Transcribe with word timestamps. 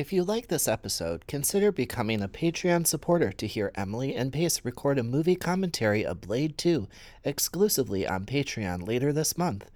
If 0.00 0.14
you 0.14 0.24
like 0.24 0.46
this 0.46 0.66
episode, 0.66 1.26
consider 1.26 1.70
becoming 1.70 2.22
a 2.22 2.28
Patreon 2.28 2.86
supporter 2.86 3.32
to 3.32 3.46
hear 3.46 3.70
Emily 3.74 4.14
and 4.14 4.32
Pace 4.32 4.64
record 4.64 4.98
a 4.98 5.02
movie 5.02 5.36
commentary 5.36 6.06
of 6.06 6.22
Blade 6.22 6.56
2 6.56 6.88
exclusively 7.22 8.06
on 8.08 8.24
Patreon 8.24 8.88
later 8.88 9.12
this 9.12 9.36
month. 9.36 9.70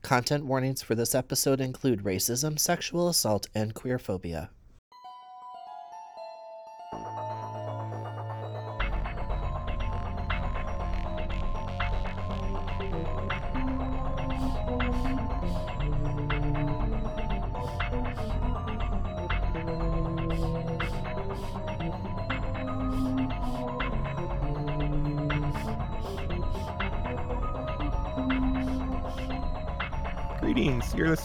Content 0.00 0.46
warnings 0.46 0.80
for 0.80 0.94
this 0.94 1.14
episode 1.14 1.60
include 1.60 2.04
racism, 2.04 2.58
sexual 2.58 3.06
assault, 3.06 3.48
and 3.54 3.74
queerphobia. 3.74 4.48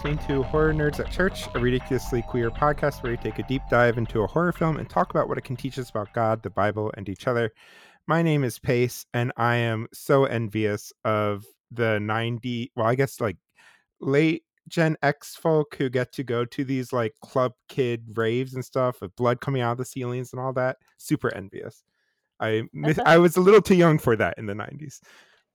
Listening 0.04 0.28
to 0.28 0.42
Horror 0.42 0.74
Nerds 0.74 1.00
at 1.00 1.12
Church, 1.12 1.46
a 1.54 1.60
ridiculously 1.60 2.24
queer 2.24 2.50
podcast 2.50 3.04
where 3.04 3.12
we 3.12 3.18
take 3.18 3.38
a 3.38 3.44
deep 3.44 3.62
dive 3.70 4.00
into 4.00 4.22
a 4.22 4.28
horror 4.28 4.52
film 4.52 4.78
and 4.78 4.90
talk 4.90 5.12
about 5.12 5.30
what 5.30 5.38
it 5.38 5.44
can 5.44 5.56
teach 5.56 5.78
us 5.78 5.92
about 5.92 6.12
God, 6.12 6.42
the 6.42 6.50
Bible, 6.50 6.92
and 6.98 7.08
each 7.08 7.28
other. 7.28 7.54
My 8.08 8.24
name 8.24 8.44
is 8.44 8.58
Pace, 8.58 9.06
and 9.14 9.32
I 9.38 9.58
am 9.58 9.88
so 9.94 10.26
envious 10.26 10.92
of 11.06 11.46
the 11.70 12.00
90, 12.00 12.72
well, 12.76 12.88
I 12.88 12.96
guess 12.96 13.22
like 13.22 13.38
late 14.00 14.44
Gen 14.68 14.98
X 15.04 15.36
folk 15.36 15.76
who 15.76 15.88
get 15.88 16.12
to 16.14 16.24
go 16.24 16.46
to 16.46 16.64
these 16.64 16.92
like 16.92 17.14
club 17.22 17.54
kid 17.70 18.04
raves 18.16 18.56
and 18.56 18.66
stuff 18.66 19.02
with 19.02 19.16
blood 19.16 19.40
coming 19.40 19.62
out 19.62 19.74
of 19.74 19.78
the 19.78 19.86
ceilings 19.86 20.34
and 20.34 20.40
all 20.40 20.54
that. 20.54 20.78
Super 20.98 21.32
envious. 21.36 21.84
I 22.40 22.64
I 23.06 23.20
was 23.20 23.38
a 23.38 23.42
little 23.42 23.62
too 23.62 23.76
young 23.76 24.00
for 24.00 24.16
that 24.16 24.40
in 24.40 24.48
the 24.48 24.56
90s. 24.56 25.00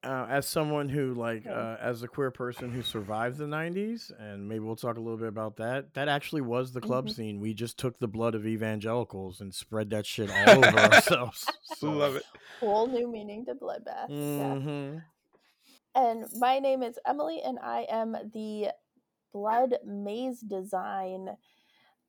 Uh, 0.06 0.26
as 0.30 0.46
someone 0.46 0.88
who 0.88 1.12
like 1.14 1.46
uh, 1.46 1.76
as 1.80 2.02
a 2.02 2.08
queer 2.08 2.30
person 2.30 2.70
who 2.70 2.82
survived 2.82 3.38
the 3.38 3.46
90s 3.46 4.12
and 4.18 4.48
maybe 4.48 4.60
we'll 4.60 4.76
talk 4.76 4.96
a 4.96 5.00
little 5.00 5.18
bit 5.18 5.28
about 5.28 5.56
that 5.56 5.92
that 5.94 6.08
actually 6.08 6.40
was 6.42 6.72
the 6.72 6.80
club 6.80 7.06
Mhm. 7.06 7.10
scene 7.14 7.40
we 7.40 7.52
just 7.52 7.76
took 7.78 7.98
the 7.98 8.08
blood 8.08 8.34
of 8.34 8.46
evangelicals 8.46 9.40
and 9.40 9.52
spread 9.54 9.90
that 9.90 10.06
shit 10.06 10.30
all 10.30 10.64
over 10.64 10.78
ourselves 10.92 11.46
so. 11.62 11.90
Love 11.90 12.16
it. 12.16 12.24
Whole 12.60 12.86
new 12.86 13.06
meaning 13.10 13.44
to 13.46 13.54
bloodbath. 13.54 14.08
Yeah. 14.08 14.54
Mhm. 14.54 15.02
And 15.94 16.26
my 16.38 16.58
name 16.58 16.82
is 16.82 16.98
Emily, 17.06 17.40
and 17.42 17.58
I 17.58 17.86
am 17.90 18.16
the 18.32 18.68
blood 19.32 19.76
maze 19.84 20.40
design 20.40 21.36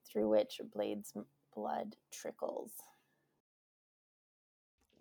through 0.06 0.30
which 0.30 0.62
Blade's 0.74 1.14
blood 1.56 1.96
trickles. 2.12 2.72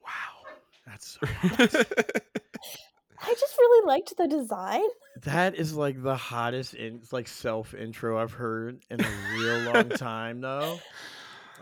wow 0.03 0.55
that's 0.87 1.19
I 3.23 3.35
just 3.35 3.57
really 3.59 3.87
liked 3.87 4.17
the 4.17 4.27
design. 4.29 4.83
that 5.23 5.55
is 5.55 5.75
like 5.75 6.03
the 6.03 6.17
hottest 6.17 6.75
in 6.75 7.01
like 7.13 7.27
self 7.29 7.73
intro 7.75 8.19
i've 8.19 8.33
heard 8.33 8.83
in 8.91 9.01
a 9.03 9.09
real 9.35 9.73
long 9.73 9.89
time 9.97 10.41
though 10.43 10.79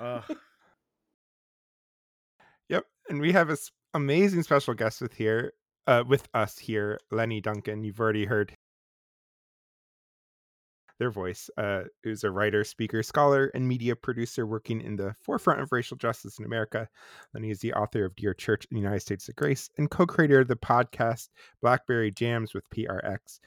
uh, 0.00 0.20
Yep, 2.68 2.84
and 3.08 3.20
we 3.20 3.32
have 3.32 3.50
an 3.50 3.56
amazing 3.92 4.42
special 4.42 4.74
guest 4.74 5.00
with 5.00 5.14
here, 5.14 5.52
uh, 5.86 6.02
with 6.06 6.26
us 6.34 6.58
here, 6.58 6.98
Lenny 7.10 7.40
Duncan. 7.40 7.84
You've 7.84 8.00
already 8.00 8.24
heard 8.24 8.52
their 10.98 11.10
voice. 11.10 11.50
Uh, 11.56 11.82
who's 12.02 12.24
a 12.24 12.30
writer, 12.30 12.64
speaker, 12.64 13.02
scholar, 13.02 13.50
and 13.54 13.66
media 13.66 13.96
producer 13.96 14.46
working 14.46 14.80
in 14.80 14.96
the 14.96 15.14
forefront 15.20 15.60
of 15.60 15.72
racial 15.72 15.96
justice 15.96 16.38
in 16.38 16.44
America. 16.44 16.88
Lenny 17.34 17.50
is 17.50 17.60
the 17.60 17.72
author 17.74 18.04
of 18.04 18.14
Dear 18.16 18.34
Church 18.34 18.66
in 18.70 18.74
the 18.76 18.80
United 18.80 19.00
States 19.00 19.28
of 19.28 19.36
Grace 19.36 19.70
and 19.78 19.90
co-creator 19.90 20.40
of 20.40 20.48
the 20.48 20.56
podcast 20.56 21.28
Blackberry 21.60 22.10
Jams 22.10 22.54
with 22.54 22.68
PRX. 22.70 23.40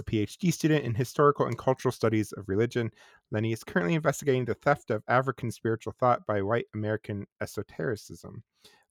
A 0.00 0.02
PhD 0.02 0.52
student 0.52 0.84
in 0.84 0.92
historical 0.94 1.46
and 1.46 1.56
cultural 1.56 1.92
studies 1.92 2.32
of 2.32 2.48
religion, 2.48 2.90
Lenny 3.30 3.52
is 3.52 3.62
currently 3.62 3.94
investigating 3.94 4.44
the 4.44 4.54
theft 4.54 4.90
of 4.90 5.04
African 5.06 5.52
spiritual 5.52 5.94
thought 6.00 6.26
by 6.26 6.42
white 6.42 6.66
American 6.74 7.26
esotericism. 7.40 8.42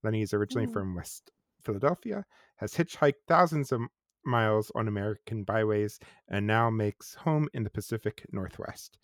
Lenny 0.04 0.22
is 0.22 0.34
originally 0.34 0.68
Mm. 0.68 0.74
from 0.74 0.96
West 0.96 1.32
Philadelphia, 1.62 2.26
has 2.58 2.74
hitchhiked 2.74 3.16
thousands 3.28 3.72
of 3.72 3.82
miles 4.26 4.72
on 4.76 4.88
American 4.88 5.44
byways, 5.44 6.00
and 6.28 6.48
now 6.48 6.70
makes 6.70 7.16
home 7.16 7.50
in 7.54 7.64
the 7.64 7.70
Pacific 7.70 8.26
Northwest. 8.32 8.98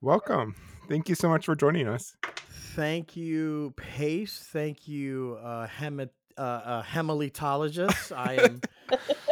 Welcome. 0.00 0.54
Thank 0.88 1.08
you 1.08 1.14
so 1.14 1.28
much 1.28 1.46
for 1.46 1.54
joining 1.54 1.86
us. 1.86 2.16
thank 2.74 3.16
you 3.16 3.74
pace 3.76 4.46
thank 4.52 4.86
you 4.86 5.36
uh, 5.42 5.66
hemi- 5.66 6.06
uh, 6.38 6.40
uh 6.40 6.82
i 8.16 8.34
am 8.34 8.60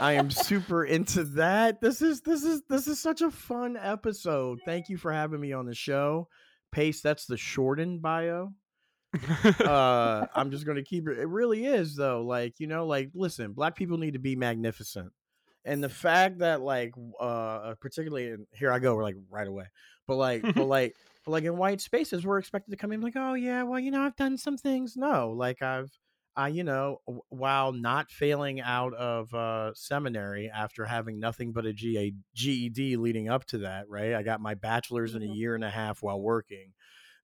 I 0.00 0.12
am 0.12 0.30
super 0.30 0.84
into 0.84 1.24
that. 1.24 1.80
This 1.80 2.02
is 2.02 2.20
this 2.20 2.44
is 2.44 2.62
this 2.68 2.86
is 2.86 3.00
such 3.00 3.22
a 3.22 3.30
fun 3.30 3.76
episode. 3.76 4.60
Thank 4.64 4.88
you 4.88 4.96
for 4.96 5.12
having 5.12 5.40
me 5.40 5.52
on 5.52 5.66
the 5.66 5.74
show. 5.74 6.28
Pace, 6.70 7.00
that's 7.00 7.26
the 7.26 7.36
shortened 7.36 8.02
bio. 8.02 8.52
Uh 9.14 10.26
I'm 10.34 10.50
just 10.50 10.66
gonna 10.66 10.82
keep 10.82 11.08
it. 11.08 11.18
It 11.18 11.28
really 11.28 11.66
is 11.66 11.96
though. 11.96 12.22
Like, 12.22 12.60
you 12.60 12.66
know, 12.66 12.86
like 12.86 13.10
listen, 13.14 13.52
black 13.52 13.76
people 13.76 13.98
need 13.98 14.12
to 14.14 14.18
be 14.18 14.36
magnificent. 14.36 15.12
And 15.64 15.82
the 15.82 15.88
fact 15.88 16.38
that 16.38 16.60
like 16.60 16.92
uh 17.20 17.74
particularly 17.80 18.28
in 18.28 18.46
here 18.52 18.72
I 18.72 18.78
go, 18.78 18.94
we're 18.94 19.02
like 19.02 19.16
right 19.30 19.48
away. 19.48 19.66
But 20.06 20.16
like 20.16 20.42
but 20.42 20.56
like 20.66 20.94
but 21.24 21.32
like 21.32 21.44
in 21.44 21.56
white 21.56 21.80
spaces, 21.80 22.24
we're 22.24 22.38
expected 22.38 22.70
to 22.70 22.76
come 22.76 22.92
in 22.92 23.00
like, 23.00 23.16
oh 23.16 23.34
yeah, 23.34 23.62
well, 23.62 23.80
you 23.80 23.90
know, 23.90 24.02
I've 24.02 24.16
done 24.16 24.36
some 24.38 24.56
things. 24.56 24.96
No, 24.96 25.30
like 25.30 25.62
I've 25.62 25.90
I, 26.38 26.48
you 26.48 26.62
know, 26.62 27.00
while 27.30 27.72
not 27.72 28.12
failing 28.12 28.60
out 28.60 28.94
of 28.94 29.34
uh, 29.34 29.74
seminary 29.74 30.48
after 30.48 30.84
having 30.84 31.18
nothing 31.18 31.50
but 31.50 31.66
a 31.66 31.72
GA, 31.72 32.14
GED 32.32 32.96
leading 32.96 33.28
up 33.28 33.44
to 33.46 33.58
that, 33.58 33.88
right? 33.88 34.14
I 34.14 34.22
got 34.22 34.40
my 34.40 34.54
bachelor's 34.54 35.16
in 35.16 35.22
a 35.24 35.26
year 35.26 35.56
and 35.56 35.64
a 35.64 35.70
half 35.70 36.00
while 36.00 36.20
working, 36.20 36.74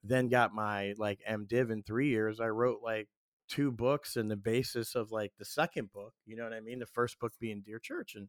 then 0.05 0.29
got 0.29 0.55
my 0.55 0.95
like 0.99 1.21
MDiv 1.29 1.71
in 1.71 1.83
three 1.83 2.09
years. 2.09 2.41
I 2.41 2.49
wrote 2.49 2.81
like 2.83 3.09
two 3.49 3.73
books 3.73 4.17
and 4.17 4.31
the 4.31 4.37
basis 4.37 4.95
of 4.95 5.11
like 5.11 5.33
the 5.39 5.45
second 5.45 5.93
book. 5.93 6.15
You 6.27 6.37
know 6.37 6.45
what 6.45 6.53
I 6.53 6.61
mean? 6.61 6.79
The 6.79 6.87
first 6.87 7.19
book 7.19 7.33
being 7.41 7.63
Dear 7.65 7.79
Church, 7.79 8.15
and 8.15 8.29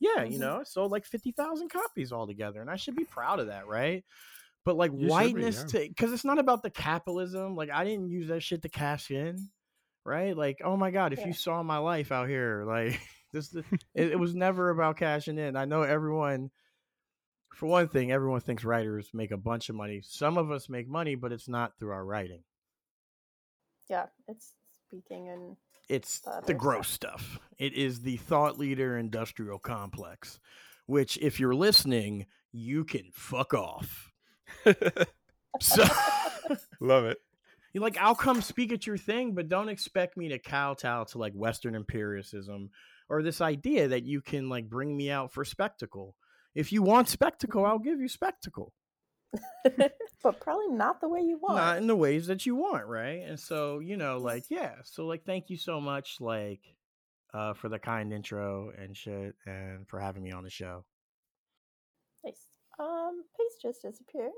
yeah, 0.00 0.24
you 0.24 0.38
Mhm. 0.38 0.40
know, 0.40 0.60
I 0.60 0.64
sold 0.64 0.90
like 0.92 1.04
fifty 1.06 1.32
thousand 1.32 1.68
copies 1.70 2.12
altogether, 2.12 2.60
and 2.60 2.70
I 2.70 2.76
should 2.76 2.96
be 2.96 3.04
proud 3.04 3.40
of 3.40 3.46
that, 3.48 3.66
right? 3.68 4.04
But 4.64 4.76
like 4.76 4.92
You 4.92 4.98
be, 4.98 5.06
whiteness, 5.08 5.64
yeah. 5.72 5.80
to 5.82 5.88
because 5.88 6.12
it's 6.12 6.24
not 6.24 6.38
about 6.38 6.62
the 6.62 6.70
capitalism. 6.70 7.56
Like 7.56 7.70
I 7.70 7.84
didn't 7.84 8.10
use 8.10 8.28
that 8.28 8.42
shit 8.42 8.62
to 8.62 8.68
cash 8.68 9.10
in 9.10 9.50
right? 10.04 10.36
Like, 10.36 10.60
oh 10.64 10.76
my 10.76 10.90
god, 10.90 11.12
if 11.12 11.20
Yeah. 11.20 11.28
you 11.28 11.32
saw 11.32 11.62
my 11.62 11.78
life 11.78 12.10
out 12.12 12.28
here, 12.28 12.64
like 12.66 13.00
this, 13.32 13.54
it, 13.94 14.12
it 14.12 14.18
was 14.18 14.34
never 14.34 14.70
about 14.70 14.96
cashing 14.96 15.38
in. 15.38 15.56
I 15.56 15.64
know 15.64 15.82
everyone. 15.82 16.50
For 17.54 17.66
one 17.66 17.88
thing, 17.88 18.10
everyone 18.10 18.40
thinks 18.40 18.64
writers 18.64 19.10
make 19.12 19.30
a 19.30 19.36
bunch 19.36 19.68
of 19.68 19.76
money. 19.76 20.00
Some 20.04 20.38
of 20.38 20.50
us 20.50 20.68
make 20.68 20.88
money, 20.88 21.14
but 21.14 21.32
it's 21.32 21.48
not 21.48 21.78
through 21.78 21.92
our 21.92 22.04
writing. 22.04 22.42
Yeah, 23.88 24.06
it's 24.26 24.52
speaking 24.86 25.28
and 25.28 25.56
It's 25.88 26.20
The 26.20 26.42
the 26.46 26.54
gross 26.54 26.88
stuff. 26.88 27.38
It 27.58 27.74
is 27.74 28.00
the 28.00 28.16
thought 28.16 28.58
leader 28.58 28.96
industrial 28.98 29.58
complex, 29.58 30.40
which, 30.86 31.18
if 31.18 31.38
you're 31.38 31.54
listening, 31.54 32.26
you 32.52 32.84
can 32.84 33.10
fuck 33.12 33.54
off. 33.54 34.10
So. 35.60 35.84
Love 36.80 37.04
it. 37.04 37.18
You're 37.72 37.82
like, 37.82 37.98
I'll 37.98 38.14
come 38.14 38.42
speak 38.42 38.72
at 38.72 38.86
your 38.86 38.98
thing, 38.98 39.34
but 39.34 39.48
don't 39.48 39.68
expect 39.68 40.16
me 40.16 40.28
to 40.28 40.38
kowtow 40.38 41.04
to 41.04 41.18
like 41.18 41.32
Western 41.32 41.74
empiricism 41.74 42.70
or 43.08 43.22
this 43.22 43.40
idea 43.40 43.88
that 43.88 44.04
you 44.04 44.20
can 44.20 44.48
like 44.48 44.68
bring 44.68 44.96
me 44.96 45.10
out 45.10 45.32
for 45.32 45.44
spectacle. 45.44 46.14
If 46.54 46.72
you 46.72 46.82
want 46.82 47.08
spectacle, 47.08 47.64
I'll 47.64 47.78
give 47.78 48.00
you 48.00 48.08
spectacle. 48.08 48.72
but 49.64 50.40
probably 50.40 50.68
not 50.68 51.00
the 51.00 51.08
way 51.08 51.20
you 51.20 51.38
want. 51.38 51.56
Not 51.56 51.78
in 51.78 51.86
the 51.86 51.96
ways 51.96 52.26
that 52.26 52.44
you 52.44 52.54
want, 52.54 52.86
right? 52.86 53.22
And 53.26 53.40
so, 53.40 53.78
you 53.78 53.96
know, 53.96 54.18
like, 54.18 54.44
yeah. 54.50 54.74
So 54.84 55.06
like 55.06 55.24
thank 55.24 55.48
you 55.48 55.56
so 55.56 55.80
much, 55.80 56.16
like, 56.20 56.60
uh, 57.32 57.54
for 57.54 57.68
the 57.68 57.78
kind 57.78 58.12
intro 58.12 58.72
and 58.76 58.96
shit 58.96 59.34
and 59.46 59.88
for 59.88 59.98
having 59.98 60.22
me 60.22 60.32
on 60.32 60.44
the 60.44 60.50
show. 60.50 60.84
Nice. 62.24 62.46
Um, 62.78 63.24
Pace 63.36 63.56
just 63.60 63.82
disappeared, 63.82 64.32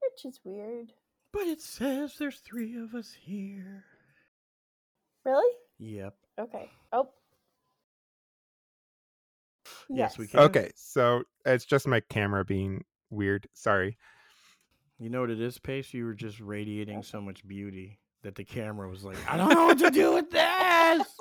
which 0.00 0.24
is 0.24 0.40
weird. 0.44 0.92
But 1.32 1.46
it 1.48 1.60
says 1.60 2.14
there's 2.18 2.38
three 2.38 2.76
of 2.76 2.94
us 2.94 3.12
here. 3.20 3.84
Really? 5.24 5.52
Yep. 5.78 6.14
Okay. 6.40 6.70
Oh. 6.92 7.08
Yes, 9.88 10.18
we 10.18 10.26
can. 10.26 10.40
Okay, 10.40 10.70
so 10.74 11.22
it's 11.44 11.64
just 11.64 11.86
my 11.86 12.00
camera 12.00 12.44
being 12.44 12.84
weird. 13.10 13.48
Sorry. 13.54 13.96
You 14.98 15.10
know 15.10 15.20
what 15.20 15.30
it 15.30 15.40
is, 15.40 15.58
Pace? 15.58 15.92
You 15.92 16.06
were 16.06 16.14
just 16.14 16.40
radiating 16.40 17.02
so 17.02 17.20
much 17.20 17.46
beauty 17.46 17.98
that 18.22 18.34
the 18.34 18.44
camera 18.44 18.88
was 18.88 19.04
like, 19.04 19.16
I 19.30 19.36
don't 19.36 19.50
know 19.50 19.66
what 19.66 19.78
to 19.78 19.90
do 19.90 20.14
with 20.14 20.30
this. 20.30 21.06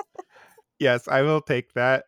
Yes, 0.77 1.07
I 1.07 1.21
will 1.21 1.39
take 1.39 1.71
that 1.75 2.03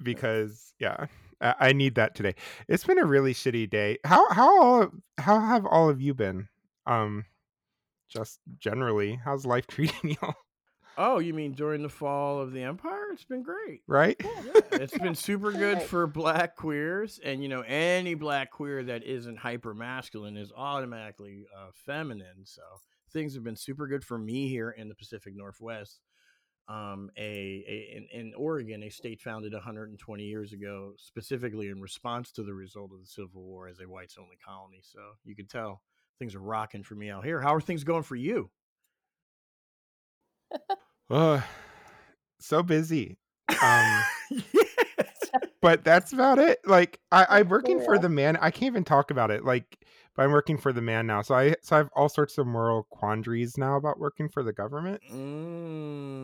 because 0.00 0.74
yeah, 0.78 1.06
I, 1.40 1.54
I 1.58 1.72
need 1.72 1.96
that 1.96 2.14
today. 2.14 2.36
It's 2.68 2.84
been 2.84 3.00
a 3.00 3.04
really 3.04 3.34
shitty 3.34 3.68
day. 3.68 3.98
How 4.04 4.30
how 4.30 4.62
all, 4.62 4.88
how 5.18 5.40
have 5.40 5.66
all 5.66 5.88
of 5.88 6.00
you 6.00 6.14
been? 6.14 6.48
Um, 6.86 7.24
just 8.08 8.38
generally, 8.58 9.18
how's 9.24 9.44
life 9.44 9.66
treating 9.68 10.10
you? 10.10 10.34
Oh, 10.98 11.18
you 11.18 11.32
mean 11.32 11.52
during 11.52 11.82
the 11.82 11.88
fall 11.88 12.40
of 12.40 12.52
the 12.52 12.62
empire? 12.62 13.10
It's 13.12 13.24
been 13.24 13.42
great. 13.42 13.82
Right? 13.86 14.16
Yeah, 14.22 14.60
it's 14.72 14.96
been 14.98 15.14
super 15.14 15.52
good 15.52 15.80
for 15.82 16.06
black 16.06 16.56
queers, 16.56 17.18
and 17.24 17.42
you 17.42 17.48
know 17.48 17.62
any 17.62 18.14
black 18.14 18.50
queer 18.50 18.82
that 18.84 19.02
isn't 19.04 19.38
hyper 19.38 19.74
masculine 19.74 20.36
is 20.36 20.52
automatically 20.54 21.46
uh, 21.56 21.70
feminine. 21.86 22.44
So 22.44 22.62
things 23.12 23.34
have 23.34 23.44
been 23.44 23.56
super 23.56 23.86
good 23.86 24.04
for 24.04 24.18
me 24.18 24.48
here 24.48 24.70
in 24.70 24.88
the 24.88 24.94
Pacific 24.94 25.34
Northwest. 25.34 26.00
Um, 26.68 27.10
a, 27.18 27.22
a 27.22 27.96
in, 27.96 28.08
in 28.12 28.32
Oregon, 28.36 28.82
a 28.82 28.88
state 28.88 29.20
founded 29.20 29.52
120 29.52 30.22
years 30.22 30.52
ago, 30.52 30.92
specifically 30.96 31.68
in 31.68 31.80
response 31.80 32.30
to 32.32 32.42
the 32.42 32.54
result 32.54 32.92
of 32.92 33.00
the 33.00 33.06
Civil 33.06 33.42
War 33.42 33.68
as 33.68 33.80
a 33.80 33.88
whites 33.88 34.16
only 34.18 34.36
colony. 34.44 34.80
So 34.82 35.00
you 35.24 35.34
can 35.34 35.46
tell 35.46 35.82
things 36.18 36.34
are 36.34 36.40
rocking 36.40 36.84
for 36.84 36.94
me 36.94 37.10
out 37.10 37.24
here. 37.24 37.40
How 37.40 37.54
are 37.54 37.60
things 37.60 37.82
going 37.82 38.04
for 38.04 38.16
you? 38.16 38.50
Ugh, 41.10 41.42
so 42.40 42.62
busy. 42.62 43.18
Um, 43.62 44.02
Yeah. 44.52 45.40
but 45.62 45.84
that's 45.84 46.12
about 46.12 46.38
it. 46.38 46.58
Like 46.66 47.00
I, 47.10 47.26
I'm 47.40 47.48
working 47.48 47.82
for 47.82 47.98
the 47.98 48.08
man. 48.08 48.36
I 48.38 48.50
can't 48.50 48.64
even 48.64 48.84
talk 48.84 49.10
about 49.10 49.30
it. 49.30 49.44
Like, 49.44 49.78
but 50.14 50.24
I'm 50.24 50.32
working 50.32 50.58
for 50.58 50.72
the 50.72 50.82
man 50.82 51.06
now. 51.06 51.22
So 51.22 51.34
I 51.34 51.54
so 51.62 51.76
I 51.76 51.78
have 51.78 51.88
all 51.96 52.08
sorts 52.08 52.36
of 52.38 52.46
moral 52.46 52.82
quandaries 52.90 53.56
now 53.56 53.76
about 53.76 53.98
working 53.98 54.28
for 54.28 54.42
the 54.42 54.52
government. 54.52 55.00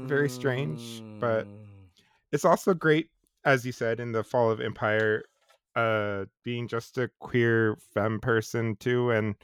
Very 0.09 0.29
strange, 0.29 1.03
but- 1.21 1.47
Mm. 1.47 1.55
It's 2.33 2.45
also 2.45 2.75
great, 2.75 3.09
as 3.47 3.65
you 3.65 3.73
said, 3.73 4.01
in 4.01 4.13
the 4.13 4.23
fall 4.23 4.51
of 4.51 4.61
empire, 4.61 5.23
uh, 5.75 6.27
being 6.45 6.69
just 6.69 6.99
a 6.99 7.09
queer 7.21 7.79
femme 7.95 8.21
person 8.21 8.77
too, 8.77 9.11
and 9.13 9.35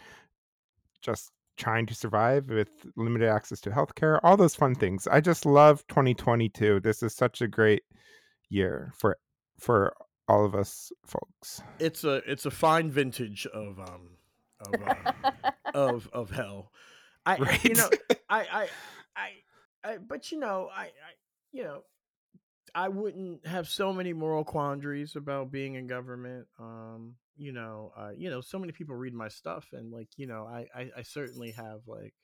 just 1.00 1.30
trying 1.56 1.86
to 1.86 1.94
survive 1.94 2.48
with 2.48 2.68
limited 2.96 3.28
access 3.28 3.60
to 3.60 3.70
healthcare, 3.70 4.18
all 4.22 4.36
those 4.36 4.54
fun 4.54 4.74
things. 4.74 5.06
I 5.06 5.20
just 5.20 5.46
love 5.46 5.86
2022. 5.88 6.80
This 6.80 7.02
is 7.02 7.14
such 7.14 7.40
a 7.40 7.48
great 7.48 7.82
year 8.48 8.92
for 8.96 9.16
for 9.58 9.94
all 10.28 10.44
of 10.44 10.54
us 10.54 10.90
folks. 11.06 11.62
it's 11.78 12.04
a 12.04 12.16
it's 12.26 12.46
a 12.46 12.50
fine 12.50 12.90
vintage 12.90 13.46
of 13.46 13.78
um 13.78 14.10
of 14.60 14.82
uh, 14.82 15.50
of 15.74 16.08
of 16.12 16.30
hell. 16.30 16.72
I 17.26 17.36
Right? 17.38 17.64
you 17.64 17.74
know 17.74 17.88
I 18.28 18.40
I 18.40 18.68
I 19.16 19.30
I 19.84 19.98
but 19.98 20.32
you 20.32 20.38
know 20.38 20.70
I 20.74 20.84
I 20.84 20.90
you 21.52 21.64
know 21.64 21.82
I 22.74 22.88
wouldn't 22.88 23.46
have 23.46 23.68
so 23.68 23.92
many 23.92 24.12
moral 24.12 24.44
quandaries 24.44 25.14
about 25.14 25.52
being 25.52 25.74
in 25.74 25.86
government. 25.86 26.46
Um, 26.58 27.14
you 27.36 27.52
know, 27.52 27.92
uh, 27.96 28.10
you 28.16 28.30
know, 28.30 28.40
so 28.40 28.58
many 28.58 28.72
people 28.72 28.94
read 28.94 29.14
my 29.14 29.28
stuff, 29.28 29.68
and 29.72 29.92
like, 29.92 30.08
you 30.16 30.26
know, 30.26 30.46
I, 30.46 30.66
I, 30.74 30.90
I 30.98 31.02
certainly 31.02 31.50
have 31.52 31.80
like 31.86 32.14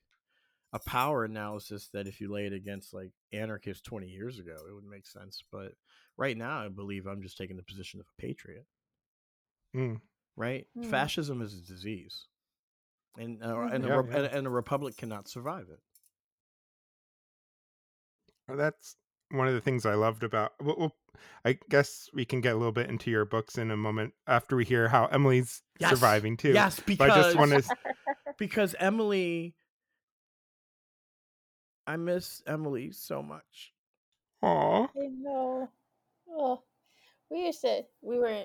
a 0.73 0.79
power 0.79 1.25
analysis 1.25 1.89
that 1.93 2.07
if 2.07 2.21
you 2.21 2.33
lay 2.33 2.47
it 2.47 2.53
against 2.53 2.95
like 2.95 3.11
anarchists 3.33 3.83
twenty 3.83 4.09
years 4.09 4.39
ago, 4.39 4.57
it 4.69 4.75
would 4.75 4.85
make 4.85 5.07
sense. 5.07 5.43
But 5.51 5.73
right 6.17 6.37
now, 6.37 6.61
I 6.65 6.69
believe 6.69 7.07
I'm 7.07 7.23
just 7.23 7.37
taking 7.37 7.57
the 7.57 7.63
position 7.63 8.01
of 8.01 8.07
a 8.07 8.21
patriot. 8.23 8.67
Mm. 9.75 10.01
Right? 10.37 10.67
Hmm. 10.75 10.91
Fascism 10.91 11.43
is 11.43 11.55
a 11.55 11.61
disease, 11.67 12.27
and 13.19 13.43
uh, 13.43 13.69
and, 13.73 13.85
Mhm. 13.85 13.87
a, 13.87 14.09
Yeah, 14.11 14.17
and 14.19 14.27
and 14.27 14.47
a 14.47 14.51
republic 14.51 14.97
cannot 14.97 15.29
survive 15.29 15.67
it. 15.71 15.81
That's 18.49 18.97
one 19.31 19.49
of 19.49 19.55
the 19.55 19.61
things 19.61 19.87
I 19.87 19.95
loved 19.95 20.23
about. 20.23 20.53
Well, 20.63 20.77
well, 20.79 20.97
I 21.45 21.59
guess 21.69 22.09
we 22.13 22.25
can 22.25 22.41
get 22.41 22.55
a 22.55 22.57
little 22.57 22.73
bit 22.73 22.89
into 22.89 23.11
your 23.11 23.25
books 23.25 23.59
in 23.59 23.71
a 23.71 23.77
moment 23.77 24.15
after 24.27 24.57
we 24.57 24.65
hear 24.65 24.89
how 24.89 25.07
Emily's 25.07 25.63
Yes. 25.79 25.91
surviving 25.91 26.37
too. 26.37 26.53
Yes, 26.53 26.81
because 26.81 26.99
But 26.99 27.11
I 27.11 27.23
just 27.23 27.37
want 27.37 27.53
to. 27.53 27.77
because 28.39 28.75
Emily, 28.79 29.55
I 31.87 31.97
miss 31.97 32.43
Emily 32.47 32.93
so 32.93 33.23
much. 33.23 33.73
Aw. 34.43 34.85
I 34.85 35.07
know. 35.21 35.71
Oh, 36.31 36.63
we 37.31 37.47
used 37.47 37.63
to 37.63 37.83
we 38.03 38.19
were 38.19 38.45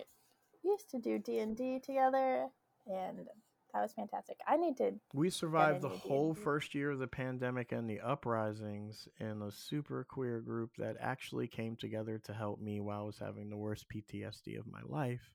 we 0.64 0.70
used 0.72 0.90
to 0.92 1.00
do 1.00 1.20
D 1.20 1.40
and 1.40 1.56
D 1.56 1.80
together, 1.80 2.48
and 2.88 3.28
that 3.75 3.81
was 3.81 3.94
fantastic. 3.94 4.38
I 4.48 4.56
need 4.56 4.77
to. 4.77 4.94
We 5.13 5.30
survived 5.30 5.81
the 5.81 5.89
whole 5.89 6.33
first 6.33 6.74
year 6.74 6.92
of 6.92 7.00
the 7.00 7.07
pandemic 7.07 7.74
and 7.74 7.89
the 7.89 8.00
uprisings 8.00 9.10
in 9.19 9.42
a 9.42 9.51
super 9.51 10.06
queer 10.10 10.39
group 10.39 10.72
that 10.77 10.95
actually 11.01 11.50
came 11.50 11.75
together 11.75 12.18
to 12.24 12.33
help 12.33 12.62
me 12.62 12.80
while 12.80 13.01
I 13.01 13.04
was 13.06 13.19
having 13.19 13.50
the 13.50 13.57
worst 13.57 13.88
PTSD 13.94 14.57
of 14.57 14.66
my 14.66 14.80
life. 14.88 15.30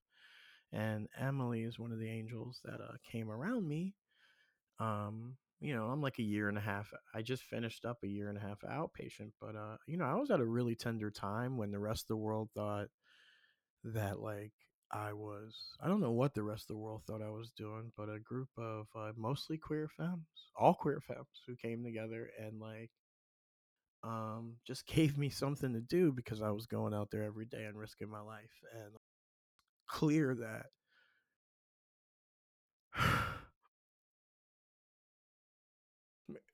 And 0.72 1.06
Emily 1.18 1.64
is 1.64 1.78
one 1.78 1.92
of 1.92 1.98
the 1.98 2.08
angels 2.08 2.62
that 2.64 2.80
uh, 2.80 2.94
came 3.12 3.30
around 3.30 3.68
me. 3.68 3.94
Um, 4.78 5.36
you 5.60 5.76
know, 5.76 5.84
I'm 5.84 6.00
like 6.00 6.18
a 6.18 6.22
year 6.22 6.48
and 6.48 6.56
a 6.56 6.62
half. 6.62 6.90
I 7.14 7.20
just 7.20 7.42
finished 7.42 7.84
up 7.84 7.98
a 8.02 8.08
year 8.08 8.30
and 8.30 8.38
a 8.38 8.40
half 8.40 8.60
outpatient, 8.62 9.32
but 9.38 9.54
uh, 9.54 9.76
you 9.86 9.98
know, 9.98 10.06
I 10.06 10.14
was 10.14 10.30
at 10.30 10.40
a 10.40 10.46
really 10.46 10.76
tender 10.76 11.10
time 11.10 11.58
when 11.58 11.72
the 11.72 11.78
rest 11.78 12.04
of 12.04 12.08
the 12.08 12.16
world 12.16 12.48
thought 12.54 12.86
that 13.84 14.18
like 14.18 14.52
I 14.92 15.12
was 15.12 15.54
I 15.80 15.88
don't 15.88 16.00
know 16.00 16.10
what 16.10 16.34
the 16.34 16.42
rest 16.42 16.64
of 16.64 16.68
the 16.74 16.82
world 16.82 17.02
thought 17.06 17.22
I 17.22 17.30
was 17.30 17.50
doing, 17.56 17.92
but 17.96 18.08
a 18.08 18.18
group 18.18 18.48
of 18.58 18.86
uh, 18.96 19.12
mostly 19.16 19.56
queer 19.56 19.88
femmes, 19.96 20.26
all 20.56 20.74
queer 20.74 21.00
femmes 21.00 21.42
who 21.46 21.54
came 21.56 21.84
together 21.84 22.30
and 22.38 22.60
like 22.60 22.90
um 24.02 24.56
just 24.66 24.86
gave 24.94 25.16
me 25.16 25.30
something 25.30 25.72
to 25.72 25.80
do 25.80 26.12
because 26.12 26.42
I 26.42 26.50
was 26.50 26.66
going 26.66 26.94
out 26.94 27.10
there 27.10 27.24
every 27.24 27.46
day 27.46 27.64
and 27.64 27.78
risking 27.78 28.10
my 28.10 28.20
life 28.20 28.50
and 28.74 28.92
clear 29.88 30.34
that 30.36 30.66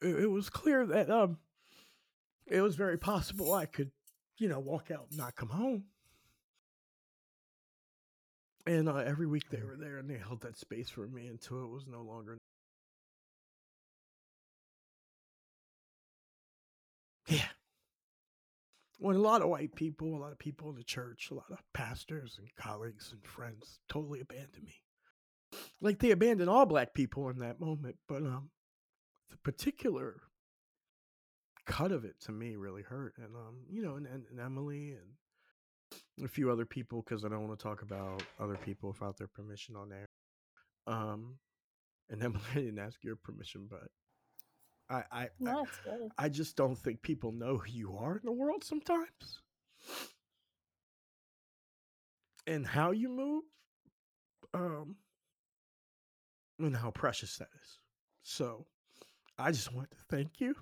it, 0.02 0.24
it 0.24 0.30
was 0.30 0.50
clear 0.50 0.86
that 0.86 1.10
um 1.10 1.38
it 2.46 2.60
was 2.60 2.76
very 2.76 2.98
possible 2.98 3.52
I 3.52 3.66
could 3.66 3.90
you 4.38 4.48
know 4.48 4.58
walk 4.60 4.90
out 4.90 5.06
and 5.10 5.18
not 5.18 5.36
come 5.36 5.48
home 5.48 5.84
and 8.66 8.88
uh, 8.88 8.96
every 8.96 9.26
week 9.26 9.48
they 9.50 9.62
were 9.62 9.76
there 9.76 9.98
and 9.98 10.10
they 10.10 10.18
held 10.18 10.40
that 10.42 10.58
space 10.58 10.90
for 10.90 11.06
me 11.06 11.26
until 11.28 11.62
it 11.62 11.70
was 11.70 11.86
no 11.86 12.02
longer 12.02 12.36
yeah. 17.28 17.48
When 18.98 19.16
a 19.16 19.20
lot 19.20 19.42
of 19.42 19.48
white 19.48 19.74
people 19.74 20.16
a 20.16 20.18
lot 20.20 20.32
of 20.32 20.38
people 20.38 20.68
in 20.70 20.76
the 20.76 20.84
church 20.84 21.28
a 21.30 21.34
lot 21.34 21.50
of 21.50 21.58
pastors 21.72 22.36
and 22.38 22.48
colleagues 22.56 23.12
and 23.12 23.24
friends 23.24 23.78
totally 23.88 24.20
abandoned 24.20 24.64
me. 24.64 24.80
Like 25.80 25.98
they 25.98 26.10
abandoned 26.10 26.50
all 26.50 26.66
black 26.66 26.94
people 26.94 27.28
in 27.28 27.38
that 27.38 27.60
moment 27.60 27.96
but 28.08 28.22
um 28.22 28.50
the 29.30 29.36
particular 29.38 30.20
cut 31.66 31.90
of 31.92 32.04
it 32.04 32.20
to 32.22 32.32
me 32.32 32.56
really 32.56 32.82
hurt. 32.82 33.14
And 33.18 33.34
um 33.36 33.58
you 33.70 33.82
know 33.82 33.96
and, 33.96 34.06
and, 34.06 34.24
and 34.30 34.40
emily 34.40 34.90
and 34.92 35.12
a 36.24 36.28
few 36.28 36.50
other 36.50 36.64
people 36.64 37.02
because 37.02 37.24
i 37.24 37.28
don't 37.28 37.46
want 37.46 37.58
to 37.58 37.62
talk 37.62 37.82
about 37.82 38.22
other 38.40 38.56
people 38.64 38.90
without 38.90 39.16
their 39.18 39.28
permission 39.28 39.76
on 39.76 39.88
there 39.88 40.06
um 40.86 41.36
and 42.10 42.22
emily 42.24 42.40
I 42.52 42.58
didn't 42.58 42.78
ask 42.78 43.02
your 43.04 43.16
permission 43.16 43.68
but 43.68 43.88
i 44.88 45.02
i 45.12 45.22
I, 45.24 45.28
No, 45.40 45.66
good. 45.84 46.10
I 46.16 46.28
just 46.28 46.56
don't 46.56 46.78
think 46.78 47.02
people 47.02 47.32
know 47.32 47.58
who 47.58 47.70
you 47.70 47.96
are 47.98 48.16
in 48.16 48.22
the 48.24 48.32
world 48.32 48.64
sometimes. 48.64 49.40
And 52.46 52.64
how 52.66 52.92
you 52.92 53.08
move 53.08 53.42
um 54.54 54.96
and 56.60 56.76
how 56.76 56.90
precious 56.92 57.36
that 57.38 57.48
is. 57.62 57.78
So 58.22 58.66
i 59.38 59.50
just 59.50 59.72
want 59.74 59.90
to 59.90 59.96
thank 60.08 60.40
you. 60.40 60.54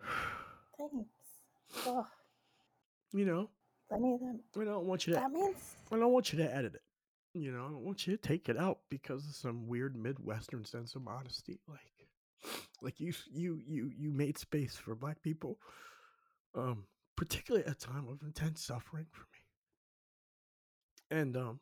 Thanks. 0.78 1.86
Oh, 1.86 2.06
you 3.14 3.24
know? 3.24 3.48
Plenty 3.88 4.14
of 4.14 4.20
them. 4.20 4.40
i 4.60 4.64
don't 4.64 4.84
want 4.86 5.06
you 5.06 5.14
to 5.14 5.20
That 5.20 5.30
means 5.32 5.76
i 5.92 5.96
don't 5.96 6.12
want 6.12 6.32
you 6.32 6.38
to 6.38 6.54
edit 6.54 6.74
it 6.74 6.82
you 7.36 7.50
know? 7.50 7.64
I 7.64 7.68
don't 7.68 7.84
want 7.84 8.06
you 8.06 8.16
to 8.16 8.22
take 8.22 8.48
it 8.48 8.56
out 8.56 8.78
because 8.90 9.26
of 9.28 9.34
some 9.34 9.66
weird 9.66 9.96
midwestern 9.96 10.64
sense 10.64 10.94
of 10.94 11.02
modesty 11.02 11.60
like 11.68 12.08
like 12.82 13.00
you 13.00 13.12
you 13.32 13.60
you 13.66 13.90
you 13.96 14.12
made 14.12 14.38
space 14.38 14.76
for 14.76 14.94
black 14.94 15.22
people 15.22 15.58
um 16.54 16.84
particularly 17.16 17.66
at 17.66 17.72
a 17.72 17.78
time 17.78 18.08
of 18.08 18.20
intense 18.22 18.62
suffering 18.64 19.06
for 19.10 19.22
me. 19.22 21.20
And 21.20 21.36
um 21.36 21.60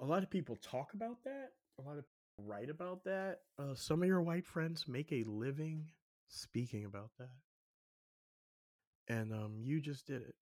a 0.00 0.04
lot 0.04 0.22
of 0.22 0.30
people 0.30 0.56
talk 0.62 0.92
about 0.94 1.22
that 1.24 1.50
a 1.78 1.82
lot 1.82 1.98
of 1.98 2.04
people 2.04 2.50
write 2.50 2.70
about 2.70 3.02
that 3.04 3.40
uh, 3.58 3.74
some 3.74 4.02
of 4.02 4.08
your 4.08 4.22
white 4.22 4.46
friends 4.46 4.86
make 4.86 5.10
a 5.12 5.24
living 5.24 5.86
speaking 6.28 6.84
about 6.84 7.10
that 7.18 7.30
and 9.08 9.32
um 9.32 9.54
you 9.62 9.80
just 9.80 10.06
did 10.06 10.22
it 10.22 10.34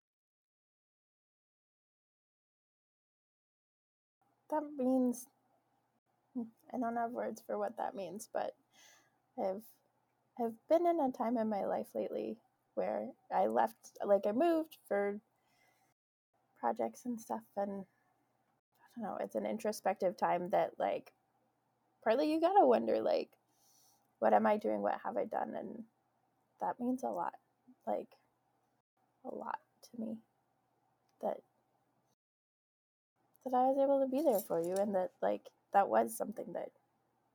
that 4.50 4.62
means 4.76 5.26
mm, 6.36 6.46
I 6.72 6.78
don't 6.78 6.96
have 6.96 7.10
words 7.10 7.42
for 7.46 7.58
what 7.58 7.76
that 7.78 7.94
means, 7.94 8.28
but 8.32 8.54
I've 9.38 9.62
I've 10.40 10.54
been 10.68 10.86
in 10.86 11.00
a 11.00 11.12
time 11.12 11.36
in 11.38 11.48
my 11.48 11.64
life 11.64 11.88
lately 11.94 12.38
where 12.74 13.08
I 13.34 13.46
left 13.46 13.98
like 14.04 14.26
I 14.26 14.32
moved 14.32 14.78
for 14.88 15.20
projects 16.58 17.04
and 17.04 17.20
stuff 17.20 17.42
and 17.56 17.84
I 18.82 19.00
don't 19.00 19.02
know, 19.04 19.18
it's 19.20 19.34
an 19.36 19.46
introspective 19.46 20.16
time 20.16 20.50
that 20.50 20.72
like 20.78 21.12
partly 22.04 22.32
you 22.32 22.40
gotta 22.40 22.66
wonder 22.66 23.00
like 23.00 23.30
what 24.20 24.32
am 24.34 24.46
I 24.46 24.56
doing? 24.56 24.80
What 24.82 24.98
have 25.04 25.16
I 25.18 25.26
done? 25.26 25.54
And 25.58 25.84
that 26.60 26.80
means 26.80 27.02
a 27.04 27.08
lot. 27.08 27.34
Like 27.86 28.08
a 29.24 29.34
lot 29.34 29.58
to 29.84 30.00
me. 30.00 30.16
That 31.22 31.38
that 33.44 33.54
I 33.54 33.66
was 33.66 33.78
able 33.82 34.00
to 34.00 34.10
be 34.10 34.22
there 34.22 34.40
for 34.40 34.60
you 34.60 34.74
and 34.76 34.94
that 34.94 35.10
like 35.22 35.42
that 35.72 35.88
was 35.88 36.16
something 36.16 36.46
that 36.54 36.70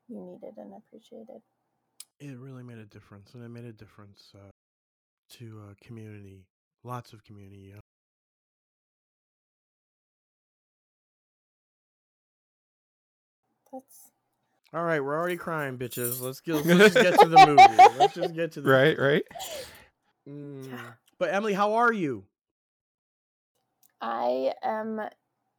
you 0.08 0.20
needed 0.22 0.58
and 0.58 0.74
appreciated. 0.74 1.42
It 2.20 2.38
really 2.38 2.64
made 2.64 2.80
a 2.80 2.86
difference, 2.86 3.34
and 3.34 3.44
it 3.44 3.50
made 3.50 3.66
a 3.66 3.72
difference 3.72 4.34
uh, 4.36 4.50
to 5.38 5.62
uh, 5.70 5.74
community, 5.82 6.46
lots 6.84 7.14
of 7.14 7.24
community. 7.24 7.72
Yeah. 7.74 7.80
That's 13.72 14.12
All 14.74 14.84
right, 14.84 15.00
we're 15.00 15.18
already 15.18 15.38
crying, 15.38 15.78
bitches. 15.78 16.20
Let's 16.22 16.40
get 16.46 16.66
let's 16.66 16.94
just 16.94 16.96
get 16.96 17.20
to 17.20 17.28
the 17.28 17.48
movie. 17.48 17.98
Let's 18.00 18.16
just 18.16 18.34
get 18.36 18.52
to 18.54 18.62
the 18.62 18.70
Right, 18.72 19.00
right. 19.00 19.24
Mm. 20.28 20.70
But 21.20 21.34
Emily, 21.34 21.54
how 21.54 21.74
are 21.74 21.92
you? 21.92 22.26
I 24.02 24.54
am 24.64 25.02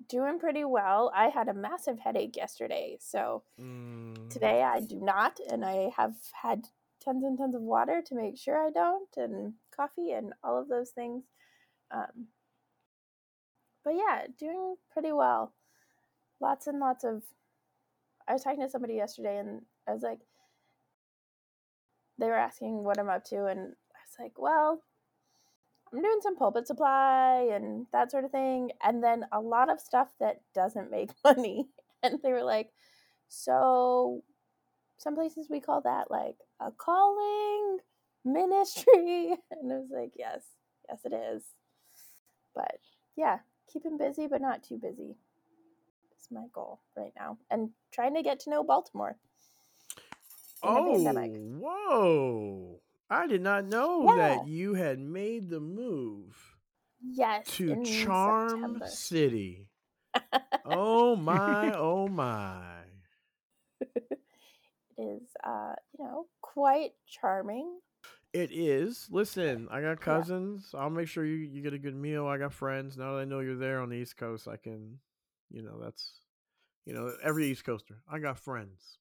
doing 0.09 0.38
pretty 0.38 0.64
well. 0.64 1.12
I 1.14 1.29
had 1.29 1.49
a 1.49 1.55
massive 1.55 1.99
headache 1.99 2.37
yesterday, 2.37 2.97
so 2.99 3.45
Mm. 3.61 4.31
today 4.31 4.62
I 4.62 4.81
do 4.81 4.99
not, 5.00 5.38
and 5.50 5.64
I 5.64 5.90
have 5.97 6.17
had 6.33 6.67
tons 7.05 7.25
and 7.25 7.37
tons 7.37 7.55
of 7.55 7.61
water 7.61 8.02
to 8.07 8.14
make 8.14 8.38
sure 8.38 8.57
I 8.67 8.71
don't, 8.71 9.14
and 9.17 9.55
coffee 9.71 10.12
and 10.12 10.33
all 10.43 10.59
of 10.59 10.69
those 10.69 10.90
things. 10.90 11.25
Um, 11.90 12.29
but 13.85 13.95
yeah, 13.95 14.26
doing 14.38 14.76
pretty 14.90 15.12
well. 15.12 15.52
Lots 16.40 16.67
and 16.67 16.81
lots 16.81 17.05
of. 17.05 17.23
I 18.26 18.33
was 18.33 18.43
talking 18.45 18.61
to 18.61 18.69
somebody 18.71 18.95
yesterday, 18.95 19.38
and 19.38 19.67
I 19.87 19.93
was 19.93 20.02
like, 20.02 20.21
they 22.19 22.26
were 22.29 22.35
asking 22.35 22.85
what 22.85 22.99
I'm 22.99 23.11
up 23.11 23.25
to, 23.26 23.47
and 23.47 23.61
I 23.61 23.99
was 24.07 24.17
like, 24.19 24.38
well, 24.38 24.83
I'm 25.92 26.02
doing 26.02 26.20
some 26.23 26.37
pulpit 26.37 26.66
supply 26.66 27.50
and 27.52 27.87
that 27.92 28.11
sort 28.11 28.25
of 28.25 28.30
thing, 28.30 28.70
and 28.82 29.02
then 29.02 29.26
a 29.32 29.40
lot 29.40 29.70
of 29.70 29.80
stuff 29.80 30.09
that 30.20 30.40
doesn't 30.54 30.90
make 30.90 31.11
money. 31.25 31.68
And 32.02 32.18
they 32.23 32.32
were 32.32 32.44
like, 32.44 32.70
so 33.28 34.23
some 34.99 35.14
places 35.14 35.49
we 35.50 35.61
call 35.61 35.80
that 35.82 36.11
like 36.11 36.37
a 36.61 36.70
calling 36.70 37.78
ministry. 38.25 39.35
And 39.50 39.73
I 39.73 39.76
was 39.76 39.90
like, 39.92 40.12
yes, 40.16 40.42
yes, 40.88 41.00
it 41.04 41.12
is. 41.12 41.42
But 42.54 42.80
yeah, 43.16 43.38
keeping 43.73 43.99
busy, 43.99 44.26
but 44.26 44.40
not 44.40 44.62
too 44.62 44.78
busy. 44.78 45.16
Is 46.18 46.28
my 46.30 46.47
goal 46.52 46.80
right 46.97 47.12
now, 47.16 47.38
and 47.50 47.70
trying 47.92 48.14
to 48.14 48.23
get 48.23 48.40
to 48.40 48.50
know 48.50 48.62
Baltimore. 48.62 49.16
Oh, 50.62 51.02
whoa! 51.59 52.80
I 53.11 53.26
did 53.26 53.43
not 53.43 53.64
know 53.64 54.05
Yeah. 54.05 54.17
that 54.17 54.47
you 54.49 54.75
had 54.75 54.99
made 55.00 55.50
the 55.50 55.61
move 55.61 56.37
Yes, 57.02 57.47
to 57.57 57.83
Charm 57.85 58.49
September. 58.50 58.87
City. 58.87 59.69
Oh 60.64 61.17
my! 61.17 61.73
Oh 61.75 62.07
my! 62.07 62.83
it 63.81 64.19
is, 64.99 65.23
uh, 65.45 65.73
you 65.99 66.05
know, 66.05 66.26
quite 66.43 66.93
charming. 67.09 67.81
It 68.33 68.50
is. 68.52 69.09
Listen, 69.11 69.67
I 69.71 69.81
got 69.81 70.00
cousins. 70.00 70.73
I'll 70.76 70.90
make 70.90 71.09
sure 71.09 71.25
you, 71.25 71.35
you 71.37 71.62
get 71.62 71.73
a 71.73 71.79
good 71.79 71.97
meal. 71.97 72.26
I 72.26 72.38
got 72.38 72.52
friends. 72.52 72.97
Now 72.97 73.14
that 73.14 73.21
I 73.23 73.25
know 73.25 73.40
you're 73.40 73.57
there 73.57 73.81
on 73.81 73.88
the 73.88 73.97
East 73.97 74.17
Coast, 74.17 74.47
I 74.47 74.57
can, 74.57 74.99
you 75.50 75.62
know, 75.62 75.81
that's, 75.83 76.12
you 76.87 76.93
know, 76.95 77.12
every 77.25 77.47
East 77.47 77.64
Coaster. 77.64 77.97
I 78.09 78.19
got 78.21 78.38
friends. 78.38 78.99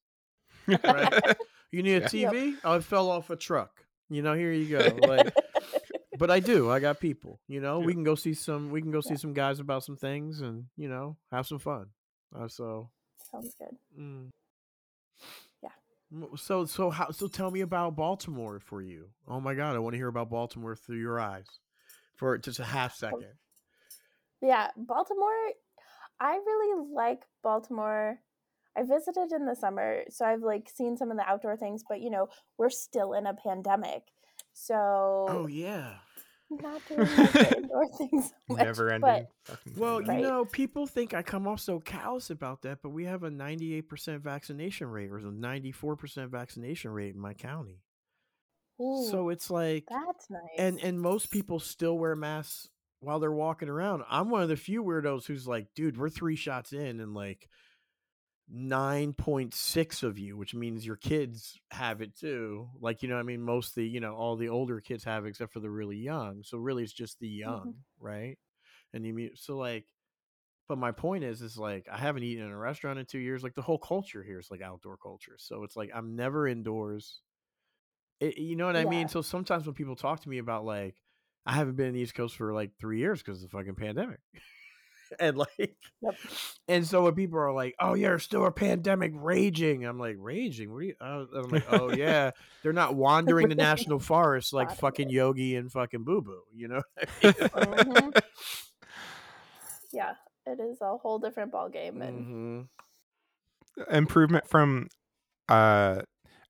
Right. 0.68 1.38
You 1.72 1.84
need 1.84 2.02
a 2.02 2.06
TV? 2.08 2.56
Oh, 2.64 2.78
it 2.78 2.84
fell 2.84 3.12
off 3.12 3.30
a 3.30 3.36
truck. 3.36 3.86
You 4.10 4.22
know, 4.22 4.34
here 4.34 4.52
you 4.52 4.78
go. 4.78 4.98
Like, 5.08 5.34
but 6.18 6.32
I 6.32 6.40
do. 6.40 6.70
I 6.72 6.80
got 6.80 7.00
people. 7.00 7.40
You 7.48 7.62
know, 7.62 7.80
we 7.80 7.94
can 7.94 8.04
go 8.04 8.16
see 8.16 8.34
some. 8.34 8.70
We 8.72 8.82
can 8.82 8.92
go 8.92 9.02
see 9.02 9.12
Yeah. 9.12 9.18
some 9.18 9.34
guys 9.34 9.60
about 9.60 9.84
some 9.84 9.98
things, 9.98 10.42
and 10.42 10.66
you 10.78 10.90
know, 10.90 11.18
have 11.32 11.46
some 11.48 11.60
fun. 11.60 11.88
Uh, 12.36 12.48
so, 12.48 12.90
Sounds 13.32 13.54
good. 13.60 13.76
mm. 14.00 14.30
Yeah. 15.62 15.70
So, 16.38 16.66
so 16.66 16.90
how? 16.90 17.12
So, 17.12 17.28
tell 17.28 17.52
me 17.52 17.62
about 17.62 17.96
Baltimore 17.96 18.60
for 18.60 18.82
you. 18.82 19.10
Oh 19.28 19.40
my 19.40 19.54
God, 19.54 19.76
I 19.76 19.80
want 19.80 19.94
to 19.94 19.98
hear 19.98 20.08
about 20.08 20.30
Baltimore 20.30 20.76
through 20.76 21.00
your 21.00 21.20
eyes, 21.20 21.48
for 22.16 22.38
just 22.38 22.60
a 22.60 22.64
half 22.64 22.96
second. 22.96 23.34
Yeah, 24.42 24.70
Baltimore. 24.76 25.52
I 26.20 26.36
really 26.36 26.88
like 26.94 27.22
Baltimore. 27.44 28.20
I 28.78 28.84
visited 28.84 29.32
in 29.34 29.46
the 29.46 29.56
summer, 29.56 30.04
so 30.10 30.26
I've 30.26 30.42
like 30.42 30.70
seen 30.74 30.96
some 30.98 31.12
of 31.12 31.18
the 31.18 31.28
outdoor 31.28 31.58
things, 31.58 31.84
but 31.88 32.02
you 32.02 32.10
know, 32.10 32.28
we're 32.58 32.70
still 32.70 33.14
in 33.14 33.26
a 33.26 33.34
pandemic. 33.34 34.04
Oh, 34.08 34.44
so 34.54 35.26
Oh 35.30 35.48
yeah. 35.48 35.96
not 36.50 36.82
doing 36.88 37.00
like 37.00 37.32
the 37.34 37.58
indoor 37.58 37.88
things 37.98 38.30
so 38.30 38.34
much. 38.56 38.64
Never 38.66 38.90
ending. 38.92 39.28
But 39.48 39.60
Well, 39.78 39.98
pandemic. 40.00 40.22
you 40.24 40.28
know, 40.30 40.46
people 40.46 40.88
think 40.88 41.14
I 41.14 41.22
come 41.24 41.48
off 41.48 41.60
so 41.60 41.80
callous 41.80 42.30
about 42.30 42.62
that, 42.64 42.80
but 42.82 42.90
we 42.90 43.06
have 43.06 43.24
a 43.24 43.30
98% 43.30 44.22
vaccination 44.22 44.88
rate 44.88 45.12
or 45.12 45.18
a 45.18 45.22
94% 45.24 46.30
vaccination 46.30 46.92
rate 46.92 47.14
in 47.16 47.20
my 47.22 47.34
county. 47.34 47.82
ooh, 48.82 49.08
so 49.12 49.30
it's 49.30 49.50
like 49.52 49.86
that's 49.90 50.30
nice. 50.30 50.42
and 50.58 50.80
and 50.82 51.02
most 51.02 51.32
people 51.32 51.60
still 51.60 51.98
wear 51.98 52.16
masks 52.16 52.70
while 53.02 53.20
they're 53.20 53.32
walking 53.32 53.70
around. 53.70 54.04
I'm 54.10 54.30
one 54.30 54.42
of 54.42 54.50
the 54.50 54.58
few 54.58 54.84
weirdos 54.84 55.26
who's 55.26 55.48
like, 55.48 55.68
dude, 55.76 55.98
we're 55.98 56.10
3 56.10 56.36
shots 56.36 56.74
in 56.74 57.00
and 57.00 57.14
like 57.14 57.48
9.6 58.54 60.04
of 60.04 60.18
you, 60.18 60.36
which 60.38 60.56
means 60.56 60.86
your 60.86 60.96
kids 60.96 61.60
have 61.72 62.02
it 62.02 62.16
too. 62.16 62.70
Like, 62.80 63.04
you 63.04 63.10
know, 63.10 63.18
I 63.18 63.24
mean, 63.24 63.42
most 63.42 63.76
the, 63.76 63.86
you 63.86 64.00
know, 64.00 64.16
all 64.16 64.36
the 64.36 64.50
older 64.50 64.82
kids 64.82 65.04
have 65.04 65.26
it 65.26 65.30
except 65.30 65.54
for 65.54 65.60
the 65.60 65.70
really 65.70 65.98
young. 65.98 66.42
So 66.44 66.58
really 66.58 66.84
it's 66.84 66.94
just 66.94 67.20
the 67.20 67.28
mm-hmm. 67.28 67.50
young, 67.50 67.76
right? 68.00 68.38
And 68.94 69.06
you 69.06 69.14
mean 69.14 69.32
so 69.36 69.58
like 69.58 69.86
but 70.70 70.78
my 70.78 70.92
point 70.92 71.24
is 71.24 71.42
is 71.42 71.58
like 71.58 71.88
I 71.92 71.98
haven't 71.98 72.24
eaten 72.24 72.46
in 72.46 72.52
a 72.52 72.58
restaurant 72.58 73.00
in 73.00 73.06
2 73.06 73.18
years. 73.18 73.44
Like 73.44 73.56
the 73.56 73.62
whole 73.62 73.80
culture 73.80 74.24
here 74.24 74.40
is 74.40 74.52
like 74.52 74.62
outdoor 74.62 74.98
culture. 74.98 75.36
So 75.38 75.64
it's 75.64 75.76
like 75.76 75.90
I'm 75.94 76.16
never 76.16 76.48
indoors. 76.48 77.22
It, 78.20 78.38
you 78.38 78.56
know 78.56 78.68
what 78.68 78.76
I 78.76 78.86
mean? 78.86 79.08
So 79.08 79.22
sometimes 79.22 79.66
when 79.66 79.76
people 79.76 79.96
talk 79.96 80.22
to 80.22 80.30
me 80.30 80.38
about 80.38 80.66
like 80.66 80.96
I 81.46 81.54
haven't 81.54 81.76
been 81.76 81.88
in 81.88 81.94
the 81.94 82.02
East 82.02 82.14
Coast 82.14 82.36
for 82.36 82.54
like 82.54 82.72
3 82.80 83.00
years 83.00 83.22
cuz 83.24 83.44
of 83.44 83.50
the 83.50 83.58
fucking 83.58 83.76
pandemic. 83.76 84.20
and 85.20 85.38
like 85.38 85.76
Yep. 86.02 86.16
and 86.70 86.88
so 86.88 87.04
when 87.04 87.16
people 87.16 87.40
are 87.40 87.52
like, 87.54 87.76
"Oh, 87.80 87.94
yeah, 87.94 88.10
there's 88.10 88.24
still 88.24 88.46
a 88.46 88.52
pandemic 88.52 89.12
raging," 89.16 89.86
I'm 89.86 90.00
like, 90.00 90.16
"Raging? 90.18 90.72
What 90.72 90.78
are 90.80 90.84
you?" 90.84 90.96
Uh, 91.02 91.26
I'm 91.36 91.50
like, 91.52 91.66
"Oh 91.68 91.90
yeah, 91.90 92.32
they're 92.64 92.74
not 92.74 92.96
wandering 92.96 93.50
the 93.50 93.56
national 93.56 94.00
forest 94.00 94.54
like 94.54 94.74
fucking. 94.76 95.10
Yogi 95.10 95.56
and 95.56 95.72
fucking 95.72 96.04
Boo 96.04 96.22
Boo." 96.22 96.44
You 96.54 96.68
know? 96.70 96.82
what 97.22 97.54
I 97.54 97.66
mean? 97.66 97.86
Mhm. 97.86 98.22
yeah, 99.92 100.14
it 100.46 100.60
is 100.60 100.78
a 100.82 100.98
whole 100.98 101.20
different 101.20 101.52
ball 101.52 101.70
game, 101.70 102.02
and 102.02 102.68
Mhm. 103.78 103.88
improvement 103.92 104.48
from 104.48 104.88
uh 105.50 106.02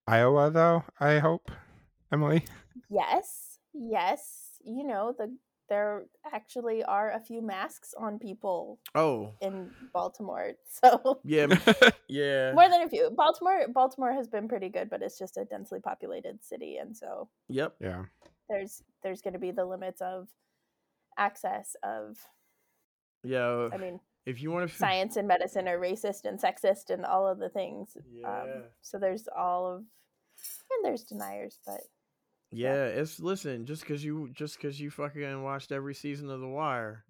Iowa 0.06 0.50
though, 0.50 0.84
I 1.00 1.18
hope. 1.18 1.50
Emily. 2.12 2.44
yes, 2.88 3.58
yes, 3.72 4.56
you 4.64 4.84
know 4.84 5.14
the 5.16 5.34
there 5.70 6.04
actually 6.30 6.84
are 6.84 7.12
a 7.12 7.20
few 7.20 7.40
masks 7.40 7.94
on 7.98 8.18
people 8.18 8.78
Oh, 8.94 9.32
in 9.40 9.70
Baltimore, 9.94 10.52
so 10.68 11.20
yeah, 11.24 11.46
yeah. 12.08 12.52
more 12.52 12.68
than 12.68 12.82
a 12.82 12.88
few. 12.90 13.10
Baltimore, 13.16 13.66
Baltimore 13.72 14.12
has 14.12 14.28
been 14.28 14.48
pretty 14.48 14.68
good, 14.68 14.90
but 14.90 15.00
it's 15.00 15.18
just 15.18 15.38
a 15.38 15.46
densely 15.46 15.80
populated 15.80 16.44
city, 16.44 16.76
and 16.76 16.94
so 16.94 17.28
Yep. 17.48 17.76
yeah. 17.80 18.02
there's 18.50 18.82
there's 19.02 19.22
going 19.22 19.32
to 19.34 19.40
be 19.40 19.52
the 19.52 19.64
limits 19.64 20.02
of 20.02 20.28
access 21.16 21.74
of 21.82 22.18
Yeah. 23.24 23.68
I 23.72 23.76
mean 23.78 24.00
If 24.26 24.42
you 24.42 24.50
want 24.50 24.68
to 24.70 24.76
science 24.76 25.16
and 25.16 25.26
medicine 25.28 25.68
are 25.68 25.78
racist 25.78 26.24
and 26.24 26.38
sexist 26.40 26.90
and 26.90 27.04
all 27.06 27.26
of 27.26 27.38
the 27.38 27.48
things. 27.48 27.96
Yeah. 28.12 28.42
Um, 28.42 28.48
so 28.82 28.98
there's 28.98 29.28
all 29.36 29.72
of 29.76 29.78
and 30.72 30.84
there's 30.84 31.04
deniers, 31.04 31.58
but 31.66 31.80
Yeah, 32.52 32.86
it's 32.86 33.20
listen, 33.20 33.64
just 33.66 33.84
cuz 33.86 34.02
you 34.04 34.28
just 34.32 34.58
cuz 34.58 34.80
you 34.80 34.90
fucking 34.90 35.42
watched 35.42 35.70
every 35.72 35.94
season 35.94 36.30
of 36.30 36.40
The 36.40 36.48
Wire, 36.48 37.04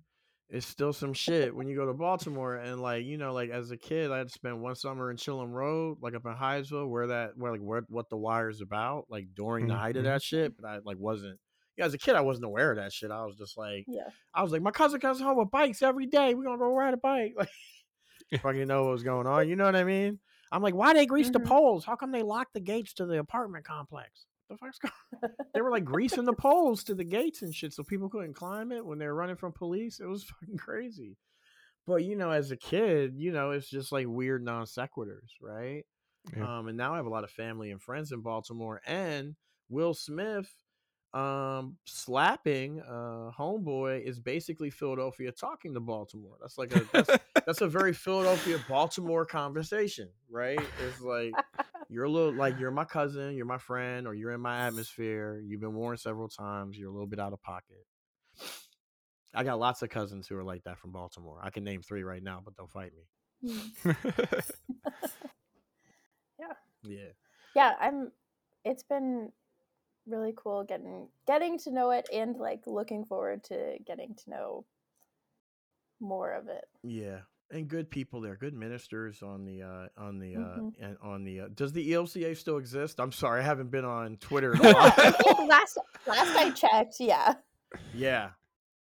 it's 0.51 0.67
still 0.67 0.93
some 0.93 1.13
shit 1.15 1.55
when 1.55 1.67
you 1.69 1.77
go 1.77 1.87
to 1.87 1.95
Baltimore 1.95 2.57
and 2.57 2.81
like, 2.81 3.05
you 3.05 3.17
know, 3.17 3.33
like 3.33 3.51
as 3.51 3.71
a 3.71 3.77
kid 3.79 4.11
I 4.11 4.19
had 4.19 4.31
spent 4.31 4.59
one 4.59 4.75
summer 4.75 5.11
in 5.11 5.17
Chillum 5.17 5.51
Road, 5.53 5.99
like 6.03 6.15
up 6.15 6.27
in 6.27 6.35
Hyattsville, 6.35 6.89
where 6.91 7.07
that 7.09 7.37
where 7.37 7.53
like 7.53 7.61
where 7.63 7.83
what 7.89 8.11
The 8.11 8.19
wire 8.19 8.51
is 8.51 8.61
about, 8.61 9.07
like 9.09 9.29
during 9.35 9.67
the 9.67 9.77
height 9.77 9.97
of 9.97 10.03
Mhm. 10.03 10.07
that 10.07 10.23
shit, 10.23 10.57
but 10.57 10.67
I 10.69 10.79
like 10.85 10.99
wasn't 10.99 11.41
yeah, 11.77 11.87
as 11.87 11.95
a 11.95 11.99
kid 11.99 12.17
I 12.17 12.21
wasn't 12.21 12.45
aware 12.47 12.71
of 12.73 12.77
that 12.77 12.93
shit. 12.93 13.11
I 13.11 13.25
was 13.25 13.37
just 13.37 13.57
like 13.57 13.85
yeah. 13.89 14.11
I 14.35 14.43
was 14.43 14.53
like, 14.53 14.61
my 14.63 14.73
cousin 14.73 15.01
comes 15.01 15.21
home 15.21 15.39
with 15.39 15.51
bikes 15.51 15.81
every 15.83 16.07
day. 16.07 16.35
We're 16.35 16.45
gonna 16.45 16.59
go 16.59 16.75
ride 16.75 16.95
a 16.95 16.99
bike. 16.99 17.35
Like 17.39 17.49
fucking 18.43 18.67
know 18.69 18.85
what 18.85 18.93
was 18.93 19.03
going 19.03 19.27
on. 19.27 19.49
You 19.49 19.57
know 19.57 19.65
what 19.65 19.77
I 19.77 19.85
mean? 19.85 20.21
I'm 20.53 20.63
like, 20.63 20.75
why 20.75 20.93
they 20.95 21.07
grease 21.07 21.31
the 21.31 21.41
Mhm. 21.41 21.47
poles? 21.47 21.85
How 21.85 21.97
come 21.97 22.13
they 22.13 22.23
lock 22.23 22.49
the 22.53 22.61
gates 22.61 22.93
to 22.95 23.07
the 23.07 23.19
apartment 23.19 23.65
complex? 23.65 24.27
The 24.51 24.57
fuck's 24.57 24.79
going? 24.79 25.33
they 25.55 25.61
were 25.61 25.71
like 25.71 25.85
greasing 25.85 26.25
the 26.25 26.33
poles 26.33 26.83
to 26.85 26.95
the 26.95 27.05
gates 27.05 27.43
and 27.43 27.55
shit, 27.55 27.73
so 27.73 27.85
people 27.85 28.09
couldn't 28.09 28.35
climb 28.35 28.73
it 28.73 28.85
when 28.85 28.99
they 28.99 29.07
were 29.07 29.15
running 29.15 29.37
from 29.37 29.53
police. 29.53 30.01
It 30.01 30.07
was 30.07 30.25
fucking 30.41 30.59
crazy. 30.59 31.17
But 31.87 32.05
you 32.05 32.17
know, 32.17 32.31
as 32.31 32.51
a 32.51 32.57
kid, 32.57 33.15
you 33.17 33.33
know, 33.33 33.53
it's 33.53 33.71
just 33.71 33.93
like 33.93 34.07
weird 34.09 34.45
non 34.45 34.65
sequiturs, 34.67 35.31
right? 35.41 35.85
Yeah. 36.37 36.59
Um, 36.59 36.69
and 36.69 36.77
now 36.77 36.93
I 36.93 36.97
have 36.97 37.07
a 37.07 37.11
lot 37.11 37.25
of 37.25 37.31
family 37.31 37.71
and 37.71 37.81
friends 37.81 38.13
in 38.13 38.21
Baltimore, 38.21 38.83
and 38.87 39.37
Will 39.69 39.95
Smith 39.95 40.51
um 41.13 41.77
slapping 41.87 42.81
uh 42.83 43.33
homeboy 43.37 44.01
is 44.01 44.21
basically 44.21 44.71
Philadelphia 44.71 45.33
talking 45.33 45.75
to 45.75 45.81
Baltimore. 45.81 46.37
That's 46.41 46.57
like 46.57 46.75
a 46.75 46.87
that's, 46.93 47.11
that's 47.47 47.61
a 47.63 47.67
very 47.67 47.93
Philadelphia 47.93 48.61
Baltimore 48.69 49.27
conversation, 49.27 50.09
right? 50.31 50.61
It's 50.87 51.01
like 51.01 51.33
you're 51.91 52.05
a 52.05 52.11
little 52.11 52.33
like 52.33 52.59
you're 52.59 52.71
my 52.71 52.85
cousin, 52.85 53.35
you're 53.35 53.47
my 53.47 53.59
friend, 53.59 54.07
or 54.07 54.15
you're 54.15 54.33
in 54.33 54.41
my 54.41 54.67
atmosphere. 54.67 55.43
You've 55.45 55.61
been 55.61 55.75
warned 55.75 56.01
several 56.01 56.29
times. 56.29 56.79
You're 56.79 56.89
a 56.89 56.93
little 56.93 57.07
bit 57.09 57.19
out 57.19 57.33
of 57.33 57.43
pocket. 57.43 57.85
I 59.35 59.45
got 59.45 59.59
lots 59.59 59.83
of 59.83 59.91
cousins 59.91 60.27
who 60.27 60.37
are 60.37 60.45
like 60.45 60.65
that 60.65 60.79
from 60.79 60.93
Baltimore. 60.93 61.41
I 61.43 61.51
can 61.51 61.65
name 61.65 61.83
three 61.83 62.03
right 62.03 62.23
now, 62.23 62.41
but 62.45 62.57
don't 62.57 62.71
fight 62.71 62.93
me. 62.95 63.51
Hmm. 63.83 63.91
yeah. 66.39 66.53
Yeah. 66.83 67.09
yeah 67.55 67.75
i'm 67.81 68.11
it's 68.65 68.83
been 68.83 69.31
really 70.07 70.33
cool 70.37 70.65
getting 70.65 71.09
getting 71.27 71.59
to 71.59 71.71
know 71.71 71.91
it 71.91 72.09
and 72.13 72.37
like 72.37 72.61
looking 72.67 73.05
forward 73.05 73.45
to 73.45 73.77
getting 73.87 74.15
to 74.15 74.31
know 74.31 74.65
more 76.01 76.33
of 76.33 76.49
it 76.49 76.65
Yeah, 76.83 77.21
and 77.53 77.69
good 77.69 77.91
people 77.91 78.21
there, 78.21 78.37
good 78.37 78.55
ministers 78.55 79.23
on 79.23 79.45
the 79.45 79.63
uh 79.63 79.89
on 79.97 80.19
the 80.19 80.37
uh 80.37 80.41
Mhm. 80.41 80.73
and 80.81 80.97
on 81.03 81.25
the 81.25 81.41
uh, 81.41 81.49
does 81.55 81.73
the 81.73 81.93
ELCA 81.93 82.37
still 82.37 82.59
exist? 82.59 83.01
I'm 83.01 83.13
sorry, 83.13 83.41
I 83.41 83.45
haven't 83.45 83.71
been 83.71 83.85
on 83.85 84.17
Twitter 84.19 84.55
in 84.55 84.61
a 84.65 84.73
while. 84.73 85.47
Last 85.49 85.79
last 86.07 86.37
i 86.37 86.51
checked 86.51 86.97
yeah 87.01 87.35
yeah. 87.95 88.31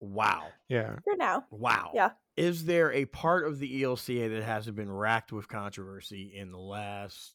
Wow. 0.00 0.48
yeah. 0.68 0.96
for 1.04 1.16
now 1.16 1.44
Wow. 1.50 1.90
Yeah. 1.94 2.10
Is 2.36 2.64
there 2.64 2.90
a 2.92 3.04
part 3.04 3.46
of 3.46 3.58
the 3.60 3.82
ELCA 3.82 4.30
that 4.34 4.42
hasn't 4.42 4.74
been 4.76 4.90
racked 4.90 5.32
with 5.32 5.46
controversy 5.48 6.32
in 6.34 6.50
the 6.50 6.58
last 6.58 7.34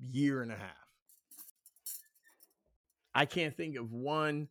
year 0.00 0.42
and 0.42 0.50
a 0.50 0.56
half? 0.56 0.70
I 3.14 3.26
can't 3.26 3.56
think 3.56 3.76
of 3.76 3.92
one 3.92 4.48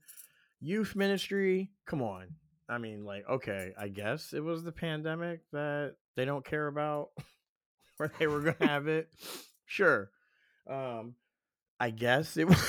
youth 0.59 0.95
ministry. 0.95 1.71
Come 1.85 2.01
on. 2.01 2.35
I 2.69 2.77
mean, 2.77 3.03
like, 3.03 3.27
okay, 3.27 3.73
I 3.77 3.87
guess 3.87 4.33
it 4.33 4.43
was 4.43 4.63
the 4.63 4.71
pandemic 4.71 5.41
that 5.51 5.95
they 6.15 6.25
don't 6.25 6.45
care 6.45 6.67
about 6.67 7.09
where 7.97 8.11
they 8.19 8.27
were 8.27 8.41
going 8.41 8.55
to 8.61 8.67
have 8.67 8.87
it. 8.87 9.09
Sure. 9.65 10.09
Um, 10.69 11.15
I 11.79 11.89
guess 11.89 12.37
it 12.37 12.47
was 12.47 12.59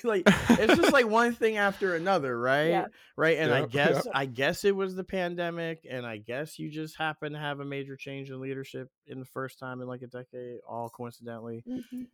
like 0.04 0.22
it's 0.26 0.76
just 0.76 0.92
like 0.92 1.08
one 1.08 1.34
thing 1.34 1.56
after 1.56 1.96
another, 1.96 2.38
right? 2.38 2.68
Yeah. 2.68 2.86
Right. 3.16 3.38
And 3.38 3.52
I 3.52 3.66
guess 3.66 4.04
yep. 4.04 4.14
I 4.14 4.26
guess 4.26 4.64
it 4.64 4.76
was 4.76 4.94
the 4.94 5.02
pandemic, 5.04 5.84
and 5.90 6.06
I 6.06 6.18
guess 6.18 6.58
you 6.58 6.70
just 6.70 6.96
happen 6.96 7.32
to 7.32 7.38
have 7.38 7.58
a 7.60 7.64
major 7.64 7.96
change 7.96 8.30
in 8.30 8.40
leadership 8.40 8.88
in 9.06 9.18
the 9.18 9.26
first 9.26 9.58
time 9.58 9.80
in 9.80 9.88
like 9.88 10.02
a 10.02 10.06
decade, 10.06 10.58
all 10.68 10.88
coincidentally, 10.88 11.64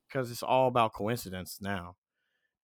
because 0.09 0.31
it's 0.31 0.43
all 0.43 0.69
about 0.69 0.95
coincidence 0.95 1.59
now. 1.61 1.97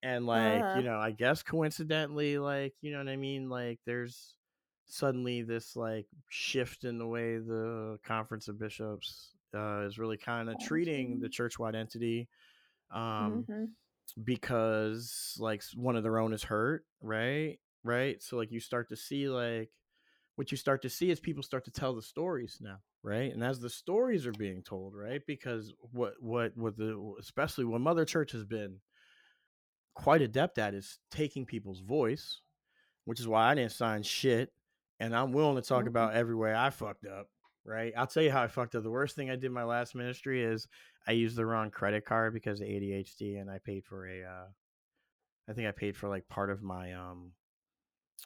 And 0.01 0.25
like, 0.25 0.63
Uh-huh. 0.63 0.79
you 0.79 0.85
know, 0.85 0.97
I 0.97 1.11
guess 1.11 1.43
coincidentally, 1.43 2.39
like, 2.39 2.73
you 2.81 2.91
know 2.91 2.97
what 2.97 3.09
I 3.09 3.17
mean? 3.17 3.49
Like 3.49 3.79
there's 3.85 4.33
suddenly 4.91 5.41
this 5.41 5.75
like 5.77 6.05
shift 6.29 6.83
in 6.83 6.97
the 6.97 7.07
way 7.07 7.37
the 7.37 7.97
conference 8.03 8.49
of 8.49 8.59
bishops 8.59 9.31
uh, 9.55 9.81
is 9.81 9.97
really 9.97 10.17
kind 10.17 10.49
of 10.49 10.59
treating 10.59 11.19
the 11.19 11.29
church-wide 11.29 11.75
entity 11.75 12.27
um 12.93 13.45
Mhm. 13.47 13.69
because 14.25 15.35
like 15.39 15.63
one 15.75 15.95
of 15.95 16.03
their 16.03 16.19
own 16.19 16.33
is 16.33 16.43
hurt 16.43 16.85
right? 17.01 17.59
Right? 17.83 18.21
So 18.21 18.37
like 18.37 18.51
you 18.51 18.59
start 18.59 18.89
to 18.89 18.97
see 18.97 19.29
like 19.29 19.71
what 20.35 20.51
you 20.51 20.57
start 20.57 20.81
to 20.83 20.89
see 20.89 21.09
is 21.09 21.19
people 21.19 21.43
start 21.43 21.65
to 21.65 21.71
tell 21.71 21.95
the 21.95 22.01
stories 22.01 22.57
now 22.61 22.79
right? 23.03 23.33
And 23.33 23.43
as 23.43 23.59
the 23.59 23.69
stories 23.69 24.27
are 24.27 24.33
being 24.33 24.61
told 24.61 24.93
right? 24.95 25.21
Because 25.25 25.73
what 25.93 26.15
what 26.19 26.57
what 26.57 26.75
the 26.77 27.15
especially 27.19 27.65
what 27.65 27.81
mother 27.81 28.05
church 28.05 28.33
has 28.33 28.43
been 28.43 28.81
quite 29.93 30.21
adept 30.21 30.57
at 30.57 30.73
is 30.73 30.99
taking 31.11 31.45
people's 31.45 31.81
voice 31.81 32.41
which 33.05 33.19
is 33.19 33.27
why 33.27 33.51
i 33.51 33.55
didn't 33.55 33.71
sign 33.71 34.01
shit 34.03 34.51
and 35.01 35.15
i'm 35.15 35.31
willing 35.33 35.55
to 35.55 35.61
talk 35.67 35.83
Mhm. 35.83 35.87
about 35.89 36.13
every 36.13 36.35
way 36.35 36.53
i 36.53 36.69
fucked 36.69 37.05
up 37.05 37.27
right 37.65 37.93
i'll 37.97 38.07
tell 38.07 38.23
you 38.23 38.31
how 38.31 38.41
i 38.43 38.47
fucked 38.47 38.75
up 38.75 38.83
the 38.83 38.89
worst 38.89 39.15
thing 39.15 39.29
i 39.29 39.35
did 39.35 39.51
my 39.51 39.63
last 39.63 39.95
ministry 39.95 40.43
is 40.43 40.67
I 41.07 41.13
used 41.13 41.35
the 41.35 41.45
wrong 41.47 41.71
credit 41.71 42.05
card 42.05 42.31
because 42.31 42.61
of 42.61 42.67
ADHD, 42.67 43.41
and 43.41 43.49
I 43.49 43.57
paid 43.57 43.85
for 43.85 44.07
a. 44.07 44.21
Uh, 44.21 44.45
I 45.49 45.53
think 45.53 45.67
I 45.67 45.71
paid 45.71 45.97
for 45.97 46.07
like 46.07 46.27
part 46.29 46.51
of 46.51 46.61
my 46.61 46.93
um, 46.93 47.31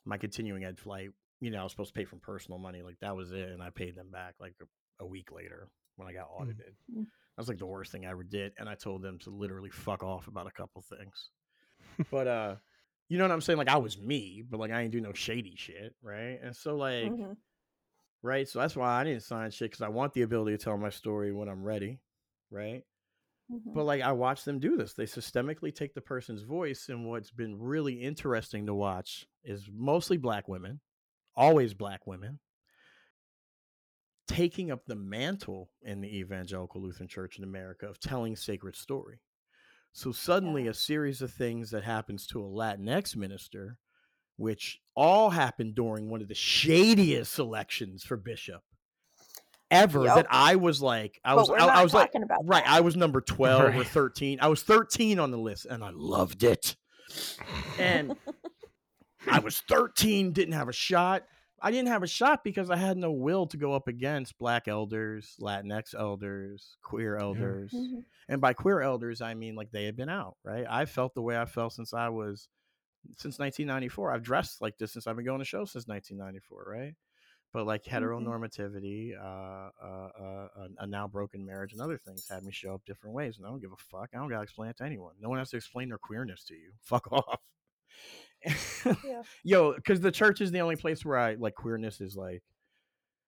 my 0.04 0.18
continuing 0.18 0.66
ed 0.66 0.78
flight. 0.78 1.12
You 1.40 1.52
know, 1.52 1.62
I 1.62 1.64
was 1.64 1.72
supposed 1.72 1.94
to 1.94 1.98
pay 1.98 2.04
from 2.04 2.20
personal 2.20 2.60
money, 2.60 2.82
like 2.82 3.00
that 3.00 3.16
was 3.16 3.32
it, 3.32 3.48
and 3.50 3.64
I 3.64 3.70
paid 3.70 3.96
them 3.96 4.12
back 4.12 4.36
like 4.42 4.56
a, 4.62 5.04
a 5.04 5.08
week 5.08 5.32
later 5.32 5.70
when 5.96 6.10
I 6.10 6.12
got 6.12 6.28
audited. 6.30 6.76
Mm. 6.94 7.06
That 7.06 7.38
was 7.38 7.48
like 7.48 7.60
the 7.60 7.66
worst 7.66 7.94
thing 7.94 8.06
I 8.06 8.12
ever 8.12 8.26
did, 8.26 8.52
and 8.60 8.68
I 8.68 8.76
told 8.76 9.02
them 9.02 9.20
to 9.20 9.30
literally 9.30 9.70
fuck 9.70 10.04
off 10.04 10.28
about 10.28 10.48
a 10.48 10.52
couple 10.52 10.82
things. 10.82 11.30
but 12.12 12.28
uh, 12.28 12.56
you 13.08 13.18
know 13.18 13.24
what 13.24 13.32
I'm 13.32 13.42
saying? 13.42 13.58
Like 13.58 13.70
I 13.70 13.78
was 13.78 13.98
me, 14.00 14.44
but 14.48 14.60
like 14.60 14.72
I 14.72 14.82
ain't 14.82 14.92
do 14.92 15.02
no 15.02 15.14
shady 15.14 15.56
shit, 15.56 15.96
right? 16.02 16.40
And 16.42 16.56
so 16.56 16.76
like 16.76 17.12
Mhm. 17.12 17.38
right? 18.24 18.48
So 18.48 18.60
that's 18.60 18.76
why 18.76 18.90
I 19.00 19.04
didn't 19.04 19.24
sign 19.24 19.52
shit 19.52 19.72
because 19.72 19.82
I 19.84 19.90
want 19.90 20.14
the 20.14 20.24
ability 20.24 20.58
to 20.58 20.64
tell 20.64 20.78
my 20.78 20.90
story 20.90 21.32
when 21.32 21.48
I'm 21.48 21.64
ready, 21.64 22.00
right? 22.50 22.84
Mhm. 23.52 23.74
But 23.74 23.84
like 23.84 24.02
I 24.02 24.12
watch 24.14 24.44
them 24.44 24.60
do 24.60 24.76
this. 24.76 24.94
They 24.94 25.06
systemically 25.06 25.74
take 25.74 25.94
the 25.94 26.02
person's 26.02 26.42
voice, 26.44 26.90
and 26.90 27.08
what's 27.08 27.32
been 27.32 27.60
really 27.60 28.02
interesting 28.02 28.66
to 28.66 28.74
watch 28.74 29.28
is 29.44 29.70
mostly 29.72 30.18
black 30.18 30.48
women, 30.48 30.82
always 31.36 31.74
black 31.76 32.08
women, 32.08 32.40
taking 34.28 34.72
up 34.72 34.86
the 34.86 34.96
mantle 34.96 35.70
in 35.84 36.02
the 36.02 36.18
evangelical 36.18 36.82
Lutheran 36.82 37.08
Church 37.08 37.38
in 37.38 37.44
America 37.44 37.88
of 37.88 38.00
telling 38.00 38.36
sacred 38.36 38.76
story. 38.76 39.20
So 39.98 40.12
suddenly, 40.12 40.66
Yeah. 40.66 40.72
a 40.72 40.74
series 40.74 41.22
of 41.22 41.32
things 41.32 41.72
that 41.72 41.86
happens 41.86 42.28
to 42.28 42.42
a 42.42 42.44
Latinx 42.48 43.16
minister, 43.16 43.78
which 44.36 44.82
all 44.94 45.30
happened 45.30 45.74
during 45.76 46.10
one 46.10 46.22
of 46.22 46.28
the 46.28 46.34
shadiest 46.36 47.40
elections 47.40 48.04
for 48.04 48.18
bishop 48.18 48.62
ever, 49.72 50.04
Yup. 50.04 50.16
that 50.18 50.28
I 50.30 50.58
was 50.58 50.82
like, 50.82 51.22
I 51.24 51.34
But 51.34 51.48
was, 51.50 51.62
I, 51.62 51.68
I 51.68 51.84
was 51.84 51.94
like, 51.94 52.12
about 52.14 52.46
right, 52.46 52.66
that. 52.66 52.74
I 52.74 52.82
was 52.82 52.98
number 52.98 53.22
twelve 53.36 53.74
or 53.74 53.86
thirteen. 53.86 54.40
I 54.42 54.50
was 54.50 54.64
thirteen 54.64 55.18
on 55.18 55.32
the 55.32 55.38
list, 55.38 55.66
and 55.66 55.82
I 55.82 55.92
loved 55.94 56.44
it. 56.44 56.76
And 57.80 58.18
I 59.32 59.40
was 59.40 59.60
13, 59.70 60.34
didn't 60.34 60.54
have 60.56 60.68
a 60.70 60.74
shot. 60.74 61.24
I 61.66 61.72
didn't 61.72 61.88
have 61.88 62.04
a 62.04 62.08
shot 62.08 62.44
because 62.44 62.70
I 62.70 62.76
had 62.76 62.96
no 62.96 63.12
will 63.12 63.48
to 63.48 63.58
go 63.58 63.74
up 63.74 63.88
against 63.88 64.38
black 64.38 64.68
elders, 64.68 65.36
Latinx 65.42 65.96
elders, 65.98 66.78
queer 66.84 67.18
elders. 67.18 67.72
Mhm. 67.74 68.04
And 68.30 68.40
by 68.40 68.54
queer 68.54 68.82
elders, 68.82 69.20
I 69.20 69.34
mean 69.34 69.56
like 69.56 69.72
they 69.72 69.86
had 69.86 69.96
been 69.96 70.08
out, 70.10 70.38
right? 70.44 70.66
I 70.70 70.86
felt 70.86 71.16
the 71.16 71.24
way 71.24 71.36
I 71.38 71.46
felt 71.46 71.74
since 71.74 71.92
I 71.92 72.10
was 72.10 72.48
since 73.18 73.40
1994. 73.40 74.12
I've 74.12 74.22
dressed 74.22 74.62
like 74.62 74.78
this 74.78 74.92
since 74.94 75.08
I've 75.08 75.16
been 75.16 75.26
going 75.26 75.40
to 75.40 75.46
shows 75.46 75.72
since 75.72 75.88
1994, 75.88 76.66
right? 76.72 76.94
But 77.52 77.66
like 77.66 77.84
heteronormativity, 77.84 79.14
uh, 79.20 79.70
uh, 79.82 80.10
uh, 80.20 80.48
a- 80.58 80.84
a 80.84 80.88
now 80.88 81.08
broken 81.08 81.46
marriage, 81.46 81.74
and 81.74 81.82
other 81.82 81.98
things 81.98 82.28
had 82.30 82.44
me 82.44 82.52
show 82.52 82.76
up 82.76 82.86
different 82.86 83.16
ways. 83.16 83.38
And 83.38 83.46
I 83.48 83.50
don't 83.50 83.60
give 83.62 83.72
a 83.72 83.78
fuck. 83.78 84.10
I 84.14 84.18
don't 84.18 84.30
gotta 84.30 84.44
explain 84.44 84.70
it 84.70 84.78
to 84.78 84.84
anyone. 84.84 85.16
No 85.20 85.30
one 85.30 85.40
has 85.40 85.50
to 85.52 85.58
explain 85.58 85.90
their 85.90 85.98
queerness 85.98 86.44
to 86.46 86.54
you. 86.54 86.74
Fuck 86.82 87.12
off. 87.12 87.40
Yeah. 88.86 89.24
Yo, 89.44 89.74
because 89.74 90.00
the 90.02 90.12
church 90.12 90.42
is 90.42 90.52
the 90.52 90.60
only 90.62 90.76
place 90.76 91.04
where 91.06 91.18
I 91.18 91.36
like 91.36 91.56
queerness 91.56 92.02
is 92.02 92.16
like, 92.16 92.44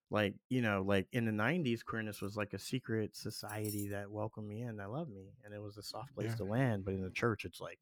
like 0.10 0.36
you 0.50 0.62
know, 0.62 0.84
like 0.88 1.08
in 1.12 1.26
the 1.26 1.32
'90s, 1.32 1.84
queerness 1.84 2.22
was 2.22 2.36
like 2.38 2.54
a 2.54 2.60
secret 2.60 3.16
society 3.16 3.90
that 3.90 4.10
welcomed 4.10 4.48
me 4.48 4.62
in, 4.62 4.78
that 4.78 4.90
loved 4.92 5.12
me, 5.12 5.34
and 5.44 5.54
it 5.54 5.62
was 5.62 5.78
a 5.78 5.84
soft 5.84 6.14
place 6.16 6.30
Yeah. 6.30 6.36
to 6.36 6.44
land. 6.46 6.86
But 6.86 6.94
in 6.94 7.02
the 7.04 7.10
church, 7.10 7.44
it's 7.44 7.60
like, 7.60 7.80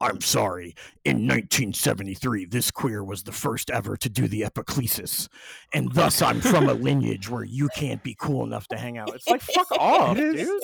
I'm 0.00 0.20
sorry, 0.20 0.74
in 1.04 1.26
1973, 1.28 2.44
this 2.46 2.70
queer 2.70 3.02
was 3.02 3.22
the 3.22 3.32
first 3.32 3.70
ever 3.70 3.96
to 3.96 4.08
do 4.10 4.28
the 4.28 4.42
epiclesis, 4.42 5.28
and 5.72 5.90
thus 5.92 6.20
I'm 6.20 6.40
from 6.42 6.68
a 6.68 6.74
lineage 6.74 7.30
where 7.30 7.44
you 7.44 7.68
can't 7.76 8.02
be 8.02 8.16
cool 8.20 8.44
enough 8.44 8.68
to 8.68 8.76
hang 8.76 8.98
out. 8.98 9.14
It's 9.14 9.28
like 9.28 9.40
fuck 9.40 9.70
off, 9.78 10.16
dude. 10.16 10.60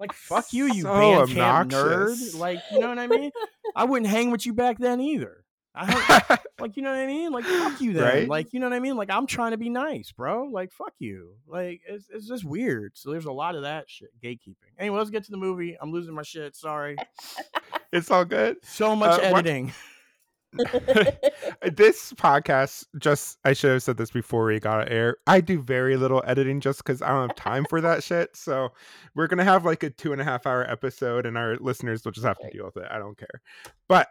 Like 0.00 0.12
fuck 0.14 0.46
you, 0.52 0.72
you 0.72 0.82
so 0.82 0.92
band 1.26 1.30
camp 1.32 1.70
nerd. 1.72 2.38
Like 2.38 2.60
you 2.72 2.78
know 2.78 2.88
what 2.88 2.98
I 2.98 3.06
mean? 3.06 3.32
I 3.76 3.84
wouldn't 3.84 4.10
hang 4.10 4.30
with 4.30 4.46
you 4.46 4.54
back 4.54 4.78
then 4.78 5.00
either. 5.00 5.44
I 5.74 6.38
like 6.60 6.76
you 6.76 6.82
know 6.82 6.90
what 6.90 6.98
I 6.98 7.06
mean? 7.06 7.32
Like 7.32 7.44
fuck 7.44 7.80
you 7.80 7.92
then. 7.92 8.02
Right? 8.02 8.28
Like 8.28 8.52
you 8.52 8.60
know 8.60 8.66
what 8.66 8.74
I 8.74 8.80
mean? 8.80 8.96
Like 8.96 9.10
I'm 9.10 9.26
trying 9.26 9.52
to 9.52 9.56
be 9.56 9.68
nice, 9.68 10.12
bro. 10.12 10.44
Like 10.44 10.72
fuck 10.72 10.94
you. 10.98 11.34
Like 11.46 11.80
it's 11.88 12.06
it's 12.10 12.26
just 12.26 12.44
weird. 12.44 12.92
So 12.96 13.10
there's 13.10 13.26
a 13.26 13.32
lot 13.32 13.54
of 13.54 13.62
that 13.62 13.88
shit 13.88 14.10
gatekeeping. 14.22 14.56
Anyway, 14.78 14.98
let's 14.98 15.10
get 15.10 15.24
to 15.24 15.30
the 15.30 15.36
movie. 15.36 15.76
I'm 15.80 15.92
losing 15.92 16.14
my 16.14 16.22
shit. 16.22 16.56
Sorry. 16.56 16.96
it's 17.92 18.10
all 18.10 18.24
good. 18.24 18.56
So 18.64 18.96
much 18.96 19.20
Uh, 19.20 19.22
editing. 19.22 19.72
this 21.62 22.12
podcast, 22.14 22.86
just 22.98 23.38
I 23.44 23.52
should 23.52 23.70
have 23.70 23.82
said 23.82 23.98
this 23.98 24.10
before 24.10 24.46
we 24.46 24.58
got 24.58 24.90
air. 24.90 25.18
I 25.26 25.42
do 25.42 25.60
very 25.60 25.96
little 25.96 26.22
editing 26.26 26.60
just 26.60 26.78
because 26.78 27.02
I 27.02 27.08
don't 27.08 27.28
have 27.28 27.36
time 27.36 27.66
for 27.68 27.82
that 27.82 28.02
shit. 28.02 28.34
So 28.34 28.70
we're 29.14 29.26
gonna 29.26 29.44
have 29.44 29.66
like 29.66 29.82
a 29.82 29.90
two 29.90 30.12
and 30.12 30.20
a 30.20 30.24
half 30.24 30.46
hour 30.46 30.68
episode, 30.68 31.26
and 31.26 31.36
our 31.36 31.56
listeners 31.56 32.04
will 32.04 32.12
just 32.12 32.26
have 32.26 32.38
to 32.38 32.50
deal 32.50 32.64
with 32.64 32.78
it. 32.78 32.88
I 32.90 32.98
don't 32.98 33.18
care. 33.18 33.42
But 33.88 34.08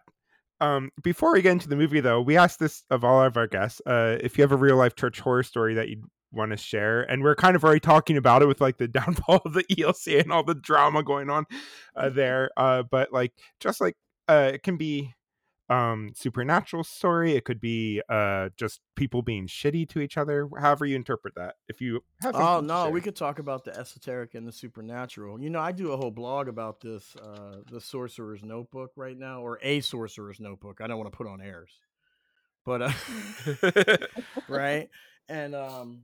um, 0.59 0.91
before 1.03 1.33
we 1.33 1.41
get 1.41 1.51
into 1.51 1.69
the 1.69 1.75
movie, 1.75 1.99
though, 1.99 2.21
we 2.21 2.37
asked 2.37 2.59
this 2.59 2.83
of 2.89 3.03
all 3.03 3.21
of 3.21 3.37
our 3.37 3.47
guests: 3.47 3.81
uh, 3.85 4.17
if 4.21 4.37
you 4.37 4.41
have 4.41 4.51
a 4.51 4.57
real 4.57 4.75
life 4.75 4.95
church 4.95 5.19
horror 5.19 5.43
story 5.43 5.73
that 5.75 5.89
you'd 5.89 6.03
want 6.31 6.51
to 6.51 6.57
share, 6.57 7.01
and 7.03 7.23
we're 7.23 7.35
kind 7.35 7.55
of 7.55 7.63
already 7.63 7.79
talking 7.79 8.17
about 8.17 8.41
it 8.41 8.47
with 8.47 8.61
like 8.61 8.77
the 8.77 8.87
downfall 8.87 9.41
of 9.45 9.53
the 9.53 9.63
ELC 9.65 10.21
and 10.21 10.31
all 10.31 10.43
the 10.43 10.55
drama 10.55 11.03
going 11.03 11.29
on 11.29 11.45
uh, 11.95 12.09
there. 12.09 12.49
Uh, 12.57 12.83
but 12.89 13.11
like, 13.13 13.33
just 13.59 13.81
like 13.81 13.95
uh, 14.27 14.51
it 14.53 14.63
can 14.63 14.77
be 14.77 15.13
um 15.69 16.11
supernatural 16.15 16.83
story 16.83 17.33
it 17.33 17.43
could 17.43 17.59
be 17.59 18.01
uh 18.09 18.47
just 18.55 18.79
people 18.95 19.21
being 19.21 19.47
shitty 19.47 19.87
to 19.87 19.99
each 19.99 20.17
other 20.17 20.47
however 20.59 20.85
you 20.85 20.95
interpret 20.95 21.35
that 21.35 21.55
if 21.67 21.81
you 21.81 22.01
have 22.21 22.35
Oh 22.35 22.61
no, 22.61 22.89
we 22.89 23.01
could 23.01 23.15
talk 23.15 23.39
about 23.39 23.63
the 23.63 23.77
esoteric 23.77 24.35
and 24.35 24.47
the 24.47 24.51
supernatural. 24.51 25.41
You 25.41 25.49
know, 25.49 25.59
I 25.59 25.71
do 25.71 25.91
a 25.91 25.97
whole 25.97 26.11
blog 26.11 26.47
about 26.47 26.81
this, 26.81 27.15
uh, 27.15 27.57
the 27.71 27.81
Sorcerer's 27.81 28.43
Notebook 28.43 28.91
right 28.95 29.17
now, 29.17 29.41
or 29.41 29.59
a 29.61 29.81
Sorcerer's 29.81 30.39
Notebook. 30.39 30.79
I 30.81 30.87
don't 30.87 30.97
want 30.97 31.11
to 31.11 31.17
put 31.17 31.27
on 31.27 31.41
airs, 31.41 31.71
but 32.65 32.81
uh, 32.81 32.91
right, 34.47 34.89
and 35.29 35.55
um, 35.55 36.03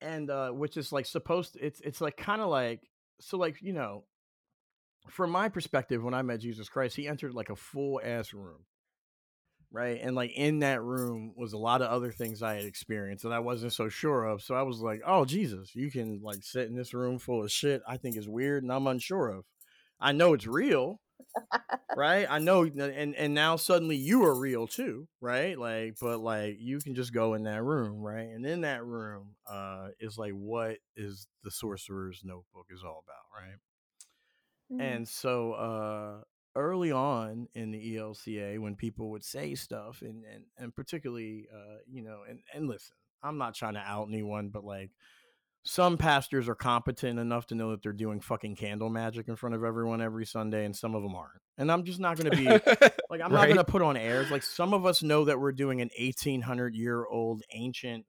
and 0.00 0.30
uh, 0.30 0.50
which 0.50 0.76
is 0.76 0.92
like 0.92 1.06
supposed. 1.06 1.54
To, 1.54 1.64
it's 1.64 1.80
it's 1.80 2.00
like 2.00 2.16
kind 2.16 2.40
of 2.40 2.48
like 2.48 2.82
so 3.20 3.36
like 3.36 3.60
you 3.62 3.72
know, 3.72 4.04
from 5.08 5.30
my 5.30 5.48
perspective, 5.48 6.02
when 6.02 6.14
I 6.14 6.22
met 6.22 6.40
Jesus 6.40 6.68
Christ, 6.68 6.96
he 6.96 7.08
entered 7.08 7.34
like 7.34 7.50
a 7.50 7.56
full 7.56 8.00
ass 8.02 8.32
room. 8.32 8.64
Right. 9.72 10.00
And 10.02 10.16
like 10.16 10.32
in 10.32 10.60
that 10.60 10.82
room 10.82 11.32
was 11.36 11.52
a 11.52 11.58
lot 11.58 11.80
of 11.80 11.90
other 11.90 12.10
things 12.10 12.42
I 12.42 12.54
had 12.54 12.64
experienced 12.64 13.22
that 13.22 13.32
I 13.32 13.38
wasn't 13.38 13.72
so 13.72 13.88
sure 13.88 14.24
of. 14.24 14.42
So 14.42 14.54
I 14.56 14.62
was 14.62 14.80
like, 14.80 15.00
oh, 15.06 15.24
Jesus, 15.24 15.76
you 15.76 15.92
can 15.92 16.20
like 16.22 16.42
sit 16.42 16.68
in 16.68 16.74
this 16.74 16.92
room 16.92 17.18
full 17.18 17.44
of 17.44 17.52
shit 17.52 17.80
I 17.86 17.96
think 17.96 18.16
is 18.16 18.28
weird 18.28 18.64
and 18.64 18.72
I'm 18.72 18.88
unsure 18.88 19.28
of. 19.28 19.44
I 20.00 20.10
know 20.12 20.34
it's 20.34 20.46
real. 20.46 21.00
right. 21.96 22.26
I 22.28 22.40
know. 22.40 22.64
And, 22.64 23.14
and 23.14 23.32
now 23.32 23.54
suddenly 23.54 23.94
you 23.94 24.24
are 24.24 24.34
real 24.34 24.66
too. 24.66 25.06
Right. 25.20 25.56
Like, 25.56 25.94
but 26.00 26.18
like 26.18 26.56
you 26.58 26.80
can 26.80 26.96
just 26.96 27.12
go 27.12 27.34
in 27.34 27.44
that 27.44 27.62
room. 27.62 28.02
Right. 28.02 28.28
And 28.28 28.44
in 28.44 28.62
that 28.62 28.84
room 28.84 29.36
uh, 29.48 29.88
is 30.00 30.18
like 30.18 30.32
what 30.32 30.78
is 30.96 31.28
the 31.44 31.50
sorcerer's 31.52 32.22
notebook 32.24 32.66
is 32.70 32.82
all 32.82 33.04
about. 33.04 33.46
Right. 33.46 33.56
Mm. 34.72 34.96
And 34.96 35.08
so 35.08 35.52
uh 35.52 36.22
early 36.56 36.90
on 36.92 37.48
in 37.54 37.70
the 37.70 37.96
ELCA 37.96 38.58
when 38.58 38.74
people 38.74 39.10
would 39.10 39.24
say 39.24 39.54
stuff 39.54 40.02
and 40.02 40.24
and, 40.24 40.44
and 40.58 40.74
particularly 40.74 41.46
uh 41.52 41.78
you 41.88 42.02
know 42.02 42.20
and 42.28 42.40
and 42.54 42.68
listen, 42.68 42.96
I'm 43.22 43.38
not 43.38 43.54
trying 43.54 43.74
to 43.74 43.80
out 43.80 44.08
anyone 44.08 44.48
but 44.48 44.64
like 44.64 44.90
some 45.62 45.98
pastors 45.98 46.48
are 46.48 46.54
competent 46.54 47.18
enough 47.18 47.46
to 47.48 47.54
know 47.54 47.72
that 47.72 47.82
they're 47.82 47.92
doing 47.92 48.20
fucking 48.20 48.56
candle 48.56 48.88
magic 48.88 49.28
in 49.28 49.36
front 49.36 49.54
of 49.54 49.62
everyone 49.62 50.00
every 50.00 50.24
Sunday 50.24 50.64
and 50.64 50.74
some 50.74 50.94
of 50.94 51.02
them 51.02 51.14
aren't. 51.14 51.42
And 51.58 51.70
I'm 51.70 51.84
just 51.84 52.00
not 52.00 52.16
going 52.16 52.30
to 52.30 52.36
be 52.36 52.44
like 53.10 53.20
I'm 53.20 53.32
not 53.32 53.44
going 53.44 53.56
to 53.56 53.64
put 53.64 53.82
on 53.82 53.96
airs 53.96 54.30
like 54.30 54.42
some 54.42 54.72
of 54.72 54.86
us 54.86 55.02
know 55.02 55.26
that 55.26 55.38
we're 55.38 55.52
doing 55.52 55.80
an 55.80 55.90
1800 55.98 56.74
year 56.74 57.04
old 57.04 57.42
ancient 57.52 58.06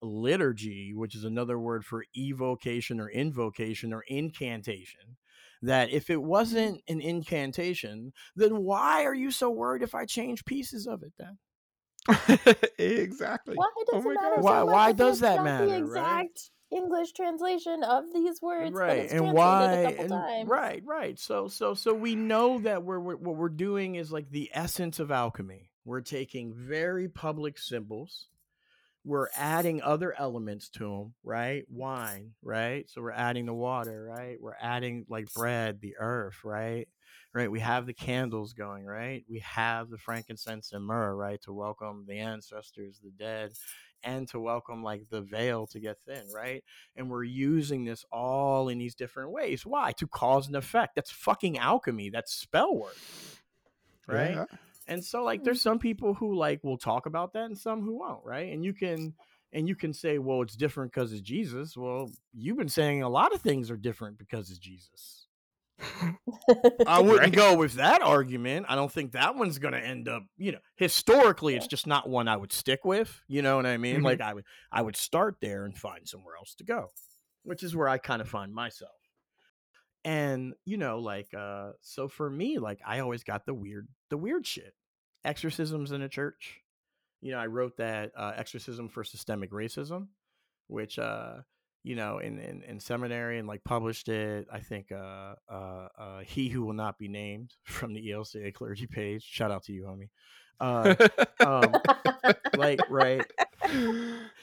liturgy 0.00 0.92
which 0.94 1.14
is 1.14 1.24
another 1.24 1.58
word 1.58 1.84
for 1.84 2.04
evocation 2.16 3.00
or 3.00 3.08
invocation 3.08 3.92
or 3.92 4.02
incantation 4.08 5.16
that 5.62 5.90
if 5.90 6.10
it 6.10 6.20
wasn't 6.22 6.76
mm-hmm. 6.76 6.92
an 6.92 7.00
incantation 7.00 8.12
then 8.36 8.62
why 8.62 9.04
are 9.04 9.14
you 9.14 9.30
so 9.30 9.50
worried 9.50 9.82
if 9.82 9.94
i 9.94 10.04
change 10.04 10.44
pieces 10.44 10.86
of 10.86 11.02
it 11.02 11.12
then 11.18 11.38
exactly 12.78 13.54
Why 13.54 13.68
does 13.90 14.04
Oh 14.04 14.10
it 14.10 14.14
matter? 14.14 14.34
God. 14.36 14.42
Why- 14.42 14.62
why 14.64 14.92
does 14.92 15.20
that 15.20 15.44
matter, 15.44 15.66
The 15.66 15.72
right? 15.72 15.80
exact 15.82 16.50
English 16.72 17.12
translation 17.12 17.84
of 17.84 18.04
these 18.12 18.40
words, 18.42 18.74
right 18.74 19.10
and 19.10 19.32
why 19.32 19.94
and- 19.98 20.48
right 20.48 20.82
right 20.84 21.18
so 21.18 21.46
so 21.46 21.74
so 21.74 21.92
we 21.94 22.14
know 22.16 22.58
that 22.60 22.82
we're, 22.82 22.98
we're 22.98 23.16
what 23.16 23.36
we're 23.36 23.48
doing 23.50 23.96
is 23.96 24.10
like 24.10 24.30
the 24.30 24.50
essence 24.54 24.98
of 24.98 25.10
alchemy 25.10 25.70
we're 25.84 26.00
taking 26.00 26.54
very 26.54 27.08
public 27.08 27.58
symbols 27.58 28.28
we're 29.04 29.28
adding 29.36 29.82
other 29.82 30.14
elements 30.18 30.68
to 30.68 30.84
them 30.84 31.14
right 31.24 31.64
wine 31.68 32.32
right 32.42 32.88
so 32.88 33.00
we're 33.00 33.10
adding 33.10 33.46
the 33.46 33.54
water 33.54 34.04
right 34.16 34.38
we're 34.40 34.56
adding 34.60 35.04
like 35.08 35.32
bread 35.34 35.80
the 35.80 35.96
earth 35.98 36.44
right 36.44 36.88
right 37.32 37.50
we 37.50 37.60
have 37.60 37.86
the 37.86 37.94
candles 37.94 38.52
going 38.52 38.84
right 38.84 39.24
we 39.28 39.40
have 39.40 39.90
the 39.90 39.98
frankincense 39.98 40.72
and 40.72 40.84
myrrh 40.84 41.16
right 41.16 41.42
to 41.42 41.52
welcome 41.52 42.04
the 42.06 42.18
ancestors 42.18 43.00
the 43.02 43.10
dead 43.10 43.52
and 44.04 44.28
to 44.28 44.40
welcome 44.40 44.82
like 44.82 45.04
the 45.10 45.20
veil 45.22 45.66
to 45.66 45.80
get 45.80 45.96
thin 46.06 46.24
right 46.34 46.64
and 46.96 47.10
we're 47.10 47.24
using 47.24 47.84
this 47.84 48.04
all 48.12 48.68
in 48.68 48.78
these 48.78 48.94
different 48.94 49.30
ways. 49.30 49.64
Why? 49.64 49.92
To 49.92 50.06
cause 50.06 50.48
an 50.48 50.54
effect. 50.54 50.94
That's 50.94 51.10
fucking 51.10 51.58
alchemy. 51.58 52.10
That's 52.10 52.32
spell 52.32 52.74
work. 52.74 52.96
Right? 54.06 54.34
Yeah. 54.34 54.44
And 54.88 55.04
so 55.04 55.22
like 55.22 55.44
there's 55.44 55.60
some 55.62 55.78
people 55.78 56.14
who 56.14 56.34
like 56.36 56.62
will 56.64 56.78
talk 56.78 57.06
about 57.06 57.32
that 57.34 57.44
and 57.46 57.58
some 57.58 57.82
who 57.82 57.98
won't, 57.98 58.24
right? 58.24 58.52
And 58.52 58.64
you 58.64 58.72
can 58.72 59.14
and 59.52 59.68
you 59.68 59.74
can 59.76 59.92
say, 59.92 60.18
well, 60.18 60.42
it's 60.42 60.56
different 60.56 60.92
because 60.92 61.12
it's 61.12 61.20
Jesus. 61.22 61.76
Well, 61.76 62.10
you've 62.32 62.56
been 62.56 62.68
saying 62.68 63.02
a 63.02 63.08
lot 63.08 63.34
of 63.34 63.42
things 63.42 63.70
are 63.70 63.76
different 63.76 64.18
because 64.18 64.50
it's 64.50 64.58
Jesus. 64.58 65.26
I 66.86 67.00
wouldn't 67.00 67.20
Right. 67.20 67.32
go 67.32 67.56
with 67.56 67.74
that 67.74 68.02
argument. 68.02 68.66
I 68.68 68.74
don't 68.76 68.90
think 68.92 69.12
that 69.12 69.34
one's 69.34 69.58
going 69.58 69.74
to 69.74 69.80
end 69.84 70.08
up, 70.08 70.22
you 70.36 70.52
know, 70.52 70.58
historically 70.76 71.56
it's 71.56 71.66
just 71.66 71.86
not 71.86 72.08
one 72.08 72.28
I 72.28 72.36
would 72.36 72.52
stick 72.52 72.84
with, 72.84 73.20
you 73.28 73.42
know 73.42 73.56
what 73.56 73.66
I 73.66 73.76
mean? 73.78 74.00
Mhm. 74.00 74.04
Like 74.04 74.20
I 74.20 74.34
would 74.34 74.44
I 74.70 74.82
would 74.82 74.96
start 74.96 75.36
there 75.40 75.64
and 75.64 75.76
find 75.76 76.08
somewhere 76.08 76.36
else 76.36 76.54
to 76.56 76.64
go, 76.64 76.90
which 77.42 77.62
is 77.62 77.74
where 77.76 77.88
I 77.88 77.98
kind 77.98 78.22
of 78.22 78.28
find 78.28 78.54
myself. 78.54 78.92
And, 80.04 80.54
you 80.64 80.76
know, 80.76 80.98
like 80.98 81.32
uh 81.34 81.72
so 81.80 82.08
for 82.08 82.28
me 82.28 82.58
like 82.58 82.80
I 82.86 83.00
always 83.00 83.24
got 83.24 83.46
the 83.46 83.54
weird 83.54 83.88
the 84.10 84.16
weird 84.16 84.46
shit. 84.46 84.74
Exorcisms 85.24 85.92
in 85.92 86.02
a 86.02 86.08
church. 86.08 86.60
You 87.20 87.32
know, 87.32 87.38
I 87.38 87.46
wrote 87.46 87.76
that 87.76 88.12
uh 88.16 88.32
Exorcism 88.36 88.88
for 88.88 89.04
Systemic 89.04 89.52
Racism, 89.52 90.08
which 90.66 90.98
uh 90.98 91.42
you 91.84 91.96
know, 91.96 92.18
in, 92.18 92.38
in, 92.38 92.62
in 92.62 92.80
seminary 92.80 93.38
and 93.38 93.48
like 93.48 93.64
published 93.64 94.08
it. 94.08 94.46
I 94.52 94.60
think 94.60 94.92
uh, 94.92 95.34
uh, 95.50 95.88
uh, 95.98 96.20
He 96.20 96.48
Who 96.48 96.64
Will 96.64 96.74
Not 96.74 96.98
Be 96.98 97.08
Named 97.08 97.52
from 97.64 97.92
the 97.92 98.08
ELCA 98.08 98.54
clergy 98.54 98.86
page. 98.86 99.24
Shout 99.24 99.50
out 99.50 99.64
to 99.64 99.72
you, 99.72 99.84
homie. 99.84 100.10
Uh, 100.60 100.94
um, 101.40 101.74
like, 102.56 102.80
right. 102.88 103.24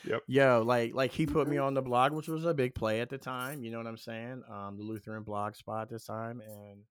Yep. 0.05 0.23
Yo, 0.27 0.63
like, 0.65 0.93
like 0.93 1.11
he 1.11 1.25
put 1.25 1.47
me 1.47 1.57
on 1.57 1.73
the 1.73 1.81
blog, 1.81 2.11
which 2.11 2.27
was 2.27 2.45
a 2.45 2.53
big 2.53 2.75
play 2.75 3.01
at 3.01 3.09
the 3.09 3.17
time. 3.17 3.63
You 3.63 3.71
know 3.71 3.77
what 3.77 3.87
I'm 3.87 3.97
saying? 3.97 4.43
Um, 4.49 4.77
the 4.77 4.83
Lutheran 4.83 5.23
blog 5.23 5.55
spot 5.55 5.83
at 5.83 5.89
this 5.89 6.05
time, 6.05 6.41
and 6.41 6.81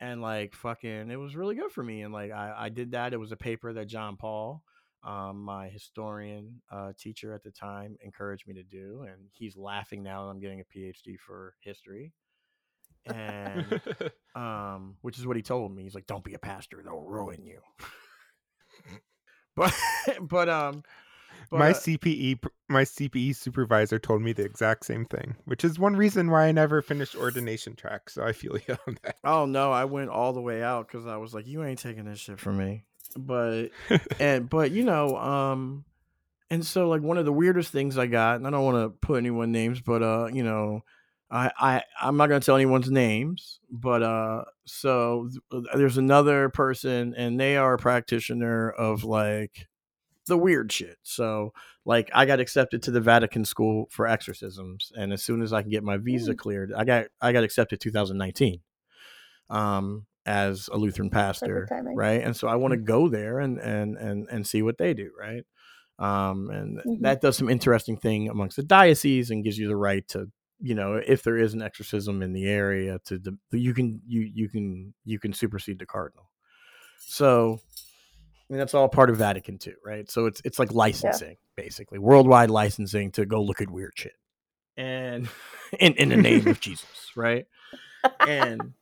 and 0.00 0.22
like 0.22 0.54
fucking, 0.54 1.10
it 1.10 1.16
was 1.16 1.36
really 1.36 1.54
good 1.54 1.70
for 1.70 1.82
me. 1.82 2.02
And 2.02 2.12
like, 2.12 2.32
I 2.32 2.54
I 2.56 2.68
did 2.68 2.92
that. 2.92 3.12
It 3.12 3.20
was 3.20 3.32
a 3.32 3.36
paper 3.36 3.72
that 3.72 3.86
John 3.86 4.16
Paul, 4.16 4.62
um, 5.04 5.42
my 5.42 5.68
historian 5.68 6.62
uh, 6.70 6.92
teacher 6.98 7.34
at 7.34 7.42
the 7.42 7.50
time, 7.50 7.96
encouraged 8.02 8.46
me 8.46 8.54
to 8.54 8.62
do, 8.62 9.06
and 9.08 9.28
he's 9.32 9.56
laughing 9.56 10.02
now 10.02 10.24
that 10.24 10.30
I'm 10.30 10.40
getting 10.40 10.60
a 10.60 10.78
PhD 10.78 11.18
for 11.18 11.54
history. 11.60 12.12
And 13.06 13.80
um, 14.34 14.96
which 15.02 15.18
is 15.18 15.26
what 15.26 15.36
he 15.36 15.42
told 15.42 15.74
me. 15.74 15.82
He's 15.82 15.94
like, 15.94 16.06
"Don't 16.06 16.24
be 16.24 16.34
a 16.34 16.38
pastor; 16.38 16.82
they'll 16.84 17.00
ruin 17.00 17.44
you." 17.44 17.60
but 19.56 19.74
but 20.20 20.48
um, 20.48 20.82
but, 21.50 21.58
my 21.58 21.72
CPE 21.72 22.44
my 22.68 22.82
CPE 22.82 23.34
supervisor 23.34 23.98
told 23.98 24.22
me 24.22 24.32
the 24.32 24.44
exact 24.44 24.86
same 24.86 25.04
thing, 25.04 25.34
which 25.46 25.64
is 25.64 25.78
one 25.78 25.96
reason 25.96 26.30
why 26.30 26.46
I 26.46 26.52
never 26.52 26.80
finished 26.80 27.16
ordination 27.16 27.74
track. 27.74 28.08
So 28.08 28.22
I 28.22 28.32
feel 28.32 28.56
you 28.68 28.76
on 28.86 28.98
that. 29.02 29.16
Oh 29.24 29.46
no, 29.46 29.72
I 29.72 29.84
went 29.84 30.10
all 30.10 30.32
the 30.32 30.40
way 30.40 30.62
out 30.62 30.86
because 30.86 31.06
I 31.06 31.16
was 31.16 31.34
like, 31.34 31.46
you 31.46 31.64
ain't 31.64 31.80
taking 31.80 32.04
this 32.04 32.20
shit 32.20 32.38
from 32.38 32.58
me. 32.58 32.84
But 33.16 33.70
and 34.20 34.48
but 34.48 34.70
you 34.70 34.84
know, 34.84 35.16
um, 35.16 35.84
and 36.50 36.64
so 36.64 36.88
like 36.88 37.02
one 37.02 37.18
of 37.18 37.24
the 37.24 37.32
weirdest 37.32 37.72
things 37.72 37.98
I 37.98 38.06
got, 38.06 38.36
and 38.36 38.46
I 38.46 38.50
don't 38.50 38.64
want 38.64 38.84
to 38.84 39.06
put 39.06 39.18
anyone 39.18 39.50
names, 39.50 39.80
but 39.80 40.02
uh, 40.02 40.28
you 40.32 40.44
know, 40.44 40.82
I 41.30 41.50
I 41.58 41.82
I'm 42.00 42.16
not 42.16 42.28
gonna 42.28 42.40
tell 42.40 42.54
anyone's 42.54 42.90
names, 42.90 43.58
but 43.70 44.04
uh, 44.04 44.44
so 44.66 45.28
th- 45.50 45.64
there's 45.74 45.98
another 45.98 46.48
person, 46.48 47.14
and 47.16 47.40
they 47.40 47.56
are 47.56 47.74
a 47.74 47.78
practitioner 47.78 48.70
of 48.70 49.02
like 49.02 49.66
the 50.30 50.38
weird 50.38 50.72
shit. 50.72 50.96
So 51.02 51.52
like 51.84 52.10
I 52.14 52.24
got 52.24 52.40
accepted 52.40 52.82
to 52.84 52.90
the 52.90 53.00
Vatican 53.02 53.44
School 53.44 53.86
for 53.90 54.06
exorcisms, 54.06 54.90
and 54.96 55.12
as 55.12 55.22
soon 55.22 55.42
as 55.42 55.52
I 55.52 55.60
can 55.62 55.70
get 55.70 55.84
my 55.84 55.98
visa 55.98 56.32
Mm. 56.32 56.38
cleared, 56.38 56.72
I 56.72 56.84
got 56.84 57.06
I 57.20 57.32
got 57.32 57.44
accepted 57.44 57.80
2019, 57.80 58.60
um, 59.50 60.06
as 60.26 60.68
a 60.72 60.76
Lutheran 60.78 61.10
pastor, 61.10 61.66
right? 61.96 62.22
And 62.22 62.36
so 62.36 62.48
I 62.48 62.56
want 62.56 62.72
to 62.72 62.78
go 62.78 63.08
there 63.08 63.38
and 63.40 63.58
and 63.58 63.96
and 63.96 64.26
and 64.30 64.46
see 64.46 64.62
what 64.62 64.78
they 64.78 64.94
do, 64.94 65.10
right? 65.18 65.44
Um, 65.98 66.48
and 66.50 66.78
Mhm. 66.78 67.00
that 67.02 67.20
does 67.20 67.36
some 67.36 67.50
interesting 67.50 67.96
thing 67.98 68.28
amongst 68.30 68.56
the 68.56 68.62
diocese 68.62 69.30
and 69.30 69.44
gives 69.44 69.58
you 69.58 69.68
the 69.68 69.76
right 69.76 70.06
to 70.08 70.30
you 70.62 70.74
know 70.74 70.94
if 70.94 71.22
there 71.22 71.36
is 71.38 71.54
an 71.54 71.62
exorcism 71.62 72.22
in 72.22 72.32
the 72.32 72.46
area 72.46 72.98
to 73.06 73.18
the 73.18 73.36
you 73.52 73.72
can 73.74 74.00
you 74.06 74.20
you 74.22 74.48
can 74.48 74.92
you 75.04 75.18
can 75.18 75.32
supersede 75.32 75.78
the 75.78 75.86
cardinal 75.86 76.30
so 76.98 77.60
mean, 78.50 78.58
that's 78.58 78.74
all 78.74 78.88
part 78.88 79.10
of 79.10 79.16
Vatican 79.16 79.58
II, 79.64 79.74
right? 79.84 80.10
So 80.10 80.26
it's 80.26 80.42
it's 80.44 80.58
like 80.58 80.72
licensing, 80.72 81.36
basically, 81.56 81.98
worldwide 81.98 82.50
licensing 82.50 83.12
to 83.12 83.24
go 83.24 83.42
look 83.42 83.60
at 83.60 83.70
weird 83.70 83.92
shit, 83.94 84.16
and 84.76 85.28
in 85.78 85.94
in 85.94 86.08
the 86.08 86.16
name 86.16 86.48
of 86.48 86.60
Jesus, 86.60 87.12
right? 87.14 87.46
And 88.26 88.74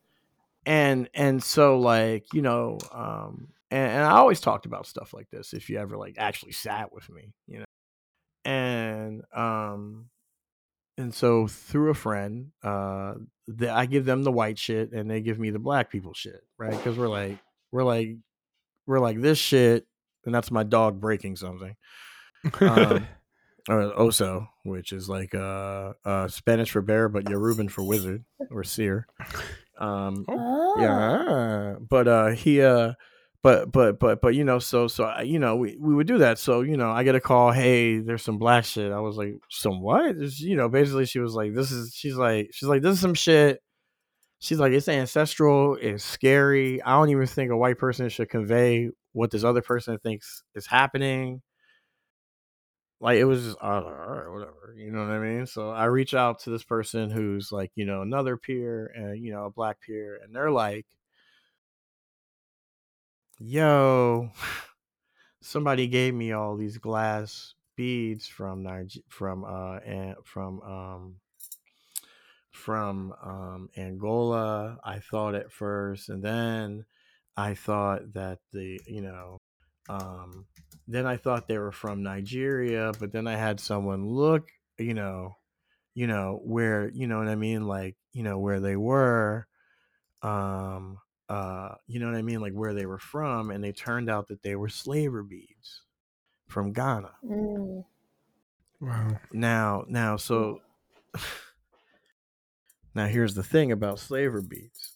and 0.64 1.11
and 1.12 1.42
so 1.42 1.78
like 1.78 2.33
you 2.33 2.42
know, 2.42 2.78
um, 2.92 3.48
and, 3.70 3.92
and 3.92 4.02
I 4.04 4.12
always 4.12 4.40
talked 4.40 4.64
about 4.64 4.87
stuff 4.87 5.12
like 5.12 5.28
this 5.31 5.52
if 5.52 5.68
you 5.68 5.78
ever 5.78 5.96
like 5.96 6.16
actually 6.18 6.52
sat 6.52 6.92
with 6.92 7.09
me, 7.11 7.35
you 7.46 7.59
know, 7.59 7.64
and 8.44 9.22
um, 9.35 10.07
and 10.96 11.14
so 11.14 11.46
through 11.46 11.90
a 11.90 11.94
friend, 11.94 12.52
uh, 12.62 13.14
the, 13.46 13.70
I 13.70 13.87
give 13.87 14.04
them 14.04 14.24
the 14.24 14.33
white 14.33 14.59
shit 14.59 14.92
and 14.92 15.11
they 15.11 15.20
give 15.20 15.38
me 15.38 15.50
the 15.50 15.59
black 15.59 15.90
people 15.90 16.14
shit, 16.14 16.42
right? 16.57 16.70
Because 16.70 16.96
we're 16.96 17.09
like 17.09 17.38
we're 17.70 17.85
like 17.85 18.16
we're 18.88 18.98
like 18.98 19.20
this 19.20 19.38
shit, 19.38 19.87
and 20.27 20.35
that's 20.35 20.51
my 20.51 20.64
dog 20.64 21.01
breaking 21.01 21.37
something. 21.37 21.77
Um, 22.61 23.07
or 23.68 23.92
oso, 23.92 24.48
which 24.64 24.92
is 24.92 25.09
like 25.09 25.35
uh, 25.35 25.92
uh 26.05 26.27
Spanish 26.29 26.70
for 26.70 26.83
bear, 26.83 27.09
but 27.09 27.24
Yoruban 27.27 27.70
for 27.70 27.85
wizard 27.85 28.24
or 28.51 28.64
seer. 28.64 29.07
Um, 29.79 30.24
Ah. 30.29 30.74
yeah, 30.81 31.74
but 31.79 32.09
uh, 32.09 32.29
he 32.29 32.62
uh, 32.62 32.94
but 33.42 33.70
but 33.70 34.01
but 34.01 34.20
but 34.20 34.35
you 34.35 34.42
know, 34.44 34.59
so 34.59 34.88
so 34.88 35.05
I- 35.05 35.22
you 35.22 35.38
know, 35.38 35.57
we 35.57 35.77
we 35.79 35.94
would 35.94 36.07
do 36.09 36.18
that. 36.18 36.38
So 36.38 36.62
you 36.62 36.77
know, 36.77 36.90
I 36.90 37.05
get 37.05 37.14
a 37.14 37.20
call. 37.20 37.53
Hey, 37.53 37.98
there's 37.98 38.22
some 38.22 38.38
black 38.38 38.64
shit. 38.64 38.90
I 38.90 39.01
was 39.01 39.16
like, 39.16 39.35
some 39.51 39.81
what? 39.83 40.16
It's, 40.16 40.40
you 40.40 40.57
know, 40.57 40.68
basically, 40.68 41.05
she 41.07 41.20
was 41.20 41.35
like, 41.35 41.55
this 41.55 41.70
is. 41.70 41.94
She's 41.94 42.16
like, 42.16 42.51
she's 42.53 42.68
like, 42.68 42.83
this 42.83 42.94
is 42.94 43.01
some 43.01 43.14
shit. 43.14 43.61
She's 44.40 44.59
like, 44.61 44.72
it's 44.72 44.88
ancestral. 44.88 45.77
It's 45.81 46.05
scary. 46.05 46.81
I 46.83 46.92
don't 46.92 47.11
even 47.11 47.27
think 47.27 47.51
a 47.51 47.57
white 47.57 47.79
person 47.79 48.09
should 48.09 48.29
convey 48.31 48.90
what 49.12 49.31
this 49.31 49.44
other 49.44 49.62
person 49.62 49.98
thinks 49.98 50.42
is 50.55 50.66
happening. 50.66 51.42
Like 53.01 53.18
it 53.18 53.24
was 53.24 53.44
just, 53.44 53.59
all 53.61 53.83
right, 53.83 54.29
whatever. 54.29 54.74
You 54.77 54.90
know 54.90 55.01
what 55.01 55.11
I 55.11 55.18
mean? 55.20 55.46
So 55.46 55.70
I 55.70 55.85
reach 55.85 56.14
out 56.14 56.40
to 56.40 56.51
this 56.51 56.64
person 56.64 57.11
who's 57.11 57.53
like, 57.53 57.70
you 57.77 57.85
know, 57.85 58.03
another 58.03 58.37
peer 58.37 58.87
and 58.94 59.22
you 59.22 59.33
know, 59.33 59.46
a 59.46 59.51
black 59.51 59.81
peer, 59.81 60.18
and 60.22 60.35
they're 60.35 60.51
like, 60.51 60.87
yo, 63.38 64.31
somebody 65.40 65.87
gave 65.88 66.14
me 66.14 66.33
all 66.33 66.57
these 66.57 66.79
glass 66.79 67.55
beads 67.77 68.27
from 68.27 68.62
Niger- 68.62 69.01
from 69.09 69.44
uh 69.44 69.79
and 69.81 70.16
from 70.24 70.61
um 70.62 71.16
from 72.59 73.14
um 73.23 73.68
Angola. 73.77 74.79
I 74.85 74.99
thought 74.99 75.35
at 75.35 75.53
first, 75.53 76.09
and 76.09 76.23
then 76.23 76.85
I 77.37 77.55
thought 77.55 78.12
that 78.14 78.38
the 78.53 78.81
you 78.87 79.01
know 79.01 79.38
um 79.88 80.47
then 80.87 81.07
I 81.07 81.16
thought 81.16 81.49
they 81.49 81.59
were 81.59 81.73
from 81.73 82.03
Nigeria, 82.03 82.92
but 82.99 83.12
then 83.12 83.27
I 83.27 83.37
had 83.37 83.61
someone 83.61 84.07
look, 84.07 84.49
you 84.79 84.94
know, 84.94 85.37
you 85.94 86.07
know 86.07 86.40
where 86.44 86.90
you 86.90 87.07
know 87.07 87.18
what 87.18 87.29
I 87.29 87.37
mean, 87.37 87.66
like 87.66 87.97
you 88.12 88.23
know 88.23 88.38
where 88.38 88.61
they 88.61 88.77
were, 88.77 89.47
um, 90.23 90.99
uh, 91.29 91.75
you 91.87 92.01
know 92.01 92.07
what 92.07 92.16
I 92.16 92.23
mean, 92.23 92.40
like 92.40 92.55
where 92.55 92.75
they 92.75 92.87
were 92.87 92.99
from, 92.99 93.51
and 93.51 93.62
they 93.62 93.73
turned 93.73 94.11
out 94.11 94.29
that 94.29 94.42
they 94.42 94.57
were 94.57 94.68
slaver 94.68 95.23
beads 95.23 95.83
from 96.49 96.73
Ghana. 96.73 97.12
Mm. 97.25 97.85
wow. 98.81 99.21
Now, 99.33 99.85
now, 99.88 100.16
so 100.16 100.61
now 102.94 103.07
here's 103.07 103.35
the 103.35 103.42
thing 103.42 103.72
about 103.72 103.98
slaver 103.98 104.42
beads. 104.42 104.94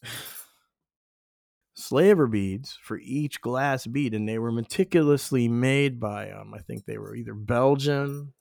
Slaver 1.75 2.27
beads 2.27 2.77
for 2.83 2.99
each 2.99 3.41
glass 3.41 3.87
bead, 3.87 4.13
and 4.13 4.27
they 4.29 4.37
were 4.37 4.51
meticulously 4.51 5.47
made 5.47 5.99
by 5.99 6.29
um, 6.31 6.53
I 6.53 6.59
think 6.59 6.85
they 6.85 6.99
were 6.99 7.15
either 7.15 7.33
Belgian. 7.33 8.33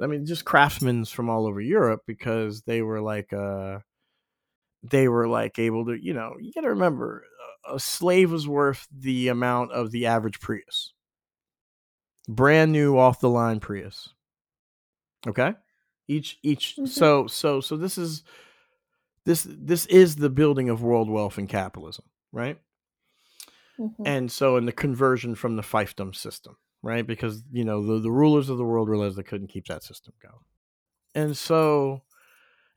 I 0.00 0.06
mean, 0.08 0.26
just 0.26 0.44
craftsmen 0.44 1.04
from 1.06 1.30
all 1.30 1.46
over 1.46 1.60
Europe 1.60 2.02
because 2.06 2.62
they 2.62 2.82
were 2.82 3.00
like 3.00 3.32
uh 3.32 3.80
they 4.82 5.08
were 5.08 5.26
like 5.28 5.58
able 5.58 5.86
to, 5.86 5.94
you 5.94 6.12
know, 6.12 6.34
you 6.38 6.52
got 6.52 6.62
to 6.62 6.68
remember 6.70 7.24
a- 7.66 7.78
slave 7.78 8.30
was 8.30 8.46
worth 8.46 8.86
the 8.92 9.28
amount 9.28 9.72
of 9.72 9.90
the 9.90 10.06
average 10.06 10.40
Prius. 10.40 10.92
Brand 12.28 12.70
new 12.70 12.98
off 12.98 13.18
the 13.20 13.30
line 13.30 13.60
Prius. 13.60 14.12
Okay? 15.26 15.54
Each 16.06 16.38
each 16.42 16.76
Mhm. 16.76 16.88
so 16.88 17.26
so 17.26 17.60
so 17.60 17.76
this 17.76 17.96
is 17.96 18.22
this 19.24 19.46
this 19.48 19.86
is 19.86 20.16
the 20.16 20.30
building 20.30 20.68
of 20.68 20.82
world 20.82 21.08
wealth 21.10 21.38
and 21.38 21.48
capitalism, 21.48 22.04
right? 22.32 22.58
Mhm. 23.78 24.06
and 24.06 24.30
so 24.30 24.56
in 24.56 24.66
the 24.66 24.72
conversion 24.72 25.34
from 25.34 25.56
the 25.56 25.62
fiefdom 25.62 26.14
system 26.14 26.56
right 26.82 27.06
because 27.06 27.42
you 27.50 27.64
know 27.64 27.84
the, 27.84 27.98
the 27.98 28.10
rulers 28.10 28.48
of 28.48 28.56
the 28.56 28.64
world 28.64 28.88
realized 28.88 29.16
they 29.16 29.22
couldn't 29.24 29.48
keep 29.48 29.66
that 29.66 29.82
system 29.82 30.14
going 30.22 30.44
and 31.14 31.36
so 31.36 32.02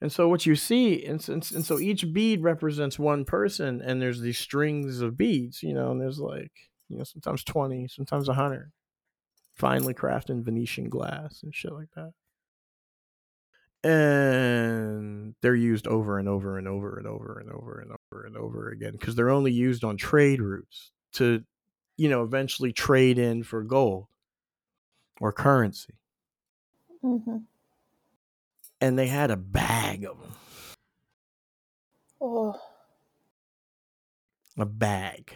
and 0.01 0.11
so 0.11 0.27
what 0.27 0.45
you 0.47 0.55
see 0.55 1.05
and, 1.05 1.27
and, 1.29 1.51
and 1.53 1.65
so 1.65 1.77
each 1.79 2.11
bead 2.13 2.41
represents 2.41 2.97
one 2.97 3.25
person 3.25 3.79
and 3.81 4.01
there's 4.01 4.21
these 4.21 4.39
strings 4.39 5.01
of 5.01 5.15
beads 5.17 5.61
you 5.61 5.73
know 5.73 5.91
and 5.91 6.01
there's 6.01 6.19
like 6.19 6.51
you 6.89 6.97
know 6.97 7.03
sometimes 7.03 7.43
20 7.43 7.87
sometimes 7.87 8.27
100 8.27 8.71
finely 9.53 9.93
crafted 9.93 10.43
venetian 10.43 10.89
glass 10.89 11.43
and 11.43 11.53
shit 11.53 11.73
like 11.73 11.89
that 11.95 12.11
and 13.83 15.35
they're 15.41 15.55
used 15.55 15.87
over 15.87 16.19
and 16.19 16.27
over 16.27 16.57
and 16.57 16.67
over 16.67 16.97
and 16.97 17.07
over 17.07 17.39
and 17.39 17.51
over 17.51 17.79
and 17.79 17.91
over 18.11 18.25
and 18.25 18.37
over 18.37 18.69
again 18.69 18.91
because 18.93 19.15
they're 19.15 19.29
only 19.29 19.51
used 19.51 19.83
on 19.83 19.97
trade 19.97 20.41
routes 20.41 20.91
to 21.13 21.43
you 21.97 22.09
know 22.09 22.23
eventually 22.23 22.73
trade 22.73 23.17
in 23.17 23.43
for 23.43 23.63
gold 23.63 24.07
or 25.21 25.31
currency 25.31 25.93
Mhm. 27.03 27.45
and 28.81 28.97
they 28.97 29.07
had 29.07 29.31
a 29.31 29.37
bag 29.37 30.03
of 30.05 30.19
them 30.19 30.33
Oh. 32.21 32.59
a 34.57 34.65
bag 34.65 35.33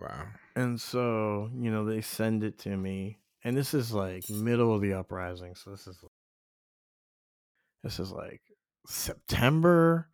Wow. 0.00 0.28
and 0.54 0.80
so 0.80 1.50
you 1.54 1.70
know 1.70 1.84
they 1.84 2.00
send 2.02 2.44
it 2.44 2.58
to 2.60 2.76
me 2.76 3.18
and 3.44 3.56
this 3.56 3.72
is 3.74 3.92
like 3.92 4.28
middle 4.28 4.74
of 4.74 4.82
the 4.82 4.92
uprising 4.92 5.54
so 5.54 5.70
this 5.70 5.86
is 5.86 5.98
this 7.86 8.00
is 8.00 8.10
like 8.10 8.40
september 8.86 10.08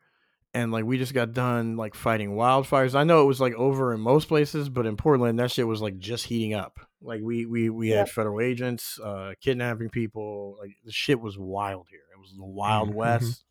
and 0.54 0.70
like 0.70 0.84
we 0.84 0.98
just 0.98 1.14
got 1.14 1.32
done 1.32 1.76
like 1.78 1.94
fighting 1.94 2.32
wildfires. 2.32 2.94
I 2.94 3.04
know 3.04 3.22
it 3.22 3.26
was 3.26 3.40
like 3.40 3.54
over 3.54 3.94
in 3.94 4.00
most 4.00 4.28
places 4.28 4.68
but 4.68 4.84
in 4.84 4.96
portland 4.98 5.38
that 5.38 5.50
shit 5.50 5.66
was 5.66 5.80
like 5.80 5.98
just 5.98 6.26
heating 6.26 6.52
up. 6.54 6.78
Like 7.00 7.22
we 7.22 7.46
we 7.46 7.70
we 7.70 7.88
had 7.88 8.08
federal 8.10 8.40
agents 8.40 8.98
uh 9.02 9.32
kidnapping 9.40 9.88
people. 9.88 10.56
Like 10.60 10.72
the 10.84 10.92
shit 10.92 11.20
was 11.20 11.38
wild 11.38 11.86
here. 11.88 12.00
It 12.14 12.20
was 12.20 12.34
the 12.36 12.44
wild 12.44 12.90
Mhm. 12.90 12.94
west. 12.94 13.44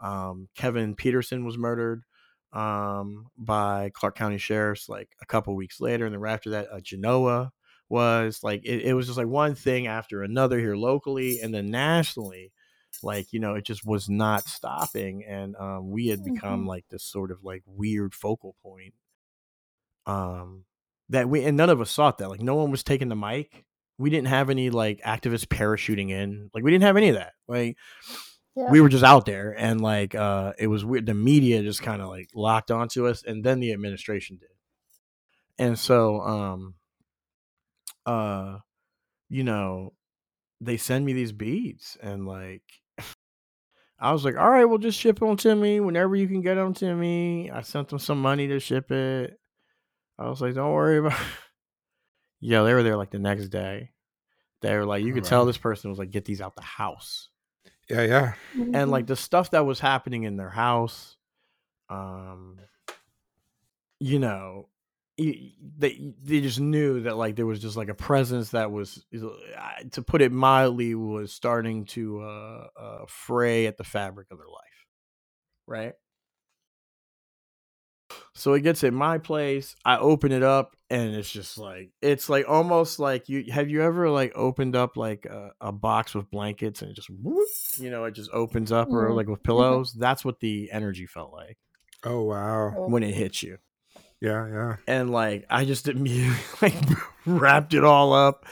Um 0.00 0.48
kevin 0.54 0.94
peterson 0.94 1.44
was 1.46 1.56
murdered 1.56 2.02
um 2.52 3.26
by 3.36 3.90
clark 3.94 4.14
county 4.14 4.38
sheriffs 4.38 4.88
like 4.88 5.10
a 5.20 5.26
couple 5.26 5.54
weeks 5.54 5.80
later 5.80 6.06
and 6.06 6.14
then 6.14 6.20
right 6.20 6.32
after 6.34 6.50
that 6.50 6.68
uh, 6.72 6.80
genoa 6.80 7.52
was. 7.88 8.40
Like 8.42 8.60
it, 8.64 8.82
it 8.82 8.92
was 8.94 9.06
just 9.06 9.18
like 9.18 9.26
one 9.28 9.54
thing 9.54 9.86
after 9.86 10.22
another 10.22 10.58
here 10.58 10.76
locally 10.76 11.40
and 11.40 11.54
then 11.54 11.70
nationally 11.70 12.52
like 13.02 13.32
you 13.32 13.40
know 13.40 13.54
it 13.54 13.64
just 13.64 13.84
was 13.86 14.08
not 14.08 14.46
stopping 14.48 15.24
and 15.24 15.54
um 15.56 15.90
we 15.90 16.08
had 16.08 16.22
become 16.24 16.64
Mhm. 16.64 16.68
like 16.68 16.84
this 16.90 17.04
sort 17.04 17.30
of 17.30 17.44
like 17.44 17.62
weird 17.66 18.14
focal 18.14 18.54
point 18.62 18.94
um 20.06 20.64
that 21.08 21.28
we 21.28 21.44
and 21.44 21.56
none 21.56 21.70
of 21.70 21.80
us 21.80 21.90
sought 21.90 22.18
that 22.18 22.28
like 22.30 22.42
no 22.42 22.54
one 22.54 22.70
was 22.70 22.82
taking 22.82 23.08
the 23.08 23.16
mic 23.16 23.64
we 23.98 24.10
didn't 24.10 24.28
have 24.28 24.50
any 24.50 24.70
like 24.70 25.00
activists 25.02 25.46
parachuting 25.46 26.10
in 26.10 26.50
like 26.54 26.62
we 26.64 26.70
didn't 26.70 26.84
have 26.84 26.96
any 26.96 27.08
of 27.08 27.16
that 27.16 27.32
like 27.46 27.76
Yeah. 28.56 28.70
we 28.70 28.80
were 28.80 28.88
just 28.88 29.04
out 29.04 29.26
there 29.26 29.54
and 29.58 29.80
like 29.80 30.14
uh 30.14 30.52
it 30.58 30.66
was 30.66 30.84
weird 30.84 31.06
the 31.06 31.14
media 31.14 31.62
just 31.62 31.82
kind 31.82 32.02
of 32.02 32.08
like 32.08 32.28
locked 32.34 32.70
onto 32.70 33.06
us 33.06 33.22
and 33.22 33.44
then 33.44 33.60
the 33.60 33.72
administration 33.72 34.36
did 34.38 34.48
and 35.58 35.78
so 35.78 36.20
um 36.20 36.74
uh 38.06 38.58
you 39.28 39.44
know 39.44 39.92
they 40.60 40.76
send 40.76 41.04
me 41.04 41.12
these 41.12 41.32
beads 41.32 41.96
and 42.02 42.26
like 42.26 42.62
I 44.00 44.12
was 44.12 44.24
like, 44.24 44.36
all 44.36 44.48
right, 44.48 44.64
well, 44.64 44.78
just 44.78 44.98
ship 44.98 45.18
them 45.18 45.36
to 45.38 45.54
me 45.56 45.80
whenever 45.80 46.14
you 46.14 46.28
can 46.28 46.40
get 46.40 46.54
them 46.54 46.72
to 46.74 46.94
me. 46.94 47.50
I 47.50 47.62
sent 47.62 47.88
them 47.88 47.98
some 47.98 48.20
money 48.22 48.46
to 48.48 48.60
ship 48.60 48.90
it. 48.92 49.38
I 50.18 50.28
was 50.28 50.40
like, 50.40 50.54
don't 50.54 50.72
worry 50.72 50.98
about. 50.98 51.18
yeah, 52.40 52.62
they 52.62 52.74
were 52.74 52.82
there 52.82 52.96
like 52.96 53.10
the 53.10 53.18
next 53.18 53.48
day. 53.48 53.90
They 54.60 54.74
were 54.74 54.84
like, 54.84 55.04
you 55.04 55.12
could 55.12 55.24
wow. 55.24 55.28
tell 55.28 55.44
this 55.46 55.58
person 55.58 55.90
was 55.90 55.98
like, 55.98 56.10
get 56.10 56.24
these 56.24 56.40
out 56.40 56.56
the 56.56 56.62
house, 56.62 57.28
Yeah, 57.88 58.02
yeah. 58.02 58.32
and 58.56 58.90
like 58.90 59.06
the 59.06 59.16
stuff 59.16 59.50
that 59.50 59.66
was 59.66 59.78
happening 59.78 60.24
in 60.24 60.36
their 60.36 60.50
house, 60.50 61.16
um, 61.88 62.58
you 64.00 64.18
know, 64.18 64.68
they 65.18 66.12
they 66.22 66.40
just 66.40 66.60
knew 66.60 67.00
that 67.02 67.16
like 67.16 67.34
there 67.34 67.46
was 67.46 67.60
just 67.60 67.76
like 67.76 67.88
a 67.88 67.94
presence 67.94 68.50
that 68.50 68.70
was, 68.70 69.04
to 69.92 70.02
put 70.02 70.22
it 70.22 70.30
mildly, 70.30 70.94
was 70.94 71.32
starting 71.32 71.84
to 71.86 72.20
uh, 72.22 72.66
uh, 72.78 73.04
fray 73.08 73.66
at 73.66 73.76
the 73.76 73.84
fabric 73.84 74.28
of 74.30 74.38
their 74.38 74.46
life, 74.46 74.86
right? 75.66 75.94
So 78.34 78.54
it 78.54 78.62
gets 78.62 78.84
at 78.84 78.92
my 78.92 79.18
place. 79.18 79.74
I 79.84 79.98
open 79.98 80.32
it 80.32 80.42
up, 80.42 80.76
and 80.88 81.14
it's 81.14 81.30
just 81.30 81.58
like 81.58 81.90
it's 82.00 82.28
like 82.28 82.48
almost 82.48 82.98
like 82.98 83.28
you 83.28 83.52
have 83.52 83.68
you 83.68 83.82
ever 83.82 84.08
like 84.08 84.32
opened 84.34 84.76
up 84.76 84.96
like 84.96 85.26
a, 85.26 85.50
a 85.60 85.72
box 85.72 86.14
with 86.14 86.30
blankets 86.30 86.80
and 86.80 86.90
it 86.90 86.94
just 86.94 87.10
whoop, 87.10 87.48
you 87.78 87.90
know 87.90 88.04
it 88.04 88.12
just 88.12 88.30
opens 88.32 88.72
up 88.72 88.88
or 88.92 89.10
Mhm. 89.10 89.16
like 89.16 89.26
with 89.26 89.42
pillows. 89.42 89.92
That's 89.92 90.24
what 90.24 90.40
the 90.40 90.70
energy 90.72 91.06
felt 91.06 91.32
like 91.32 91.58
Oh 92.04 92.22
wow. 92.22 92.84
When 92.86 93.02
it 93.02 93.14
hits 93.14 93.42
you. 93.42 93.58
Yeah, 94.20 94.48
yeah. 94.48 94.76
and 94.86 95.10
like 95.10 95.46
I 95.48 95.64
just 95.64 95.88
immediately 95.88 96.36
like 96.60 96.74
wrapped 97.26 97.74
it 97.74 97.84
all 97.84 98.12
up. 98.12 98.46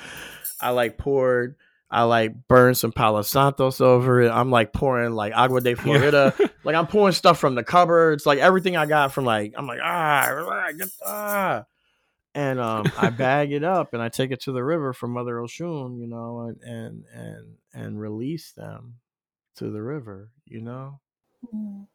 I 0.61 0.71
like 0.71 0.97
poured, 0.97 1.57
I 1.91 2.05
like 2.05 2.49
burned 2.49 2.79
some 2.79 2.93
Palo 2.93 3.23
Santos 3.23 3.81
over 3.81 4.23
it. 4.23 4.31
I'm 4.31 4.51
like 4.51 4.73
pouring 4.73 5.13
like 5.13 5.33
Agua 5.35 5.61
de 5.61 5.75
Florida. 5.77 6.35
like 6.65 6.75
I'm 6.77 6.87
pouring 6.87 7.13
stuff 7.13 7.39
from 7.39 7.55
the 7.55 7.65
cupboards, 7.65 8.27
like 8.27 8.39
everything 8.39 8.77
I 8.77 8.87
got 8.87 9.13
from 9.13 9.25
like 9.25 9.55
I'm 9.57 9.67
like 9.67 9.81
ah, 9.83 10.69
get 10.77 10.89
ah. 11.05 11.65
And 12.35 12.61
um, 12.61 12.85
I 12.99 13.11
bag 13.11 13.53
it 13.53 13.65
up 13.65 13.95
and 13.95 14.03
I 14.03 14.09
take 14.09 14.31
it 14.31 14.43
to 14.43 14.53
the 14.53 14.63
river 14.63 14.93
for 14.93 15.09
Mother 15.09 15.37
Oshun, 15.37 15.99
you 15.99 16.07
know, 16.07 16.41
and 16.49 16.61
and 16.63 17.05
and 17.13 17.47
and 17.73 18.01
release 18.01 18.53
them 18.53 18.97
to 19.57 19.71
the 19.71 19.83
river, 19.83 20.31
you 20.45 20.61
know 20.61 21.01
Mm. 21.55 21.87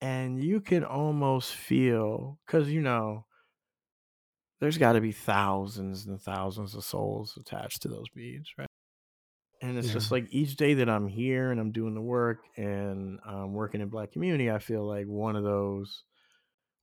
And 0.00 0.42
you 0.42 0.60
can 0.60 0.84
almost 0.84 1.54
feel 1.54 2.38
because 2.46 2.70
you 2.70 2.80
know 2.80 3.26
there's 4.60 4.78
got 4.78 4.92
to 4.92 5.00
be 5.00 5.12
thousands 5.12 6.06
and 6.06 6.20
thousands 6.20 6.74
of 6.74 6.84
souls 6.84 7.36
attached 7.36 7.82
to 7.82 7.88
those 7.88 8.08
beads 8.14 8.52
right 8.58 8.66
and 9.62 9.78
it's 9.78 9.90
Yeah. 9.90 9.92
just 9.92 10.10
like 10.12 10.26
each 10.30 10.56
day 10.56 10.74
that 10.74 10.88
i'm 10.88 11.06
here 11.08 11.50
and 11.50 11.60
i'm 11.60 11.72
doing 11.72 11.94
the 11.94 12.02
work 12.02 12.40
and 12.56 13.20
i'm 13.26 13.52
working 13.54 13.80
in 13.80 13.88
black 13.88 14.12
community 14.12 14.50
i 14.50 14.58
feel 14.58 14.86
like 14.86 15.06
one 15.06 15.36
of 15.36 15.44
those 15.44 16.04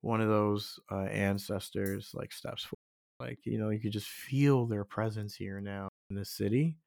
one 0.02 0.22
of 0.22 0.30
those 0.30 0.80
uh, 0.92 1.04
ancestors 1.06 2.12
like 2.14 2.32
steps 2.34 2.64
forward 2.64 3.32
like 3.32 3.40
you 3.46 3.58
know 3.60 3.70
you 3.70 3.80
could 3.80 3.94
just 3.94 4.10
feel 4.10 4.66
their 4.66 4.86
presence 4.86 5.36
here 5.36 5.62
now 5.62 5.90
in 6.10 6.16
this 6.16 6.32
city 6.32 6.78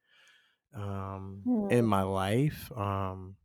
um 0.75 1.49
in 1.71 1.85
Hmm. 1.85 1.87
my 1.87 2.03
life 2.03 2.71
um 2.77 3.37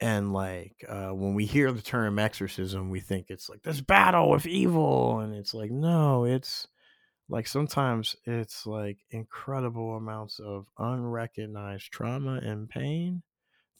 and 0.00 0.32
like 0.32 0.84
uh, 0.88 1.10
when 1.10 1.34
we 1.34 1.44
hear 1.44 1.72
the 1.72 1.82
term 1.82 2.18
exorcism 2.18 2.90
we 2.90 3.00
think 3.00 3.26
it's 3.28 3.48
like 3.48 3.62
this 3.62 3.80
battle 3.80 4.30
with 4.30 4.46
evil 4.46 5.20
and 5.20 5.34
it's 5.34 5.54
like 5.54 5.70
no 5.70 6.24
it's 6.24 6.68
like 7.28 7.46
sometimes 7.46 8.16
it's 8.24 8.66
like 8.66 8.98
incredible 9.10 9.96
amounts 9.96 10.40
of 10.40 10.66
unrecognized 10.78 11.90
trauma 11.92 12.40
and 12.42 12.68
pain 12.68 13.22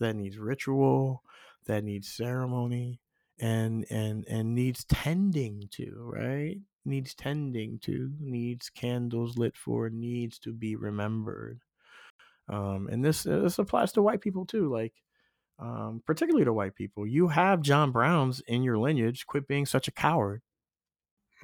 that 0.01 0.15
needs 0.15 0.39
ritual 0.39 1.23
that 1.67 1.85
needs 1.85 2.09
ceremony 2.09 3.01
and 3.41 3.87
and 3.91 4.27
and 4.29 4.55
needs 4.55 4.85
tending 4.85 5.69
to 5.71 5.93
right? 5.99 6.59
Needs 6.85 7.15
tending 7.15 7.79
to 7.81 8.13
needs 8.19 8.71
candles 8.71 9.39
lit 9.39 9.57
for 9.57 9.91
needs 9.91 10.39
to 10.41 10.53
be 10.53 10.77
remembered. 10.77 11.61
Um 12.49 12.89
and 12.91 13.05
this 13.05 13.23
this 13.23 13.59
applies 13.59 13.93
to 13.93 14.03
white 14.03 14.21
people 14.21 14.47
too 14.47 14.71
like 14.73 14.95
um, 15.59 16.03
particularly 16.07 16.45
to 16.45 16.53
white 16.53 16.75
people. 16.75 17.07
You 17.07 17.29
have 17.29 17.61
John 17.63 17.91
Browns 17.93 18.41
in 18.47 18.63
your 18.63 18.79
lineage. 18.79 19.27
Quit 19.27 19.47
being 19.49 19.67
such 19.67 19.89
a 19.89 19.93
coward 19.93 20.43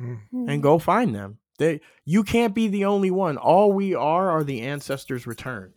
Mm. 0.01 0.19
and 0.49 0.63
go 0.63 0.79
find 0.81 1.15
them. 1.15 1.39
They, 1.59 1.81
you 2.05 2.25
can't 2.25 2.53
be 2.53 2.67
the 2.67 2.85
only 2.87 3.13
one. 3.13 3.37
All 3.37 3.73
we 3.73 3.95
are 3.95 4.29
are 4.29 4.43
the 4.43 4.63
ancestors 4.63 5.25
returned. 5.25 5.75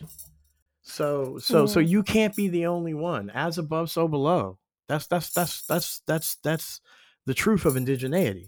So, 0.81 1.37
so, 1.37 1.67
so 1.67 1.79
Mm. 1.81 1.87
you 1.87 2.01
can't 2.03 2.35
be 2.35 2.47
the 2.47 2.65
only 2.65 2.95
one. 2.95 3.29
As 3.29 3.59
above, 3.59 3.91
so 3.91 4.07
below. 4.07 4.57
That's 4.87 5.05
that's 5.05 5.31
that's 5.31 5.61
that's 5.67 6.01
that's 6.07 6.35
that's 6.43 6.81
the 7.27 7.33
truth 7.35 7.65
of 7.65 7.75
indigeneity. 7.75 8.47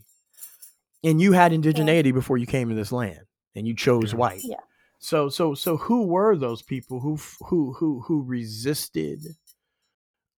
And 1.03 1.21
you 1.21 1.33
had 1.33 1.51
indigeneity 1.51 2.13
before 2.13 2.37
you 2.37 2.45
came 2.47 2.69
to 2.69 2.75
this 2.75 2.91
land, 2.91 3.25
and 3.55 3.67
you 3.67 3.75
chose 3.75 4.11
Yeah. 4.13 4.17
white. 4.17 4.41
Yeah. 4.43 4.55
So, 4.99 5.29
so, 5.29 5.53
so, 5.53 5.77
who 5.77 6.07
were 6.07 6.35
those 6.35 6.61
people 6.61 6.99
who 7.01 7.17
who 7.47 7.73
who 7.73 8.01
who 8.07 8.23
resisted 8.23 9.19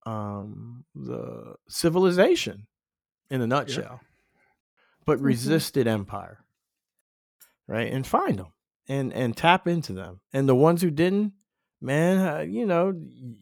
um 0.06 0.84
the 0.96 1.56
civilization 1.70 2.68
in 3.30 3.42
a 3.42 3.48
nutshell 3.48 4.02
but 5.06 5.20
Mhm. 5.20 5.24
resisted 5.26 5.88
empire 5.88 6.44
right 7.68 7.92
and 7.92 8.06
find 8.08 8.40
them 8.40 8.54
and 8.88 9.14
and 9.14 9.38
tap 9.38 9.68
into 9.68 9.94
them 9.94 10.22
and 10.34 10.48
the 10.50 10.56
ones 10.56 10.82
who 10.82 10.90
didn't 10.92 11.34
man 11.82 12.18
uh, 12.18 12.40
you 12.42 12.66
know 12.66 12.94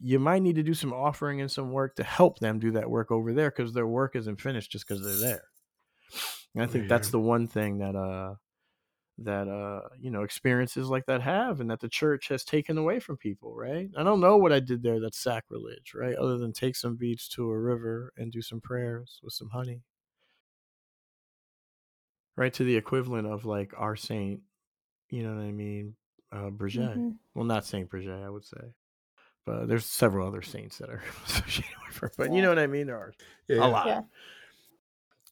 you 0.02 0.18
might 0.18 0.42
need 0.42 0.56
to 0.56 0.62
do 0.62 0.74
some 0.74 0.92
offering 0.92 1.40
and 1.40 1.50
some 1.50 1.72
work 1.72 1.96
to 1.96 2.04
help 2.04 2.38
them 2.38 2.58
do 2.58 2.70
that 2.72 2.88
work 2.90 3.10
over 3.10 3.32
there 3.32 3.50
because 3.50 3.72
their 3.72 3.86
work 3.86 4.14
isn't 4.16 4.40
finished 4.40 4.70
just 4.72 4.86
because 4.86 5.02
they're 5.02 5.16
there. 5.30 5.44
And 6.54 6.62
i 6.62 6.66
think 6.66 6.88
that's 6.88 7.10
the 7.10 7.20
one 7.20 7.46
thing 7.46 7.78
that 7.78 7.94
uh 7.96 8.34
that 9.22 9.48
uh 9.48 9.86
you 9.98 10.10
know 10.10 10.22
experiences 10.22 10.88
like 10.88 11.04
that 11.04 11.20
have 11.20 11.60
and 11.60 11.70
that 11.70 11.78
the 11.80 11.88
church 11.88 12.28
has 12.28 12.42
taken 12.42 12.78
away 12.78 12.98
from 12.98 13.16
people 13.18 13.54
right 13.54 13.90
i 13.96 14.02
don't 14.02 14.20
know 14.20 14.36
what 14.38 14.50
i 14.52 14.58
did 14.58 14.82
there 14.82 14.98
that's 14.98 15.18
sacrilege 15.18 15.92
right 15.94 16.16
other 16.16 16.38
than 16.38 16.52
take 16.52 16.74
some 16.74 16.96
beads 16.96 17.28
to 17.28 17.50
a 17.50 17.58
river 17.58 18.12
and 18.16 18.32
do 18.32 18.40
some 18.40 18.60
prayers 18.62 19.20
with 19.22 19.34
some 19.34 19.50
honey 19.50 19.82
right 22.36 22.54
to 22.54 22.64
the 22.64 22.76
equivalent 22.76 23.26
of 23.26 23.44
like 23.44 23.72
our 23.76 23.96
saint 23.96 24.40
you 25.10 25.22
know 25.22 25.34
what 25.34 25.42
i 25.42 25.50
mean 25.52 25.94
uh 26.32 26.50
Bridget. 26.50 26.96
Mhm. 26.96 27.16
well 27.34 27.44
not 27.44 27.64
saint 27.66 27.90
Bridget, 27.90 28.22
i 28.24 28.30
would 28.30 28.44
say 28.44 28.72
but 29.44 29.66
there's 29.66 29.84
several 29.86 30.26
other 30.26 30.42
saints 30.42 30.78
that 30.78 30.88
are 30.90 31.02
associated 31.26 31.74
with 31.86 31.96
her 31.98 32.10
but 32.16 32.32
you 32.32 32.40
know 32.42 32.48
what 32.48 32.58
i 32.58 32.66
mean 32.66 32.86
there 32.86 32.96
are 32.96 33.12
Yeah. 33.48 33.66
a 33.66 33.68
lot 33.68 33.86
Yeah. 33.86 34.00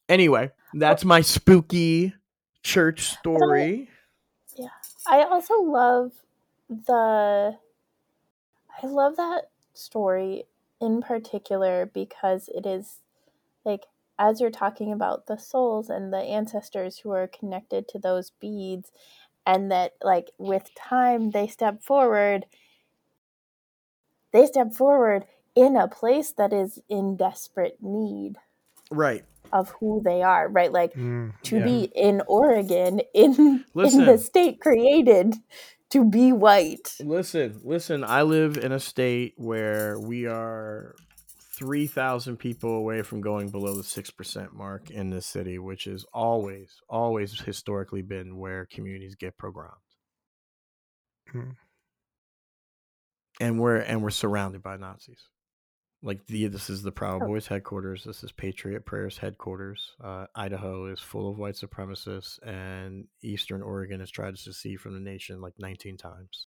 anyway 0.09 0.51
that's 0.75 1.05
my 1.05 1.21
spooky 1.23 2.13
church 2.69 3.17
story. 3.19 3.89
Yeah. 4.57 4.69
I 5.07 5.23
also 5.23 5.55
love 5.63 6.13
the 6.69 7.57
I 8.83 8.87
love 8.87 9.17
that 9.17 9.51
story 9.73 10.45
in 10.81 11.01
particular 11.01 11.87
because 11.87 12.51
it 12.55 12.67
is 12.67 12.99
like 13.65 13.87
as 14.19 14.41
you're 14.41 14.51
talking 14.51 14.93
about 14.93 15.27
the 15.27 15.39
souls 15.39 15.89
and 15.89 16.13
the 16.13 16.19
ancestors 16.19 16.99
who 16.99 17.11
are 17.11 17.27
connected 17.27 17.89
to 17.89 17.99
those 17.99 18.33
beads 18.39 18.93
and 19.47 19.71
that 19.73 19.95
like 20.03 20.31
with 20.37 20.71
time 20.75 21.31
they 21.31 21.47
step 21.47 21.83
forward 21.83 22.45
they 24.33 24.45
step 24.45 24.75
forward 24.75 25.25
in 25.55 25.75
a 25.75 25.89
place 25.89 26.33
that 26.33 26.53
is 26.53 26.79
in 26.91 27.17
desperate 27.17 27.79
need. 27.81 28.37
Right 28.91 29.25
of 29.53 29.71
who 29.81 30.01
they 30.05 30.23
are 30.23 30.49
right 30.49 30.73
like 30.73 30.95
Mm. 30.95 31.33
to 31.45 31.59
Yeah. 31.59 31.65
be 31.65 31.91
in 31.95 32.23
Oregon 32.27 33.01
in 33.15 33.65
in 33.75 34.05
the 34.05 34.19
state 34.19 34.61
created 34.61 35.35
to 35.91 36.05
be 36.05 36.33
white. 36.33 36.97
Listen, 37.01 37.61
listen, 37.65 38.05
I 38.05 38.23
live 38.23 38.57
in 38.59 38.73
a 38.73 38.81
state 38.81 39.35
where 39.37 39.99
we 39.99 40.27
are 40.27 40.95
3,000 41.59 42.37
people 42.37 42.71
away 42.77 43.03
from 43.03 43.21
going 43.21 43.49
below 43.51 43.75
the 43.75 43.83
6% 43.83 44.53
mark 44.53 44.91
in 44.91 45.11
this 45.11 45.27
city, 45.27 45.59
which 45.59 45.87
is 45.87 46.05
always, 46.13 46.81
always 46.89 47.41
historically 47.41 48.03
been 48.03 48.37
where 48.39 48.67
communities 48.67 49.17
get 49.17 49.37
programmed. 49.37 49.75
Mm. 51.35 51.57
And 53.41 53.61
we're 53.61 53.77
and 53.79 54.03
we're 54.03 54.11
surrounded 54.11 54.63
by 54.63 54.77
Nazis. 54.77 55.29
Like 56.01 56.25
the 56.27 56.47
this 56.47 56.71
is 56.71 56.83
the 56.83 56.93
Proud. 56.93 57.21
Boys 57.23 57.49
headquarters. 57.49 58.05
This 58.05 58.23
is 58.23 58.31
Patriot 58.31 58.87
Prayers 58.87 59.19
headquarters. 59.19 59.97
Uh, 60.03 60.27
Idaho 60.35 60.87
is 60.87 61.01
full 61.01 61.29
of 61.29 61.39
white 61.39 61.55
supremacists, 61.57 62.39
and 62.47 63.07
Eastern 63.23 63.63
Oregon 63.63 63.99
has 63.99 64.11
tried 64.11 64.37
to 64.37 64.41
secede 64.41 64.81
from 64.81 64.95
the 64.95 65.01
nation 65.01 65.41
like 65.41 65.55
19 65.59 65.97
times. 65.97 66.47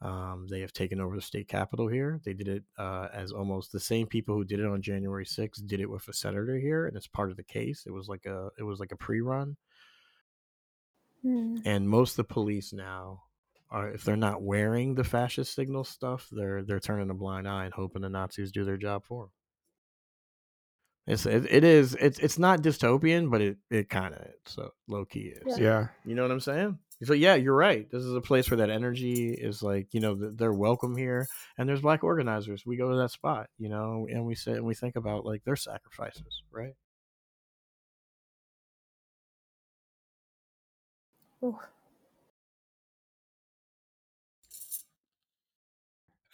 Um, 0.00 0.46
they 0.48 0.60
have 0.60 0.72
taken 0.72 1.00
over 1.00 1.16
the 1.16 1.22
state 1.22 1.48
capitol 1.48 1.88
here. 1.88 2.20
They 2.24 2.32
did 2.34 2.46
it 2.46 2.62
uh, 2.78 3.08
as 3.12 3.32
almost 3.32 3.72
the 3.72 3.80
same 3.80 4.06
people 4.06 4.36
who 4.36 4.44
did 4.44 4.60
it 4.60 4.66
on 4.66 4.80
January 4.80 5.24
6th 5.24 5.66
did 5.66 5.80
it 5.80 5.90
with 5.90 6.06
a 6.06 6.12
senator 6.12 6.56
here, 6.56 6.86
and 6.86 6.96
it's 6.96 7.08
part 7.08 7.32
of 7.32 7.36
the 7.36 7.42
case. 7.42 7.82
It 7.84 7.90
was 7.90 8.06
like 8.08 8.26
a 8.26 8.50
it 8.60 8.62
was 8.62 8.78
like 8.78 8.92
a 8.92 8.96
pre-run, 8.96 9.56
Hmm. 11.22 11.56
and 11.64 11.88
most 11.88 12.12
of 12.12 12.16
the 12.28 12.32
police 12.32 12.72
now 12.72 13.24
are 13.70 13.90
if 13.90 14.04
they're 14.04 14.16
not 14.16 14.42
wearing 14.42 14.94
the 14.94 15.04
fascist 15.04 15.54
signal 15.54 15.84
stuff, 15.84 16.28
they're 16.30 16.62
they're 16.62 16.80
turning 16.80 17.10
a 17.10 17.14
blind 17.14 17.48
eye 17.48 17.64
and 17.64 17.74
hoping 17.74 18.02
the 18.02 18.08
Nazis 18.08 18.52
do 18.52 18.64
their 18.64 18.76
job 18.76 19.04
for 19.04 19.24
them. 19.24 19.30
It's 21.06 21.24
it, 21.24 21.46
it 21.50 21.64
is 21.64 21.94
it's 21.94 22.18
it's 22.18 22.38
not 22.38 22.60
dystopian, 22.60 23.30
but 23.30 23.40
it 23.40 23.56
it 23.70 23.88
kind 23.88 24.14
of 24.14 24.26
so 24.46 24.72
low 24.88 25.04
key 25.06 25.32
is. 25.34 25.58
Yeah. 25.58 25.64
Yeah. 25.64 25.86
You 26.04 26.14
know 26.14 26.22
what 26.22 26.30
I'm 26.30 26.40
saying? 26.40 26.78
So 27.04 27.12
yeah, 27.14 27.34
you're 27.36 27.54
right. 27.54 27.88
This 27.90 28.02
is 28.02 28.14
a 28.14 28.20
place 28.20 28.50
where 28.50 28.58
that 28.58 28.70
energy 28.70 29.30
is 29.30 29.62
like, 29.62 29.94
you 29.94 30.00
know, 30.00 30.16
they're 30.34 30.52
welcome 30.52 30.96
here, 30.96 31.26
and 31.56 31.68
there's 31.68 31.80
black 31.80 32.02
organizers. 32.04 32.66
We 32.66 32.76
go 32.76 32.90
to 32.90 32.96
that 32.96 33.10
spot, 33.12 33.48
you 33.58 33.68
know, 33.68 34.06
and 34.10 34.26
we 34.26 34.34
sit 34.34 34.56
and 34.56 34.66
we 34.66 34.74
think 34.74 34.96
about 34.96 35.24
like 35.24 35.44
their 35.44 35.56
sacrifices, 35.56 36.42
right? 36.50 36.74
Ooh. 41.42 41.58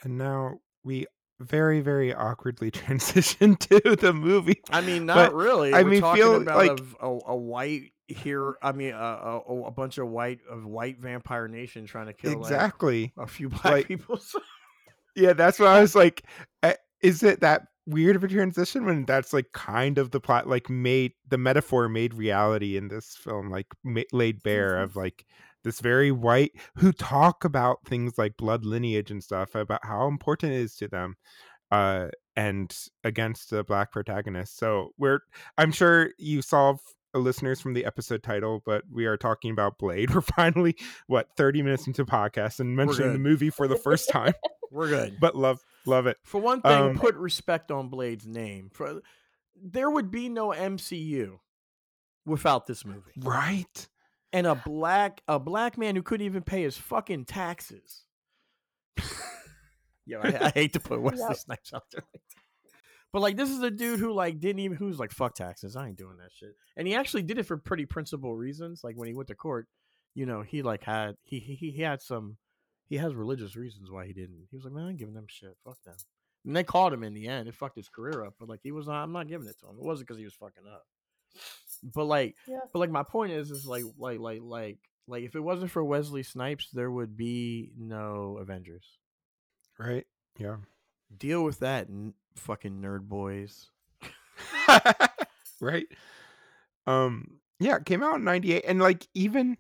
And 0.04 0.18
now 0.18 0.60
we 0.84 1.06
very 1.40 1.80
very 1.80 2.14
awkwardly 2.14 2.70
transition 2.70 3.56
to 3.56 3.96
the 4.00 4.12
movie. 4.12 4.60
I 4.70 4.80
mean, 4.80 5.06
not 5.06 5.16
But, 5.30 5.34
really. 5.34 5.74
I 5.74 5.82
We're 5.82 5.90
mean, 5.90 6.00
talking 6.00 6.22
feel 6.22 6.40
about 6.42 6.56
like- 6.56 6.80
a, 7.00 7.18
a, 7.26 7.36
white 7.36 7.90
here. 8.06 8.54
I 8.62 8.72
mean, 8.72 8.92
a, 8.92 8.96
a, 8.96 9.62
a 9.66 9.70
bunch 9.70 9.98
of 9.98 10.08
white 10.08 10.40
of 10.48 10.64
white 10.64 10.98
vampire 11.00 11.48
nation 11.48 11.86
trying 11.86 12.06
to 12.06 12.12
kill 12.12 12.32
like, 12.34 12.40
exactly. 12.42 13.12
a 13.18 13.26
few 13.26 13.48
black 13.50 13.64
Like- 13.64 13.88
people. 13.88 14.20
Yeah, 15.16 15.32
that's 15.32 15.60
what 15.60 15.68
I 15.68 15.80
was 15.80 15.94
like. 15.94 16.24
uh, 16.64 16.72
Is 17.00 17.22
it 17.22 17.38
that 17.40 17.68
weird 17.86 18.16
of 18.16 18.24
a 18.24 18.28
transition 18.28 18.84
when 18.84 19.04
that's 19.04 19.32
like 19.32 19.52
kind 19.52 19.96
of 19.96 20.10
the 20.10 20.18
plot, 20.18 20.48
like 20.48 20.68
made 20.68 21.12
the 21.28 21.38
metaphor 21.38 21.88
made 21.88 22.14
reality 22.14 22.76
in 22.76 22.88
this 22.88 23.14
film, 23.16 23.48
like 23.48 23.68
ma- 23.84 24.02
laid 24.12 24.42
bare 24.42 24.82
of 24.82 24.96
like 24.96 25.24
this 25.64 25.80
very 25.80 26.12
white 26.12 26.52
who 26.76 26.92
talk 26.92 27.44
about 27.44 27.78
things 27.86 28.16
like 28.18 28.36
blood 28.36 28.64
lineage 28.64 29.10
and 29.10 29.24
stuff 29.24 29.54
about 29.56 29.80
how 29.84 30.06
important 30.06 30.52
it 30.52 30.60
is 30.60 30.76
to 30.76 30.86
them, 30.88 31.16
uh, 31.72 32.08
and 32.36 32.76
against 33.02 33.50
the 33.50 33.64
black 33.64 33.90
protagonist. 33.90 34.56
So 34.58 34.90
we're, 34.98 35.20
I'm 35.58 35.72
sure 35.72 36.10
you 36.18 36.42
saw. 36.42 36.72
f- 36.74 36.80
Listeners 37.16 37.60
from 37.60 37.74
the 37.74 37.84
episode 37.84 38.24
title, 38.24 38.60
but 38.66 38.82
we 38.90 39.06
are 39.06 39.16
talking 39.16 39.52
about 39.52 39.78
Blade. 39.78 40.10
We're 40.16 40.20
finally 40.20 40.74
what 41.06 41.28
30 41.36 41.62
minutes 41.62 41.86
into 41.86 42.04
podcast 42.04 42.58
and 42.58 42.74
mentioning 42.74 43.12
the 43.12 43.20
movie 43.20 43.50
for 43.50 43.68
the 43.68 43.76
first 43.76 44.08
time 44.10 44.32
We're 44.72 44.88
good. 44.88 45.18
but 45.20 45.36
love 45.36 45.60
love 45.86 46.08
it 46.08 46.16
For 46.24 46.40
one 46.40 46.60
thing, 46.60 46.72
Um, 46.72 46.98
put 46.98 47.14
respect 47.14 47.70
on 47.70 47.88
Blade's 47.88 48.26
name. 48.26 48.68
For 48.72 49.00
there 49.62 49.88
would 49.88 50.10
be 50.10 50.28
no 50.28 50.48
MCU 50.48 51.38
without 52.26 52.66
this 52.66 52.84
movie. 52.84 53.12
right 53.20 53.86
And 54.34 54.46
a 54.46 54.54
black 54.54 55.22
a 55.28 55.38
black 55.38 55.78
man 55.78 55.96
who 55.96 56.02
couldn't 56.02 56.26
even 56.26 56.42
pay 56.42 56.62
his 56.62 56.76
fucking 56.76 57.24
taxes. 57.24 58.04
Yo, 60.06 60.20
I, 60.20 60.46
I 60.46 60.50
hate 60.50 60.74
to 60.74 60.80
put 60.80 61.00
Wesley 61.02 61.24
Yep. 61.28 61.36
Snipes 61.36 61.72
out 61.72 61.84
there 61.92 62.02
like. 62.12 62.22
But 63.12 63.22
like 63.22 63.36
this 63.36 63.48
is 63.48 63.62
a 63.62 63.70
dude 63.70 64.00
who 64.00 64.12
like 64.12 64.40
didn't 64.40 64.58
even 64.58 64.76
who's 64.76 64.98
like 64.98 65.12
fuck 65.12 65.34
taxes. 65.34 65.76
I 65.76 65.86
ain't 65.86 65.96
doing 65.96 66.16
that 66.18 66.32
shit. 66.32 66.56
And 66.76 66.86
he 66.88 66.94
actually 66.94 67.22
did 67.22 67.38
it 67.38 67.44
for 67.44 67.56
pretty 67.56 67.86
principled 67.86 68.36
reasons. 68.38 68.82
Like 68.82 68.96
when 68.96 69.06
he 69.08 69.14
went 69.14 69.28
to 69.28 69.36
court, 69.36 69.68
you 70.14 70.26
know, 70.26 70.42
he 70.42 70.62
like 70.62 70.82
had 70.82 71.14
he 71.22 71.38
he 71.38 71.54
he 71.54 71.80
had 71.82 72.02
some 72.02 72.36
he 72.88 72.96
has 72.96 73.14
religious 73.14 73.54
reasons 73.56 73.90
why 73.90 74.04
he 74.06 74.12
didn't. 74.12 74.48
He 74.50 74.56
was 74.56 74.64
like, 74.64 74.74
man, 74.74 74.86
I'm 74.86 74.96
giving 74.96 75.14
them 75.14 75.26
shit. 75.28 75.56
Fuck 75.64 75.80
them. 75.84 75.94
And 76.44 76.56
they 76.56 76.64
called 76.64 76.92
him 76.92 77.04
in 77.04 77.14
the 77.14 77.28
end. 77.28 77.48
It 77.48 77.54
fucked 77.54 77.76
his 77.76 77.88
career 77.88 78.24
up. 78.24 78.34
But 78.38 78.48
like 78.48 78.60
he 78.62 78.72
was, 78.72 78.88
I'm 78.88 79.12
not 79.12 79.28
giving 79.28 79.46
it 79.46 79.58
to 79.60 79.68
him. 79.68 79.76
It 79.78 79.84
wasn't 79.84 80.08
because 80.08 80.18
he 80.18 80.24
was 80.24 80.34
fucking 80.34 80.64
up. 80.70 80.84
But 81.84 82.04
like, 82.06 82.36
Yeah. 82.48 82.60
but 82.72 82.78
like 82.78 82.90
my 82.90 83.02
point 83.02 83.32
is, 83.32 83.50
is 83.50 83.66
like, 83.66 83.84
like, 83.98 84.18
like, 84.18 84.40
like, 84.42 84.78
like 85.06 85.22
if 85.24 85.34
it 85.36 85.40
wasn't 85.40 85.70
for 85.70 85.84
Wesley 85.84 86.22
Snipes, 86.22 86.70
there 86.72 86.90
would 86.90 87.16
be 87.16 87.70
no 87.76 88.38
Avengers. 88.40 88.86
right 89.78 90.06
yeah 90.38 90.56
Deal 91.16 91.44
with 91.44 91.60
that, 91.60 91.88
n- 91.88 92.14
fucking 92.36 92.80
nerd 92.80 93.02
boys. 93.02 93.68
right 95.60 95.86
um 96.86 97.38
yeah 97.60 97.76
it 97.76 97.84
came 97.86 98.02
out 98.02 98.16
in 98.16 98.24
98 98.24 98.64
and 98.66 98.80
like 98.80 99.06
even 99.14 99.56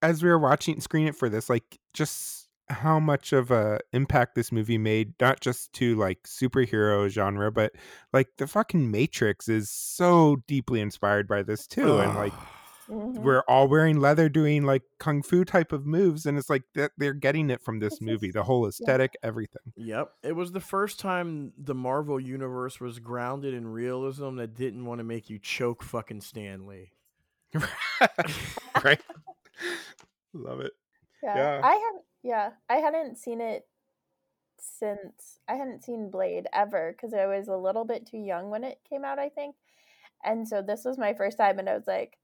as 0.00 0.22
we 0.22 0.28
were 0.28 0.38
watching 0.38 0.80
screen 0.80 1.06
it 1.06 1.14
for 1.14 1.28
this 1.28 1.48
like 1.50 1.78
just 1.92 2.41
how 2.72 2.98
much 2.98 3.32
of 3.32 3.50
a 3.50 3.78
impact 3.92 4.34
this 4.34 4.50
movie 4.50 4.78
made 4.78 5.12
not 5.20 5.40
just 5.40 5.72
to 5.74 5.94
like 5.96 6.22
superhero 6.24 7.08
genre 7.08 7.52
but 7.52 7.72
like 8.12 8.28
the 8.38 8.46
fucking 8.46 8.90
matrix 8.90 9.48
is 9.48 9.70
so 9.70 10.42
deeply 10.46 10.80
inspired 10.80 11.28
by 11.28 11.42
this 11.42 11.66
too 11.66 11.98
and 11.98 12.14
like 12.14 12.32
Mhm. 12.90 13.20
we're 13.22 13.42
all 13.46 13.68
wearing 13.68 14.00
leather 14.00 14.28
doing 14.28 14.64
like 14.64 14.82
kung 14.98 15.22
fu 15.22 15.44
type 15.44 15.70
of 15.70 15.86
moves 15.86 16.26
and 16.26 16.36
it's 16.36 16.50
like 16.50 16.64
that 16.74 16.90
they're 16.98 17.12
getting 17.14 17.48
it 17.48 17.62
from 17.62 17.78
this 17.78 17.92
This 17.94 18.00
movie 18.00 18.32
the 18.32 18.42
whole 18.42 18.66
aesthetic 18.66 19.16
everything 19.22 19.72
Yep. 19.76 20.12
It 20.24 20.32
was 20.32 20.50
the 20.50 20.60
first 20.60 20.98
time 20.98 21.52
the 21.56 21.76
Marvel 21.76 22.18
universe 22.18 22.80
was 22.80 22.98
grounded 22.98 23.54
in 23.54 23.68
realism 23.68 24.34
that 24.36 24.56
didn't 24.56 24.84
want 24.84 24.98
to 24.98 25.04
make 25.04 25.30
you 25.30 25.38
choke 25.38 25.82
fucking 25.84 26.22
Stan 26.22 26.66
Lee. 26.66 26.90
right 28.84 29.00
love 30.32 30.60
it 30.60 30.72
Yeah. 31.22 31.36
Yeah. 31.36 31.60
I 31.64 31.72
have 31.72 32.02
yeah, 32.22 32.50
I 32.68 32.76
hadn't 32.76 33.18
seen 33.18 33.40
it 33.40 33.66
since 34.58 35.40
I 35.48 35.54
hadn't 35.54 35.84
seen 35.84 36.10
Blade 36.10 36.46
ever 36.52 36.92
because 36.92 37.14
I 37.14 37.26
was 37.26 37.48
a 37.48 37.56
little 37.56 37.84
bit 37.84 38.06
too 38.06 38.18
young 38.18 38.50
when 38.50 38.64
it 38.64 38.80
came 38.88 39.04
out, 39.04 39.18
I 39.18 39.28
think. 39.28 39.56
And 40.24 40.48
so 40.48 40.62
this 40.62 40.84
was 40.84 40.98
my 40.98 41.14
first 41.14 41.38
time 41.38 41.58
and 41.58 41.68
I 41.68 41.74
was 41.74 41.86
like 41.86 42.18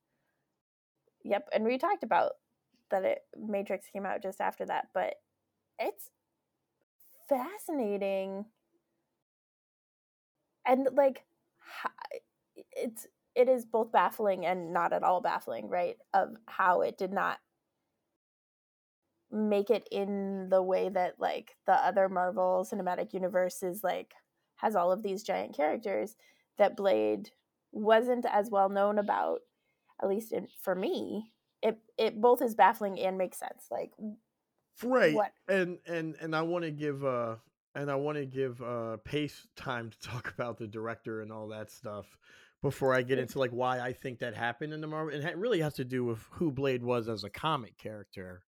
Yep, 1.24 1.48
and 1.52 1.64
we 1.64 1.78
talked 1.78 2.02
about 2.04 2.32
that 2.90 3.04
it 3.04 3.18
Matrix 3.36 3.86
came 3.92 4.06
out 4.06 4.22
just 4.22 4.40
after 4.40 4.64
that, 4.66 4.88
but 4.94 5.14
it's 5.78 6.10
fascinating 7.28 8.46
and 10.66 10.88
like 10.94 11.24
it's 12.76 13.06
it 13.34 13.48
is 13.48 13.64
both 13.64 13.92
baffling 13.92 14.44
and 14.46 14.72
not 14.72 14.92
at 14.92 15.02
all 15.04 15.20
baffling, 15.20 15.68
right? 15.68 15.96
Of 16.12 16.34
how 16.46 16.80
it 16.80 16.98
did 16.98 17.12
not 17.12 17.38
make 19.30 19.70
it 19.70 19.86
in 19.90 20.48
the 20.50 20.62
way 20.62 20.88
that 20.88 21.14
like 21.18 21.56
the 21.66 21.72
other 21.72 22.08
Marvel 22.08 22.66
Cinematic 22.70 23.12
Universe 23.12 23.62
is 23.62 23.82
like 23.84 24.14
has 24.56 24.74
all 24.74 24.90
of 24.90 25.02
these 25.02 25.22
giant 25.22 25.54
characters 25.56 26.16
that 26.56 26.76
Blade 26.76 27.30
wasn't 27.72 28.24
as 28.30 28.50
well 28.50 28.68
known 28.68 28.98
about 28.98 29.40
at 30.02 30.08
least 30.08 30.32
in, 30.32 30.48
for 30.62 30.74
me 30.74 31.30
it 31.60 31.78
it 31.98 32.20
both 32.20 32.40
is 32.40 32.54
baffling 32.54 32.98
and 32.98 33.18
makes 33.18 33.38
sense 33.38 33.66
like 33.70 33.92
Right. 34.82 35.14
What? 35.14 35.32
And 35.48 35.78
and 35.86 36.14
and 36.20 36.34
I 36.34 36.42
want 36.42 36.64
to 36.64 36.70
give 36.70 37.04
uh 37.04 37.36
and 37.74 37.90
I 37.90 37.96
want 37.96 38.18
to 38.18 38.26
give 38.26 38.62
uh 38.62 38.98
Pace 38.98 39.46
time 39.56 39.90
to 39.90 40.00
talk 40.00 40.32
about 40.38 40.58
the 40.58 40.66
director 40.66 41.20
and 41.20 41.32
all 41.32 41.48
that 41.48 41.70
stuff 41.70 42.06
before 42.62 42.94
I 42.94 43.02
get 43.02 43.18
into 43.18 43.38
like 43.38 43.50
why 43.50 43.80
I 43.80 43.92
think 43.92 44.18
that 44.20 44.34
happened 44.34 44.72
in 44.72 44.80
the 44.80 44.86
Marvel. 44.86 45.14
It 45.14 45.24
ha- 45.24 45.32
really 45.36 45.60
has 45.60 45.74
to 45.74 45.84
do 45.84 46.04
with 46.04 46.24
who 46.30 46.50
Blade 46.50 46.82
was 46.82 47.08
as 47.08 47.24
a 47.24 47.30
comic 47.30 47.78
character. 47.78 48.42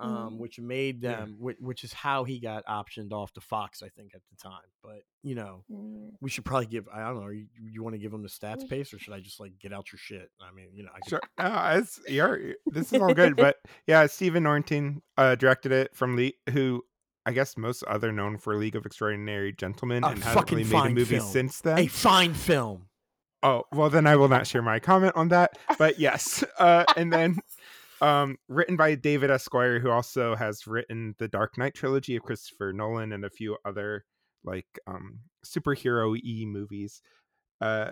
Um, 0.00 0.32
Mhm. 0.34 0.38
which 0.38 0.58
made 0.58 1.00
Yeah. 1.02 1.16
them, 1.16 1.36
which, 1.38 1.56
which 1.60 1.84
is 1.84 1.92
how 1.92 2.24
he 2.24 2.40
got 2.40 2.64
optioned 2.66 3.12
off 3.12 3.32
to 3.34 3.40
Fox, 3.40 3.82
I 3.84 3.88
think, 3.88 4.14
at 4.16 4.22
the 4.30 4.36
time. 4.36 4.64
But 4.82 5.02
you 5.22 5.36
know, 5.36 5.64
mm, 5.70 6.10
we 6.20 6.28
should 6.28 6.44
probably 6.44 6.66
give. 6.66 6.88
I 6.92 7.00
don't 7.04 7.20
know. 7.20 7.28
You, 7.28 7.46
you 7.70 7.82
want 7.84 7.94
to 7.94 7.98
give 8.00 8.12
him 8.12 8.22
the 8.22 8.28
stats 8.28 8.62
We 8.62 8.68
pace, 8.68 8.92
or 8.92 8.98
should 8.98 9.14
I 9.14 9.20
just 9.20 9.38
like 9.38 9.52
get 9.60 9.72
out 9.72 9.92
your 9.92 9.98
shit? 9.98 10.30
I 10.40 10.50
mean, 10.52 10.70
you 10.72 10.82
know, 10.82 10.90
I 10.92 10.98
could, 11.00 11.08
Sure. 11.10 11.20
Uh, 11.38 11.78
it's, 11.80 12.00
you're, 12.08 12.54
this 12.66 12.92
is 12.92 13.00
all 13.00 13.14
good, 13.14 13.36
but 13.46 13.56
yeah, 13.86 14.06
Stephen 14.06 14.42
Norrington 14.42 15.02
uh, 15.16 15.36
directed 15.36 15.70
it 15.70 15.94
from 15.94 16.16
Lee, 16.16 16.34
who 16.50 16.82
I 17.24 17.30
guess 17.32 17.56
most 17.56 17.84
other 17.84 18.10
known 18.10 18.38
for 18.38 18.56
League 18.56 18.74
of 18.74 18.84
Extraordinary 18.84 19.52
Gentlemen, 19.52 20.02
A 20.02 20.08
and 20.08 20.24
hasn't 20.24 20.50
really 20.50 20.64
made 20.64 20.86
a 20.86 20.90
movie 20.90 21.18
film. 21.18 21.30
since 21.30 21.60
then. 21.60 21.78
a 21.78 21.86
fine 21.86 22.34
film. 22.34 22.88
Oh 23.44 23.64
well, 23.72 23.90
then 23.90 24.06
I 24.08 24.16
will 24.16 24.28
not 24.28 24.46
share 24.48 24.62
my 24.62 24.80
comment 24.80 25.12
on 25.16 25.28
that. 25.28 25.58
But 25.78 26.00
yes, 26.00 26.42
uh, 26.58 26.84
and 26.96 27.12
then 27.12 27.38
um, 28.02 28.36
written 28.48 28.76
by 28.76 28.94
David 28.96 29.30
S. 29.30 29.48
Goyer, 29.48 29.80
who 29.80 29.90
also 29.90 30.34
has 30.36 30.66
written 30.66 31.14
the 31.18 31.28
Dark 31.28 31.56
Knight 31.56 31.74
trilogy 31.74 32.16
of 32.16 32.22
Christopher 32.22 32.72
Nolan 32.74 33.12
and 33.12 33.24
a 33.24 33.30
few 33.30 33.56
other 33.64 34.04
like 34.44 34.66
um, 34.86 35.20
superhero 35.46 36.16
e 36.22 36.44
movies. 36.44 37.00
Uh, 37.60 37.90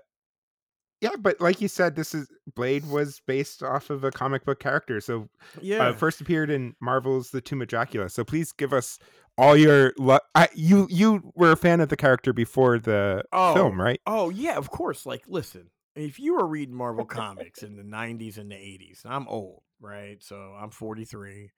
yeah, 1.01 1.17
but 1.19 1.41
like 1.41 1.63
you 1.63 1.69
said, 1.69 1.97
this 1.97 2.15
is 2.15 2.29
Blade 2.55 2.85
was 2.87 3.23
based 3.27 3.63
off 3.63 3.89
of 3.89 4.05
a 4.05 4.11
comic 4.11 4.45
book 4.45 4.59
character, 4.61 5.01
so 5.01 5.29
Yeah. 5.63 5.87
uh, 5.89 5.93
first 5.95 6.21
appeared 6.21 6.51
in 6.51 6.75
Marvel's 6.83 7.31
The 7.31 7.41
Tomb 7.41 7.63
of 7.63 7.69
Dracula. 7.69 8.11
So 8.11 8.23
please 8.23 8.53
give 8.53 8.75
us 8.75 8.99
all 9.39 9.57
your. 9.57 9.95
Lo- 9.97 10.19
I, 10.35 10.49
you 10.55 10.87
you 10.91 11.33
were 11.37 11.53
a 11.53 11.57
fan 11.57 11.81
of 11.81 11.89
the 11.89 11.97
character 11.97 12.35
before 12.35 12.79
the 12.79 13.23
Oh. 13.33 13.55
film, 13.55 13.81
right? 13.81 14.01
Oh 14.07 14.29
yeah, 14.29 14.57
of 14.57 14.69
course. 14.71 15.07
Like, 15.07 15.23
listen, 15.27 15.71
if 15.97 16.19
you 16.21 16.35
were 16.35 16.47
reading 16.47 16.75
Marvel 16.75 17.05
comics 17.07 17.63
in 17.63 17.77
the 17.77 17.83
'90s 17.85 18.37
and 18.37 18.51
the 18.51 18.57
'80s, 18.57 19.01
I'm 19.07 19.27
old, 19.29 19.63
right? 19.81 20.23
So 20.23 20.37
I'm 20.37 20.71
43, 20.71 21.51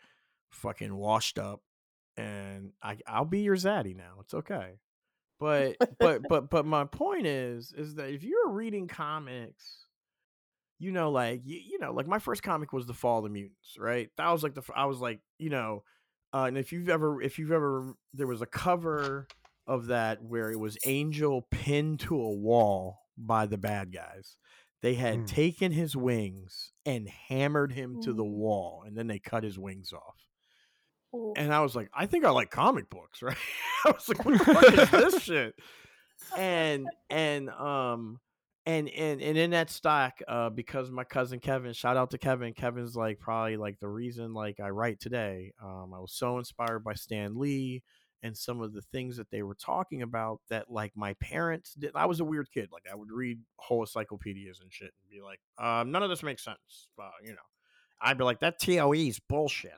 fucking 0.51 0.95
washed 0.95 1.39
up, 1.39 1.61
and 2.17 2.73
I 2.83 2.99
I'll 3.07 3.25
be 3.25 3.41
your 3.41 3.57
zaddy 3.57 3.97
now. 3.97 4.15
It's 4.21 4.35
okay. 4.35 4.79
But 5.41 5.77
but 5.99 6.23
but 6.29 6.51
but 6.51 6.67
my 6.67 6.85
point 6.85 7.27
is 7.27 7.73
is 7.77 7.97
that 7.97 8.11
if 8.11 8.23
you're 8.23 8.51
reading 8.51 8.89
comics, 8.89 9.87
you 10.79 10.93
know, 10.93 11.11
like 11.11 11.43
you, 11.45 11.61
you 11.65 11.79
know, 11.79 11.93
like 11.93 12.07
my 12.07 12.19
first 12.19 12.43
comic 12.43 12.73
was 12.73 12.87
the 12.87 12.95
Fall 12.95 13.19
of 13.19 13.25
the 13.25 13.31
Mutants, 13.31 13.77
right? 13.79 14.09
That 14.17 14.31
was 14.31 14.43
like 14.43 14.55
the 14.55 14.63
I 14.75 14.87
was 14.87 15.01
like, 15.01 15.21
you 15.39 15.51
know, 15.51 15.83
uh, 16.33 16.45
and 16.45 16.57
if 16.57 16.73
you've 16.73 16.89
ever 16.89 17.21
if 17.21 17.39
you've 17.39 17.53
ever 17.53 17.95
there 18.15 18.27
was 18.27 18.43
a 18.43 18.47
cover 18.47 19.27
of 19.67 19.87
that 19.87 20.23
where 20.23 20.51
it 20.51 20.59
was 20.59 20.77
Angel 20.87 21.47
pinned 21.51 22.01
to 22.01 22.17
a 22.21 22.33
wall 22.33 22.99
by 23.17 23.47
the 23.47 23.59
bad 23.59 23.93
guys. 23.93 24.37
They 24.83 24.95
had 24.95 25.21
Mm. 25.21 25.27
taken 25.29 25.73
his 25.73 25.97
wings 25.97 26.73
and 26.85 27.09
hammered 27.09 27.73
him 27.73 28.01
to 28.03 28.13
the 28.13 28.25
Mm. 28.25 28.31
wall, 28.33 28.83
and 28.87 28.97
then 28.97 29.07
they 29.07 29.19
cut 29.19 29.45
his 29.45 29.59
wings 29.59 29.93
off. 29.93 30.17
ooh. 31.15 31.35
And 31.37 31.53
I 31.53 31.61
was 31.61 31.77
like, 31.77 31.89
I 31.95 32.07
think 32.07 32.25
I 32.25 32.31
like 32.31 32.51
comic 32.51 32.89
books, 32.91 33.23
right? 33.23 33.37
I 33.85 33.91
was 33.91 34.09
like, 34.09 34.25
what 34.25 34.39
the 34.39 34.45
fuck 34.45 34.73
is 34.73 34.91
this 34.91 35.23
shit? 35.23 35.55
And 36.37 36.89
and 37.11 37.49
um 37.51 38.19
and 38.65 38.89
and 38.89 39.21
and 39.21 39.37
in 39.37 39.51
that 39.51 39.71
stock, 39.71 40.21
uh, 40.29 40.49
because 40.51 40.91
my 40.91 41.05
cousin 41.05 41.39
Kevin, 41.41 41.73
shout 41.73 41.97
out 41.97 42.11
to 42.13 42.19
Kevin. 42.19 42.55
Kevin's 42.55 42.95
like 42.97 43.19
probably 43.19 43.57
like 43.57 43.79
the 43.81 43.89
reason 43.89 44.33
like 44.35 44.59
I 44.61 44.71
write 44.71 45.01
today. 45.01 45.53
Um, 45.63 45.93
I 45.95 45.99
was 45.99 46.13
so 46.13 46.39
inspired 46.39 46.81
by 46.85 46.95
Stan 46.95 47.37
Lee 47.39 47.83
and 48.23 48.37
some 48.37 48.61
of 48.61 48.73
the 48.73 48.83
things 48.83 49.17
that 49.17 49.31
they 49.31 49.43
were 49.43 49.55
talking 49.57 50.03
about 50.03 50.41
that 50.49 50.71
like 50.71 50.93
my 50.95 51.15
parents 51.15 51.75
did. 51.75 51.91
I 51.95 52.07
was 52.07 52.21
a 52.21 52.25
weird 52.25 52.51
kid. 52.53 52.69
Like 52.73 52.85
I 52.91 52.95
would 52.95 53.11
read 53.11 53.41
whole 53.57 53.81
encyclopedias 53.83 54.61
and 54.61 54.73
shit 54.73 54.93
and 55.03 55.11
be 55.11 55.21
like, 55.23 55.41
um, 55.59 55.91
none 55.91 56.03
of 56.03 56.11
this 56.11 56.23
makes 56.23 56.45
sense. 56.45 56.89
Uh, 57.01 57.09
you 57.25 57.31
know, 57.33 57.39
I'd 58.01 58.19
be 58.19 58.25
like, 58.25 58.41
that 58.41 58.61
TOE 58.61 58.93
is 58.93 59.19
bullshit. 59.19 59.73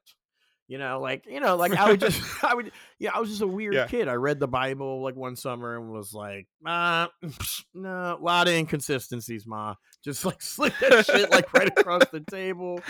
You 0.66 0.78
know, 0.78 0.98
like 0.98 1.26
you 1.26 1.40
know, 1.40 1.56
like 1.56 1.76
I 1.76 1.90
would 1.90 2.00
just, 2.00 2.22
I 2.44 2.54
would, 2.54 2.72
yeah, 2.98 3.10
I 3.14 3.20
was 3.20 3.28
just 3.28 3.42
a 3.42 3.46
weird 3.46 3.74
Yeah. 3.74 3.86
kid. 3.86 4.08
I 4.08 4.14
read 4.14 4.40
the 4.40 4.48
Bible 4.48 5.02
like 5.02 5.14
one 5.14 5.36
summer 5.36 5.76
and 5.76 5.90
was 5.90 6.14
like, 6.14 6.46
ah, 6.66 7.10
no, 7.74 8.16
a 8.18 8.22
lot 8.22 8.48
of 8.48 8.54
inconsistencies, 8.54 9.46
ma. 9.46 9.74
Just 10.02 10.24
like 10.24 10.40
slid 10.42 10.72
that 10.80 11.06
shit 11.06 11.30
like 11.30 11.52
right 11.54 11.68
across 11.68 12.02
the 12.12 12.20
table 12.20 12.80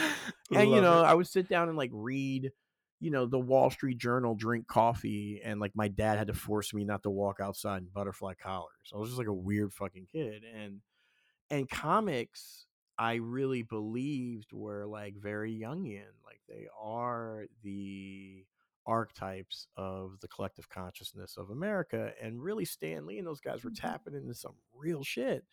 and 0.52 0.68
you 0.70 0.80
know 0.80 0.98
it. 1.00 1.04
i 1.06 1.14
would 1.14 1.28
sit 1.28 1.48
down 1.48 1.68
and 1.68 1.78
like 1.78 1.90
read 1.92 2.50
you 3.00 3.10
know 3.10 3.26
the 3.26 3.38
wall 3.38 3.70
street 3.70 3.98
journal 3.98 4.34
drink 4.34 4.66
coffee 4.66 5.40
and 5.44 5.60
like 5.60 5.72
my 5.74 5.88
dad 5.88 6.16
had 6.18 6.28
to 6.28 6.34
force 6.34 6.72
me 6.72 6.84
not 6.84 7.02
to 7.02 7.10
walk 7.10 7.38
outside 7.40 7.82
in 7.82 7.88
butterfly 7.92 8.32
collars 8.34 8.92
i 8.94 8.96
was 8.96 9.08
just 9.10 9.18
like 9.18 9.26
a 9.28 9.32
weird 9.32 9.72
fucking 9.72 10.06
kid 10.10 10.42
and 10.44 10.80
and 11.50 11.68
comics 11.68 12.66
i 12.98 13.14
really 13.14 13.62
believed 13.62 14.52
were 14.52 14.86
like 14.86 15.14
very 15.16 15.58
jungian 15.58 16.12
like 16.24 16.40
they 16.48 16.66
are 16.80 17.44
the 17.62 18.44
archetypes 18.86 19.66
of 19.76 20.18
the 20.20 20.28
collective 20.28 20.68
consciousness 20.68 21.36
of 21.36 21.50
america 21.50 22.12
and 22.22 22.42
really 22.42 22.64
stan 22.64 23.06
lee 23.06 23.18
and 23.18 23.26
those 23.26 23.40
guys 23.40 23.64
were 23.64 23.70
Mhm. 23.70 23.80
tapping 23.80 24.14
into 24.14 24.34
some 24.34 24.54
real 24.74 25.02
shit 25.02 25.44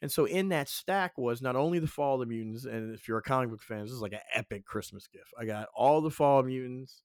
and 0.00 0.10
so 0.12 0.26
in 0.26 0.50
that 0.50 0.68
stack 0.68 1.18
was 1.18 1.42
not 1.42 1.56
only 1.56 1.78
the 1.78 1.86
Fall 1.86 2.14
of 2.14 2.20
the 2.20 2.26
Mutants, 2.26 2.64
and 2.64 2.94
if 2.94 3.08
you're 3.08 3.18
a 3.18 3.22
comic 3.22 3.50
book 3.50 3.62
fan, 3.62 3.82
this 3.82 3.92
is 3.92 4.00
like 4.00 4.12
an 4.12 4.20
epic 4.34 4.64
Christmas 4.64 5.08
gift. 5.08 5.32
I 5.38 5.44
got 5.44 5.68
all 5.74 6.00
the 6.00 6.10
Fall 6.10 6.40
of 6.40 6.46
Mutants. 6.46 7.02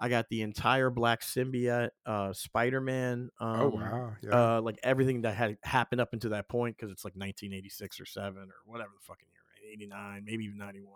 I 0.00 0.08
got 0.08 0.28
the 0.28 0.42
entire 0.42 0.90
Black 0.90 1.20
Symbiote, 1.20 1.90
uh, 2.04 2.32
Spider 2.32 2.80
Man. 2.80 3.30
Um, 3.38 3.60
oh 3.60 3.68
wow. 3.68 4.12
Yeah. 4.20 4.56
Uh, 4.56 4.60
like 4.60 4.80
everything 4.82 5.22
that 5.22 5.36
had 5.36 5.58
happened 5.62 6.00
up 6.00 6.12
until 6.12 6.30
that 6.30 6.48
point, 6.48 6.76
because 6.76 6.90
it's 6.90 7.04
like 7.04 7.14
1986 7.14 8.00
or 8.00 8.06
7 8.06 8.36
or 8.36 8.48
whatever 8.66 8.90
the 8.98 9.04
fucking 9.06 9.28
year, 9.30 9.42
right? 9.54 9.72
89, 9.74 10.24
maybe 10.26 10.44
even 10.44 10.58
91. 10.58 10.92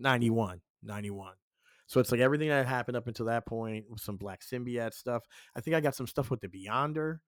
91. 0.00 0.60
91. 0.82 1.34
So 1.86 2.00
it's 2.00 2.10
like 2.10 2.20
everything 2.20 2.48
that 2.48 2.66
happened 2.66 2.96
up 2.96 3.06
until 3.06 3.26
that 3.26 3.46
point 3.46 3.84
with 3.88 4.00
some 4.00 4.16
Black 4.16 4.40
Symbiote 4.40 4.94
stuff. 4.94 5.22
I 5.54 5.60
think 5.60 5.76
I 5.76 5.80
got 5.80 5.94
some 5.94 6.08
stuff 6.08 6.28
with 6.28 6.40
the 6.40 6.48
Beyonder 6.48 7.20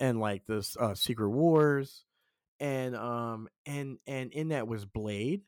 and 0.00 0.20
like 0.20 0.46
this 0.46 0.74
uh, 0.80 0.94
Secret 0.94 1.30
Wars 1.30 2.05
and 2.60 2.96
um 2.96 3.48
and 3.66 3.98
and 4.06 4.32
in 4.32 4.48
that 4.48 4.66
was 4.66 4.84
blade 4.84 5.42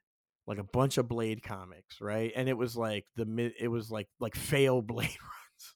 like 0.47 0.59
a 0.59 0.65
bunch 0.65 0.99
of 0.99 1.09
blade 1.09 1.43
comics 1.43 2.01
right? 2.01 2.33
And 2.35 2.49
it 2.49 2.57
was 2.57 2.77
like 2.77 3.07
the 3.17 3.27
mid 3.27 3.53
it 3.61 3.69
was 3.69 3.91
like 3.91 4.09
like 4.21 4.35
fail 4.35 4.83
blade 4.83 5.07
runs. 5.07 5.75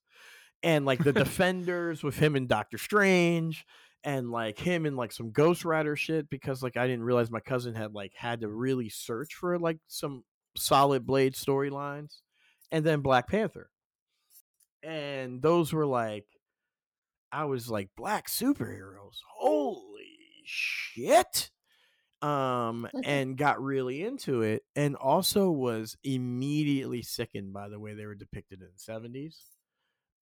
And 0.63 0.87
like 0.87 1.03
the 1.03 1.13
defenders 1.13 2.03
with 2.03 2.19
him 2.19 2.37
and 2.37 2.49
doctor 2.49 2.79
strange 2.79 3.65
and 4.05 4.31
like 4.31 4.59
him 4.59 4.87
and 4.87 4.97
like 4.97 5.13
some 5.13 5.31
ghost 5.31 5.65
rider 5.65 5.97
shit 5.97 6.29
because 6.31 6.63
like 6.63 6.77
i 6.77 6.87
didn't 6.87 7.05
realize 7.05 7.31
my 7.31 7.41
cousin 7.41 7.75
had 7.75 7.95
like 7.95 8.13
had 8.15 8.41
to 8.41 8.49
really 8.49 8.89
search 8.89 9.35
for 9.35 9.59
like 9.59 9.79
some 9.89 10.25
solid 10.57 11.07
blade 11.07 11.35
storylines. 11.35 12.21
And 12.71 12.85
then 12.87 13.01
black 13.01 13.29
panther. 13.29 13.69
And 14.83 15.43
those 15.43 15.73
were 15.73 15.87
like 15.87 16.27
i 17.31 17.45
was 17.45 17.71
like 17.71 17.89
black 17.97 18.29
superheroes 18.29 19.19
shit 20.45 21.51
um 22.21 22.89
and 23.05 23.37
got 23.37 23.61
really 23.61 24.03
into 24.03 24.43
it 24.43 24.63
and 24.77 24.95
also 24.95 25.51
was 25.51 25.97
immediately 26.05 27.03
sickened 27.03 27.53
by 27.53 27.69
the 27.69 27.81
way 27.81 27.95
they 27.95 28.07
were 28.07 28.15
depicted 28.15 28.61
in 28.61 28.69
the 28.77 28.93
70s 28.93 29.35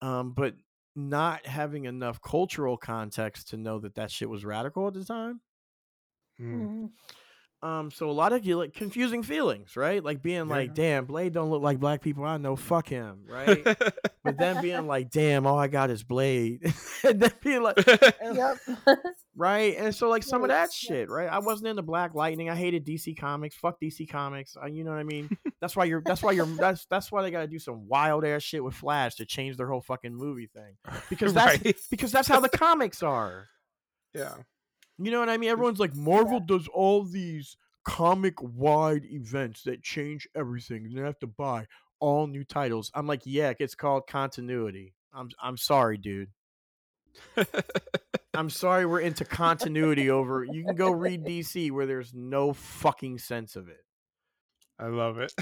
um 0.00 0.32
but 0.32 0.54
not 0.96 1.46
having 1.46 1.84
enough 1.84 2.20
cultural 2.20 2.76
context 2.76 3.48
to 3.48 3.56
know 3.56 3.78
that 3.78 3.94
that 3.94 4.10
shit 4.10 4.28
was 4.28 4.44
radical 4.44 4.88
at 4.88 4.94
the 4.94 5.04
time. 5.04 5.40
Mm. 6.40 6.90
Um 7.62 7.90
so 7.90 8.08
a 8.08 8.12
lot 8.12 8.32
of 8.32 8.46
you 8.46 8.56
like 8.56 8.72
confusing 8.72 9.22
feelings 9.22 9.76
right 9.76 10.02
like 10.02 10.22
being 10.22 10.36
Yeah. 10.48 10.54
like 10.54 10.74
damn 10.74 11.04
blade 11.04 11.34
don't 11.34 11.50
look 11.50 11.62
like 11.62 11.78
black 11.78 12.00
people 12.00 12.24
i 12.24 12.38
know 12.38 12.56
fuck 12.56 12.88
him 12.88 13.24
right 13.28 13.62
but 14.24 14.38
then 14.38 14.62
being 14.62 14.86
like 14.86 15.10
damn 15.10 15.46
all 15.46 15.58
i 15.58 15.68
got 15.68 15.90
is 15.90 16.02
blade 16.02 16.62
and 17.04 17.20
then 17.20 17.32
being 17.42 17.62
like 17.62 17.76
and- 18.22 18.36
Yep. 18.36 18.58
right? 19.36 19.76
And 19.78 19.94
so 19.94 20.08
like 20.08 20.22
some 20.22 20.42
of 20.42 20.48
that 20.48 20.64
Yes, 20.70 20.74
shit, 20.74 21.08
right? 21.10 21.28
I 21.28 21.38
wasn't 21.38 21.68
into 21.68 21.82
Black 21.82 22.14
Lightning. 22.14 22.50
I 22.50 22.54
hated 22.56 22.84
DC 22.86 23.18
Comics. 23.18 23.54
Fuck 23.56 23.80
DC 23.80 24.08
Comics. 24.10 24.56
Uh, 24.62 24.66
you 24.66 24.84
know 24.84 24.90
what 24.90 24.98
I 25.00 25.04
mean? 25.04 25.30
That's 25.60 25.74
why 25.76 25.84
you're. 25.84 26.02
That's 26.04 26.22
why 26.22 26.32
you're. 26.32 26.46
That's 26.46 26.84
that's 26.86 27.10
why 27.10 27.22
they 27.22 27.30
got 27.30 27.40
to 27.40 27.46
do 27.46 27.58
some 27.58 27.88
wild 27.88 28.24
ass 28.24 28.42
shit 28.42 28.62
with 28.62 28.74
Flash 28.74 29.14
to 29.16 29.24
change 29.26 29.56
their 29.56 29.68
whole 29.68 29.80
fucking 29.80 30.14
movie 30.14 30.46
thing. 30.52 30.76
Because 31.08 31.32
that's 31.32 31.64
right. 31.64 31.76
because 31.90 32.12
that's 32.12 32.28
how 32.28 32.40
the 32.40 32.48
comics 32.50 33.02
are. 33.02 33.46
Yeah. 34.14 34.34
You 35.02 35.10
know 35.10 35.20
what 35.20 35.28
I 35.30 35.36
mean? 35.36 35.50
Everyone's 35.50 35.80
like 35.80 35.94
Marvel 35.94 36.40
does 36.40 36.68
all 36.68 37.04
these 37.04 37.56
comic 37.84 38.34
wide 38.40 39.04
events 39.06 39.62
that 39.64 39.82
change 39.82 40.28
everything. 40.34 40.84
And 40.84 40.96
they 40.96 41.02
have 41.02 41.18
to 41.20 41.26
buy 41.26 41.66
all 41.98 42.26
new 42.26 42.44
titles. 42.44 42.90
I'm 42.94 43.06
like, 43.06 43.22
yeah, 43.24 43.52
it's 43.58 43.74
called 43.74 44.06
continuity. 44.06 44.94
I'm 45.12 45.30
I'm 45.42 45.56
sorry, 45.56 45.98
dude. 45.98 46.28
I'm 48.34 48.50
sorry 48.50 48.86
we're 48.86 49.00
into 49.00 49.24
continuity 49.24 50.10
over. 50.10 50.44
You 50.44 50.64
can 50.64 50.76
go 50.76 50.92
read 50.92 51.24
DC 51.24 51.70
where 51.72 51.86
there's 51.86 52.14
no 52.14 52.52
fucking 52.52 53.18
sense 53.18 53.56
of 53.56 53.68
it, 53.68 53.84
I 54.78 54.86
love 54.86 55.18
it. 55.18 55.32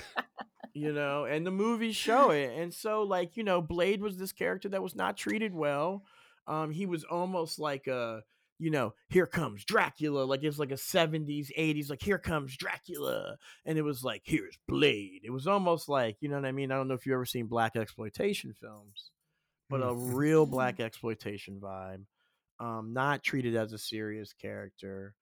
you 0.75 0.93
know, 0.93 1.25
and 1.25 1.47
the 1.47 1.51
movies 1.51 1.97
show 1.97 2.31
it. 2.31 2.53
And 2.57 2.73
so, 2.73 3.03
like, 3.03 3.37
you 3.37 3.45
know, 3.45 3.61
Blade 3.61 4.01
was 4.01 4.17
this 4.17 4.33
character 4.33 4.69
that 4.71 4.83
was 4.83 4.95
not 4.95 5.17
treated 5.17 5.55
well. 5.55 6.05
Um, 6.47 6.71
he 6.71 6.87
was 6.87 7.05
almost 7.05 7.59
like 7.59 7.87
a, 7.89 8.23
you 8.59 8.71
know, 8.71 8.95
here 9.09 9.27
comes 9.27 9.65
Dracula, 9.65 10.25
like 10.25 10.43
it's 10.43 10.59
like 10.59 10.73
a 10.73 10.77
70s, 10.77 11.53
80s, 11.57 11.91
like 11.91 12.03
here 12.03 12.19
comes 12.19 12.57
Dracula. 12.57 13.39
And 13.65 13.79
it 13.79 13.83
was 13.83 14.05
like, 14.05 14.23
here's 14.25 14.59
Blade. 14.69 15.21
It 15.25 15.31
was 15.31 15.47
almost 15.47 15.89
like, 15.89 16.17
you 16.21 16.29
know 16.29 16.37
what 16.37 16.47
I 16.47 16.53
mean? 16.53 16.73
I 16.73 16.77
don't 16.77 16.89
know 16.89 16.95
if 16.95 17.07
you've 17.07 17.15
ever 17.15 17.25
seen 17.27 17.47
black 17.47 17.77
exploitation 17.77 18.53
films, 18.55 19.11
but 19.71 19.83
a 19.83 19.95
Mm. 19.95 19.95
real 19.95 20.47
black 20.47 20.81
exploitation 20.81 21.61
vibe 21.61 22.05
um, 22.61 22.93
not 22.93 23.25
treated 23.25 23.57
as 23.57 23.73
a 23.73 23.79
serious 23.79 24.33
character. 24.35 25.15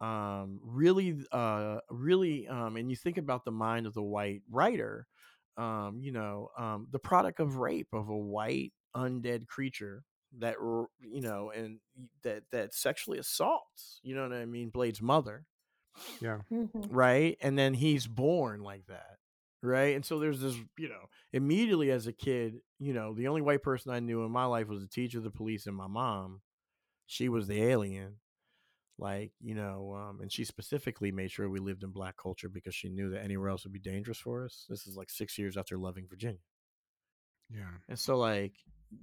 Um, 0.00 0.60
really, 0.62 1.24
uh, 1.32 1.80
really, 1.90 2.48
um, 2.48 2.76
and 2.76 2.90
you 2.90 2.96
think 2.96 3.18
about 3.18 3.44
the 3.44 3.52
mind 3.52 3.86
of 3.86 3.94
the 3.94 4.02
white 4.02 4.42
writer, 4.50 5.06
um, 5.56 6.00
you 6.02 6.12
know, 6.12 6.50
um, 6.58 6.88
the 6.90 6.98
product 6.98 7.40
of 7.40 7.56
rape 7.56 7.88
of 7.92 8.08
a 8.08 8.16
white 8.16 8.72
undead 8.96 9.46
creature 9.46 10.04
that 10.38 10.56
you 11.00 11.20
know, 11.20 11.50
and 11.50 11.78
that 12.22 12.44
that 12.52 12.72
sexually 12.74 13.18
assaults. 13.18 14.00
You 14.02 14.14
know 14.14 14.22
what 14.22 14.32
I 14.32 14.44
mean? 14.46 14.70
Blade's 14.70 15.02
mother 15.02 15.46
Yeah. 16.20 16.38
Mhm. 16.50 16.86
right? 16.90 17.36
And 17.40 17.58
then 17.58 17.74
he's 17.74 18.06
born 18.06 18.62
like 18.62 18.86
that, 18.86 19.18
right? 19.62 19.96
And 19.96 20.04
so 20.04 20.18
there's 20.20 20.40
this, 20.40 20.54
you 20.78 20.88
know, 20.88 21.08
immediately 21.32 21.90
as 21.90 22.06
a 22.06 22.12
kid, 22.12 22.60
you 22.78 22.92
know, 22.94 23.12
the 23.14 23.26
only 23.28 23.42
white 23.42 23.62
person 23.62 23.92
I 23.92 23.98
knew 24.00 24.24
in 24.24 24.30
my 24.30 24.44
life 24.44 24.68
was 24.68 24.80
the 24.82 24.88
teacher, 24.88 25.20
the 25.20 25.30
police, 25.30 25.66
and 25.66 25.76
my 25.76 25.88
mom. 25.88 26.42
She 27.06 27.28
was 27.28 27.48
the 27.48 27.60
alien, 27.62 28.20
like 28.98 29.32
you 29.40 29.54
know, 29.56 29.94
um, 29.94 30.20
and 30.20 30.30
she 30.32 30.44
specifically 30.44 31.10
made 31.10 31.32
sure 31.32 31.48
we 31.50 31.58
lived 31.58 31.82
in 31.82 31.90
black 31.90 32.16
culture 32.16 32.48
because 32.48 32.74
she 32.74 32.88
knew 32.88 33.10
that 33.10 33.24
anywhere 33.24 33.48
else 33.50 33.64
would 33.64 33.72
be 33.72 33.80
dangerous 33.80 34.18
for 34.18 34.44
us. 34.44 34.66
This 34.68 34.86
is 34.86 34.96
like 34.96 35.10
six 35.10 35.36
years 35.38 35.56
after 35.56 35.76
loving 35.76 36.06
Virginia, 36.08 36.40
Yeah. 37.50 37.78
and 37.88 37.98
so 37.98 38.16
like. 38.16 38.54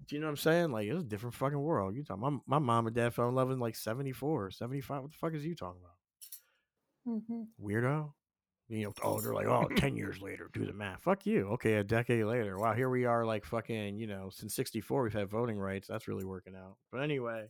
Do 0.07 0.15
you 0.15 0.19
know 0.21 0.27
what 0.27 0.31
I'm 0.31 0.37
saying? 0.37 0.71
Like, 0.71 0.87
it's 0.87 1.01
a 1.01 1.05
different 1.05 1.35
fucking 1.35 1.59
world. 1.59 1.95
You 1.95 2.03
talking, 2.03 2.21
my, 2.21 2.37
my 2.45 2.59
mom 2.59 2.87
and 2.87 2.95
dad 2.95 3.13
fell 3.13 3.29
in 3.29 3.35
love 3.35 3.51
in 3.51 3.59
like 3.59 3.75
74, 3.75 4.51
75. 4.51 5.01
What 5.03 5.11
the 5.11 5.17
fuck 5.17 5.33
is 5.33 5.45
you 5.45 5.55
talking 5.55 5.81
about? 5.81 5.93
Mhm. 7.07 7.47
weirdo. 7.61 8.13
You 8.69 8.83
know, 8.83 8.93
oh, 9.01 9.21
they're 9.21 9.33
like, 9.33 9.47
oh, 9.47 9.69
10 9.77 9.95
years 9.95 10.21
later, 10.21 10.49
do 10.51 10.65
the 10.65 10.73
math. 10.73 11.01
Fuck 11.01 11.25
you. 11.25 11.47
Okay, 11.53 11.75
a 11.75 11.85
decade 11.85 12.25
later. 12.25 12.57
Wow, 12.57 12.73
here 12.73 12.89
we 12.89 13.05
are, 13.05 13.25
like, 13.25 13.45
fucking, 13.45 13.97
you 13.97 14.07
know, 14.07 14.29
since 14.29 14.53
64, 14.55 15.03
we've 15.03 15.13
had 15.13 15.29
voting 15.29 15.57
rights. 15.57 15.87
That's 15.87 16.09
really 16.09 16.25
working 16.25 16.53
out. 16.53 16.75
But 16.91 17.01
anyway, 17.01 17.47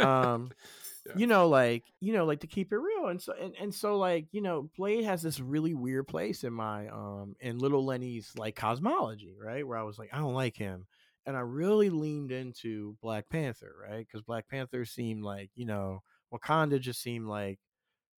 um, 0.00 0.50
Yeah. 1.06 1.12
you 1.16 1.26
know, 1.26 1.48
like, 1.48 1.84
you 2.00 2.12
know, 2.12 2.24
like 2.26 2.40
to 2.40 2.46
keep 2.46 2.72
it 2.72 2.76
real. 2.78 3.08
And 3.08 3.20
so, 3.20 3.32
and, 3.40 3.54
and 3.60 3.74
so, 3.74 3.96
like, 3.98 4.26
you 4.32 4.42
know, 4.42 4.70
Blade 4.76 5.04
has 5.04 5.22
this 5.22 5.40
really 5.40 5.74
weird 5.74 6.06
place 6.08 6.44
in 6.44 6.52
my, 6.52 6.88
um, 6.88 7.36
in 7.40 7.58
Little 7.58 7.84
Lenny's, 7.84 8.32
like, 8.36 8.56
cosmology, 8.56 9.36
right? 9.42 9.66
Where 9.66 9.78
I 9.78 9.82
was 9.84 9.98
like, 9.98 10.10
I 10.12 10.18
don't 10.18 10.34
like 10.34 10.56
him. 10.56 10.86
And 11.28 11.36
I 11.36 11.40
really 11.40 11.90
leaned 11.90 12.32
into 12.32 12.96
Black 13.02 13.28
Panther, 13.28 13.74
right? 13.86 14.06
Because 14.06 14.22
Black 14.22 14.48
Panther 14.48 14.86
seemed 14.86 15.22
like, 15.22 15.50
you 15.54 15.66
know, 15.66 16.02
Wakanda 16.32 16.80
just 16.80 17.02
seemed 17.02 17.26
like, 17.28 17.58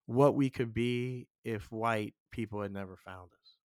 what 0.07 0.37
we 0.37 0.49
could 0.49 0.73
be 0.73 1.27
if 1.45 1.71
white 1.73 2.15
people 2.31 2.63
had 2.63 2.73
never 2.73 2.97
found 2.97 3.31
us. 3.33 3.57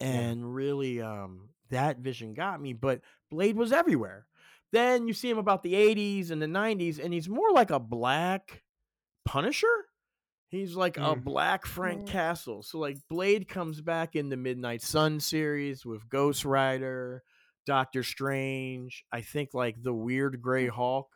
And 0.00 0.54
really 0.54 1.00
um 1.00 1.48
that 1.70 1.98
vision 1.98 2.34
got 2.34 2.60
me, 2.60 2.72
but 2.72 3.00
Blade 3.30 3.56
was 3.56 3.72
everywhere. 3.72 4.26
Then 4.72 5.08
you 5.08 5.14
see 5.14 5.28
him 5.30 5.38
about 5.38 5.62
the 5.62 5.74
80s 5.74 6.30
and 6.30 6.40
the 6.40 6.46
90s 6.46 7.02
and 7.02 7.12
he's 7.12 7.28
more 7.28 7.50
like 7.52 7.70
a 7.70 7.80
black 7.80 8.62
Punisher. 9.24 9.86
He's 10.48 10.76
like 10.76 10.96
a 10.96 11.14
Mm. 11.16 11.24
black 11.24 11.66
Frank. 11.66 12.06
Castle. 12.06 12.62
So 12.62 12.78
like 12.78 12.98
Blade 13.08 13.48
comes 13.48 13.80
back 13.80 14.14
in 14.14 14.28
the 14.28 14.36
Midnight 14.36 14.82
Sun 14.82 15.20
series 15.20 15.84
with 15.84 16.08
Ghost 16.08 16.44
Rider, 16.44 17.22
Doctor 17.66 18.02
Strange. 18.02 19.04
I 19.12 19.20
think 19.20 19.50
like 19.52 19.82
the 19.82 19.92
weird 19.92 20.40
gray 20.40 20.68
mm. 20.68 20.70
Hulk 20.70 21.08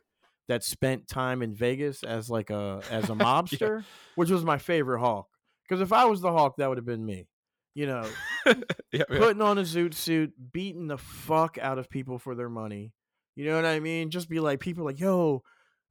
that 0.49 0.65
spent 0.65 1.09
time 1.09 1.43
in 1.43 1.55
Vegas 1.55 2.03
as 2.03 2.29
like 2.29 2.51
a 2.51 2.83
as 2.91 3.05
a 3.05 3.15
mobster, 3.15 3.85
which 4.17 4.31
was 4.31 4.45
my 4.45 4.59
favorite 4.59 5.01
Hulk. 5.01 5.29
Because 5.69 5.81
if 5.81 5.93
I 5.93 6.05
was 6.05 6.21
the 6.21 6.33
Hulk, 6.33 6.57
that 6.59 6.69
would 6.69 6.79
have 6.79 6.87
been 6.87 7.07
me. 7.07 7.29
You 7.75 7.87
know, 7.87 8.09
yeah, 8.47 8.55
yeah. 8.93 9.05
putting 9.07 9.41
on 9.41 9.59
a 9.59 9.63
zoot 9.63 9.95
suit, 9.95 10.33
beating 10.53 10.89
the 10.89 10.99
fuck 10.99 11.57
out 11.57 11.79
of 11.79 11.89
people 11.89 12.19
for 12.19 12.35
their 12.35 12.49
money. 12.49 12.93
You 13.37 13.47
know 13.47 13.55
what 13.55 13.65
I 13.65 13.79
mean? 13.79 14.11
Just 14.11 14.29
be 14.29 14.41
like, 14.41 14.59
people 14.59 14.85
like, 14.85 14.99
yo, 14.99 15.45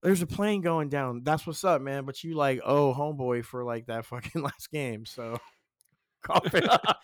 there's 0.03 0.21
a 0.21 0.27
plane 0.27 0.61
going 0.61 0.89
down. 0.89 1.21
That's 1.23 1.47
what's 1.47 1.63
up, 1.63 1.81
man. 1.81 2.05
But 2.05 2.23
you 2.23 2.35
like, 2.35 2.59
oh, 2.65 2.93
homeboy 2.93 3.45
for 3.45 3.63
like 3.63 3.87
that 3.87 4.05
fucking 4.07 4.41
last 4.41 4.69
game. 4.71 5.05
So 5.05 5.39
cough 6.21 6.53
it 6.53 6.69
up. 6.69 6.99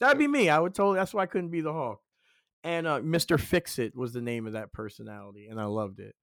That'd 0.00 0.18
be 0.18 0.28
me. 0.28 0.48
I 0.48 0.58
would 0.58 0.74
totally. 0.74 0.96
That's 0.96 1.14
why 1.14 1.22
I 1.22 1.26
couldn't 1.26 1.50
be 1.50 1.60
the 1.60 1.72
Hulk. 1.72 2.00
And 2.64 2.86
uh, 2.86 3.00
Mr. 3.00 3.38
Fix 3.38 3.78
It 3.78 3.94
was 3.94 4.12
the 4.12 4.22
name 4.22 4.46
of 4.46 4.54
that 4.54 4.72
personality, 4.72 5.46
and 5.48 5.60
I 5.60 5.66
loved 5.66 6.00
it. 6.00 6.14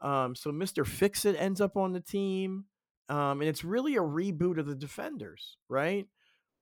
Um, 0.00 0.34
so 0.34 0.50
Mr. 0.50 0.86
Fix 0.86 1.26
It 1.26 1.36
ends 1.38 1.60
up 1.60 1.76
on 1.76 1.92
the 1.92 2.00
team, 2.00 2.64
um, 3.10 3.40
and 3.40 3.48
it's 3.48 3.64
really 3.64 3.96
a 3.96 4.00
reboot 4.00 4.58
of 4.58 4.66
the 4.66 4.74
Defenders, 4.74 5.58
right? 5.68 6.06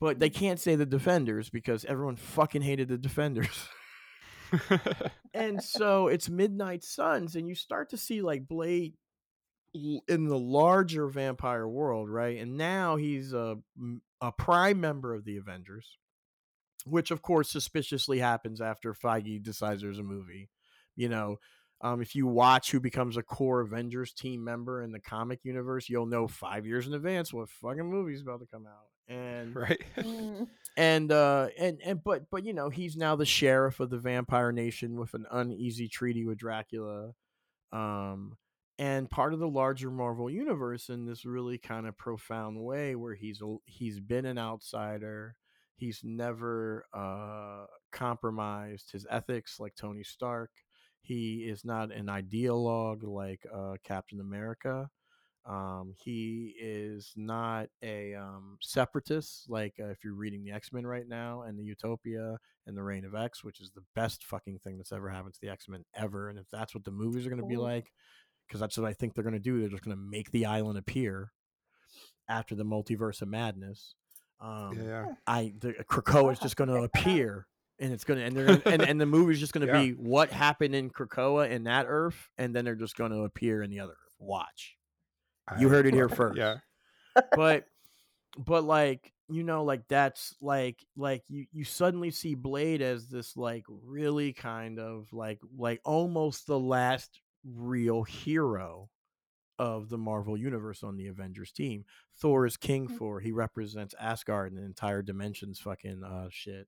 But 0.01 0.19
they 0.19 0.31
can't 0.31 0.61
say 0.61 0.75
the 0.75 0.87
Defenders 0.87 1.51
because 1.51 1.85
everyone 1.85 2.17
fucking 2.17 2.63
hated 2.63 2.89
the 2.89 2.99
Defenders. 2.99 3.69
and 5.35 5.63
so 5.63 6.09
it's 6.09 6.29
Midnight 6.29 6.83
Suns, 6.83 7.37
and 7.37 7.49
you 7.49 7.55
start 7.55 7.91
to 7.91 7.97
see 7.97 8.23
like 8.23 8.49
Blade 8.49 8.95
in 9.75 10.25
the 10.27 10.39
larger 10.39 11.07
vampire 11.07 11.69
world, 11.69 12.09
right? 12.09 12.39
And 12.39 12.57
now 12.57 12.97
he's 12.97 13.33
a 13.33 13.59
a 14.21 14.33
prime 14.33 14.81
member 14.81 15.15
of 15.15 15.25
the 15.25 15.37
Avengers, 15.37 15.99
which 16.91 17.11
of 17.11 17.23
course 17.23 17.51
suspiciously 17.51 18.19
happens 18.19 18.61
after 18.61 18.95
Feige 18.95 19.43
decides 19.43 19.83
there's 19.83 19.99
a 19.99 20.03
movie. 20.03 20.51
You 20.97 21.09
know, 21.09 21.37
um, 21.81 22.01
if 22.01 22.15
you 22.15 22.27
watch 22.27 22.71
who 22.71 22.81
becomes 22.81 23.17
a 23.17 23.23
core 23.23 23.61
Avengers 23.61 24.13
team 24.13 24.43
member 24.43 24.83
in 24.83 24.91
the 24.91 25.01
comic 25.01 25.41
universe, 25.45 25.89
you'll 25.89 26.07
know 26.07 26.27
five 26.27 26.67
years 26.67 26.87
in 26.87 26.95
advance 26.95 27.33
what 27.33 27.49
fucking 27.49 27.89
movie's 27.89 28.23
about 28.23 28.41
to 28.41 28.47
come 28.47 28.67
out. 28.67 29.15
And 29.15 29.55
right. 29.57 29.81
Mm. 29.97 30.49
and 30.77 31.11
uh 31.11 31.49
and 31.59 31.81
and 31.85 32.05
but 32.05 32.31
but 32.31 32.45
you 32.45 32.53
know 32.53 32.69
he's 32.69 32.97
now 32.97 33.17
the 33.17 33.25
sheriff 33.25 33.81
of 33.81 33.91
the 33.91 33.99
vampire 33.99 34.53
nation 34.53 34.99
with 34.99 35.15
an 35.15 35.25
uneasy 35.31 35.89
treaty 35.89 36.27
with 36.27 36.37
dracula 36.37 37.15
um 37.73 38.37
and 38.79 39.11
part 39.11 39.33
of 39.33 39.41
the 39.41 39.49
larger 39.49 39.91
marvel 39.91 40.31
universe 40.31 40.89
in 40.91 41.07
this 41.07 41.25
really 41.25 41.59
kind 41.59 41.87
of 41.87 41.97
profound 41.97 42.63
way 42.63 42.95
where 42.95 43.15
he's 43.15 43.41
a- 43.41 43.57
he's 43.65 43.99
been 43.99 44.25
an 44.27 44.39
outsider 44.39 45.37
he's 45.79 46.01
never 46.03 46.85
uh 46.93 47.65
compromised 47.93 48.91
his 48.93 49.07
ethics 49.11 49.59
like 49.59 49.75
tony 49.75 50.03
stark 50.03 50.51
he 51.01 51.47
is 51.49 51.65
not 51.65 51.93
an 51.93 52.07
ideologue 52.07 53.03
like 53.03 53.47
uh 53.55 53.75
captain 53.85 54.21
america 54.21 54.91
um, 55.49 55.95
he 55.97 56.55
is 56.61 57.13
not 57.17 57.69
a 57.83 58.15
um, 58.15 58.59
separatist, 58.61 59.49
like 59.49 59.75
uh, 59.81 59.87
if 59.87 60.05
you're 60.05 60.15
reading 60.15 60.45
the 60.45 60.53
X 60.53 60.75
Men 60.75 60.87
right 60.87 61.09
now 61.09 61.43
and 61.43 61.59
the 61.59 61.65
Utopia 61.65 62.37
and 62.67 62.77
the 62.77 62.83
Reign 62.83 63.07
of 63.07 63.15
X, 63.15 63.43
which 63.43 63.61
is 63.63 63.71
the 63.71 63.85
best 63.95 64.25
fucking 64.25 64.59
thing 64.59 64.77
that's 64.77 64.93
ever 64.93 65.09
happened 65.09 65.33
to 65.35 65.41
the 65.41 65.49
X 65.49 65.67
Men 65.67 65.85
ever. 65.95 66.29
And 66.29 66.39
if 66.39 66.45
that's 66.53 66.75
what 66.75 66.85
the 66.85 66.91
movies 66.91 67.27
are 67.27 67.31
going 67.31 67.41
to 67.41 67.49
be 67.49 67.57
like, 67.57 67.91
because 68.47 68.61
that's 68.61 68.77
what 68.77 68.87
I 68.87 68.93
think 68.93 69.15
they're 69.15 69.25
going 69.25 69.33
to 69.33 69.39
do, 69.39 69.61
they're 69.61 69.71
just 69.71 69.85
going 69.85 69.97
to 69.97 70.03
make 70.03 70.31
the 70.33 70.45
island 70.45 70.79
appear 70.79 71.33
after 72.29 72.55
the 72.55 72.65
multiverse 72.65 73.23
of 73.23 73.29
madness. 73.29 73.95
Um, 74.41 74.79
yeah. 74.81 75.07
I 75.27 75.53
the 75.59 75.73
Krakoa 75.89 76.33
is 76.33 76.39
just 76.39 76.57
going 76.57 76.69
to 76.71 76.83
appear. 76.83 77.47
And 77.81 77.93
it's 77.93 78.03
gonna 78.03 78.23
and 78.23 78.37
they're 78.37 78.47
gonna, 78.47 78.63
and, 78.67 78.83
and 78.83 79.01
the 79.01 79.07
movie's 79.07 79.39
just 79.39 79.53
gonna 79.53 79.67
Yeah. 79.67 79.81
be 79.81 79.91
what 79.93 80.31
happened 80.31 80.75
in 80.75 80.91
Krakoa 80.91 81.49
in 81.49 81.63
that 81.65 81.87
Earth, 81.89 82.29
and 82.37 82.53
then 82.53 82.65
they're 82.65 82.75
just 82.75 82.97
gonna 82.97 83.23
appear 83.23 83.63
in 83.63 83.71
the 83.71 83.79
other 83.79 83.93
Earth. 83.93 84.15
Watch 84.19 84.77
You 85.61 85.69
heard 85.69 85.87
it 85.87 85.95
here 85.95 86.09
first. 86.09 86.37
Yeah. 86.39 86.57
but 87.37 87.67
but 88.37 88.65
like 88.65 89.13
you 89.29 89.45
know 89.45 89.63
like 89.63 89.87
that's 89.87 90.35
like 90.41 90.85
like 90.97 91.23
you 91.29 91.47
you 91.53 91.63
suddenly 91.63 92.11
see 92.11 92.35
blade 92.35 92.83
as 92.83 93.07
this 93.07 93.37
like 93.37 93.65
really 93.69 94.33
kind 94.33 94.81
of 94.81 95.07
like 95.13 95.39
like 95.57 95.81
almost 95.85 96.49
the 96.49 96.59
last 96.59 97.21
real 97.45 98.03
hero 98.03 98.89
of 99.59 99.89
the 99.89 99.99
marvel 99.99 100.37
universe 100.37 100.83
on 100.83 100.97
the 100.97 101.07
avengers 101.09 101.51
team 101.53 101.85
thor 102.17 102.47
is 102.47 102.57
king 102.57 102.87
Mm. 102.89 102.97
thor 102.99 103.21
he 103.21 103.33
represents 103.33 103.95
asgard 104.01 104.53
and 104.53 104.61
the 104.61 104.65
entire 104.65 105.03
dimensions 105.03 105.59
fucking 105.59 106.03
uh 106.05 106.29
shit 106.31 106.67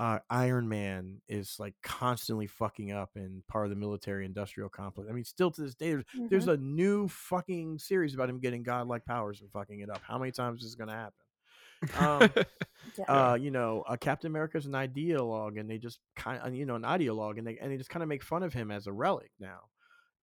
uh, 0.00 0.20
Iron 0.30 0.68
Man 0.68 1.20
is 1.28 1.56
like 1.58 1.74
constantly 1.82 2.46
fucking 2.46 2.92
up 2.92 3.10
and 3.16 3.44
part 3.48 3.64
of 3.66 3.70
the 3.70 3.74
military 3.76 4.24
industrial 4.26 4.68
complex. 4.68 5.10
I 5.10 5.12
mean, 5.12 5.24
still 5.24 5.50
to 5.50 5.60
this 5.60 5.74
day, 5.74 5.90
there's, 5.90 6.04
there's 6.30 6.46
Mhm. 6.46 6.52
a 6.52 6.56
new 6.58 7.08
fucking 7.08 7.80
series 7.80 8.14
about 8.14 8.30
him 8.30 8.38
getting 8.38 8.62
godlike 8.62 9.04
powers 9.04 9.40
and 9.40 9.50
fucking 9.50 9.80
it 9.80 9.90
up. 9.90 10.00
How 10.06 10.16
many 10.16 10.30
times 10.30 10.62
is 10.62 10.68
this 10.68 10.74
going 10.76 10.86
to 10.90 10.94
happen? 10.94 12.30
Um, 12.30 12.30
Yeah. 12.96 13.30
uh, 13.32 13.34
you 13.34 13.50
know, 13.50 13.82
uh, 13.88 13.96
Captain 13.96 14.32
is 14.54 14.66
an 14.66 14.72
ideologue, 14.72 15.58
and 15.58 15.68
they 15.68 15.78
just 15.78 15.98
kind 16.14 16.40
of, 16.42 16.54
you 16.54 16.64
know, 16.64 16.76
an 16.76 16.82
ideologue, 16.82 17.38
and 17.38 17.44
they 17.44 17.58
and 17.58 17.72
they 17.72 17.76
just 17.76 17.90
kind 17.90 18.04
of 18.04 18.08
make 18.08 18.22
fun 18.22 18.44
of 18.44 18.52
him 18.54 18.70
as 18.70 18.86
a 18.86 18.92
relic 18.92 19.32
now, 19.40 19.62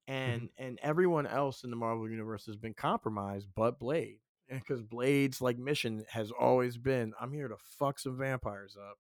and 0.08 0.50
and 0.58 0.80
everyone 0.82 1.28
else 1.28 1.64
in 1.64 1.70
the 1.70 1.76
Marvel 1.76 2.10
universe 2.10 2.46
has 2.46 2.56
been 2.56 2.74
compromised, 2.74 3.48
but 3.56 3.80
Blade, 3.80 4.20
because 4.50 4.82
Blade's 4.82 5.42
like 5.42 5.58
mission 5.58 6.06
has 6.10 6.32
always 6.32 6.78
been, 6.78 7.14
I'm 7.20 7.34
here 7.34 7.48
to 7.48 7.58
fuck 7.80 8.00
some 8.00 8.18
vampires 8.18 8.78
up, 8.78 8.98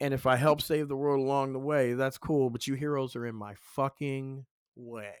and 0.00 0.12
if 0.12 0.26
I 0.26 0.36
help 0.36 0.60
save 0.60 0.88
the 0.88 0.96
world 0.96 1.20
along 1.20 1.52
the 1.52 1.58
way, 1.58 1.94
that's 1.94 2.18
cool, 2.18 2.50
but 2.50 2.66
you 2.66 2.74
heroes 2.74 3.16
are 3.16 3.26
in 3.26 3.34
my 3.34 3.54
fucking 3.74 4.44
way. 4.76 5.14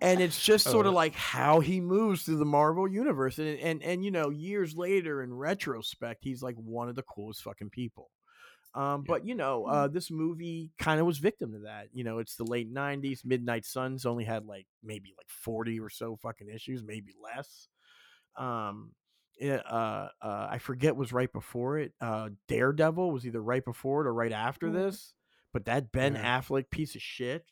And 0.00 0.20
it's 0.20 0.42
just 0.44 0.68
sort 0.68 0.86
of 0.86 0.94
like 0.94 1.14
how 1.14 1.60
he 1.60 1.80
moves 1.80 2.22
through 2.22 2.38
the 2.38 2.44
Marvel 2.44 2.88
universe, 2.88 3.38
and 3.38 3.58
and 3.60 3.82
and 3.82 4.04
you 4.04 4.10
know, 4.10 4.30
years 4.30 4.74
later, 4.74 5.22
in 5.22 5.32
retrospect, 5.34 6.24
he's 6.24 6.42
like 6.42 6.56
one 6.56 6.88
of 6.88 6.96
the 6.96 7.02
coolest 7.02 7.42
fucking 7.42 7.70
people. 7.70 8.10
Um, 8.74 9.04
Yeah. 9.04 9.14
but 9.14 9.26
you 9.26 9.34
know, 9.34 9.66
uh, 9.66 9.88
this 9.88 10.10
movie 10.10 10.72
kind 10.78 10.98
of 11.00 11.06
was 11.06 11.18
victim 11.18 11.52
to 11.52 11.58
that. 11.60 11.88
You 11.92 12.04
know, 12.04 12.18
it's 12.18 12.36
the 12.36 12.44
late 12.44 12.70
'90s. 12.72 13.24
Midnight 13.24 13.64
Suns 13.66 14.06
only 14.06 14.24
had 14.24 14.46
like 14.46 14.66
maybe 14.82 15.14
like 15.18 15.28
40 15.28 15.78
or 15.80 15.90
so 15.90 16.16
fucking 16.16 16.48
issues, 16.48 16.82
maybe 16.82 17.12
less. 17.22 17.68
Um, 18.36 18.92
it, 19.36 19.64
uh, 19.66 20.08
uh, 20.20 20.48
I 20.50 20.58
forget 20.58 20.96
was 20.96 21.12
right 21.12 21.32
before 21.32 21.78
it. 21.78 21.92
Uh, 22.00 22.30
Daredevil 22.48 23.10
was 23.10 23.26
either 23.26 23.42
right 23.42 23.64
before 23.64 24.02
it 24.02 24.06
or 24.08 24.14
right 24.14 24.32
after 24.32 24.68
Mhm. 24.68 24.74
this. 24.74 25.14
But 25.52 25.64
that 25.66 25.92
Ben 25.92 26.14
Yeah. 26.14 26.40
Affleck 26.40 26.70
piece 26.70 26.94
of 26.94 27.02
shit. 27.02 27.44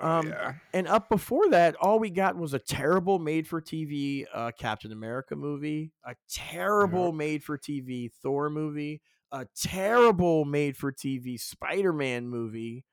Oh, 0.00 0.20
Um, 0.20 0.26
yeah. 0.28 0.54
And 0.72 0.86
up 0.88 1.08
before 1.08 1.48
that, 1.50 1.74
all 1.76 1.98
we 1.98 2.10
got 2.10 2.36
was 2.36 2.54
a 2.54 2.58
terrible 2.58 3.18
made 3.18 3.46
for 3.48 3.60
TV 3.60 4.26
uh, 4.32 4.52
Captain 4.58 4.92
America 4.92 5.36
movie, 5.36 5.92
a 6.04 6.14
terrible 6.28 7.12
made 7.12 7.44
for 7.44 7.58
TV 7.58 8.08
Thor 8.22 8.48
movie, 8.48 9.02
a 9.32 9.46
terrible 9.56 10.44
made 10.44 10.76
for 10.76 10.92
TV 10.92 11.40
Spider 11.40 11.92
Man 11.92 12.28
movie. 12.28 12.84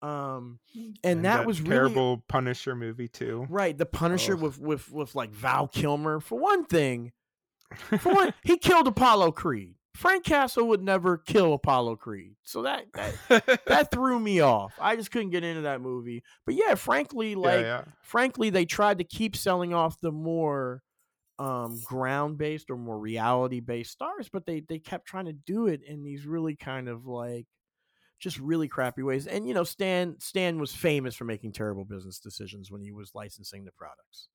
Um, 0.00 0.58
Mm. 0.76 0.96
and, 1.04 1.24
that, 1.24 1.46
was 1.46 1.60
really 1.60 1.74
terrible 1.76 2.24
Punisher 2.28 2.74
movie 2.74 3.06
too. 3.08 3.46
right. 3.48 3.76
The 3.76 3.86
Punisher 3.86 4.34
Ugh. 4.34 4.40
with 4.42 4.58
with 4.58 4.90
with 4.90 5.14
like 5.14 5.30
Val 5.30 5.68
Kilmer 5.68 6.18
for 6.18 6.38
one 6.38 6.64
thing. 6.64 7.12
For 8.00 8.12
one, 8.12 8.34
he 8.42 8.56
killed 8.58 8.88
Apollo 8.88 9.32
Creed. 9.32 9.74
Frank 9.94 10.24
Castle 10.24 10.66
would 10.68 10.82
never 10.82 11.18
kill 11.18 11.52
Apollo 11.52 11.96
Creed, 11.96 12.34
so 12.42 12.62
that 12.62 12.86
that 12.94 13.60
that 13.66 13.90
threw 13.92 14.18
me 14.18 14.40
off. 14.40 14.72
I 14.80 14.96
just 14.96 15.10
couldn't 15.10 15.30
get 15.30 15.44
into 15.44 15.62
that 15.62 15.80
movie. 15.82 16.22
But 16.46 16.54
yeah, 16.56 16.74
frankly, 16.74 17.34
like 17.34 17.60
yeah, 17.60 17.84
frankly, 18.02 18.50
they 18.50 18.64
tried 18.64 18.98
to 18.98 19.04
keep 19.04 19.36
selling 19.36 19.72
off 19.74 20.00
the 20.00 20.10
more 20.10 20.82
um 21.42 21.80
ground 21.84 22.38
based 22.38 22.70
or 22.70 22.76
more 22.76 22.98
reality 22.98 23.60
based 23.60 23.92
stars, 23.92 24.28
but 24.32 24.46
they 24.46 24.60
they 24.60 24.78
kept 24.78 25.06
trying 25.06 25.26
to 25.26 25.32
do 25.32 25.66
it 25.66 25.82
in 25.82 26.04
these 26.04 26.26
really 26.26 26.56
kind 26.56 26.88
of 26.88 27.06
like 27.06 27.46
just 28.20 28.38
really 28.38 28.68
crappy 28.68 29.02
ways. 29.02 29.26
And 29.26 29.48
you 29.48 29.54
know, 29.54 29.64
Stan 29.64 30.16
Stan 30.20 30.58
was 30.60 30.74
famous 30.74 31.16
for 31.16 31.24
making 31.24 31.52
terrible 31.52 31.84
business 31.84 32.18
decisions 32.20 32.70
when 32.70 32.82
he 32.82 32.92
was 32.92 33.14
licensing 33.14 33.64
the 33.64 33.72
products. 33.72 34.28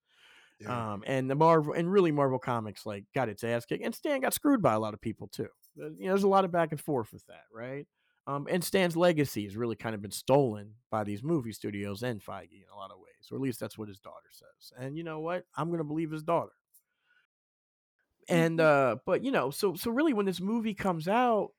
yeah. 0.60 0.92
Um, 0.94 1.04
and 1.06 1.30
the 1.30 1.34
Marvel 1.36 1.72
and 1.74 1.90
really 1.90 2.12
Marvel 2.12 2.38
Comics 2.38 2.84
like 2.86 3.04
got 3.14 3.28
its 3.28 3.44
ass 3.44 3.64
kicked, 3.64 3.84
and 3.84 3.94
Stan 3.94 4.20
got 4.20 4.34
screwed 4.34 4.62
by 4.62 4.74
a 4.74 4.80
lot 4.80 4.94
of 4.94 5.00
people 5.00 5.28
too. 5.28 5.48
You 5.76 5.84
know, 6.00 6.08
there's 6.08 6.24
a 6.24 6.28
lot 6.28 6.44
of 6.44 6.52
back 6.52 6.72
and 6.72 6.80
forth 6.80 7.12
with 7.12 7.26
that, 7.26 7.44
right? 7.52 7.86
Um, 8.26 8.46
and 8.50 8.62
Stan's 8.62 8.96
legacy 8.96 9.44
has 9.44 9.56
really 9.56 9.76
kind 9.76 9.94
of 9.94 10.02
been 10.02 10.10
stolen 10.10 10.74
by 10.90 11.04
these 11.04 11.22
movie 11.22 11.52
studios 11.52 12.02
and 12.02 12.20
Feige 12.22 12.52
in 12.52 12.68
a 12.72 12.76
lot 12.76 12.90
of 12.90 12.98
ways, 12.98 13.30
or 13.30 13.36
at 13.36 13.40
least 13.40 13.60
that's 13.60 13.78
what 13.78 13.88
his 13.88 14.00
daughter 14.00 14.28
says. 14.32 14.72
And 14.78 14.96
you 14.96 15.04
know 15.04 15.20
what? 15.20 15.44
I'm 15.56 15.70
gonna 15.70 15.84
believe 15.84 16.10
his 16.10 16.24
daughter. 16.24 16.52
And 18.28 18.60
uh, 18.60 18.96
but 19.06 19.24
you 19.24 19.30
know, 19.30 19.50
so 19.50 19.74
so 19.74 19.90
really, 19.90 20.12
when 20.12 20.26
this 20.26 20.40
movie 20.40 20.74
comes 20.74 21.08
out, 21.08 21.52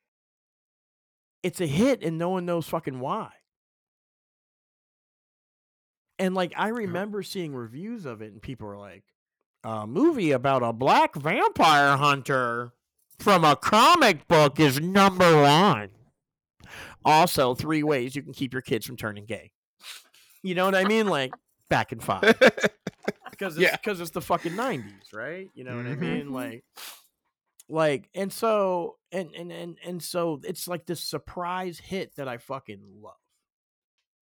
it's 1.42 1.62
a 1.62 1.66
hit, 1.66 2.04
and 2.04 2.18
no 2.18 2.30
one 2.30 2.46
knows 2.46 2.68
fucking 2.68 3.00
why. 3.00 3.32
And 6.20 6.36
like 6.36 6.54
I 6.56 6.68
remember 6.68 7.24
seeing 7.24 7.56
reviews 7.56 8.06
of 8.06 8.22
it, 8.22 8.32
and 8.32 8.42
people 8.42 8.68
were 8.68 8.78
like, 8.78 9.04
"A 9.64 9.88
movie 9.88 10.32
about 10.32 10.62
a 10.62 10.72
black 10.72 11.16
vampire 11.16 11.98
hunter 11.98 12.74
from 13.18 13.44
a 13.44 13.56
comic 13.56 14.28
book 14.28 14.60
is 14.60 14.80
number 14.80 15.42
one." 15.42 15.90
Also, 17.04 17.56
three 17.56 17.82
ways 17.82 18.16
you 18.16 18.22
can 18.22 18.34
keep 18.34 18.54
your 18.54 18.62
kids 18.62 18.86
from 18.86 18.98
turning 18.98 19.26
gay. 19.26 19.52
You 20.44 20.54
know 20.54 20.66
what 20.66 20.76
I 20.76 20.84
mean? 20.84 21.08
Like 21.08 21.34
back 21.70 21.92
in 21.92 22.00
five. 22.00 22.38
Because 23.40 23.58
it's 23.58 23.64
Yeah. 23.64 23.78
because 23.78 24.02
it's 24.02 24.12
the 24.12 24.22
fucking 24.22 24.56
nineties, 24.56 25.14
right? 25.14 25.50
You 25.54 25.64
know 25.64 25.78
what 25.78 25.86
I 25.88 25.96
Mhm. 25.96 26.00
mean? 26.00 26.32
Like 26.34 26.66
like 27.70 28.10
and 28.14 28.34
so 28.34 28.98
and 29.12 29.34
and 29.36 29.52
and 29.52 29.78
and 29.84 30.04
so 30.04 30.42
it's 30.44 30.68
like 30.68 30.86
this 30.86 31.02
surprise 31.02 31.80
hit 31.80 32.16
that 32.18 32.28
I 32.28 32.38
fucking 32.38 32.82
love. 33.02 33.16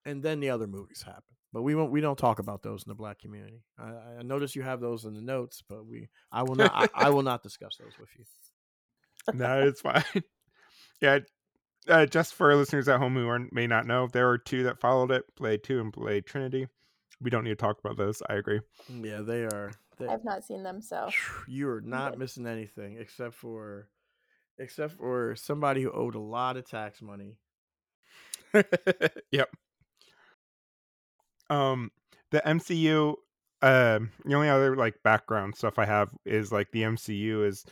And 0.05 0.21
then 0.23 0.39
the 0.39 0.49
other 0.51 0.67
movies 0.67 1.01
happen. 1.03 1.23
But 1.53 1.63
we 1.63 1.75
won't 1.75 1.91
we 1.91 2.01
don't 2.01 2.17
talk 2.19 2.39
about 2.39 2.61
those 2.61 2.83
in 2.85 2.89
the 2.89 2.95
black 2.95 3.19
community. 3.19 3.63
I, 3.77 4.19
I 4.19 4.21
notice 4.23 4.55
you 4.55 4.61
have 4.63 4.81
those 4.81 5.05
in 5.05 5.13
the 5.13 5.21
notes, 5.21 5.63
but 5.67 5.85
we 5.85 6.09
I 6.31 6.43
will 6.43 6.55
not 6.55 6.71
I, 6.75 7.07
I 7.07 7.09
will 7.09 7.23
not 7.23 7.41
discuss 7.41 7.77
those 7.77 7.97
with 7.97 8.09
you. 8.17 8.25
no, 9.33 9.67
it's 9.67 9.81
fine. 9.81 10.03
Yeah, 10.99 11.19
uh, 11.87 12.07
just 12.07 12.33
for 12.33 12.55
listeners 12.55 12.87
at 12.87 12.99
home 12.99 13.13
who 13.13 13.27
aren't, 13.27 13.53
may 13.53 13.67
not 13.67 13.85
know, 13.85 14.07
there 14.07 14.25
were 14.25 14.39
two 14.39 14.63
that 14.63 14.79
followed 14.79 15.11
it: 15.11 15.25
Blade 15.35 15.63
Two 15.63 15.79
and 15.79 15.91
Blade 15.91 16.25
Trinity. 16.25 16.67
We 17.21 17.29
don't 17.29 17.43
need 17.43 17.51
to 17.51 17.55
talk 17.55 17.79
about 17.83 17.97
those. 17.97 18.21
I 18.29 18.35
agree. 18.35 18.61
Yeah, 18.89 19.21
they 19.21 19.43
are 19.43 19.71
they, 19.99 20.07
I've 20.07 20.23
not 20.23 20.43
seen 20.43 20.63
them, 20.63 20.81
so 20.81 21.09
you 21.47 21.69
are 21.69 21.81
not 21.81 22.11
good. 22.11 22.19
missing 22.19 22.45
anything 22.45 22.97
except 22.99 23.33
for 23.33 23.89
except 24.59 24.93
for 24.93 25.35
somebody 25.35 25.83
who 25.83 25.91
owed 25.91 26.15
a 26.15 26.19
lot 26.19 26.57
of 26.57 26.69
tax 26.69 27.01
money. 27.01 27.37
yep. 29.31 29.49
Um, 31.49 31.91
the 32.31 32.41
MCU. 32.45 33.15
Um, 33.59 34.11
the 34.23 34.35
only 34.35 34.49
other 34.49 34.75
like 34.75 35.01
background 35.03 35.55
stuff 35.55 35.79
I 35.79 35.85
have 35.85 36.09
is 36.25 36.51
like 36.51 36.71
the 36.71 36.83
MCU 36.83 37.47
is 37.47 37.65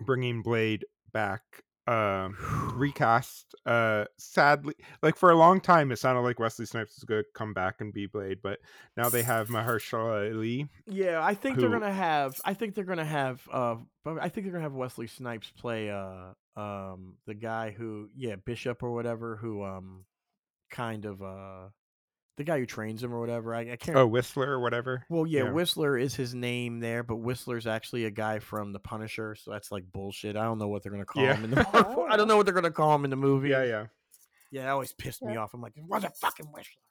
bringing 0.00 0.40
Blade 0.40 0.86
back. 1.12 1.42
Um, 1.88 2.36
recast. 2.76 3.54
Uh, 3.64 4.04
sadly, 4.18 4.74
like 5.02 5.16
for 5.16 5.30
a 5.30 5.36
long 5.36 5.60
time, 5.60 5.90
it 5.90 5.98
sounded 5.98 6.20
like 6.20 6.38
Wesley 6.38 6.66
Snipes 6.66 6.96
was 6.96 7.04
going 7.04 7.22
to 7.22 7.28
come 7.34 7.54
back 7.54 7.80
and 7.80 7.92
be 7.92 8.06
Blade, 8.06 8.38
but 8.42 8.58
now 8.96 9.08
they 9.08 9.22
have 9.22 9.48
Mahershala 9.48 10.32
Ali. 10.34 10.68
Yeah, 10.86 11.24
I 11.24 11.34
think 11.34 11.58
they're 11.58 11.70
gonna 11.70 11.92
have. 11.92 12.38
I 12.44 12.54
think 12.54 12.74
they're 12.74 12.84
gonna 12.84 13.04
have. 13.04 13.40
Uh, 13.50 13.76
I 14.06 14.28
think 14.28 14.44
they're 14.44 14.52
gonna 14.52 14.64
have 14.64 14.74
Wesley 14.74 15.06
Snipes 15.06 15.50
play. 15.56 15.90
Uh, 15.90 16.34
um, 16.58 17.14
the 17.26 17.34
guy 17.34 17.70
who, 17.70 18.10
yeah, 18.16 18.36
Bishop 18.36 18.82
or 18.82 18.92
whatever, 18.92 19.36
who, 19.36 19.64
um, 19.64 20.04
kind 20.70 21.04
of, 21.04 21.22
uh, 21.22 21.68
the 22.38 22.44
guy 22.44 22.58
who 22.58 22.64
trains 22.66 23.02
him 23.02 23.12
or 23.12 23.20
whatever. 23.20 23.54
I, 23.54 23.72
I 23.72 23.76
can't. 23.76 23.98
Oh, 23.98 24.06
Whistler 24.06 24.48
or 24.48 24.60
whatever. 24.60 25.04
Well, 25.10 25.26
yeah, 25.26 25.44
yeah. 25.44 25.50
Whistler 25.50 25.98
is 25.98 26.14
his 26.14 26.34
name 26.34 26.80
there, 26.80 27.02
but 27.02 27.16
Whistler's 27.16 27.66
actually 27.66 28.06
a 28.06 28.10
guy 28.10 28.38
from 28.38 28.72
The 28.72 28.78
Punisher, 28.78 29.34
so 29.34 29.50
that's 29.50 29.70
like 29.70 29.84
bullshit. 29.92 30.36
I 30.36 30.44
don't 30.44 30.58
know 30.58 30.68
what 30.68 30.82
they're 30.82 30.92
gonna 30.92 31.04
call 31.04 31.24
Yeah. 31.24 31.34
him 31.34 31.44
in 31.44 31.50
the. 31.50 32.06
I 32.10 32.16
don't 32.16 32.28
know 32.28 32.36
what 32.36 32.46
they're 32.46 32.54
gonna 32.54 32.70
call 32.70 32.94
him 32.94 33.04
in 33.04 33.10
the 33.10 33.16
movie. 33.16 33.50
Yeah, 33.50 33.64
yeah. 33.64 33.86
yeah. 34.50 34.62
That 34.62 34.70
always 34.70 34.92
pissed 34.92 35.22
me 35.22 35.36
off. 35.36 35.52
I'm 35.52 35.60
like, 35.60 35.76
it 35.76 35.84
wasn't 35.84 36.16
fucking 36.16 36.46
Whistler. 36.46 36.82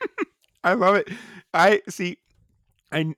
I 0.64 0.74
love 0.74 0.96
it. 0.96 1.08
I 1.54 1.80
see. 1.88 2.18
I 2.92 3.14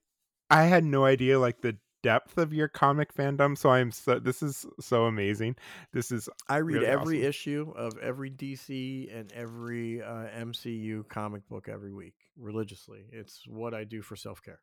I 0.50 0.64
had 0.64 0.84
no 0.84 1.04
idea 1.04 1.40
like 1.40 1.60
the 1.62 1.76
depth 2.02 2.38
of 2.38 2.52
your 2.52 2.68
comic 2.68 3.14
fandom. 3.14 3.56
So 3.56 3.70
I'm 3.70 3.90
so 3.90 4.18
this 4.18 4.42
is 4.42 4.66
so 4.80 5.04
amazing. 5.04 5.56
This 5.92 6.10
is 6.12 6.28
I 6.48 6.58
read 6.58 6.76
Really 6.76 6.86
every 6.86 7.18
awesome. 7.20 7.28
issue 7.28 7.72
of 7.76 7.98
every 7.98 8.30
DC 8.30 9.16
and 9.16 9.32
every 9.32 10.02
uh, 10.02 10.26
MCU 10.38 11.08
comic 11.08 11.48
book 11.48 11.68
every 11.68 11.92
week 11.92 12.14
religiously. 12.36 13.04
It's 13.12 13.42
what 13.46 13.74
I 13.74 13.84
do 13.84 14.02
for 14.02 14.16
self 14.16 14.42
care. 14.42 14.60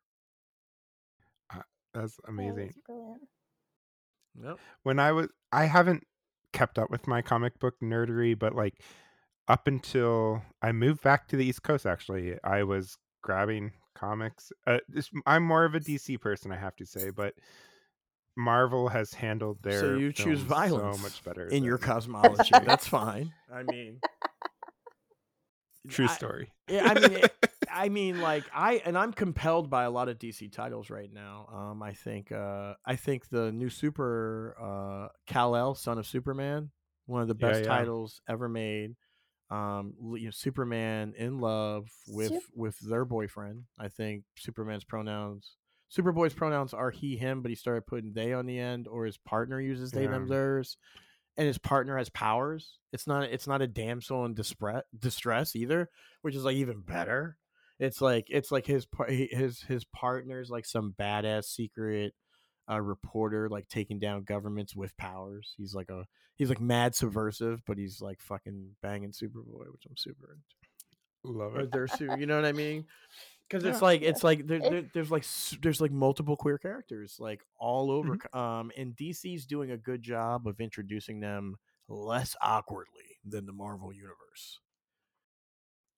that's 1.94 2.18
amazing. 2.28 2.68
is 2.68 2.76
brilliant. 2.86 3.22
Yep. 4.42 4.58
When 4.82 4.98
I 4.98 5.12
was 5.12 5.28
I 5.52 5.64
haven't 5.64 6.04
kept 6.52 6.78
up 6.78 6.90
with 6.90 7.06
my 7.06 7.22
comic 7.22 7.58
book 7.58 7.74
nerdery, 7.82 8.38
but 8.38 8.54
like 8.54 8.74
up 9.48 9.66
until 9.66 10.42
I 10.62 10.72
moved 10.72 11.02
back 11.02 11.28
to 11.28 11.36
the 11.36 11.44
East 11.44 11.62
Coast, 11.62 11.86
actually, 11.86 12.36
I 12.42 12.62
was 12.64 12.98
grabbing 13.22 13.72
comics. 13.98 14.52
Uh, 14.66 14.78
this, 14.88 15.10
I'm 15.26 15.42
more 15.44 15.64
of 15.64 15.74
a 15.74 15.80
DC 15.80 16.20
person, 16.20 16.52
I 16.52 16.56
have 16.56 16.76
to 16.76 16.86
say, 16.86 17.10
but 17.10 17.34
Marvel 18.36 18.88
has 18.88 19.14
handled 19.14 19.62
their 19.62 19.80
so 19.80 19.96
you 19.96 20.12
choose 20.12 20.40
violence 20.40 20.96
so 20.96 21.02
much 21.02 21.24
better 21.24 21.48
in 21.48 21.64
your 21.64 21.78
cosmology. 21.78 22.52
That's 22.64 22.86
fine. 22.86 23.32
I 23.52 23.62
mean, 23.62 24.00
True 25.88 26.08
story. 26.08 26.50
Yeah, 26.68 26.84
I 26.84 26.94
mean, 26.94 27.12
it, 27.12 27.32
I 27.70 27.88
mean, 27.88 28.20
like 28.20 28.44
I 28.54 28.82
and 28.84 28.98
I'm 28.98 29.12
compelled 29.12 29.70
by 29.70 29.84
a 29.84 29.90
lot 29.90 30.08
of 30.08 30.18
DC 30.18 30.52
titles 30.52 30.90
right 30.90 31.12
now. 31.12 31.48
Um, 31.52 31.82
I 31.82 31.92
think, 31.92 32.32
uh, 32.32 32.74
I 32.84 32.96
think 32.96 33.28
the 33.28 33.52
new 33.52 33.70
Super 33.70 34.56
uh, 34.60 35.08
Kal 35.26 35.54
El, 35.56 35.74
Son 35.74 35.98
of 35.98 36.06
Superman, 36.06 36.70
one 37.06 37.22
of 37.22 37.28
the 37.28 37.34
Yeah, 37.34 37.50
best 37.50 37.62
yeah. 37.62 37.68
titles 37.68 38.20
ever 38.28 38.48
made. 38.48 38.96
Um, 39.50 39.94
you 40.16 40.24
know, 40.24 40.30
Superman 40.32 41.14
in 41.16 41.38
love 41.38 41.88
with 42.08 42.32
Sup- 42.32 42.42
with 42.54 42.78
their 42.80 43.04
boyfriend. 43.04 43.64
I 43.78 43.88
think 43.88 44.24
Superman's 44.36 44.84
pronouns, 44.84 45.54
Superboy's 45.96 46.34
pronouns 46.34 46.74
are 46.74 46.90
he 46.90 47.16
him, 47.16 47.42
but 47.42 47.50
he 47.50 47.54
started 47.54 47.86
putting 47.86 48.12
they 48.12 48.32
on 48.32 48.46
the 48.46 48.58
end, 48.58 48.88
or 48.88 49.04
his 49.06 49.18
partner 49.18 49.60
uses 49.60 49.92
they 49.92 50.06
them 50.06 50.22
Yeah. 50.26 50.34
theirs 50.34 50.76
and 51.36 51.46
his 51.46 51.58
partner 51.58 51.96
has 51.98 52.08
powers. 52.08 52.78
It's 52.92 53.06
not 53.06 53.24
it's 53.24 53.46
not 53.46 53.62
a 53.62 53.66
damsel 53.68 54.24
in 54.24 54.34
distress 54.34 54.82
distress 54.98 55.54
either, 55.54 55.90
which 56.22 56.34
is 56.34 56.44
like 56.44 56.56
even 56.56 56.80
better. 56.80 57.36
It's 57.78 58.00
like 58.00 58.26
it's 58.30 58.50
like 58.50 58.66
his 58.66 58.86
his 59.06 59.60
his 59.62 59.84
partner's 59.84 60.50
like 60.50 60.64
some 60.64 60.94
badass 60.98 61.44
secret 61.44 62.14
uh, 62.70 62.80
reporter 62.80 63.48
like 63.48 63.68
taking 63.68 63.98
down 63.98 64.22
governments 64.24 64.74
with 64.74 64.96
powers. 64.96 65.54
He's 65.56 65.74
like 65.74 65.90
a 65.90 66.06
he's 66.36 66.48
like 66.48 66.60
mad 66.60 66.94
subversive, 66.94 67.62
but 67.66 67.78
he's 67.78 68.00
like 68.00 68.20
fucking 68.20 68.70
banging 68.82 69.12
Superboy, 69.12 69.70
which 69.72 69.86
I'm 69.88 69.96
super 69.96 70.32
into. 70.32 71.38
Love 71.38 71.54
Or 71.56 71.60
it. 71.60 71.72
they're 71.72 71.88
su- 71.88 72.16
you 72.18 72.26
know 72.26 72.36
what 72.36 72.44
I 72.46 72.52
mean? 72.52 72.84
Because 73.48 73.64
it's 73.64 73.78
Yeah. 73.80 73.84
like 73.84 74.02
it's 74.02 74.24
like 74.24 74.44
there, 74.48 74.58
there, 74.58 74.84
there's 74.92 75.10
like 75.12 75.24
there's 75.62 75.80
like 75.80 75.92
multiple 75.92 76.36
queer 76.36 76.58
characters 76.58 77.18
like 77.20 77.42
all 77.60 77.92
over. 77.92 78.16
Mm-hmm. 78.16 78.36
Um, 78.36 78.72
and 78.76 78.96
DC's 78.96 79.46
doing 79.46 79.70
a 79.70 79.76
good 79.76 80.02
job 80.02 80.48
of 80.48 80.60
introducing 80.60 81.20
them 81.20 81.54
less 81.88 82.34
awkwardly 82.42 83.04
than 83.24 83.46
the 83.46 83.52
Marvel 83.52 83.92
universe. 83.92 84.58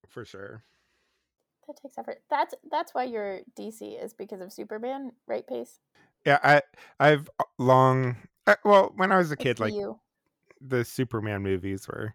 For 0.09 0.27
sure. 0.27 0.63
That 1.67 1.79
takes 1.81 1.97
effort. 1.97 2.19
That's 2.29 2.55
that's 2.71 2.93
why 2.95 3.05
your 3.05 3.41
DC 3.59 4.03
is 4.05 4.13
because 4.13 4.43
of 4.43 4.53
Superman, 4.53 5.13
right? 5.27 5.47
Pace. 5.47 5.81
Yeah, 6.29 6.39
I 6.43 6.63
I've 7.01 7.29
uh, 7.39 7.45
long 7.59 8.17
uh, 8.47 8.57
well 8.65 8.93
when 8.97 9.13
I 9.13 9.17
was 9.19 9.31
a 9.31 9.35
It's 9.35 9.43
kid, 9.43 9.61
like 9.61 9.73
you. 9.75 9.99
the 10.61 10.85
Superman 10.85 11.43
movies 11.43 11.89
were 11.89 12.15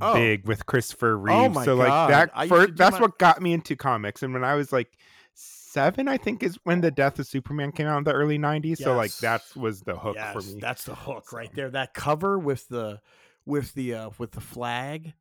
Oh. 0.00 0.14
big 0.14 0.46
with 0.48 0.64
Christopher 0.66 1.16
Reeve. 1.18 1.54
Oh 1.56 1.62
so 1.64 1.74
like 1.74 1.88
God. 1.88 2.10
that 2.10 2.30
I 2.34 2.44
used 2.44 2.54
fir- 2.54 2.66
to 2.66 2.72
do 2.72 2.76
that's 2.76 2.94
my- 2.96 3.00
what 3.02 3.18
got 3.18 3.42
me 3.42 3.52
into 3.52 3.76
comics. 3.76 4.22
And 4.22 4.32
when 4.32 4.42
I 4.42 4.54
was 4.54 4.72
like 4.72 4.96
seven, 5.34 6.08
I 6.08 6.16
think 6.16 6.42
is 6.42 6.58
when 6.64 6.80
the 6.80 6.90
Death 6.90 7.18
of 7.18 7.26
Superman 7.26 7.72
came 7.72 7.86
out 7.86 7.98
in 7.98 8.04
the 8.04 8.12
early 8.12 8.38
'90s. 8.38 8.78
So 8.78 8.94
like 8.96 9.14
that 9.18 9.42
was 9.54 9.82
the 9.82 9.96
hook 9.96 10.16
for 10.32 10.40
me. 10.40 10.58
That's 10.60 10.84
the 10.84 10.94
hook 10.94 11.32
right 11.32 11.50
there. 11.54 11.70
That 11.70 11.94
cover 11.94 12.38
with 12.38 12.66
the 12.68 13.00
with 13.46 13.74
the 13.74 13.94
uh 13.94 14.10
with 14.18 14.32
the 14.32 14.40
flag. 14.40 15.12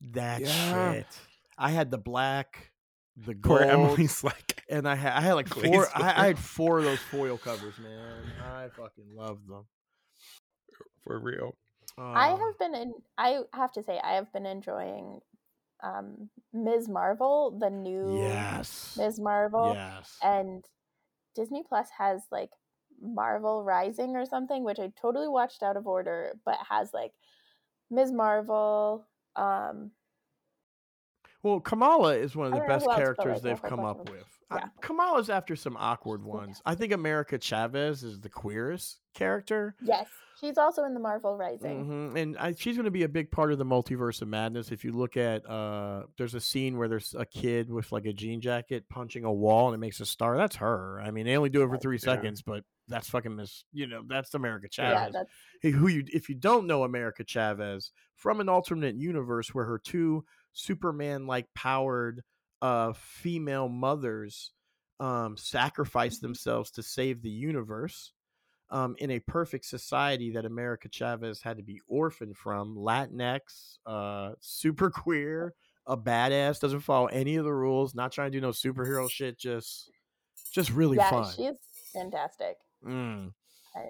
That 0.00 0.40
Yeah. 0.40 0.92
shit. 0.92 1.06
I 1.58 1.70
had 1.70 1.90
the 1.90 1.98
black, 1.98 2.71
the 3.16 3.34
Poor 3.42 3.58
gold, 3.60 3.70
Emily's 3.70 4.24
like 4.24 4.62
and 4.68 4.88
I 4.88 4.94
had 4.94 5.12
I 5.12 5.20
had 5.20 5.34
like 5.34 5.48
four. 5.54 5.88
I, 5.94 6.22
I 6.22 6.26
had 6.28 6.38
four 6.38 6.78
of 6.78 6.84
those 6.84 6.98
foil 7.00 7.36
covers, 7.38 7.78
man. 7.78 8.22
I 8.42 8.68
fucking 8.68 9.14
love 9.14 9.38
them. 9.48 9.64
for 11.04 11.18
real. 11.18 11.56
I 11.98 12.30
Uh, 12.30 12.36
have 12.38 12.58
been 12.58 12.74
in. 12.74 12.94
I 13.18 13.40
have 13.52 13.72
to 13.72 13.82
say, 13.82 14.00
I 14.02 14.14
have 14.14 14.32
been 14.32 14.46
enjoying 14.46 15.20
um 15.82 16.30
Ms. 16.52 16.88
Marvel, 16.88 17.58
the 17.58 17.68
new 17.70 18.16
yes, 18.18 18.96
Ms. 18.96 19.18
Marvel, 19.20 19.72
yes. 19.74 20.16
and 20.22 20.64
Disney 21.34 21.62
Plus 21.68 21.88
has 21.98 22.22
like 22.30 22.50
Marvel 23.00 23.64
Rising 23.64 24.16
or 24.16 24.24
something, 24.24 24.64
which 24.64 24.78
I 24.78 24.92
totally 25.00 25.28
watched 25.28 25.62
out 25.62 25.76
of 25.76 25.86
order, 25.86 26.34
but 26.46 26.56
has 26.68 26.94
like 26.94 27.12
Ms. 27.90 28.12
Marvel. 28.12 29.06
Um, 29.36 29.90
Well, 31.42 31.60
Kamala 31.60 32.14
is 32.16 32.36
one 32.36 32.46
of 32.46 32.52
the 32.52 32.58
don't 32.60 32.68
best 32.68 32.84
who 32.84 32.90
else, 32.92 32.98
but, 32.98 33.02
characters 33.02 33.42
they've 33.42 33.60
come 33.62 33.80
bunch 33.80 33.98
up 34.00 34.10
with. 34.10 34.24
Uh, 34.50 34.56
Yeah. 34.60 34.68
Kamala's 34.80 35.28
after 35.30 35.56
some 35.56 35.76
awkward 35.76 36.22
ones. 36.24 36.62
I 36.64 36.74
think 36.74 36.92
America 36.92 37.38
Chavez 37.38 38.02
is 38.04 38.20
the 38.20 38.28
queerest 38.28 39.00
character. 39.14 39.74
yes, 39.80 40.06
she's 40.40 40.56
also 40.58 40.84
in 40.84 40.94
the 40.94 41.00
Marvel 41.00 41.36
Rising. 41.36 41.84
hmm 42.10 42.16
And 42.16 42.38
I, 42.38 42.52
she's 42.52 42.76
going 42.76 42.84
to 42.84 42.90
be 42.92 43.02
a 43.02 43.08
big 43.08 43.30
part 43.30 43.50
of 43.50 43.58
the 43.58 43.64
multiverse 43.64 44.22
of 44.22 44.28
madness. 44.28 44.70
If 44.70 44.84
you 44.84 44.92
look 44.92 45.16
at, 45.16 45.44
uh, 45.48 46.04
there's 46.16 46.34
a 46.34 46.40
scene 46.40 46.76
where 46.78 46.86
there's 46.88 47.14
a 47.18 47.24
kid 47.26 47.70
with 47.70 47.90
like 47.92 48.04
a 48.06 48.12
jean 48.12 48.40
jacket 48.40 48.88
punching 48.88 49.24
a 49.24 49.32
wall 49.32 49.66
and 49.68 49.74
it 49.74 49.78
makes 49.78 50.00
a 50.00 50.06
star. 50.06 50.36
That's 50.36 50.56
her. 50.56 51.00
I 51.00 51.10
mean, 51.10 51.26
they 51.26 51.36
only 51.36 51.50
do 51.50 51.62
it 51.62 51.68
for 51.68 51.78
three 51.78 51.96
Yeah. 51.96 52.14
seconds, 52.14 52.42
but 52.42 52.62
that's 52.88 53.08
fucking 53.08 53.34
miss. 53.34 53.64
You 53.72 53.86
know, 53.86 54.02
that's 54.06 54.34
America 54.34 54.68
Yeah, 54.78 54.90
Chavez. 54.92 55.12
that's 55.14 55.30
Hey, 55.62 55.70
who 55.70 55.88
you 55.88 56.04
if 56.12 56.28
you 56.28 56.34
don't 56.34 56.66
know 56.66 56.84
America 56.84 57.24
Chavez 57.24 57.90
from 58.16 58.40
an 58.40 58.48
alternate 58.48 58.96
universe 58.96 59.54
where 59.54 59.64
her 59.64 59.78
two 59.78 60.24
Superman 60.52 61.26
like 61.26 61.46
powered 61.54 62.22
uh 62.60 62.92
female 62.94 63.68
mothers 63.68 64.52
um 65.00 65.36
sacrifice 65.36 66.18
themselves 66.18 66.70
to 66.72 66.82
save 66.82 67.22
the 67.22 67.30
universe 67.30 68.12
um, 68.72 68.96
in 68.98 69.10
a 69.10 69.20
perfect 69.20 69.66
society 69.66 70.30
that 70.32 70.46
America 70.46 70.88
Chavez 70.88 71.42
had 71.42 71.58
to 71.58 71.62
be 71.62 71.80
orphaned 71.86 72.36
from, 72.36 72.74
Latinx, 72.74 73.76
uh, 73.84 74.32
super 74.40 74.90
queer, 74.90 75.52
a 75.86 75.96
badass, 75.96 76.58
doesn't 76.58 76.80
follow 76.80 77.06
any 77.06 77.36
of 77.36 77.44
the 77.44 77.52
rules, 77.52 77.94
not 77.94 78.12
trying 78.12 78.32
to 78.32 78.38
do 78.38 78.40
no 78.40 78.50
superhero 78.50 79.08
shit, 79.10 79.38
just 79.38 79.90
just 80.52 80.70
really 80.70 80.96
yeah, 80.96 81.10
fun. 81.10 81.32
she's 81.36 81.52
fantastic. 81.92 82.56
Mm. 82.84 83.32
I, 83.76 83.80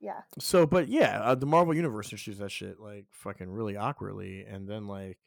yeah. 0.00 0.20
So, 0.38 0.66
but 0.66 0.88
yeah, 0.88 1.20
uh, 1.22 1.34
the 1.34 1.46
Marvel 1.46 1.74
Universe 1.74 2.12
issues 2.12 2.38
that 2.38 2.50
shit 2.50 2.80
like 2.80 3.04
fucking 3.10 3.50
really 3.50 3.76
awkwardly, 3.76 4.46
and 4.48 4.66
then 4.66 4.86
like, 4.86 5.18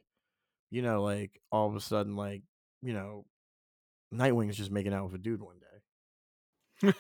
you 0.71 0.81
know, 0.81 1.01
like 1.03 1.39
all 1.51 1.67
of 1.69 1.75
a 1.75 1.79
sudden, 1.81 2.15
like, 2.15 2.43
you 2.81 2.93
know, 2.93 3.25
Nightwing 4.13 4.49
is 4.49 4.57
just 4.57 4.71
making 4.71 4.93
out 4.93 5.05
with 5.05 5.15
a 5.15 5.17
dude 5.23 5.41
one 5.41 5.55
day. 5.59 6.93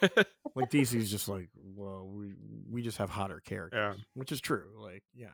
Like 0.55 0.69
DC's 0.71 1.09
just 1.11 1.27
like, 1.27 1.49
well, 1.55 2.07
we 2.07 2.33
we 2.69 2.81
just 2.81 2.97
have 2.97 3.09
hotter 3.09 3.41
characters, 3.45 3.97
which 4.13 4.31
is 4.31 4.41
true. 4.41 4.65
Like, 4.79 5.03
yeah, 5.13 5.27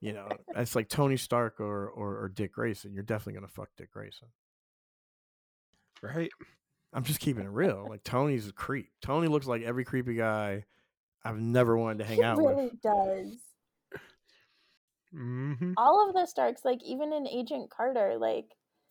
you 0.00 0.12
know, 0.12 0.28
it's 0.56 0.74
like 0.76 0.88
Tony 0.88 1.16
Stark 1.16 1.60
or 1.60 1.88
or, 1.88 2.22
or 2.24 2.28
Dick 2.28 2.52
Grayson. 2.52 2.92
You're 2.92 3.02
definitely 3.04 3.34
gonna 3.34 3.48
fuck 3.48 3.68
Dick 3.76 3.90
Grayson. 3.92 4.28
right. 6.02 6.30
I'm 6.94 7.04
just 7.04 7.20
keeping 7.20 7.44
it 7.44 7.50
real. 7.50 7.86
Like 7.88 8.04
Tony's 8.04 8.48
a 8.48 8.52
creep. 8.52 8.90
Tony 9.00 9.26
looks 9.28 9.46
like 9.46 9.62
every 9.62 9.84
creepy 9.84 10.14
guy 10.14 10.64
I've 11.24 11.38
never 11.38 11.76
wanted 11.76 11.98
to 11.98 12.04
hang 12.04 12.18
He 12.18 12.22
out 12.22 12.36
really 12.36 12.64
with. 12.64 12.82
does. 12.82 13.36
Hmm 15.12 15.72
All 15.76 16.08
of 16.08 16.14
the 16.14 16.26
Starks, 16.26 16.64
like 16.64 16.82
even 16.84 17.12
in 17.12 17.26
Agent 17.28 17.70
Carter, 17.70 18.16
like 18.18 18.46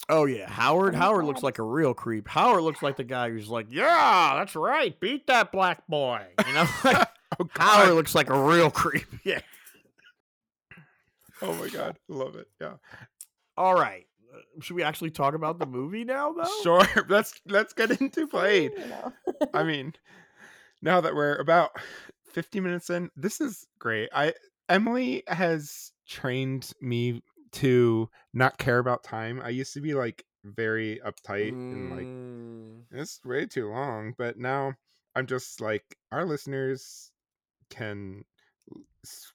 Oh 0.09 0.25
yeah, 0.25 0.49
Howard. 0.49 0.95
Oh, 0.95 0.97
Howard 0.97 1.25
looks 1.25 1.43
like 1.43 1.59
a 1.59 1.63
real 1.63 1.93
creep. 1.93 2.27
Howard 2.27 2.63
looks 2.63 2.81
like 2.81 2.97
the 2.97 3.03
guy 3.03 3.29
who's 3.29 3.49
like, 3.49 3.67
yeah, 3.69 4.33
that's 4.37 4.55
right, 4.55 4.99
beat 4.99 5.27
that 5.27 5.51
black 5.51 5.85
boy. 5.87 6.25
You 6.47 6.53
know, 6.53 6.67
like, 6.83 7.07
Oh 7.39 7.47
Howard 7.57 7.93
looks 7.95 8.15
like 8.15 8.29
a 8.29 8.39
real 8.39 8.71
creep. 8.71 9.05
Yeah. 9.23 9.41
Oh 11.41 11.53
my 11.53 11.69
god. 11.69 11.97
Love 12.07 12.35
it. 12.35 12.47
Yeah. 12.59 12.73
All 13.57 13.73
right. 13.73 14.05
Uh, 14.33 14.39
Should 14.61 14.75
we 14.75 14.83
actually 14.83 15.09
talk 15.11 15.33
about 15.33 15.59
the 15.59 15.65
movie 15.65 16.03
now, 16.03 16.31
though? 16.37 16.61
Sure. 16.63 16.85
Let's 17.09 17.33
let's 17.47 17.73
get 17.73 17.99
into 17.99 18.27
Blade. 18.27 18.71
you 18.77 18.85
know. 18.87 19.13
I 19.53 19.63
mean, 19.63 19.93
now 20.81 21.01
that 21.01 21.15
we're 21.15 21.35
about 21.35 21.71
50 22.31 22.59
minutes 22.59 22.89
in, 22.89 23.09
this 23.15 23.41
is 23.41 23.65
great. 23.79 24.09
I 24.13 24.33
Emily 24.69 25.23
has 25.27 25.90
trained 26.11 26.71
me 26.81 27.23
to 27.53 28.09
not 28.33 28.57
care 28.57 28.79
about 28.79 29.03
time. 29.03 29.41
I 29.43 29.49
used 29.49 29.73
to 29.73 29.81
be 29.81 29.93
like 29.93 30.23
very 30.43 30.99
uptight 31.05 31.51
and 31.51 31.91
like 31.91 32.07
Mm, 32.07 32.83
it's 32.91 33.19
way 33.23 33.45
too 33.45 33.69
long, 33.69 34.13
but 34.17 34.37
now 34.37 34.73
I'm 35.15 35.27
just 35.27 35.61
like 35.61 35.97
our 36.11 36.25
listeners 36.25 37.11
can 37.69 38.23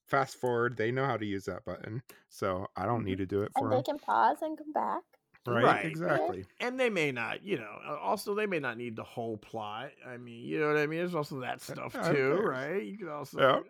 fast 0.07 0.41
forward. 0.41 0.77
They 0.77 0.91
know 0.91 1.07
how 1.07 1.16
to 1.16 1.27
use 1.27 1.45
that 1.47 1.64
button, 1.64 2.03
so 2.29 2.66
I 2.77 2.87
don't 2.87 3.05
need 3.05 3.18
to 3.18 3.27
do 3.27 3.43
it 3.43 3.53
for 3.53 3.64
and 3.64 3.72
they 3.72 3.77
them. 3.77 3.85
can 3.85 3.99
pause 3.99 4.39
and 4.43 4.59
come 4.59 4.72
back. 4.72 5.03
Right? 5.47 5.64
Right. 5.64 5.85
Exactly. 5.85 6.45
and 6.61 6.79
they 6.79 6.91
may 6.91 7.12
not, 7.12 7.45
you 7.45 7.59
know. 7.59 7.99
Also, 8.03 8.35
they 8.35 8.47
may 8.47 8.59
not 8.59 8.77
need 8.77 8.97
the 8.97 9.05
whole 9.05 9.37
plot. 9.37 9.91
I 10.05 10.16
mean, 10.16 10.45
you 10.45 10.59
know 10.59 10.66
what 10.66 10.77
I 10.77 10.89
mean. 10.89 10.99
There's 10.99 11.14
also 11.14 11.41
that 11.41 11.62
stuff 11.62 11.93
yeah, 11.95 12.12
too, 12.12 12.33
right? 12.43 12.83
You 12.83 12.99
could 12.99 13.09
also. 13.09 13.39
Yeah. 13.39 13.61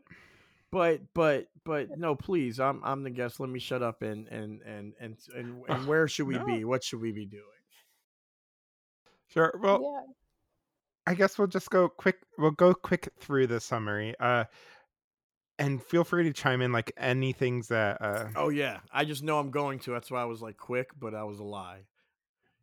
But 0.76 1.00
but 1.14 1.46
but 1.64 1.98
no, 1.98 2.14
please. 2.14 2.60
I'm 2.60 2.82
I'm 2.84 3.02
the 3.02 3.08
guest. 3.08 3.40
Let 3.40 3.48
me 3.48 3.58
shut 3.58 3.82
up 3.82 4.02
and 4.02 4.28
and 4.28 4.60
and 4.60 4.92
and 5.00 5.16
and, 5.34 5.62
and 5.70 5.86
where 5.86 6.06
should 6.06 6.26
we 6.26 6.34
no. 6.34 6.44
be? 6.44 6.66
What 6.66 6.84
should 6.84 7.00
we 7.00 7.12
be 7.12 7.24
doing? 7.24 7.42
Sure. 9.28 9.58
Well, 9.58 9.80
yeah. 9.80 10.12
I 11.06 11.14
guess 11.14 11.38
we'll 11.38 11.46
just 11.46 11.70
go 11.70 11.88
quick. 11.88 12.16
We'll 12.36 12.50
go 12.50 12.74
quick 12.74 13.08
through 13.18 13.46
the 13.46 13.58
summary. 13.58 14.14
Uh, 14.20 14.44
and 15.58 15.82
feel 15.82 16.04
free 16.04 16.24
to 16.24 16.34
chime 16.34 16.60
in 16.60 16.72
like 16.72 16.92
any 16.98 17.32
things 17.32 17.68
that. 17.68 18.02
Uh, 18.02 18.26
Oh 18.36 18.50
yeah, 18.50 18.80
I 18.92 19.06
just 19.06 19.22
know 19.22 19.38
I'm 19.38 19.50
going 19.50 19.78
to. 19.78 19.92
That's 19.92 20.10
why 20.10 20.20
I 20.20 20.26
was 20.26 20.42
like 20.42 20.58
quick, 20.58 20.90
but 21.00 21.14
I 21.14 21.24
was 21.24 21.38
a 21.38 21.44
lie. 21.44 21.86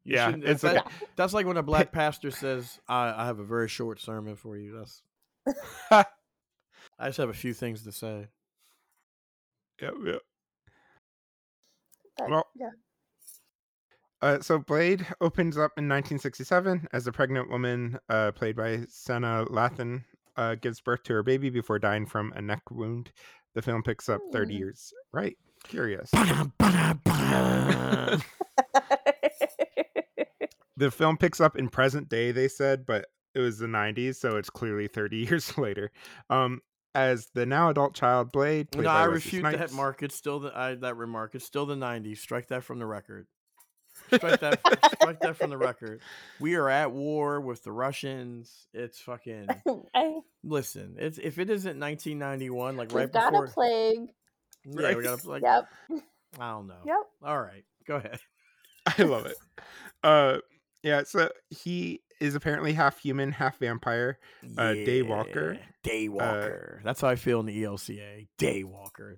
You 0.04 0.18
yeah, 0.18 0.36
it's 0.40 0.62
that- 0.62 0.76
like 0.76 0.86
That's 1.16 1.34
like 1.34 1.48
when 1.48 1.58
a 1.58 1.64
black 1.72 1.92
pastor 1.92 2.30
says, 2.30 2.80
I, 2.88 3.24
"I 3.24 3.26
have 3.26 3.40
a 3.40 3.44
very 3.44 3.70
short 3.70 4.00
sermon 4.00 4.36
for 4.36 4.56
you." 4.56 4.78
That's. 4.78 6.06
I 7.04 7.08
just 7.08 7.18
have 7.18 7.30
a 7.30 7.34
few 7.34 7.54
things 7.54 7.84
to 7.84 7.92
say. 7.92 8.28
yeah, 9.82 9.90
yeah. 10.06 10.16
But, 12.18 12.30
Well, 12.30 12.46
yeah. 12.56 12.70
Uh, 14.22 14.40
so 14.40 14.58
Blade 14.60 15.06
opens 15.20 15.58
up 15.58 15.72
in 15.78 15.90
1967 15.90 16.88
as 16.94 17.08
a 17.08 17.12
pregnant 17.12 17.50
woman, 17.50 18.00
uh, 18.08 18.32
played 18.32 18.56
by 18.56 18.78
Sanaa 18.88 19.46
Lathan, 19.50 20.06
uh, 20.38 20.56
gives 20.56 20.80
birth 20.80 21.04
to 21.04 21.14
her 21.14 21.24
baby 21.24 21.50
before 21.50 21.78
dying 21.78 22.06
from 22.06 22.32
a 22.38 22.42
neck 22.42 22.62
wound. 22.72 23.12
The 23.54 23.62
film 23.62 23.84
picks 23.84 24.08
up 24.08 24.22
30 24.32 24.54
Hmm. 24.54 24.58
years. 24.60 24.94
Right. 25.12 25.38
Curious. 25.66 26.10
The 30.76 30.90
film 30.90 31.18
picks 31.18 31.40
up 31.40 31.56
in 31.56 31.70
present 31.70 32.10
day, 32.10 32.32
they 32.32 32.48
said, 32.48 32.84
but 32.88 33.06
it 33.36 33.40
was 33.40 33.60
the 33.60 33.68
90s, 33.68 34.16
so 34.16 34.38
it's 34.38 34.50
clearly 34.50 34.88
30 34.88 35.18
years 35.30 35.56
later. 35.58 35.92
Um, 36.32 36.62
as 36.96 37.28
the 37.34 37.46
now 37.46 37.70
adult 37.70 37.94
child 37.96 38.32
Blade, 38.32 38.72
played 38.72 38.84
no, 38.84 38.90
by 38.90 39.02
I 39.02 39.06
refute 39.06 39.44
that 39.44 39.72
mark. 39.72 40.04
It's 40.04 40.16
still 40.16 40.40
the 40.40 40.58
I, 40.58 40.76
that 40.76 40.96
remark. 40.98 41.36
It's 41.36 41.46
still 41.46 41.66
the 41.66 41.76
'90s. 41.76 42.18
Strike 42.18 42.48
that 42.50 42.64
from 42.64 42.80
the 42.80 42.86
record. 42.86 43.28
Strike 44.12 44.40
that. 44.40 44.60
strike 45.00 45.20
that 45.22 45.38
from 45.38 45.50
the 45.50 45.58
record. 45.70 46.02
We 46.40 46.56
are 46.56 46.70
at 46.70 46.92
war 46.92 47.40
with 47.42 47.64
the 47.64 47.72
Russians. 47.72 48.68
It's 48.74 49.00
fucking. 49.00 49.48
I, 49.96 50.20
Listen, 50.44 50.96
it's 51.00 51.18
if 51.20 51.38
it 51.40 51.50
isn't 51.50 51.80
1991, 51.80 52.76
like 52.78 52.90
we've 52.90 52.96
right 52.98 53.12
got 53.12 53.32
before. 53.32 53.46
a 53.46 53.50
plague. 53.50 54.10
yeah, 54.66 54.72
we 54.76 54.84
Right. 54.84 55.04
got 55.04 55.20
a 55.20 55.22
plague. 55.24 55.44
Yep. 55.44 55.66
I 56.40 56.50
don't 56.52 56.68
know. 56.68 56.82
Yep. 56.86 56.98
All 57.24 57.40
right, 57.42 57.64
go 57.88 57.96
ahead. 57.98 58.20
I 58.86 59.04
love 59.04 59.26
it. 59.28 59.38
Uh, 60.04 60.40
yeah, 60.82 61.04
so 61.04 61.30
he 61.50 62.02
is 62.24 62.36
apparently 62.36 62.74
half 62.74 63.00
human, 63.00 63.34
half 63.34 63.60
vampire. 63.60 64.18
Uh, 64.58 64.62
Daywalker. 64.72 65.56
Yeah, 65.56 65.92
Daywalker. 65.92 66.84
That's 66.84 67.02
how 67.02 67.10
I 67.10 67.16
feel 67.16 67.42
in 67.42 67.46
the 67.46 67.64
ELCA. 67.64 68.28
Daywalker. 68.40 69.18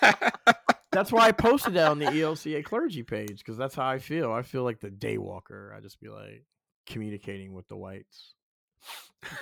That's 0.92 1.10
why 1.12 1.26
I 1.26 1.32
posted 1.32 1.74
that 1.74 1.90
on 1.90 1.98
the 1.98 2.06
ELCA 2.06 2.64
clergy 2.64 3.02
page 3.02 3.38
because 3.38 3.58
that's 3.58 3.74
how 3.74 3.84
I 3.84 3.98
feel. 3.98 4.32
I 4.32 4.40
feel 4.40 4.62
like 4.62 4.80
the 4.80 4.88
Daywalker. 4.88 5.76
I 5.76 5.80
just 5.80 6.00
be 6.00 6.08
like 6.08 6.44
communicating 6.86 7.52
with 7.52 7.68
the 7.68 7.76
whites, 7.76 8.32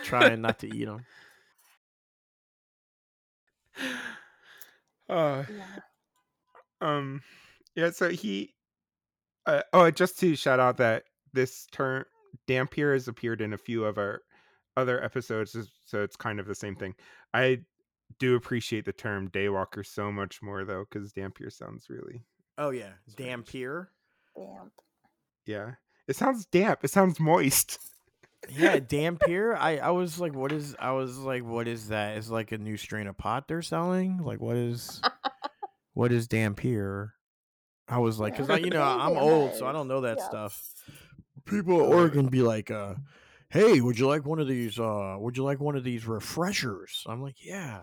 trying 0.02 0.40
not 0.40 0.58
to 0.60 0.74
eat 0.74 0.86
them. 0.86 1.04
uh, 5.08 5.44
Yeah. 5.48 5.64
um, 6.80 7.22
yeah, 7.76 7.90
so 7.90 8.08
he. 8.08 8.54
Uh, 9.46 9.62
oh, 9.72 9.90
just 9.92 10.18
to 10.20 10.34
shout 10.34 10.58
out 10.58 10.78
that 10.78 11.04
this 11.34 11.66
term 11.70 12.04
Dhampir 12.48 12.92
has 12.94 13.08
appeared 13.08 13.40
in 13.40 13.52
a 13.52 13.58
few 13.58 13.84
of 13.84 13.98
our 13.98 14.22
other 14.76 15.02
episodes, 15.02 15.56
so 15.86 16.02
it's 16.02 16.16
kind 16.16 16.40
of 16.40 16.46
the 16.46 16.54
same 16.54 16.74
thing. 16.76 16.94
I 17.32 17.60
do 18.18 18.34
appreciate 18.36 18.84
the 18.84 18.92
term 18.92 19.28
Daywalker 19.30 19.84
so 19.86 20.10
much 20.12 20.42
more 20.42 20.64
though, 20.64 20.84
because 20.90 21.12
Dhampir 21.12 21.52
sounds 21.52 21.88
really 21.88 22.24
Oh 22.58 22.70
yeah, 22.70 22.90
Strange. 23.08 23.46
Dhampir. 23.48 23.86
Damn. 24.36 24.70
yeah. 25.46 25.70
It 26.06 26.16
sounds 26.16 26.44
damp. 26.46 26.80
It 26.84 26.90
sounds 26.90 27.18
moist. 27.18 27.78
Yeah, 28.50 28.76
Dhampir. 28.78 29.56
I 29.56 29.78
I 29.78 29.90
was 29.90 30.20
like, 30.20 30.34
what 30.34 30.52
is? 30.52 30.76
I 30.78 30.92
was 30.92 31.16
like, 31.18 31.44
what 31.44 31.66
is 31.66 31.88
that? 31.88 32.18
Is 32.18 32.30
like 32.30 32.52
a 32.52 32.58
new 32.58 32.76
strain 32.76 33.06
of 33.06 33.16
pot 33.16 33.48
they're 33.48 33.62
selling? 33.62 34.18
Like, 34.18 34.40
what 34.40 34.56
is? 34.56 35.00
what 35.94 36.12
is 36.12 36.28
Dhampir? 36.28 37.10
I 37.88 37.98
was 37.98 38.18
like, 38.20 38.36
because 38.36 38.60
you 38.60 38.70
know 38.70 38.82
I'm 38.82 39.16
old, 39.16 39.54
so 39.54 39.66
I 39.66 39.72
don't 39.72 39.88
know 39.88 40.02
that 40.02 40.18
Yeah. 40.18 40.24
stuff. 40.28 40.62
People 41.46 41.82
at 41.82 41.88
Oregon 41.88 42.28
be 42.28 42.42
like, 42.42 42.70
uh, 42.70 42.94
"Hey, 43.48 43.80
would 43.80 43.98
you 43.98 44.06
like 44.06 44.24
one 44.24 44.38
of 44.40 44.48
these? 44.48 44.78
Uh, 44.78 45.16
would 45.18 45.36
you 45.36 45.44
like 45.44 45.60
one 45.60 45.76
of 45.76 45.84
these 45.84 46.06
refreshers?" 46.06 47.04
I'm 47.06 47.22
like, 47.22 47.36
"Yeah." 47.44 47.82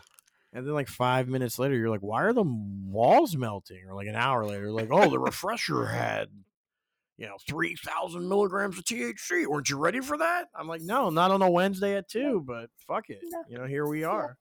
And 0.53 0.65
then 0.65 0.73
like 0.73 0.89
five 0.89 1.27
minutes 1.27 1.57
later, 1.59 1.75
you're 1.75 1.89
like, 1.89 2.01
"Why 2.01 2.23
are 2.23 2.33
the 2.33 2.43
walls 2.43 3.37
melting?" 3.37 3.85
Or 3.87 3.95
like 3.95 4.07
an 4.07 4.15
hour 4.15 4.45
later, 4.45 4.71
like, 4.71 4.89
"Oh, 4.91 5.09
the 5.09 5.19
refresher 5.19 5.85
had." 5.85 6.29
You 7.17 7.27
know, 7.27 7.37
three 7.47 7.75
thousand 7.75 8.27
milligrams 8.27 8.79
of 8.79 8.83
THC. 8.83 9.45
Weren't 9.45 9.69
you 9.69 9.77
ready 9.77 9.99
for 9.99 10.17
that? 10.17 10.47
I'm 10.55 10.67
like, 10.67 10.81
no, 10.81 11.11
not 11.11 11.29
on 11.29 11.43
a 11.43 11.49
Wednesday 11.51 11.95
at 11.95 12.09
two, 12.09 12.41
but 12.43 12.71
fuck 12.87 13.11
it. 13.11 13.19
No. 13.21 13.43
You 13.47 13.57
know, 13.59 13.65
here 13.65 13.85
we 13.85 14.03
are. 14.03 14.37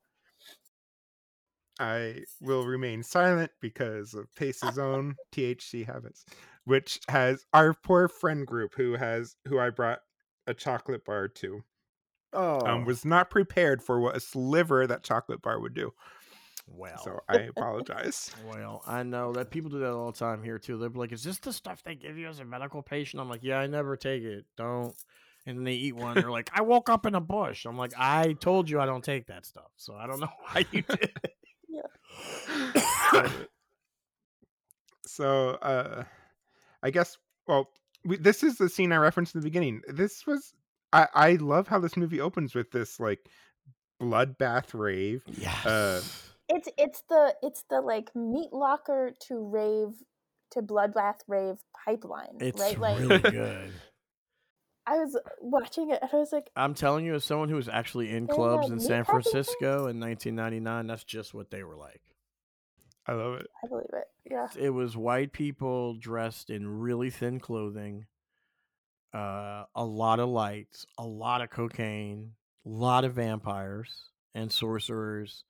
I 1.79 2.23
will 2.39 2.65
remain 2.65 3.03
silent 3.03 3.51
because 3.59 4.13
of 4.13 4.33
Pace's 4.35 4.77
own 4.77 5.15
THC 5.31 5.85
habits, 5.85 6.25
which 6.65 6.99
has 7.07 7.45
our 7.53 7.73
poor 7.73 8.07
friend 8.07 8.45
group 8.45 8.73
who 8.75 8.93
has 8.93 9.35
who 9.47 9.59
I 9.59 9.69
brought 9.69 9.99
a 10.47 10.53
chocolate 10.53 11.05
bar 11.05 11.27
to 11.27 11.63
Oh, 12.33 12.65
um, 12.65 12.85
was 12.85 13.03
not 13.03 13.29
prepared 13.29 13.83
for 13.83 13.99
what 13.99 14.15
a 14.15 14.19
sliver 14.19 14.87
that 14.87 15.03
chocolate 15.03 15.41
bar 15.41 15.59
would 15.59 15.73
do. 15.73 15.93
well. 16.67 16.97
So 17.03 17.19
I 17.27 17.35
apologize. 17.57 18.31
Well, 18.45 18.81
I 18.87 19.03
know 19.03 19.33
that 19.33 19.49
people 19.49 19.69
do 19.69 19.79
that 19.79 19.91
all 19.91 20.11
the 20.11 20.17
time 20.17 20.43
here 20.43 20.57
too. 20.57 20.77
They're 20.77 20.89
like, 20.89 21.11
"Is 21.11 21.23
this 21.23 21.39
the 21.39 21.51
stuff 21.51 21.83
they 21.83 21.95
give 21.95 22.17
you 22.17 22.27
as 22.27 22.39
a 22.39 22.45
medical 22.45 22.81
patient?" 22.81 23.21
I'm 23.21 23.29
like, 23.29 23.43
"Yeah, 23.43 23.59
I 23.59 23.67
never 23.67 23.97
take 23.97 24.23
it. 24.23 24.45
Don't." 24.55 24.95
And 25.45 25.57
then 25.57 25.63
they 25.63 25.73
eat 25.73 25.95
one. 25.95 26.15
They're 26.15 26.29
like, 26.29 26.51
I 26.53 26.61
woke 26.61 26.87
up 26.87 27.05
in 27.05 27.15
a 27.15 27.19
bush. 27.19 27.65
I'm 27.65 27.77
like, 27.77 27.93
I 27.97 28.33
told 28.33 28.69
you 28.69 28.79
I 28.79 28.85
don't 28.85 29.03
take 29.03 29.25
that 29.27 29.45
stuff. 29.45 29.71
So 29.75 29.95
I 29.95 30.05
don't 30.05 30.19
know 30.19 30.29
why 30.51 30.65
you 30.71 30.83
did 30.83 31.11
it. 31.23 31.35
so 35.05 35.49
uh 35.61 36.03
i 36.83 36.89
guess 36.89 37.17
well 37.47 37.69
we, 38.05 38.17
this 38.17 38.43
is 38.43 38.57
the 38.57 38.69
scene 38.69 38.91
i 38.91 38.97
referenced 38.97 39.35
in 39.35 39.41
the 39.41 39.45
beginning 39.45 39.81
this 39.87 40.25
was 40.25 40.53
i 40.93 41.07
i 41.13 41.33
love 41.33 41.67
how 41.67 41.79
this 41.79 41.97
movie 41.97 42.21
opens 42.21 42.55
with 42.55 42.71
this 42.71 42.99
like 42.99 43.19
bloodbath 44.01 44.73
rave 44.73 45.23
uh, 45.27 45.31
Yes. 45.37 46.31
It's 46.53 46.67
it's 46.77 47.03
the 47.07 47.33
it's 47.41 47.63
the 47.69 47.79
like 47.79 48.13
meat 48.13 48.51
locker 48.51 49.13
to 49.27 49.49
rave 49.49 49.93
to 50.51 50.61
bloodbath 50.61 51.19
rave 51.27 51.55
pipeline, 51.85 52.37
it's 52.41 52.59
right? 52.59 52.77
Like 52.77 52.99
really 52.99 53.19
good. 53.19 53.71
I 54.87 54.97
was 54.97 55.17
watching 55.39 55.91
it 55.91 55.99
and 56.01 56.09
I 56.11 56.17
was 56.17 56.33
like, 56.33 56.49
I'm 56.55 56.73
telling 56.73 57.05
you, 57.05 57.15
as 57.15 57.23
someone 57.23 57.47
who 57.47 57.55
was 57.55 57.69
actually 57.69 58.09
in 58.09 58.27
clubs 58.27 58.69
in 58.69 58.79
San 58.79 59.05
packing 59.05 59.21
things? 59.21 59.31
Francisco 59.31 59.87
in 59.87 59.99
1999, 59.99 60.87
that's 60.87 61.03
just 61.03 61.33
what 61.33 61.51
they 61.51 61.63
were 61.63 61.77
like. 61.77 62.01
I 63.07 63.13
love 63.13 63.35
it 63.35 63.47
I 63.63 63.67
believe 63.67 63.85
it. 63.93 64.07
Yeah. 64.29 64.47
It 64.57 64.69
was 64.69 64.95
white 64.95 65.33
people 65.33 65.95
dressed 65.95 66.49
in 66.49 66.67
really 66.67 67.09
thin 67.09 67.39
clothing, 67.39 68.05
uh, 69.13 69.65
a 69.75 69.83
lot 69.83 70.19
of 70.19 70.29
lights, 70.29 70.85
a 70.97 71.05
lot 71.05 71.41
of 71.41 71.49
cocaine, 71.49 72.31
a 72.65 72.69
lot 72.69 73.03
of 73.03 73.13
vampires 73.13 74.09
and 74.33 74.51
sorcerers. 74.51 75.43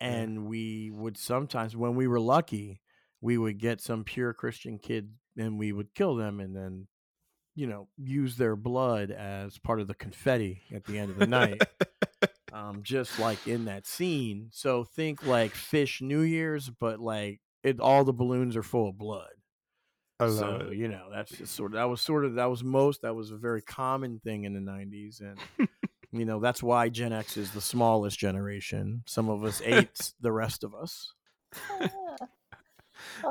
And 0.00 0.46
we 0.46 0.90
would 0.92 1.16
sometimes, 1.16 1.76
when 1.76 1.94
we 1.94 2.06
were 2.06 2.20
lucky, 2.20 2.80
we 3.20 3.38
would 3.38 3.58
get 3.58 3.80
some 3.80 4.04
pure 4.04 4.32
Christian 4.32 4.78
kid 4.78 5.10
and 5.36 5.58
we 5.58 5.72
would 5.72 5.94
kill 5.94 6.14
them 6.16 6.40
and 6.40 6.54
then, 6.54 6.86
you 7.54 7.66
know, 7.66 7.88
use 7.96 8.36
their 8.36 8.56
blood 8.56 9.10
as 9.10 9.58
part 9.58 9.80
of 9.80 9.88
the 9.88 9.94
confetti 9.94 10.62
at 10.74 10.84
the 10.84 10.98
end 10.98 11.10
of 11.10 11.18
the 11.18 11.26
night. 11.26 11.62
um, 12.52 12.82
just 12.82 13.18
like 13.18 13.46
in 13.46 13.64
that 13.66 13.86
scene. 13.86 14.48
So 14.52 14.84
think 14.84 15.26
like 15.26 15.52
Phish 15.54 16.00
New 16.02 16.20
Year's, 16.20 16.68
but 16.70 17.00
like 17.00 17.40
it, 17.62 17.80
all 17.80 18.04
the 18.04 18.12
balloons 18.12 18.56
are 18.56 18.62
full 18.62 18.88
of 18.88 18.98
blood. 18.98 19.30
i 20.20 20.24
love 20.26 20.36
so 20.62 20.68
it 20.68 20.76
you 20.76 20.88
know 20.88 21.06
that's 21.12 21.32
just 21.32 21.54
sort 21.54 21.72
of 21.72 21.76
that 21.76 21.88
was 21.88 22.00
sort 22.00 22.24
of 22.24 22.34
that 22.34 22.50
was 22.50 22.62
most 22.62 23.02
that 23.02 23.14
was 23.14 23.30
a 23.30 23.36
very 23.36 23.62
common 23.62 24.20
thing 24.22 24.44
in 24.44 24.52
the 24.52 24.60
90s 24.60 25.20
and 25.20 25.68
you 26.12 26.24
know 26.24 26.38
that's 26.38 26.62
why 26.62 26.88
gen 26.88 27.12
x 27.12 27.36
is 27.36 27.50
the 27.52 27.60
smallest 27.60 28.18
generation 28.18 29.02
some 29.06 29.28
of 29.28 29.42
us 29.44 29.60
ate 29.64 30.12
the 30.20 30.30
rest 30.30 30.62
of 30.64 30.74
us 30.74 31.14
yeah. 31.80 31.88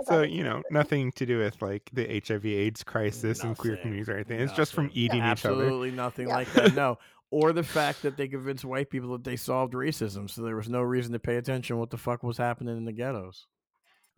So 0.05 0.21
you 0.23 0.43
know 0.43 0.61
nothing 0.69 1.11
to 1.13 1.25
do 1.25 1.37
with 1.37 1.61
like 1.61 1.89
the 1.93 2.21
hiv 2.27 2.45
aids 2.45 2.83
crisis 2.83 3.43
and 3.43 3.57
queer 3.57 3.77
communities 3.77 4.09
or 4.09 4.15
anything 4.15 4.39
it's 4.41 4.51
just 4.53 4.73
from 4.73 4.85
Nothing. 4.85 4.97
eating 4.97 5.17
each 5.19 5.45
other 5.45 5.61
absolutely 5.63 5.91
nothing 5.91 6.27
Yeah. 6.27 6.35
like 6.35 6.53
that 6.53 6.75
no 6.75 6.97
or 7.31 7.53
the 7.53 7.63
fact 7.63 8.01
that 8.03 8.17
they 8.17 8.27
convinced 8.27 8.63
white 8.65 8.89
people 8.89 9.11
that 9.13 9.23
they 9.23 9.35
solved 9.35 9.73
racism 9.73 10.29
so 10.29 10.41
there 10.43 10.55
was 10.55 10.69
no 10.69 10.81
reason 10.81 11.11
to 11.13 11.19
pay 11.19 11.37
attention 11.37 11.77
what 11.79 11.89
the 11.89 11.97
fuck 11.97 12.21
was 12.23 12.37
happening 12.37 12.77
in 12.77 12.85
the 12.85 12.91
ghettos 12.91 13.47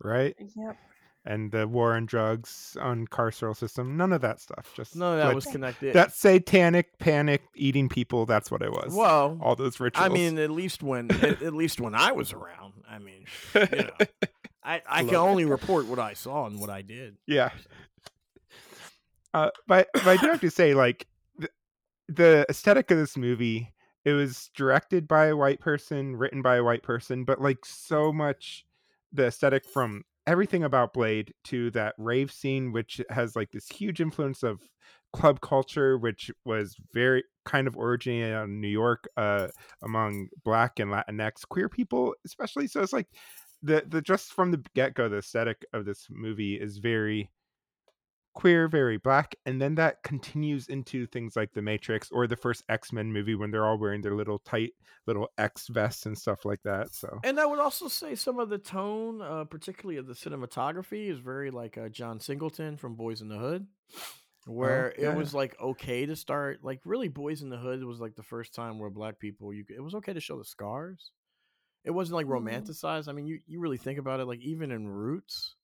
right 0.02 0.34
Yep. 0.56 0.76
and 1.24 1.50
the 1.52 1.66
war 1.66 1.94
on 1.94 2.04
drugs 2.06 2.76
on 2.80 3.06
carceral 3.06 3.56
system 3.56 3.96
none 3.96 4.12
of 4.12 4.20
that 4.22 4.40
stuff 4.40 4.72
just 4.76 4.94
none 4.96 5.12
of 5.14 5.18
that 5.20 5.26
like, 5.26 5.34
was 5.36 5.46
connected 5.46 5.94
that 5.94 6.12
satanic 6.14 6.98
panic 6.98 7.42
eating 7.54 7.88
people 7.88 8.26
that's 8.26 8.50
what 8.50 8.60
it 8.60 8.70
was 8.72 8.92
well 8.94 9.38
all 9.40 9.54
those 9.56 9.78
rituals 9.80 10.04
I 10.10 10.12
mean, 10.12 10.38
at 10.38 10.50
least 10.50 10.82
when 10.82 11.10
at, 11.22 11.40
at 11.42 11.54
least 11.54 11.80
when 11.80 11.94
I 11.94 12.12
was 12.12 12.32
around. 12.32 12.74
I 12.90 12.98
mean, 12.98 13.24
you 13.54 13.60
know, 13.60 13.90
I, 14.64 14.82
I 14.88 14.98
can 14.98 15.06
Love 15.08 15.14
it. 15.14 15.16
only 15.30 15.44
report 15.44 15.86
what 15.86 15.98
I 15.98 16.14
saw 16.14 16.46
and 16.46 16.58
what 16.60 16.70
I 16.70 16.82
did. 16.82 17.16
yeah 17.26 17.50
uh 19.32 19.50
but, 19.66 19.88
but 19.92 20.06
i 20.06 20.16
do 20.16 20.26
have 20.28 20.40
to 20.40 20.50
say 20.50 20.74
like 20.74 21.06
the, 22.08 22.14
the 22.14 22.46
aesthetic 22.48 22.90
of 22.90 22.98
this 22.98 23.16
movie 23.16 23.72
it 24.04 24.12
was 24.12 24.50
directed 24.54 25.08
by 25.08 25.26
a 25.26 25.36
white 25.36 25.60
person 25.60 26.16
written 26.16 26.42
by 26.42 26.56
a 26.56 26.64
white 26.64 26.82
person 26.82 27.24
but 27.24 27.40
like 27.40 27.64
so 27.64 28.12
much 28.12 28.64
the 29.12 29.26
aesthetic 29.26 29.64
from 29.66 30.02
everything 30.26 30.64
about 30.64 30.92
blade 30.92 31.32
to 31.44 31.70
that 31.70 31.94
rave 31.98 32.32
scene 32.32 32.72
which 32.72 33.00
has 33.10 33.36
like 33.36 33.50
this 33.52 33.68
huge 33.68 34.00
influence 34.00 34.42
of 34.42 34.60
club 35.12 35.40
culture 35.40 35.96
which 35.96 36.30
was 36.44 36.76
very 36.92 37.22
kind 37.44 37.68
of 37.68 37.76
originated 37.76 38.32
in 38.32 38.60
new 38.60 38.68
york 38.68 39.06
uh 39.16 39.46
among 39.82 40.28
black 40.44 40.80
and 40.80 40.90
latinx 40.90 41.46
queer 41.48 41.68
people 41.68 42.14
especially 42.24 42.66
so 42.66 42.82
it's 42.82 42.92
like 42.92 43.06
the 43.62 43.84
the 43.88 44.02
just 44.02 44.32
from 44.32 44.50
the 44.50 44.62
get-go 44.74 45.08
the 45.08 45.18
aesthetic 45.18 45.64
of 45.72 45.84
this 45.84 46.06
movie 46.10 46.54
is 46.54 46.78
very 46.78 47.30
queer, 48.34 48.68
very 48.68 48.98
black, 48.98 49.36
and 49.46 49.60
then 49.62 49.74
that 49.76 50.02
continues 50.02 50.68
into 50.68 51.06
things 51.06 51.36
like 51.36 51.52
the 51.54 51.62
Matrix 51.62 52.10
or 52.10 52.26
the 52.26 52.36
first 52.36 52.64
X 52.68 52.92
Men 52.92 53.12
movie 53.12 53.34
when 53.34 53.50
they're 53.50 53.66
all 53.66 53.78
wearing 53.78 54.02
their 54.02 54.14
little 54.16 54.38
tight 54.40 54.74
little 55.06 55.30
X 55.38 55.68
vests 55.68 56.06
and 56.06 56.18
stuff 56.18 56.44
like 56.44 56.62
that. 56.64 56.94
So 56.94 57.22
And 57.22 57.40
I 57.40 57.46
would 57.46 57.58
also 57.58 57.88
say 57.88 58.14
some 58.14 58.38
of 58.38 58.50
the 58.50 58.58
tone, 58.58 59.22
uh, 59.22 59.44
particularly 59.44 59.96
of 59.96 60.06
the 60.06 60.12
cinematography, 60.12 61.08
is 61.10 61.18
very 61.20 61.50
like 61.50 61.78
uh, 61.78 61.88
John 61.88 62.20
Singleton 62.20 62.76
from 62.76 62.96
Boyz 62.96 63.22
n 63.22 63.28
the 63.28 63.38
Hood, 63.38 63.66
where 64.46 64.92
yeah, 64.96 64.98
it 64.98 65.12
was 65.14 65.34
like 65.34 65.58
okay 65.60 66.06
to 66.06 66.16
start. 66.16 66.64
Like 66.64 66.80
really, 66.84 67.10
Boyz 67.10 67.42
n 67.42 67.48
the 67.50 67.58
Hood 67.58 67.84
was 67.84 68.00
like 68.00 68.14
the 68.16 68.22
first 68.22 68.54
time 68.54 68.78
where 68.78 68.90
black 68.90 69.18
people 69.18 69.54
you 69.54 69.64
it 69.70 69.80
was 69.80 69.94
okay 69.96 70.12
to 70.12 70.20
show 70.20 70.38
the 70.38 70.44
scars. 70.44 71.12
It 71.84 71.92
wasn't 71.92 72.16
like 72.16 72.26
Mhm. 72.26 72.28
romanticized. 72.28 73.08
I 73.08 73.12
mean, 73.12 73.26
you 73.26 73.40
you 73.46 73.60
really 73.60 73.78
think 73.78 73.98
about 73.98 74.20
it, 74.20 74.26
like 74.26 74.40
even 74.40 74.72
in 74.72 74.88
Roots. 74.88 75.56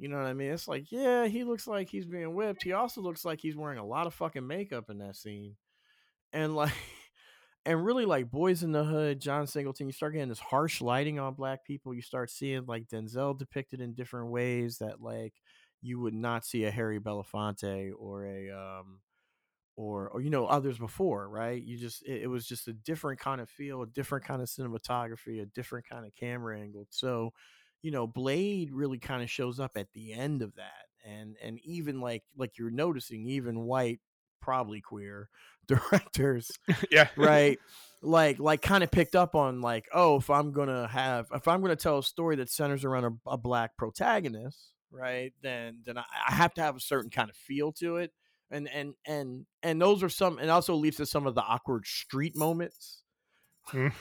You 0.00 0.08
know 0.08 0.16
what 0.16 0.26
I 0.26 0.32
mean? 0.32 0.50
It's 0.50 0.66
like, 0.66 0.90
yeah, 0.90 1.26
he 1.26 1.44
looks 1.44 1.66
like 1.66 1.90
he's 1.90 2.06
being 2.06 2.34
whipped. 2.34 2.62
He 2.62 2.72
also 2.72 3.02
looks 3.02 3.22
like 3.22 3.38
he's 3.38 3.54
wearing 3.54 3.78
a 3.78 3.84
lot 3.84 4.06
of 4.06 4.14
fucking 4.14 4.46
makeup 4.46 4.88
in 4.88 4.96
that 4.98 5.14
scene. 5.14 5.56
And 6.32 6.56
like 6.56 6.72
and 7.66 7.84
really 7.84 8.06
like 8.06 8.30
Boyz 8.30 8.62
n 8.62 8.72
the 8.72 8.84
Hood, 8.84 9.20
John 9.20 9.46
Singleton, 9.46 9.88
you 9.88 9.92
start 9.92 10.14
getting 10.14 10.30
this 10.30 10.40
harsh 10.40 10.80
lighting 10.80 11.18
on 11.18 11.34
black 11.34 11.64
people. 11.64 11.94
You 11.94 12.02
start 12.02 12.30
seeing 12.30 12.64
like 12.66 12.88
Denzel 12.88 13.38
depicted 13.38 13.80
in 13.82 13.94
different 13.94 14.30
ways 14.30 14.78
that 14.78 15.02
like 15.02 15.34
you 15.82 16.00
would 16.00 16.14
not 16.14 16.46
see 16.46 16.64
a 16.64 16.70
Harry 16.70 16.98
Belafonte 17.00 17.92
or 17.98 18.24
a 18.26 18.50
um 18.50 19.00
or 19.76 20.08
or 20.10 20.20
you 20.20 20.30
know 20.30 20.46
others 20.46 20.78
before, 20.78 21.28
right? 21.28 21.62
You 21.62 21.78
just 21.78 22.02
it, 22.06 22.22
it 22.22 22.26
was 22.28 22.46
just 22.46 22.68
a 22.68 22.72
different 22.72 23.20
kind 23.20 23.40
of 23.40 23.50
feel, 23.50 23.82
a 23.82 23.86
different 23.86 24.24
kind 24.24 24.42
of 24.42 24.48
cinematography, 24.48 25.42
a 25.42 25.46
different 25.46 25.88
kind 25.88 26.06
of 26.06 26.14
camera 26.14 26.58
angle. 26.60 26.86
So, 26.90 27.32
you 27.82 27.90
know, 27.90 28.06
Blade 28.06 28.72
really 28.72 28.98
kind 28.98 29.22
of 29.22 29.30
shows 29.30 29.60
up 29.60 29.72
at 29.76 29.92
the 29.92 30.12
end 30.12 30.42
of 30.42 30.54
that. 30.56 30.86
And 31.04 31.36
and 31.42 31.58
even 31.64 32.00
like 32.00 32.24
like 32.36 32.58
you're 32.58 32.70
noticing 32.70 33.26
even 33.26 33.60
white 33.60 34.00
probably 34.40 34.80
queer 34.80 35.28
directors 35.68 36.50
yeah, 36.90 37.08
right 37.16 37.58
like 38.02 38.38
like 38.38 38.62
kind 38.62 38.82
of 38.82 38.90
picked 38.90 39.14
up 39.14 39.34
on 39.34 39.60
like 39.60 39.86
oh 39.92 40.16
if 40.16 40.30
i'm 40.30 40.50
gonna 40.50 40.88
have 40.88 41.26
if 41.32 41.46
i'm 41.46 41.60
gonna 41.60 41.76
tell 41.76 41.98
a 41.98 42.02
story 42.02 42.36
that 42.36 42.50
centers 42.50 42.84
around 42.84 43.04
a, 43.04 43.30
a 43.30 43.38
black 43.38 43.76
protagonist 43.76 44.72
right 44.90 45.32
then 45.42 45.80
then 45.84 45.96
I, 45.96 46.04
I 46.28 46.32
have 46.32 46.54
to 46.54 46.62
have 46.62 46.76
a 46.76 46.80
certain 46.80 47.10
kind 47.10 47.30
of 47.30 47.36
feel 47.36 47.72
to 47.74 47.96
it 47.96 48.10
and 48.50 48.68
and 48.68 48.94
and 49.06 49.46
and 49.62 49.80
those 49.80 50.02
are 50.02 50.08
some 50.08 50.38
and 50.38 50.50
also 50.50 50.74
leads 50.74 50.96
to 50.96 51.06
some 51.06 51.26
of 51.26 51.34
the 51.34 51.42
awkward 51.42 51.86
street 51.86 52.34
moments 52.34 53.02
Mm. 53.72 53.92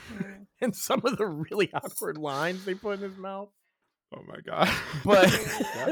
And 0.62 0.76
some 0.76 1.02
of 1.06 1.18
the 1.18 1.28
really 1.28 1.70
awkward 1.74 2.18
lines 2.18 2.66
they 2.66 2.74
put 2.74 3.00
in 3.00 3.10
his 3.10 3.18
mouth 3.18 3.50
Oh 4.16 4.24
my 4.28 4.39
god. 4.43 4.70
but 5.05 5.30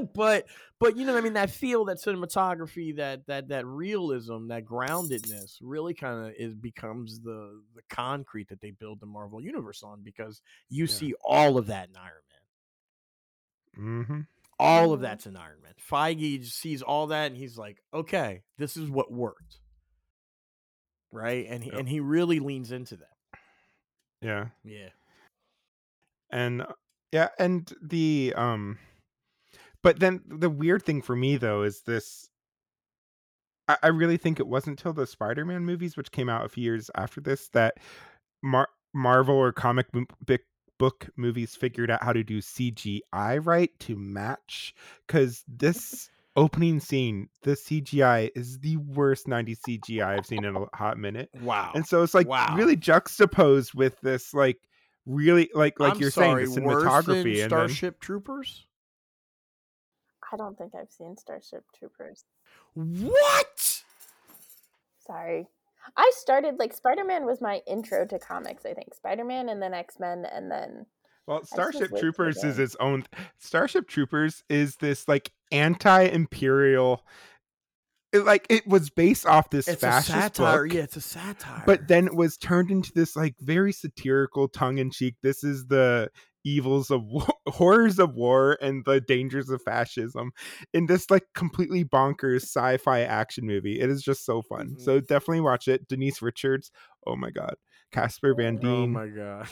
but 0.16 0.48
but 0.80 0.98
you 0.98 1.06
know 1.06 1.14
what 1.14 1.20
I 1.20 1.22
mean 1.22 1.34
that 1.34 1.52
feel 1.52 1.86
that 1.86 1.98
cinematography 1.98 2.96
that 2.98 3.28
that 3.28 3.48
that 3.50 3.66
realism 3.66 4.48
that 4.48 4.66
groundedness 4.66 5.58
really 5.62 5.94
kind 5.94 6.28
of 6.28 6.34
is 6.38 6.56
becomes 6.56 7.20
the 7.22 7.62
the 7.76 7.82
concrete 7.90 8.50
that 8.50 8.60
they 8.62 8.72
build 8.72 9.00
the 9.00 9.06
Marvel 9.06 9.40
universe 9.42 9.84
on 9.84 10.02
because 10.04 10.42
you 10.70 10.86
Yeah. 10.86 10.94
see 10.94 11.14
all 11.24 11.58
of 11.58 11.68
that 11.68 11.90
in 11.90 11.96
Iron 11.98 12.24
Man 13.76 14.04
hmm 14.08 14.22
all 14.60 14.92
of 14.94 15.00
Mhm. 15.00 15.04
that's 15.04 15.28
in 15.28 15.36
Iron 15.38 15.62
Man 15.62 15.76
Feige 15.92 16.44
sees 16.46 16.82
all 16.82 17.06
that 17.08 17.28
and 17.28 17.38
he's 17.38 17.56
like 17.58 17.78
okay 17.94 18.42
this 18.58 18.76
is 18.76 18.90
what 18.90 19.12
worked 19.12 19.60
right 21.12 21.46
and 21.48 21.64
he, 21.64 21.70
Yep. 21.70 21.80
and 21.80 21.88
he 21.90 22.00
really 22.00 22.40
leans 22.40 22.72
into 22.72 22.98
that 22.98 23.14
Yeah. 24.22 24.48
yeah 24.64 24.90
and 26.32 26.66
yeah 27.12 27.30
and 27.40 27.74
the 27.82 28.34
um 28.36 28.78
but 29.84 30.00
then 30.00 30.22
the 30.28 30.50
weird 30.50 30.84
thing 30.84 31.02
for 31.02 31.16
me 31.16 31.38
though 31.38 31.64
is 31.64 31.82
this 31.82 32.30
i, 33.68 33.78
I 33.84 33.88
really 33.88 34.18
think 34.18 34.40
it 34.40 34.48
wasn't 34.48 34.80
till 34.80 34.94
the 34.94 35.08
spider-man 35.08 35.66
movies 35.66 35.98
which 35.98 36.12
came 36.12 36.30
out 36.30 36.46
a 36.46 36.50
few 36.50 36.64
years 36.64 36.90
after 36.96 37.22
this 37.22 37.50
that 37.50 37.78
Mar- 38.44 38.70
marvel 38.94 39.36
or 39.36 39.52
comic 39.52 39.88
bic- 40.26 40.46
book 40.80 41.10
movies 41.16 41.56
figured 41.56 41.90
out 41.90 42.04
how 42.04 42.14
to 42.14 42.24
do 42.24 42.40
cgi 42.40 43.02
right 43.46 43.72
to 43.80 43.96
match 43.96 44.76
because 45.08 45.44
this 45.48 46.10
opening 46.36 46.80
scene 46.80 47.28
the 47.42 47.54
cgi 47.54 48.30
is 48.36 48.60
the 48.60 48.78
worst 48.78 49.26
90s 49.26 49.58
cgi 49.68 50.06
i've 50.06 50.26
seen 50.26 50.44
in 50.46 50.56
a 50.56 50.66
hot 50.76 51.00
minute 51.00 51.30
wow 51.42 51.72
and 51.74 51.84
so 51.88 52.04
it's 52.04 52.14
like 52.14 52.28
Wow. 52.28 52.54
really 52.56 52.76
juxtaposed 52.76 53.74
with 53.74 54.00
this 54.02 54.36
like 54.36 54.60
really 55.08 55.50
like 55.56 55.80
like 55.80 55.96
I'm 55.96 56.00
you're 56.00 56.12
sorry, 56.12 56.46
saying 56.46 56.60
the 56.60 56.62
worse 56.68 56.84
than 56.84 57.16
cinematography 57.16 57.32
and 57.32 57.36
then, 57.42 57.50
Starship 57.50 58.00
Troopers 58.00 58.68
I 60.32 60.38
don't 60.38 60.58
think 60.58 60.74
I've 60.76 60.92
seen 60.92 61.16
Starship 61.18 61.64
Troopers. 61.78 62.26
what 62.74 63.82
Sorry. 65.06 65.48
I 65.96 66.12
started 66.16 66.60
like 66.60 66.74
Spider 66.74 67.06
Man 67.06 67.26
was 67.26 67.40
my 67.40 67.62
intro 67.66 68.06
to 68.06 68.20
comics. 68.20 68.66
I 68.66 68.74
think 68.74 68.94
Spider 68.94 69.24
Man 69.24 69.48
and 69.50 69.62
then 69.62 69.74
X 69.74 70.00
Men 70.00 70.26
and 70.26 70.52
then 70.52 70.86
Well, 71.28 71.46
Starship 71.46 71.98
Troopers 71.98 72.44
is 72.44 72.60
its 72.60 72.76
own. 72.82 73.06
Starship 73.38 73.88
Troopers 73.88 74.44
is 74.50 74.76
this 74.76 75.08
like 75.08 75.32
anti-imperial. 75.52 77.06
It, 78.14 78.20
like 78.26 78.48
it 78.50 78.66
was 78.66 78.90
based 78.90 79.26
off 79.26 79.50
this 79.50 79.68
It's 79.68 79.84
a 79.84 79.88
fascist 79.88 80.18
satire. 80.36 80.64
book, 80.64 80.74
Yeah, 80.74 80.84
it's 80.84 80.96
a 80.96 81.02
satire. 81.02 81.64
but 81.66 81.88
then 81.88 82.08
it 82.08 82.16
was 82.16 82.38
turned 82.38 82.72
into 82.72 82.92
this 82.94 83.16
like 83.16 83.36
very 83.40 83.74
satirical, 83.74 84.48
tongue-in-cheek. 84.48 85.16
This 85.22 85.44
is 85.44 85.68
the 85.68 86.10
evils 86.46 86.90
of 86.90 87.04
war, 87.04 87.28
horrors 87.48 88.00
of 88.00 88.14
war 88.16 88.58
and 88.62 88.86
the 88.86 89.02
dangers 89.02 89.50
of 89.50 89.62
fascism 89.62 90.32
in 90.74 90.86
this 90.86 91.12
like 91.12 91.26
completely 91.36 91.84
bonkers 91.84 92.44
sci-fi 92.44 93.02
action 93.02 93.46
movie. 93.46 93.80
It 93.82 93.90
is 93.90 94.02
just 94.02 94.26
so 94.26 94.42
fun. 94.42 94.68
Mm-hmm. 94.70 94.84
So 94.84 95.02
definitely 95.02 95.42
watch 95.42 95.68
it. 95.68 95.88
Denise 95.90 96.22
Richards. 96.22 96.72
Oh 97.06 97.18
my 97.18 97.30
god. 97.32 97.56
Casper 97.92 98.34
Van 98.34 98.56
Dien. 98.56 98.70
oh 98.72 98.88
my 98.88 99.08
god. 99.08 99.48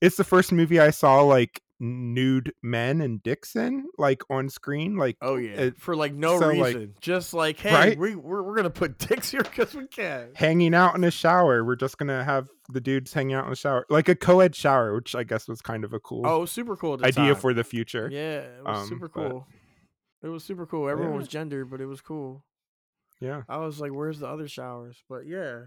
it's 0.00 0.16
the 0.16 0.24
first 0.24 0.52
movie 0.52 0.78
I 0.80 0.90
saw 0.90 1.22
like 1.22 1.60
nude 1.84 2.52
men 2.62 3.00
and 3.00 3.20
Dixon 3.24 3.88
like 3.98 4.22
on 4.30 4.48
screen. 4.48 4.96
Like 4.96 5.16
Oh 5.20 5.34
yeah, 5.36 5.50
it- 5.50 5.78
for 5.80 5.96
like 5.96 6.14
no 6.14 6.38
so, 6.38 6.48
like- 6.50 6.74
reason, 6.76 6.94
just 7.00 7.34
like 7.34 7.58
hey, 7.58 7.74
Right? 7.74 7.98
we 7.98 8.14
we're, 8.14 8.42
we're 8.42 8.54
gonna 8.54 8.70
put 8.70 8.98
dicks 8.98 9.30
here 9.32 9.42
because 9.42 9.74
we 9.74 9.86
can. 9.88 10.28
hanging 10.36 10.74
out 10.74 10.94
in 10.94 11.02
a 11.04 11.10
shower. 11.10 11.64
We're 11.64 11.74
just 11.76 11.98
gonna 11.98 12.22
have 12.22 12.48
the 12.70 12.80
dudes 12.80 13.12
hanging 13.12 13.34
out 13.34 13.44
in 13.44 13.50
the 13.50 13.56
shower, 13.56 13.84
like 13.90 14.08
a 14.08 14.14
co-ed 14.14 14.54
shower, 14.54 14.94
which 14.94 15.14
I 15.16 15.24
guess 15.24 15.48
was 15.48 15.60
kind 15.60 15.84
of 15.84 15.92
a 15.92 15.98
cool 16.00 16.24
Oh, 16.26 16.44
super 16.44 16.76
cool 16.76 16.94
idea 17.04 17.10
time. 17.32 17.34
for 17.34 17.52
the 17.52 17.64
future. 17.64 18.08
Yeah, 18.10 18.38
it 18.42 18.64
was 18.64 18.78
Um, 18.82 18.86
super 18.88 19.08
but- 19.08 19.28
cool. 19.30 19.48
It 20.22 20.28
was 20.28 20.44
super 20.44 20.66
cool. 20.66 20.88
Everyone 20.88 21.14
Yeah. 21.14 21.18
was 21.18 21.26
gendered, 21.28 21.68
but 21.68 21.80
it 21.80 21.86
was 21.86 22.00
cool. 22.00 22.44
Yeah. 23.20 23.42
I 23.48 23.56
was 23.58 23.80
like, 23.80 23.92
"Where's 23.92 24.20
the 24.20 24.28
other 24.28 24.46
showers?" 24.46 25.02
But 25.08 25.26
yeah, 25.26 25.62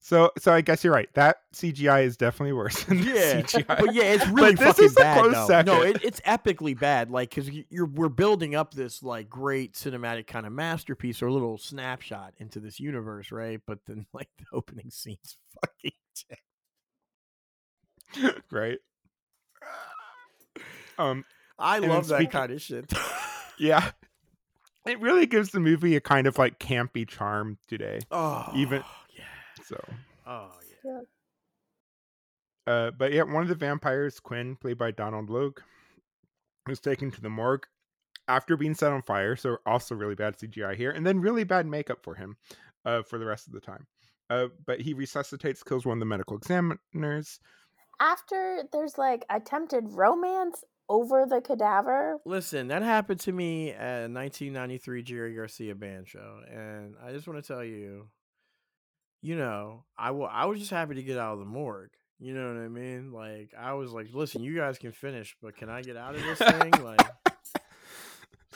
So 0.00 0.30
so 0.38 0.52
I 0.52 0.60
guess 0.60 0.84
you're 0.84 0.92
right. 0.92 1.08
That 1.14 1.38
CGI 1.54 2.04
is 2.04 2.16
definitely 2.16 2.52
worse 2.52 2.84
than 2.84 3.00
the 3.00 3.06
yeah, 3.08 3.40
CGI. 3.42 3.66
but 3.66 3.94
yeah, 3.94 4.04
it's 4.04 4.26
really 4.28 4.54
this 4.54 4.76
fucking 4.76 4.94
bad. 4.94 5.20
close 5.20 5.34
though. 5.34 5.46
second. 5.48 5.72
No, 5.74 5.82
it, 5.82 6.02
it's 6.04 6.20
epically 6.20 6.78
bad. 6.78 7.10
Like 7.10 7.30
because 7.30 7.50
you're 7.68 7.86
we're 7.86 8.08
building 8.08 8.54
up 8.54 8.72
this 8.74 9.02
like 9.02 9.28
great 9.28 9.74
cinematic 9.74 10.26
kind 10.28 10.46
of 10.46 10.52
masterpiece 10.52 11.20
or 11.20 11.30
little 11.30 11.58
snapshot 11.58 12.34
into 12.38 12.60
this 12.60 12.78
universe, 12.78 13.32
right? 13.32 13.60
But 13.66 13.80
then 13.86 14.06
like 14.12 14.28
the 14.38 14.44
opening 14.52 14.90
scene's 14.90 15.36
fucking. 15.60 15.92
right. 18.52 18.78
Um 20.98 21.24
I 21.58 21.80
love 21.80 22.06
that 22.08 22.16
speaking- 22.18 22.30
kind 22.30 22.52
of 22.52 22.62
shit. 22.62 22.92
yeah. 23.58 23.90
It 24.86 25.00
really 25.00 25.26
gives 25.26 25.50
the 25.50 25.60
movie 25.60 25.96
a 25.96 26.00
kind 26.00 26.26
of 26.26 26.38
like 26.38 26.58
campy 26.58 27.06
charm 27.06 27.58
today. 27.66 27.98
oh, 28.10 28.50
Even-. 28.54 28.82
So 29.68 29.82
Oh 30.26 30.50
yeah. 30.84 30.90
Yeah. 30.92 31.00
Uh, 32.72 32.90
but 32.90 33.12
yeah, 33.12 33.22
one 33.22 33.42
of 33.42 33.48
the 33.48 33.54
vampires, 33.54 34.20
Quinn, 34.20 34.54
played 34.54 34.76
by 34.76 34.90
Donal 34.90 35.24
Logue, 35.24 35.60
was 36.66 36.80
taken 36.80 37.10
to 37.10 37.20
the 37.20 37.30
morgue 37.30 37.66
after 38.28 38.58
being 38.58 38.74
set 38.74 38.92
on 38.92 39.00
fire. 39.00 39.36
So 39.36 39.56
also 39.64 39.94
really 39.94 40.14
bad 40.14 40.36
CGI 40.36 40.76
here, 40.76 40.90
and 40.90 41.06
then 41.06 41.20
really 41.20 41.44
bad 41.44 41.66
makeup 41.66 42.00
for 42.02 42.14
him 42.14 42.36
uh, 42.84 43.02
for 43.02 43.18
the 43.18 43.24
rest 43.24 43.46
of 43.46 43.54
the 43.54 43.60
time. 43.60 43.86
Uh, 44.28 44.48
but 44.66 44.82
he 44.82 44.92
resuscitates, 44.92 45.62
kills 45.62 45.86
one 45.86 45.96
of 45.96 46.00
the 46.00 46.06
medical 46.06 46.36
examiners. 46.36 47.40
After 48.00 48.64
there's 48.70 48.98
like 48.98 49.24
attempted 49.30 49.84
romance 49.88 50.62
over 50.90 51.26
the 51.26 51.40
cadaver. 51.40 52.18
Listen, 52.26 52.68
that 52.68 52.82
happened 52.82 53.20
to 53.20 53.32
me 53.32 53.70
at 53.70 54.04
a 54.04 54.12
1993 54.12 55.02
Jerry 55.02 55.34
Garcia 55.34 55.74
band 55.74 56.06
show, 56.06 56.40
and 56.50 56.96
I 57.02 57.12
just 57.12 57.26
want 57.26 57.42
to 57.42 57.46
tell 57.46 57.64
you, 57.64 58.08
you 59.20 59.36
know, 59.36 59.84
I 59.98 60.10
wa- 60.12 60.30
I 60.32 60.46
was 60.46 60.58
just 60.60 60.70
happy 60.70 60.94
to 60.94 61.02
get 61.02 61.18
out 61.18 61.34
of 61.34 61.38
the 61.40 61.44
morgue. 61.44 61.90
You 62.20 62.34
know 62.34 62.48
what 62.52 62.60
I 62.60 62.68
mean? 62.68 63.12
Like 63.12 63.52
I 63.58 63.74
was 63.74 63.92
like, 63.92 64.08
listen, 64.12 64.42
you 64.42 64.56
guys 64.56 64.78
can 64.78 64.92
finish, 64.92 65.36
but 65.40 65.56
can 65.56 65.68
I 65.70 65.82
get 65.82 65.96
out 65.96 66.14
of 66.14 66.22
this 66.22 66.38
thing? 66.38 66.70
Like, 66.82 67.00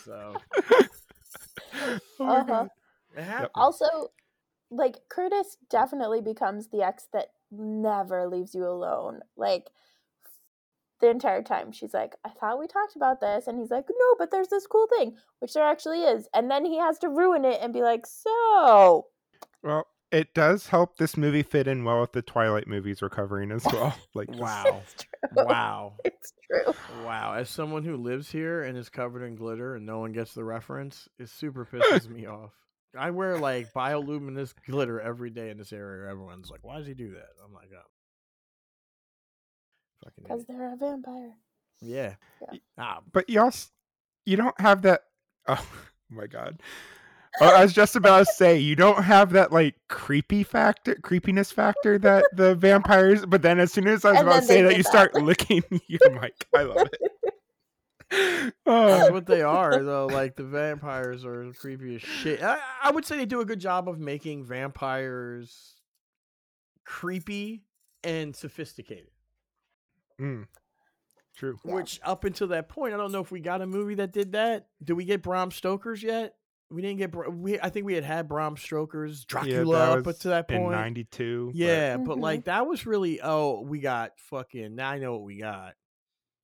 so 0.04 0.34
Oh 2.20 2.26
Uh-huh. 2.26 2.66
God. 3.16 3.50
Also, 3.54 3.86
like 4.70 4.96
Curtis 5.08 5.58
definitely 5.70 6.20
becomes 6.22 6.68
the 6.68 6.82
ex 6.82 7.06
that 7.12 7.28
never 7.50 8.26
leaves 8.28 8.54
you 8.54 8.64
alone. 8.66 9.20
Like 9.36 9.68
the 11.00 11.10
entire 11.10 11.42
time 11.42 11.72
she's 11.72 11.92
like, 11.92 12.14
I 12.24 12.30
thought 12.30 12.58
we 12.58 12.66
talked 12.66 12.96
about 12.96 13.20
this. 13.20 13.46
And 13.46 13.58
he's 13.58 13.70
like, 13.70 13.86
no, 13.90 14.14
but 14.18 14.30
there's 14.30 14.48
this 14.48 14.66
cool 14.66 14.86
thing, 14.86 15.16
which 15.40 15.52
there 15.52 15.66
actually 15.66 16.02
is. 16.02 16.28
And 16.34 16.50
then 16.50 16.64
he 16.64 16.78
has 16.78 16.98
to 17.00 17.08
ruin 17.08 17.44
it 17.44 17.60
and 17.60 17.72
be 17.72 17.82
like, 17.82 18.06
so. 18.06 19.06
Well, 19.62 19.86
it 20.12 20.34
does 20.34 20.68
help 20.68 20.96
this 20.98 21.16
movie 21.16 21.42
fit 21.42 21.66
in 21.66 21.84
well 21.84 22.00
with 22.02 22.12
the 22.12 22.22
Twilight 22.22 22.68
movies 22.68 23.02
we're 23.02 23.08
covering 23.08 23.50
as 23.50 23.64
well. 23.64 23.94
Like, 24.14 24.30
Wow, 24.30 24.82
It's 24.84 24.94
true. 24.94 25.44
wow, 25.44 25.94
It's 26.04 26.32
true. 26.46 26.74
wow. 27.04 27.34
As 27.34 27.48
someone 27.50 27.82
who 27.82 27.96
lives 27.96 28.30
here 28.30 28.62
and 28.62 28.76
is 28.78 28.88
covered 28.88 29.22
in 29.24 29.34
glitter 29.34 29.74
and 29.74 29.84
no 29.86 29.98
one 29.98 30.12
gets 30.12 30.34
the 30.34 30.44
reference, 30.44 31.08
it 31.18 31.28
super 31.30 31.64
pisses 31.66 32.08
me 32.08 32.26
off. 32.26 32.52
I 32.96 33.10
wear 33.10 33.38
like 33.38 33.72
bioluminescent 33.72 34.54
glitter 34.68 35.00
every 35.00 35.30
day 35.30 35.48
in 35.50 35.56
this 35.56 35.72
area. 35.72 36.10
Everyone's 36.10 36.50
like, 36.50 36.60
"Why 36.62 36.76
does 36.76 36.86
he 36.86 36.92
do 36.92 37.12
that?" 37.14 37.28
I'm 37.42 37.54
like, 37.54 37.70
"Oh, 37.74 37.88
fucking 40.04 40.24
Because 40.24 40.44
they're 40.46 40.74
a 40.74 40.76
vampire. 40.76 41.32
yeah." 41.80 42.14
Yeah. 42.52 42.58
Ah, 42.76 43.00
but 43.10 43.30
you 43.30 43.40
also 43.40 43.68
you 44.26 44.36
don't 44.36 44.60
have 44.60 44.82
that. 44.82 45.04
Oh 45.48 45.66
my 46.10 46.26
god. 46.26 46.60
I 47.40 47.62
was 47.62 47.72
just 47.72 47.96
about 47.96 48.26
to 48.26 48.32
say 48.32 48.58
you 48.58 48.76
don't 48.76 49.02
have 49.04 49.30
that 49.32 49.52
like 49.52 49.74
creepy 49.88 50.42
factor, 50.42 50.94
creepiness 50.96 51.50
factor 51.50 51.98
that 51.98 52.24
the 52.34 52.54
vampires. 52.54 53.24
But 53.26 53.42
then 53.42 53.58
as 53.58 53.72
soon 53.72 53.88
as 53.88 54.04
I 54.04 54.10
was 54.12 54.20
And 54.20 54.28
about 54.28 54.40
to 54.40 54.46
say 54.46 54.62
they 54.62 54.68
that, 54.68 54.76
you 54.76 54.82
that. 54.82 54.88
start 54.88 55.14
licking 55.14 55.62
your 55.86 56.20
mic. 56.20 56.46
I 56.54 56.62
love 56.62 56.88
it. 56.92 57.00
That's 58.10 58.52
Oh, 58.66 59.10
what 59.12 59.24
they 59.24 59.40
are, 59.40 59.82
though. 59.82 60.06
Like 60.06 60.36
the 60.36 60.44
vampires 60.44 61.24
are 61.24 61.50
creepy 61.54 61.94
as 61.96 62.02
shit. 62.02 62.42
I, 62.42 62.58
I 62.82 62.90
would 62.90 63.06
say 63.06 63.16
they 63.16 63.24
do 63.24 63.40
a 63.40 63.44
good 63.46 63.60
job 63.60 63.88
of 63.88 63.98
making 63.98 64.44
vampires 64.44 65.76
creepy 66.84 67.64
and 68.04 68.36
sophisticated. 68.36 69.08
mm, 70.20 70.46
true. 71.34 71.58
Yeah. 71.64 71.74
Which 71.74 72.00
up 72.04 72.24
until 72.24 72.48
that 72.48 72.68
point, 72.68 72.92
I 72.92 72.98
don't 72.98 73.12
know 73.12 73.20
if 73.22 73.30
we 73.32 73.40
got 73.40 73.62
a 73.62 73.66
movie 73.66 73.94
that 73.94 74.12
did 74.12 74.32
that. 74.32 74.66
Do 74.84 74.94
we 74.94 75.04
get 75.06 75.22
Bram 75.22 75.50
Stoker's 75.50 76.02
yet? 76.02 76.34
We 76.72 76.82
didn't 76.82 76.98
get. 76.98 77.10
Bra- 77.10 77.28
We 77.28 77.60
I 77.60 77.68
think 77.68 77.86
we 77.86 77.94
had 77.94 78.04
had 78.04 78.28
Bram 78.28 78.56
Stoker's 78.56 79.24
Dracula 79.24 79.78
yeah, 80.02 80.10
up 80.10 80.18
to 80.20 80.28
that 80.28 80.50
in 80.50 80.70
'92. 80.70 81.52
yeah, 81.54 81.96
but 81.98 82.16
Mhm. 82.18 82.20
like 82.22 82.44
that 82.44 82.66
was 82.66 82.86
really. 82.86 83.20
Oh, 83.22 83.60
we 83.60 83.80
got 83.80 84.12
fucking. 84.30 84.74
Now 84.74 84.90
I 84.90 84.98
know 84.98 85.12
what 85.12 85.22
we 85.22 85.38
got. 85.38 85.74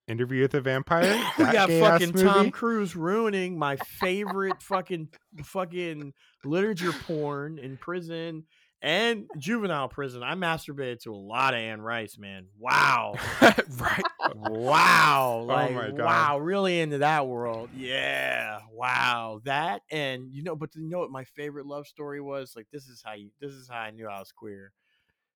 Interview 0.07 0.43
with 0.43 0.53
the 0.53 0.61
Vampire. 0.63 1.03
we 1.39 1.45
got 1.45 1.69
gay-ass 1.69 2.01
fucking 2.01 2.13
Tom. 2.15 2.51
Cruise 2.51 2.97
ruining 2.97 3.59
my 3.59 3.77
favorite 3.77 4.63
fucking 4.63 5.09
fucking 5.45 6.15
literature 6.45 6.93
porn 6.93 7.59
in 7.59 7.77
prison 7.77 8.45
and 8.83 9.27
juvenile 9.39 9.89
prison. 9.89 10.23
I 10.23 10.35
masturbated 10.35 11.01
to 11.01 11.13
a 11.13 11.17
lot 11.17 11.55
of 11.55 11.61
Anne 11.61 11.81
Rice, 11.81 12.17
man. 12.19 12.47
Wow. 12.59 13.15
right. 13.41 14.05
Wow. 14.35 15.45
Like, 15.47 15.71
Oh 15.71 15.75
my 15.75 15.87
God. 15.91 15.99
wow, 15.99 16.39
really 16.39 16.81
into 16.81 16.99
that 16.99 17.27
world. 17.27 17.71
Yeah. 17.77 18.61
Wow. 18.73 19.41
That 19.45 19.83
and 19.91 20.33
you 20.33 20.43
know, 20.43 20.57
but 20.57 20.75
you 20.75 20.89
know 20.89 20.99
what 21.01 21.11
my 21.11 21.25
favorite 21.25 21.67
love 21.67 21.87
story 21.87 22.21
was? 22.21 22.53
Like 22.57 22.67
this 22.73 22.87
is 22.89 23.03
how 23.05 23.15
you 23.15 23.31
this 23.41 23.53
is 23.53 23.69
how 23.69 23.79
I 23.79 23.91
knew 23.91 24.07
I 24.07 24.19
was 24.19 24.33
queer. 24.33 24.73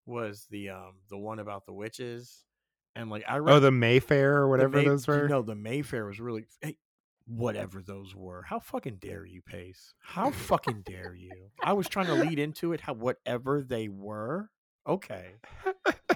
Was 0.07 0.47
the 0.51 0.71
um 0.71 0.95
the 1.11 1.19
one 1.19 1.39
about 1.39 1.65
the 1.67 1.73
witches. 1.73 2.45
And 2.95 3.09
like 3.11 3.25
I 3.29 3.39
read 3.39 3.55
Oh, 3.55 3.61
the 3.61 3.71
Mayfair 3.71 4.37
or 4.37 4.49
whatever 4.49 4.79
May- 4.79 4.85
those 4.85 5.07
were. 5.07 5.29
No, 5.29 5.43
the 5.43 5.55
Mayfair 5.55 6.05
was 6.07 6.21
really 6.21 6.45
hey, 6.61 6.77
whatever 7.37 7.83
those 7.83 8.15
were. 8.15 8.43
How 8.43 8.59
fucking 8.59 8.97
dare 9.01 9.25
you, 9.25 9.43
Pace? 9.43 9.95
How 10.01 10.31
fucking 10.49 10.83
dare 10.83 11.15
you? 11.15 11.33
I 11.63 11.73
was 11.73 11.89
trying 11.89 12.07
to 12.07 12.15
lead 12.15 12.39
into 12.39 12.73
it 12.73 12.81
how 12.81 12.95
whatever 12.95 13.63
they 13.63 13.89
were. 13.89 14.51
Okay. 14.87 15.35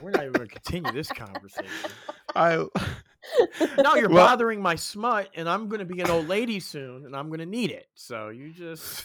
We're 0.02 0.10
not 0.10 0.22
even 0.22 0.32
gonna 0.32 0.46
continue 0.48 0.92
this 0.92 1.08
conversation. 1.08 1.70
I. 2.34 2.56
now 3.78 3.94
you're 3.94 4.08
Well- 4.08 4.26
bothering 4.26 4.60
my 4.60 4.74
smut, 4.74 5.30
and 5.34 5.48
I'm 5.48 5.68
gonna 5.68 5.84
be 5.84 6.00
an 6.00 6.10
old 6.10 6.28
lady 6.28 6.60
soon, 6.60 7.06
and 7.06 7.14
I'm 7.16 7.30
gonna 7.30 7.46
need 7.46 7.70
it. 7.70 7.86
So 7.94 8.28
you 8.30 8.52
just 8.52 9.04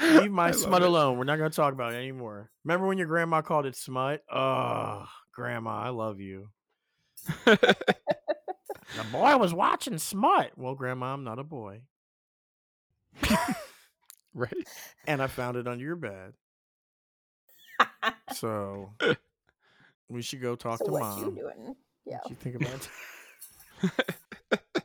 leave 0.00 0.30
my 0.32 0.50
smut 0.50 0.82
it. 0.82 0.88
alone. 0.88 1.18
We're 1.18 1.24
not 1.24 1.36
gonna 1.36 1.50
talk 1.50 1.74
about 1.74 1.92
it 1.92 1.96
anymore. 1.96 2.50
Remember 2.64 2.86
when 2.86 2.98
your 2.98 3.06
grandma 3.06 3.42
called 3.42 3.66
it 3.66 3.76
smut? 3.76 4.22
Oh, 4.32 5.06
grandma, 5.32 5.78
I 5.82 5.88
love 5.90 6.20
you. 6.20 6.48
The 8.96 9.04
boy 9.04 9.36
was 9.36 9.54
watching 9.54 9.98
smut. 9.98 10.52
Well, 10.56 10.74
grandma, 10.74 11.14
I'm 11.14 11.24
not 11.24 11.38
a 11.38 11.44
boy. 11.44 11.80
right. 14.34 14.68
And 15.06 15.22
I 15.22 15.26
found 15.26 15.56
it 15.56 15.66
under 15.68 15.84
your 15.84 15.96
bed. 15.96 16.34
So 18.32 18.92
we 20.08 20.22
should 20.22 20.42
go 20.42 20.54
talk 20.56 20.78
so 20.78 20.86
to 20.86 20.92
what 20.92 21.00
mom. 21.02 21.18
you 21.24 21.30
doing? 21.42 21.76
Yeah. 22.04 22.18
What 22.22 22.30
you 22.30 22.36
think 22.36 22.56
about 22.56 22.88
it? 23.82 24.84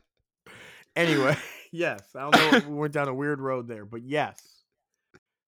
anyway, 0.96 1.38
yes. 1.72 2.02
I 2.16 2.30
don't 2.30 2.36
know. 2.36 2.58
If 2.58 2.68
we 2.68 2.76
went 2.76 2.94
down 2.94 3.08
a 3.08 3.14
weird 3.14 3.42
road 3.42 3.68
there, 3.68 3.86
but 3.86 4.04
yes. 4.04 4.56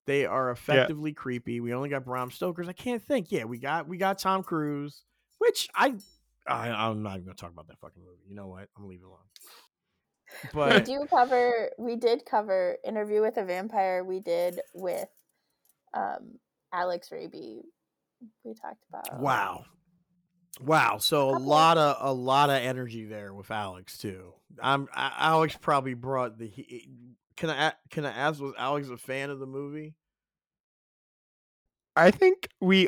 They 0.05 0.25
are 0.25 0.51
effectively 0.51 1.11
creepy. 1.11 1.59
We 1.59 1.73
only 1.73 1.89
got 1.89 2.05
Bram 2.05 2.31
Stoker's. 2.31 2.69
I 2.69 2.73
can't 2.73 3.01
think. 3.01 3.29
Yeah, 3.29 3.43
we 3.43 3.57
got 3.57 3.89
we 3.89 3.97
got 3.97 4.19
Tom 4.19 4.41
Cruise, 4.41 5.03
which 5.39 5.67
I, 5.75 5.95
I 6.47 6.69
I'm 6.69 7.03
not 7.03 7.13
even 7.13 7.25
gonna 7.25 7.35
talk 7.35 7.51
about 7.51 7.67
that 7.67 7.79
fucking 7.79 8.03
movie. 8.03 8.23
You 8.27 8.35
know 8.35 8.47
what? 8.47 8.61
I'm 8.75 8.83
gonna 8.83 8.87
leave 8.89 9.01
it 9.01 9.05
alone. 9.05 10.75
we 10.75 10.81
do 10.81 11.05
cover 11.09 11.69
we 11.77 11.95
did 11.95 12.25
cover 12.25 12.77
interview 12.85 13.21
with 13.21 13.37
a 13.37 13.45
vampire 13.45 14.03
we 14.03 14.19
did 14.19 14.59
with 14.73 15.07
um 15.93 16.37
alex 16.73 17.13
raby 17.13 17.61
we 18.43 18.53
talked 18.53 18.83
about 18.89 19.21
wow, 19.21 19.65
wow. 20.59 20.97
So 20.97 21.29
a 21.29 21.37
lot 21.37 21.77
of 21.77 21.97
a 21.99 22.13
lot 22.13 22.49
of 22.49 22.57
energy 22.57 23.05
there 23.05 23.33
with 23.33 23.51
Alex 23.51 23.97
too. 23.97 24.33
I'm 24.61 24.87
I, 24.93 25.11
Alex 25.19 25.57
probably 25.59 25.93
brought 25.93 26.37
the. 26.37 26.47
he- 26.47 26.89
Can 27.35 27.49
I 27.49 27.73
can 27.89 28.05
I 28.05 28.11
ask? 28.11 28.41
Was 28.41 28.53
Alex 28.57 28.89
a 28.89 28.97
fan 28.97 29.29
of 29.29 29.39
the 29.39 29.45
movie? 29.45 29.95
I 31.95 32.11
think 32.11 32.47
we 32.59 32.87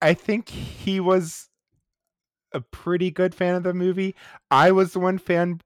I 0.00 0.14
think 0.14 0.48
he 0.48 1.00
was 1.00 1.48
a 2.54 2.60
pretty 2.60 3.10
good 3.10 3.34
fan 3.34 3.54
of 3.54 3.62
the 3.62 3.74
movie. 3.74 4.14
I 4.50 4.72
was 4.72 4.92
the 4.92 5.00
one 5.00 5.18
fan 5.18 5.60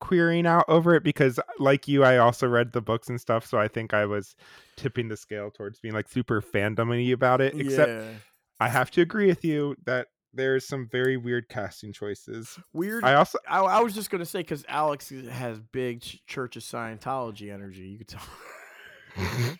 querying 0.00 0.46
out 0.46 0.64
over 0.68 0.94
it 0.94 1.02
because 1.02 1.40
like 1.58 1.88
you 1.88 2.04
I 2.04 2.18
also 2.18 2.46
read 2.46 2.72
the 2.72 2.82
books 2.82 3.08
and 3.08 3.18
stuff 3.18 3.46
so 3.46 3.58
I 3.58 3.66
think 3.66 3.94
I 3.94 4.04
was 4.04 4.36
tipping 4.76 5.08
the 5.08 5.16
scale 5.16 5.50
towards 5.50 5.80
being 5.80 5.94
like 5.94 6.06
super 6.06 6.42
fandomy 6.42 7.14
about 7.14 7.40
it 7.40 7.58
except 7.58 7.90
yeah. 7.90 8.10
I 8.60 8.68
have 8.68 8.90
to 8.90 9.00
agree 9.00 9.26
with 9.26 9.42
you 9.42 9.74
that 9.86 10.08
there's 10.36 10.66
some 10.66 10.86
very 10.86 11.16
weird 11.16 11.48
casting 11.48 11.92
choices. 11.92 12.58
weird. 12.72 13.04
I 13.04 13.14
also 13.14 13.38
I, 13.48 13.60
I 13.60 13.80
was 13.80 13.94
just 13.94 14.10
gonna 14.10 14.26
say 14.26 14.40
because 14.40 14.64
Alex 14.68 15.10
has 15.30 15.58
big 15.58 16.02
Ch- 16.02 16.20
Church 16.26 16.56
of 16.56 16.62
Scientology 16.62 17.52
energy. 17.52 17.88
You 17.88 17.98
could 17.98 18.08
tell. 18.08 18.22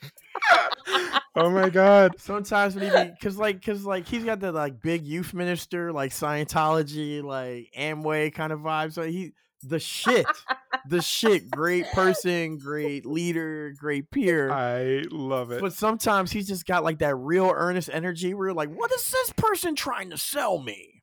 Oh 1.39 1.51
my 1.51 1.69
god. 1.69 2.19
Sometimes 2.19 2.75
when 2.75 2.85
he 2.85 3.11
because 3.11 3.37
like 3.37 3.57
because 3.61 3.85
like 3.85 4.09
he's 4.09 4.25
got 4.25 4.41
the 4.41 4.53
like 4.53 4.81
big 4.81 5.07
youth 5.07 5.35
minister 5.35 5.93
like 5.93 6.11
Scientology 6.11 7.23
like 7.23 7.69
Amway 7.79 8.33
kind 8.33 8.55
of 8.55 8.61
vibe. 8.61 8.95
So 8.95 9.03
he 9.03 9.33
the 9.63 9.79
shit, 9.79 10.27
the 10.89 11.03
shit. 11.03 11.51
Great 11.51 11.87
person, 11.93 12.57
great 12.57 13.05
leader, 13.05 13.75
great 13.79 14.11
peer. 14.11 14.51
I 14.51 15.05
love 15.11 15.51
it. 15.51 15.61
But 15.61 15.75
sometimes 15.75 16.33
he's 16.33 16.49
just 16.49 16.65
got 16.65 16.85
like 16.85 17.01
that 17.01 17.17
real 17.17 17.53
earnest 17.55 17.91
energy 17.93 18.33
where 18.33 18.49
you're 18.49 18.55
like, 18.55 18.71
what 18.71 18.91
is 18.93 19.11
this 19.11 19.33
person 19.35 19.75
trying 19.75 20.11
to 20.11 20.19
sell 20.19 20.59
me? 20.59 21.03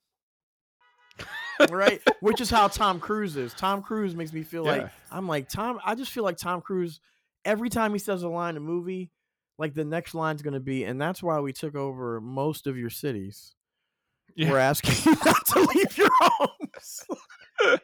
right? 1.69 2.01
Which 2.21 2.41
is 2.41 2.49
how 2.49 2.69
Tom 2.69 2.99
Cruise 2.99 3.38
is. 3.38 3.53
Tom 3.53 3.84
Cruise 3.84 4.15
makes 4.15 4.34
me 4.34 4.41
feel 4.41 4.63
like 4.63 4.89
I'm 5.11 5.27
like 5.27 5.47
Tom. 5.47 5.80
I 5.85 5.93
just 5.93 6.11
feel 6.11 6.23
like 6.23 6.38
Tom 6.38 6.61
Cruise. 6.61 6.99
Every 7.45 7.69
time 7.69 7.93
he 7.93 7.99
says 7.99 8.23
a 8.23 8.29
line 8.29 8.51
in 8.51 8.57
a 8.57 8.65
movie, 8.65 9.11
like 9.57 9.73
the 9.73 9.85
next 9.85 10.15
line's 10.15 10.41
gonna 10.41 10.59
be, 10.59 10.83
and 10.83 10.99
that's 11.01 11.21
why 11.21 11.39
we 11.39 11.53
took 11.53 11.75
over 11.75 12.19
most 12.21 12.67
of 12.67 12.77
your 12.77 12.89
cities. 12.89 13.55
Yeah. 14.35 14.49
We're 14.51 14.57
asking 14.59 14.95
you 15.13 15.17
not 15.25 15.45
to 15.47 15.59
leave 15.75 15.97
your 15.97 16.09
homes. 16.21 17.05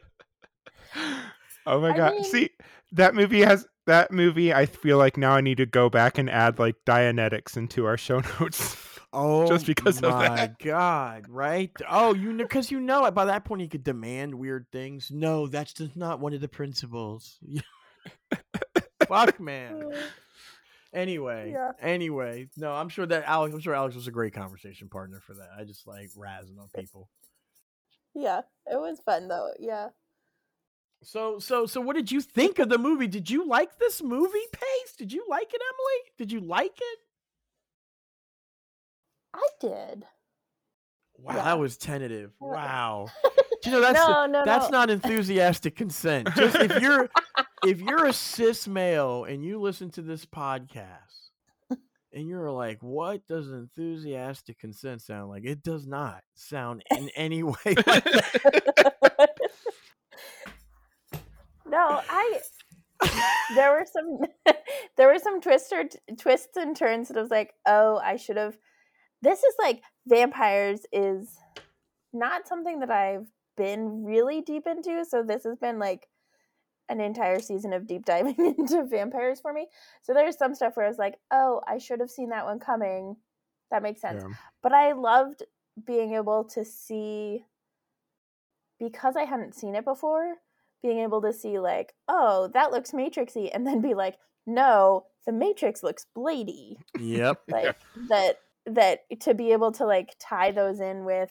oh 1.66 1.80
my 1.80 1.90
I 1.92 1.96
god. 1.96 2.14
mean- 2.14 2.24
See, 2.24 2.50
that 2.92 3.14
movie 3.14 3.42
has 3.42 3.66
that 3.86 4.10
movie 4.12 4.52
I 4.52 4.66
feel 4.66 4.98
like 4.98 5.16
now 5.16 5.32
I 5.32 5.40
need 5.40 5.56
to 5.58 5.66
go 5.66 5.88
back 5.90 6.18
and 6.18 6.28
add 6.30 6.58
like 6.58 6.76
Dianetics 6.86 7.56
into 7.56 7.86
our 7.86 7.96
show 7.96 8.20
notes. 8.40 8.76
Oh, 9.12 9.48
Just 9.48 9.66
because 9.66 9.96
of 10.02 10.10
my 10.10 10.28
that. 10.36 10.58
God, 10.60 11.24
right? 11.28 11.72
Oh, 11.88 12.14
you 12.14 12.32
know, 12.32 12.44
because 12.44 12.70
you 12.70 12.78
know 12.78 13.04
it. 13.06 13.10
By 13.14 13.24
that 13.24 13.44
point, 13.44 13.60
you 13.60 13.68
could 13.68 13.82
demand 13.82 14.32
weird 14.36 14.66
things. 14.70 15.10
No, 15.10 15.48
that's 15.48 15.72
just 15.72 15.96
not 15.96 16.20
one 16.20 16.32
of 16.32 16.40
the 16.40 16.46
principles. 16.46 17.36
Fuck, 19.10 19.40
man. 19.40 19.92
Anyway, 20.92 21.52
Yeah. 21.52 21.70
anyway, 21.80 22.48
no, 22.56 22.72
I'm 22.72 22.88
sure 22.88 23.06
that 23.06 23.22
Alex. 23.24 23.54
I'm 23.54 23.60
sure 23.60 23.76
Alex 23.76 23.94
was 23.94 24.08
a 24.08 24.10
great 24.10 24.34
conversation 24.34 24.88
partner 24.88 25.20
for 25.20 25.34
that. 25.34 25.50
I 25.56 25.62
just 25.62 25.86
like 25.86 26.08
razzing 26.18 26.58
on 26.58 26.68
people. 26.74 27.08
yeah 28.12 28.40
it 28.66 28.74
was 28.80 28.98
fun 29.06 29.28
though 29.28 29.52
yeah 29.60 29.90
So, 31.04 31.38
so, 31.38 31.64
so, 31.66 31.80
what 31.80 31.94
did 31.94 32.10
you 32.10 32.20
think 32.20 32.58
of 32.58 32.68
the 32.70 32.76
movie? 32.76 33.06
Did 33.06 33.30
you 33.30 33.46
like 33.46 33.78
this 33.78 34.02
movie, 34.02 34.46
Pace? 34.52 34.96
Did 34.98 35.12
you 35.12 35.24
like 35.28 35.54
it, 35.54 35.60
Emily? 35.62 36.10
Did 36.18 36.32
you 36.32 36.40
like 36.40 36.76
it? 36.76 36.98
i 39.32 39.48
did 39.60 40.04
Wow, 41.18 41.36
Yeah. 41.36 41.44
that 41.44 41.58
was 41.60 41.76
tentative. 41.76 42.32
Wow. 42.40 43.06
You 43.64 43.72
know 43.72 43.80
that's 43.80 43.98
no 43.98 44.26
no 44.26 44.42
that's 44.44 44.70
no 44.70 44.78
not 44.78 44.90
enthusiastic 44.90 45.76
consent. 45.76 46.28
Just 46.34 46.56
if 46.56 46.80
you're 46.80 47.10
if 47.64 47.80
you're 47.80 48.06
a 48.06 48.12
cis 48.12 48.66
male 48.66 49.24
and 49.24 49.44
you 49.44 49.60
listen 49.60 49.90
to 49.90 50.02
this 50.02 50.24
podcast 50.24 51.30
and 52.12 52.28
you're 52.28 52.50
like, 52.50 52.82
what 52.82 53.26
does 53.28 53.50
enthusiastic 53.50 54.58
consent 54.58 55.02
sound 55.02 55.30
like? 55.30 55.44
It 55.44 55.62
does 55.62 55.86
not 55.86 56.22
sound 56.34 56.82
in 56.90 57.10
any 57.14 57.42
way 57.44 57.54
like 57.64 57.84
that. 57.84 59.30
no 61.66 62.00
i 62.08 62.40
there 63.54 63.70
were 63.70 63.86
some 63.90 64.54
there 64.96 65.08
were 65.08 65.18
some 65.18 65.40
twister 65.40 65.84
twists 66.18 66.56
and 66.56 66.76
turns 66.76 67.08
that 67.08 67.16
I 67.16 67.22
was 67.22 67.30
like, 67.30 67.54
oh, 67.66 68.00
I 68.02 68.16
should 68.16 68.36
have. 68.36 68.56
This 69.22 69.42
is 69.42 69.54
like 69.58 69.82
vampires 70.06 70.80
is 70.92 71.28
not 72.12 72.48
something 72.48 72.80
that 72.80 72.90
I've 72.90 73.26
been 73.56 74.04
really 74.04 74.40
deep 74.40 74.66
into. 74.66 75.04
So 75.04 75.22
this 75.22 75.44
has 75.44 75.56
been 75.58 75.78
like 75.78 76.08
an 76.88 77.00
entire 77.00 77.38
season 77.38 77.72
of 77.72 77.86
deep 77.86 78.04
diving 78.04 78.34
into 78.58 78.84
vampires 78.84 79.40
for 79.40 79.52
me. 79.52 79.68
So 80.02 80.12
there's 80.12 80.36
some 80.36 80.54
stuff 80.54 80.76
where 80.76 80.86
I 80.86 80.88
was 80.88 80.98
like, 80.98 81.16
oh, 81.30 81.60
I 81.66 81.78
should 81.78 82.00
have 82.00 82.10
seen 82.10 82.30
that 82.30 82.44
one 82.44 82.58
coming. 82.58 83.16
That 83.70 83.82
makes 83.82 84.00
sense. 84.00 84.24
Yeah. 84.26 84.34
But 84.62 84.72
I 84.72 84.92
loved 84.92 85.44
being 85.86 86.14
able 86.14 86.44
to 86.44 86.64
see 86.64 87.44
because 88.78 89.14
I 89.16 89.24
hadn't 89.24 89.54
seen 89.54 89.74
it 89.74 89.84
before, 89.84 90.34
being 90.82 90.98
able 91.00 91.22
to 91.22 91.32
see 91.32 91.58
like, 91.58 91.94
oh, 92.08 92.50
that 92.54 92.72
looks 92.72 92.92
matrixy, 92.92 93.50
and 93.52 93.66
then 93.66 93.80
be 93.80 93.94
like, 93.94 94.16
no, 94.46 95.04
the 95.26 95.32
matrix 95.32 95.82
looks 95.82 96.06
blady. 96.16 96.76
Yep. 96.98 97.42
Like 97.48 97.76
that 98.08 98.40
that 98.66 99.00
to 99.20 99.34
be 99.34 99.52
able 99.52 99.72
to 99.72 99.86
like 99.86 100.16
tie 100.18 100.50
those 100.50 100.80
in 100.80 101.04
with 101.04 101.30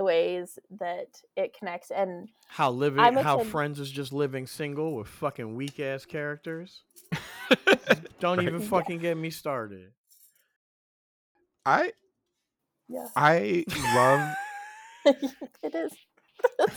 the 0.00 0.04
ways 0.04 0.58
that 0.78 1.08
it 1.36 1.52
connects 1.52 1.90
and 1.90 2.26
How 2.48 2.70
living 2.70 3.00
I'm 3.00 3.16
how 3.16 3.36
kid- 3.38 3.48
Friends 3.48 3.78
is 3.78 3.90
just 3.90 4.14
living 4.14 4.46
single 4.46 4.94
with 4.96 5.08
fucking 5.08 5.54
weak 5.54 5.78
ass 5.78 6.06
characters. 6.06 6.80
Don't 8.18 8.38
Right. 8.38 8.48
even 8.48 8.62
Yeah. 8.62 8.66
fucking 8.68 8.98
get 9.00 9.18
me 9.18 9.28
started. 9.28 9.92
I 11.66 11.92
yeah, 12.88 13.08
I 13.14 13.64
love 13.94 14.34
it 15.62 15.74
is. 15.74 15.92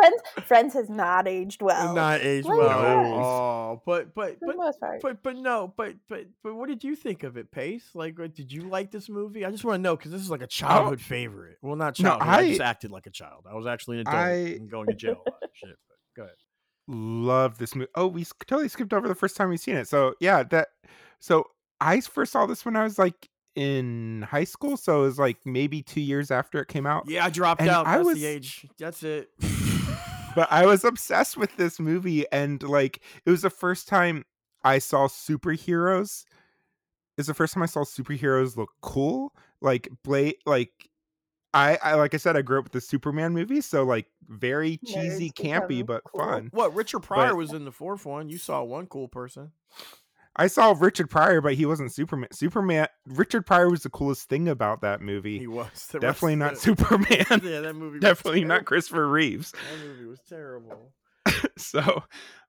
Friends 0.00 0.22
Friends 0.48 0.74
has 0.74 0.88
not 0.90 1.28
aged 1.28 1.62
well. 1.62 1.94
Not 1.94 2.20
aged 2.20 2.46
Like 2.46 2.58
well. 2.58 3.14
Oh, 3.24 3.82
but 3.86 4.14
but 4.14 4.38
but 4.40 4.48
the 4.52 4.56
most 4.56 4.80
part. 4.80 5.00
But 5.02 5.22
but 5.22 5.36
no, 5.36 5.72
but 5.76 5.94
but 6.08 6.26
but 6.42 6.54
what 6.54 6.68
did 6.68 6.82
you 6.84 6.96
think 6.96 7.22
of 7.22 7.36
it, 7.36 7.50
Pace? 7.50 7.84
Like, 7.94 8.18
uh, 8.18 8.28
did 8.34 8.52
you 8.52 8.62
like 8.62 8.90
this 8.90 9.08
movie? 9.08 9.44
I 9.44 9.50
just 9.50 9.64
want 9.64 9.76
to 9.78 9.82
know 9.82 9.96
because 9.96 10.12
this 10.12 10.20
is 10.22 10.30
like 10.30 10.42
a 10.42 10.46
childhood 10.46 11.00
favorite. 11.00 11.58
Well, 11.62 11.76
not 11.76 11.98
No, 12.00 12.10
childhood. 12.10 12.28
I, 12.28 12.48
just 12.48 12.60
acted 12.60 12.90
like 12.90 13.06
a 13.06 13.10
child. 13.10 13.46
I 13.50 13.54
was 13.54 13.66
actually 13.66 13.96
an 14.00 14.08
adult 14.08 14.16
I- 14.16 14.30
and 14.56 14.70
going 14.70 14.86
to 14.88 14.94
jail. 14.94 15.22
a 15.26 15.30
lot 15.30 15.38
and 15.42 15.50
Shit, 15.54 15.76
but 15.88 15.96
go 16.16 16.22
ahead. 16.22 16.34
love 16.88 17.58
this 17.58 17.74
movie. 17.74 17.90
Oh, 17.94 18.06
we 18.06 18.24
totally 18.46 18.68
skipped 18.68 18.92
over 18.92 19.06
the 19.08 19.14
first 19.14 19.36
time 19.36 19.48
we've 19.50 19.60
seen 19.60 19.76
it. 19.76 19.88
So 19.88 20.14
yeah, 20.20 20.42
that 20.44 20.68
so 21.20 21.44
I 21.80 22.00
first 22.00 22.32
saw 22.32 22.46
this 22.46 22.64
when 22.64 22.76
I 22.76 22.84
was 22.84 22.98
like 22.98 23.28
in 23.56 24.24
high 24.30 24.44
school, 24.44 24.76
so 24.76 25.00
it 25.02 25.06
was 25.06 25.18
like 25.18 25.36
maybe 25.44 25.82
two 25.82 26.00
years 26.00 26.30
after 26.30 26.60
it 26.60 26.68
came 26.68 26.86
out. 26.86 27.04
Yeah, 27.08 27.24
I 27.26 27.30
dropped 27.30 27.60
And 27.60 27.70
out. 27.70 27.86
I 27.86 27.96
That's 27.96 28.06
was- 28.06 28.18
the 28.20 28.26
age. 28.26 28.66
That's 28.78 29.02
it. 29.02 29.28
But 30.34 30.50
I 30.50 30.66
was 30.66 30.84
obsessed 30.84 31.36
with 31.36 31.56
this 31.56 31.80
movie, 31.80 32.24
and 32.30 32.62
like 32.62 33.00
it 33.24 33.30
was 33.30 33.42
the 33.42 33.50
first 33.50 33.88
time 33.88 34.24
I 34.64 34.78
saw 34.78 35.08
superheroes. 35.08 36.24
It's 37.18 37.28
the 37.28 37.34
first 37.34 37.54
time 37.54 37.62
I 37.62 37.66
saw 37.66 37.80
superheroes 37.80 38.56
look 38.56 38.70
cool. 38.80 39.32
Like 39.60 39.88
Blade, 40.04 40.36
like 40.46 40.70
I, 41.52 41.78
I 41.82 41.94
like 41.94 42.14
I 42.14 42.16
said, 42.18 42.36
I 42.36 42.42
grew 42.42 42.58
up 42.58 42.64
with 42.64 42.72
the 42.72 42.80
Superman 42.80 43.32
movies, 43.32 43.66
so 43.66 43.82
like 43.82 44.06
very 44.28 44.78
cheesy, 44.86 45.30
Nerds 45.30 45.34
campy, 45.34 45.84
but 45.86 46.04
cool. 46.04 46.20
fun. 46.20 46.48
what? 46.52 46.74
Richard 46.74 47.00
Pryor 47.00 47.30
But- 47.30 47.36
was 47.36 47.52
in 47.52 47.64
the 47.64 47.72
fourth 47.72 48.06
one. 48.06 48.28
You 48.28 48.38
saw 48.38 48.62
one 48.62 48.86
cool 48.86 49.08
person. 49.08 49.52
I 50.36 50.46
saw 50.46 50.74
Richard 50.78 51.10
Pryor, 51.10 51.40
but 51.40 51.54
he 51.54 51.66
wasn't 51.66 51.92
Superman. 51.92 52.28
Superman. 52.32 52.86
Richard 53.06 53.44
Pryor 53.46 53.68
was 53.68 53.82
the 53.82 53.90
coolest 53.90 54.28
thing 54.28 54.48
about 54.48 54.80
that 54.82 55.00
movie. 55.00 55.38
He 55.38 55.46
was 55.46 55.88
The 55.90 55.98
Definitely 55.98 56.36
not 56.36 56.54
the- 56.54 56.60
Superman. 56.60 57.40
Yeah, 57.42 57.60
that 57.60 57.74
movie. 57.74 57.94
was 57.94 58.00
Definitely 58.00 58.44
not. 58.44 58.64
Christopher 58.64 59.08
Reeves. 59.08 59.52
That 59.52 59.86
movie 59.86 60.06
was 60.06 60.20
terrible. 60.28 60.92
so 61.58 62.02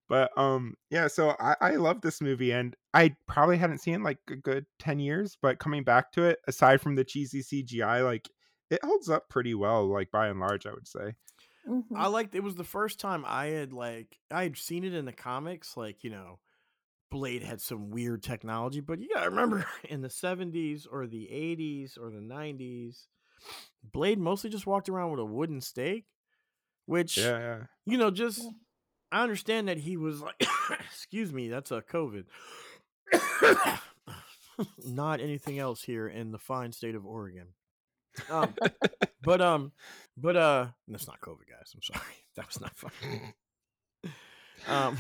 but 0.07 0.31
um 0.37 0.75
yeah 0.89 1.07
so 1.07 1.35
I, 1.39 1.55
I 1.61 1.71
love 1.75 1.99
this 2.01 2.21
movie 2.21 2.51
and 2.51 2.73
i 2.93 3.13
probably 3.27 3.57
hadn't 3.57 3.79
seen 3.79 3.93
it 3.93 3.97
in, 3.97 4.03
like 4.03 4.17
a 4.29 4.35
good 4.37 4.65
10 4.79 4.99
years 4.99 5.37
but 5.41 5.59
coming 5.59 5.83
back 5.83 6.11
to 6.13 6.23
it 6.23 6.39
aside 6.47 6.79
from 6.81 6.95
the 6.95 7.03
cheesy 7.03 7.41
cgi 7.43 8.03
like 8.03 8.29
it 8.69 8.83
holds 8.83 9.09
up 9.09 9.27
pretty 9.29 9.53
well 9.53 9.85
like 9.87 10.09
by 10.09 10.27
and 10.27 10.39
large 10.39 10.65
i 10.65 10.71
would 10.71 10.87
say 10.87 11.13
Mhm. 11.69 11.83
I 11.95 12.07
liked 12.07 12.33
it 12.33 12.43
was 12.43 12.55
the 12.55 12.63
first 12.63 12.99
time 12.99 13.23
I 13.25 13.47
had 13.47 13.71
like 13.71 14.17
I 14.31 14.43
had 14.43 14.57
seen 14.57 14.83
it 14.83 14.95
in 14.95 15.05
the 15.05 15.11
comics, 15.13 15.77
like, 15.77 16.03
you 16.03 16.09
know, 16.09 16.39
Blade 17.11 17.43
had 17.43 17.61
some 17.61 17.91
weird 17.91 18.23
technology, 18.23 18.79
but 18.79 18.99
you 18.99 19.09
gotta 19.13 19.29
remember 19.29 19.65
in 19.89 20.01
the 20.01 20.07
70s 20.07 20.88
or 20.91 21.05
the 21.05 21.25
80s 21.31 21.99
or 21.99 22.09
the 22.09 22.21
90s, 22.21 23.05
Blade 23.83 24.17
mostly 24.17 24.49
just 24.49 24.65
walked 24.65 24.89
around 24.89 25.11
with 25.11 25.19
a 25.19 25.25
wooden 25.25 25.61
stake, 25.61 26.05
which 26.88 27.17
Yeah, 27.17 27.38
yeah. 27.39 27.57
you 27.85 27.97
know, 27.97 28.09
just 28.09 28.43
I 29.11 29.21
understand 29.21 29.67
that 29.67 29.77
he 29.77 29.97
was 29.97 30.21
like, 30.21 30.41
excuse 30.89 31.31
me, 31.31 31.49
that's 31.49 31.71
a 31.71 31.81
COVID. 31.81 32.25
Not 34.85 35.21
anything 35.21 35.59
else 35.59 35.81
here 35.81 36.07
in 36.07 36.31
the 36.31 36.38
fine 36.38 36.71
state 36.71 36.95
of 36.95 37.05
Oregon. 37.05 37.47
Um, 38.29 38.53
but 39.23 39.41
um, 39.41 39.71
but 40.17 40.35
uh, 40.35 40.67
that's 40.88 41.07
not 41.07 41.21
COVID, 41.21 41.47
guys. 41.49 41.73
I'm 41.73 41.81
sorry, 41.81 42.05
that 42.35 42.47
was 42.47 42.61
not 42.61 42.73
funny. 42.75 43.33
Um, 44.67 44.97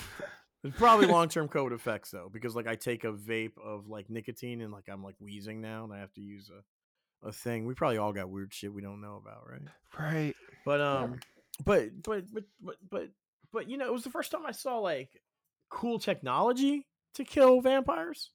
it's 0.63 0.77
probably 0.77 1.05
long 1.07 1.29
term 1.29 1.47
COVID 1.47 1.73
effects 1.73 2.11
though, 2.11 2.29
because 2.31 2.55
like 2.55 2.67
I 2.67 2.75
take 2.75 3.03
a 3.03 3.11
vape 3.13 3.57
of 3.63 3.87
like 3.87 4.09
nicotine 4.09 4.61
and 4.61 4.71
like 4.71 4.89
I'm 4.89 5.03
like 5.03 5.15
wheezing 5.19 5.61
now, 5.61 5.83
and 5.83 5.93
I 5.93 5.99
have 5.99 6.13
to 6.13 6.21
use 6.21 6.49
a 6.49 7.27
a 7.27 7.31
thing. 7.31 7.65
We 7.67 7.75
probably 7.75 7.97
all 7.97 8.13
got 8.13 8.29
weird 8.29 8.53
shit 8.53 8.73
we 8.73 8.81
don't 8.81 9.01
know 9.01 9.15
about, 9.17 9.47
right? 9.47 9.61
Right. 9.99 10.35
But 10.65 10.81
um, 10.81 11.19
but 11.65 12.01
but 12.03 12.23
but 12.33 12.43
but 12.61 12.75
but 12.89 13.09
but 13.51 13.69
you 13.69 13.77
know, 13.77 13.85
it 13.87 13.93
was 13.93 14.03
the 14.03 14.09
first 14.09 14.31
time 14.31 14.45
I 14.45 14.51
saw 14.51 14.79
like 14.79 15.21
cool 15.69 15.99
technology 15.99 16.87
to 17.15 17.23
kill 17.23 17.61
vampires. 17.61 18.31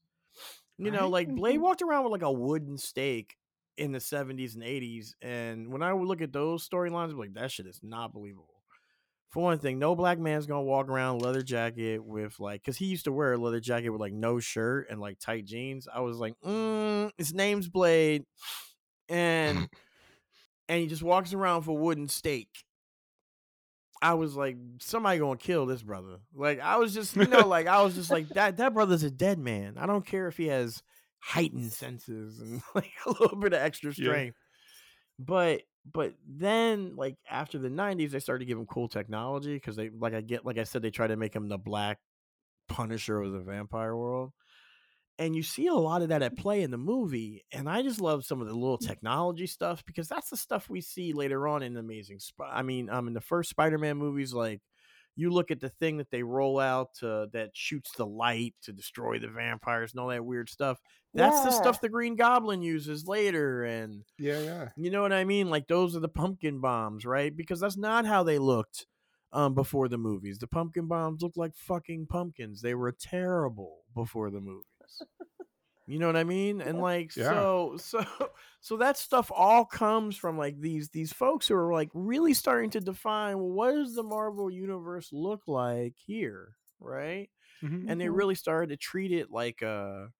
You 0.79 0.91
know, 0.91 1.09
like 1.09 1.35
Blade 1.35 1.59
Mhm. 1.59 1.63
walked 1.63 1.81
around 1.83 2.05
with 2.05 2.13
like 2.13 2.23
a 2.23 2.31
wooden 2.31 2.77
stake 2.77 3.37
in 3.79 3.93
the 3.93 4.01
seventies 4.01 4.55
and 4.55 4.63
eighties, 4.63 5.17
and 5.23 5.73
when 5.73 5.83
I 5.83 5.93
would 5.93 6.07
look 6.07 6.21
at 6.21 6.33
those 6.33 6.69
storylines, 6.69 7.17
like, 7.17 7.33
that 7.35 7.51
shit 7.51 7.67
is 7.67 7.81
not 7.83 8.13
believable. 8.13 8.56
For 9.31 9.43
one 9.43 9.59
thing, 9.59 9.79
no 9.79 9.95
black 9.95 10.19
man's 10.19 10.47
gonna 10.47 10.63
walk 10.63 10.89
around 10.89 11.21
leather 11.21 11.43
jacket 11.43 12.03
with 12.03 12.39
like, 12.41 12.63
cause 12.65 12.77
he 12.77 12.87
used 12.87 13.05
to 13.05 13.13
wear 13.13 13.33
a 13.35 13.39
leather 13.39 13.61
jacket 13.61 13.91
with 13.91 14.01
like 14.01 14.13
no 14.13 14.39
shirt 14.41 14.87
and 14.89 15.01
like 15.01 15.19
tight 15.19 15.45
jeans. 15.45 15.89
I 15.93 16.01
was 16.01 16.17
like, 16.19 16.35
mm, 16.45 17.11
his 17.19 17.35
name's 17.35 17.69
Blade, 17.69 18.25
and 19.09 19.69
and 20.69 20.81
he 20.81 20.87
just 20.87 21.03
walks 21.03 21.33
around 21.33 21.67
a 21.69 21.73
wooden 21.73 22.09
stake. 22.09 22.65
I 24.03 24.15
was 24.15 24.37
like, 24.37 24.57
somebody 24.81 25.19
gonna 25.19 25.37
kill 25.39 25.67
this 25.67 25.83
brother. 25.83 26.19
Like 26.35 26.61
I 26.61 26.77
was 26.77 26.95
just, 26.95 27.17
you 27.17 27.27
know, 27.27 27.47
like 27.49 27.67
I 27.67 27.83
was 27.83 27.95
just 27.95 28.11
like 28.11 28.29
that. 28.31 28.59
That 28.59 28.75
brother's 28.75 29.03
a 29.03 29.11
dead 29.11 29.39
man. 29.39 29.77
I 29.79 29.87
don't 29.87 30.07
care 30.07 30.29
if 30.29 30.37
he 30.37 30.47
has 30.49 30.83
heightened 31.19 31.73
senses 31.73 32.41
and 32.41 32.63
like 32.75 32.93
a 33.07 33.11
little 33.11 33.37
bit 33.39 33.53
of 33.55 33.61
extra 33.61 33.91
Yeah. 33.91 33.95
strength. 33.95 34.37
But 35.19 35.63
but 35.93 36.15
then 36.27 36.97
like 36.97 37.17
after 37.31 37.59
the 37.59 37.69
'90s, 37.69 38.11
they 38.11 38.21
started 38.21 38.41
to 38.41 38.47
give 38.47 38.59
him 38.59 38.67
cool 38.67 38.89
technology 38.89 39.55
because 39.55 39.77
they 39.77 39.91
like 39.91 40.15
I 40.15 40.21
get 40.21 40.45
like 40.45 40.59
I 40.59 40.65
said 40.65 40.83
they 40.83 40.91
tried 40.91 41.09
to 41.09 41.17
make 41.17 41.35
him 41.35 41.49
the 41.49 41.59
black 41.59 41.99
Punisher 42.69 43.21
of 43.21 43.33
the 43.33 43.41
vampire 43.41 43.97
world. 43.97 44.33
And 45.19 45.35
you 45.35 45.43
see 45.43 45.67
a 45.67 45.75
lot 45.75 46.03
of 46.03 46.09
that 46.09 46.23
at 46.23 46.37
play 46.37 46.61
in 46.61 46.71
the 46.71 46.77
movie, 46.77 47.43
and 47.51 47.71
I 47.71 47.81
just 47.81 48.03
love 48.03 48.27
some 48.27 48.43
of 48.43 48.49
the 48.49 48.55
little 48.55 48.77
technology 48.77 49.47
stuff 49.47 49.83
because 49.87 50.09
that's 50.09 50.29
the 50.29 50.37
stuff 50.37 50.69
we 50.69 50.83
see 50.83 51.15
later 51.15 51.49
on 51.49 51.63
in 51.63 51.73
the 51.73 51.81
Amazing. 51.81 52.19
Sp- 52.21 52.53
I 52.53 52.63
mean, 52.63 52.91
um, 52.91 53.09
in 53.09 53.15
the 53.15 53.23
first 53.23 53.49
Spider-Man 53.49 53.97
movies, 53.97 54.35
like 54.35 54.61
you 55.17 55.31
look 55.31 55.51
at 55.51 55.61
the 55.61 55.71
thing 55.71 55.97
that 55.97 56.11
they 56.11 56.23
roll 56.23 56.61
out 56.61 56.95
to, 57.01 57.29
that 57.33 57.51
shoots 57.55 57.93
the 57.97 58.07
light 58.07 58.55
to 58.63 58.73
destroy 58.73 59.19
the 59.19 59.29
vampires 59.29 59.93
and 59.93 60.01
all 60.01 60.09
that 60.09 60.25
weird 60.25 60.49
stuff. 60.49 60.79
That's 61.15 61.43
the 61.43 61.51
stuff 61.51 61.81
the 61.81 61.89
Green 61.89 62.15
Goblin 62.17 62.61
uses 62.61 63.07
later, 63.07 63.65
and 63.65 64.05
Yeah, 64.19 64.39
yeah. 64.41 64.69
you 64.77 64.91
know 64.91 65.01
what 65.01 65.15
I 65.15 65.25
mean? 65.25 65.49
Like 65.49 65.67
those 65.67 65.97
are 65.97 66.01
the 66.01 66.09
pumpkin 66.09 66.61
bombs, 66.61 67.07
right? 67.07 67.35
Because 67.35 67.61
that's 67.61 67.79
not 67.79 68.05
how 68.05 68.23
they 68.23 68.39
looked 68.39 68.87
um 69.33 69.55
before 69.55 69.89
the 69.89 69.99
movies. 69.99 70.39
The 70.39 70.47
pumpkin 70.47 70.87
bombs 70.87 71.23
looked 71.23 71.39
like 71.39 71.55
fucking 71.57 72.07
pumpkins. 72.09 72.61
They 72.61 72.75
were 72.75 72.93
terrible 72.93 73.79
before 73.95 74.31
the 74.31 74.41
movies. 74.41 74.65
You 75.87 75.99
know 76.01 76.07
what 76.09 76.17
I 76.17 76.25
mean? 76.25 76.61
And 76.61 76.81
like 76.81 77.13
Yeah. 77.15 77.47
so 77.53 77.77
so 77.79 78.05
so 78.61 78.77
that 78.79 78.97
stuff 78.97 79.31
all 79.35 79.65
comes 79.65 80.17
from 80.17 80.37
like 80.37 80.61
these 80.61 80.91
these 80.91 81.13
folks 81.13 81.49
who 81.49 81.55
are 81.57 81.73
like 81.73 81.91
really 81.95 82.35
starting 82.35 82.71
to 82.71 82.81
define 82.81 83.39
well, 83.39 83.51
what 83.51 83.73
does 83.73 83.95
the 83.95 84.03
Marvel 84.03 84.51
universe 84.51 85.13
look 85.13 85.47
like 85.47 85.97
here, 85.97 86.57
right? 86.81 87.31
Mhm. 87.63 87.71
and 87.87 88.01
they 88.01 88.09
Mhm. 88.09 88.17
really 88.17 88.37
started 88.37 88.69
to 88.71 88.79
treat 88.79 89.13
it 89.13 89.31
like 89.33 89.63
a 89.63 90.11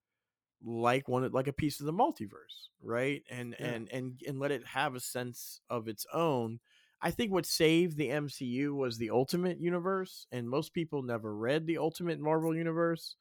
like 0.65 1.07
one 1.09 1.31
like 1.33 1.49
a 1.49 1.53
piece 1.53 1.81
of 1.81 1.87
the 1.87 1.93
multiverse 1.93 2.69
right 2.83 3.23
and 3.31 3.55
Yeah. 3.59 3.75
and 3.75 3.89
and 3.93 4.23
and 4.27 4.41
let 4.41 4.51
it 4.51 4.67
have 4.67 4.95
a 4.95 5.01
sense 5.01 5.61
of 5.69 5.87
its 5.87 6.07
own 6.13 6.59
i 7.03 7.11
think 7.11 7.31
what 7.31 7.45
saved 7.47 7.97
the 7.97 8.09
mcu 8.09 8.75
was 8.75 8.97
the 8.99 9.11
ultimate 9.11 9.61
universe 9.61 10.27
and 10.33 10.49
most 10.49 10.73
people 10.73 11.03
never 11.03 11.37
read 11.37 11.67
the 11.67 11.79
ultimate 11.79 12.19
marvel 12.19 12.57
universe 12.57 13.17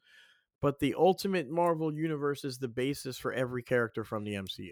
but 0.66 0.80
the 0.80 0.96
ultimate 0.98 1.48
marvel 1.48 1.94
universe 1.94 2.44
is 2.44 2.58
the 2.58 2.68
basis 2.68 3.20
for 3.20 3.32
every 3.32 3.62
character 3.62 4.04
from 4.04 4.24
the 4.24 4.34
mcu 4.34 4.72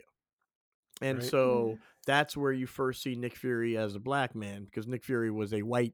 and 1.03 1.19
Right. 1.19 1.27
so 1.27 1.77
that's 2.07 2.35
where 2.35 2.51
you 2.51 2.65
first 2.65 3.03
see 3.03 3.13
nick 3.13 3.35
fury 3.35 3.77
as 3.77 3.93
a 3.93 3.99
black 3.99 4.33
man 4.33 4.65
because 4.65 4.87
nick 4.87 5.03
fury 5.03 5.29
was 5.29 5.53
a 5.53 5.61
white 5.61 5.93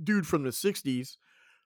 dude 0.00 0.24
from 0.24 0.44
the 0.44 0.50
60s 0.50 1.16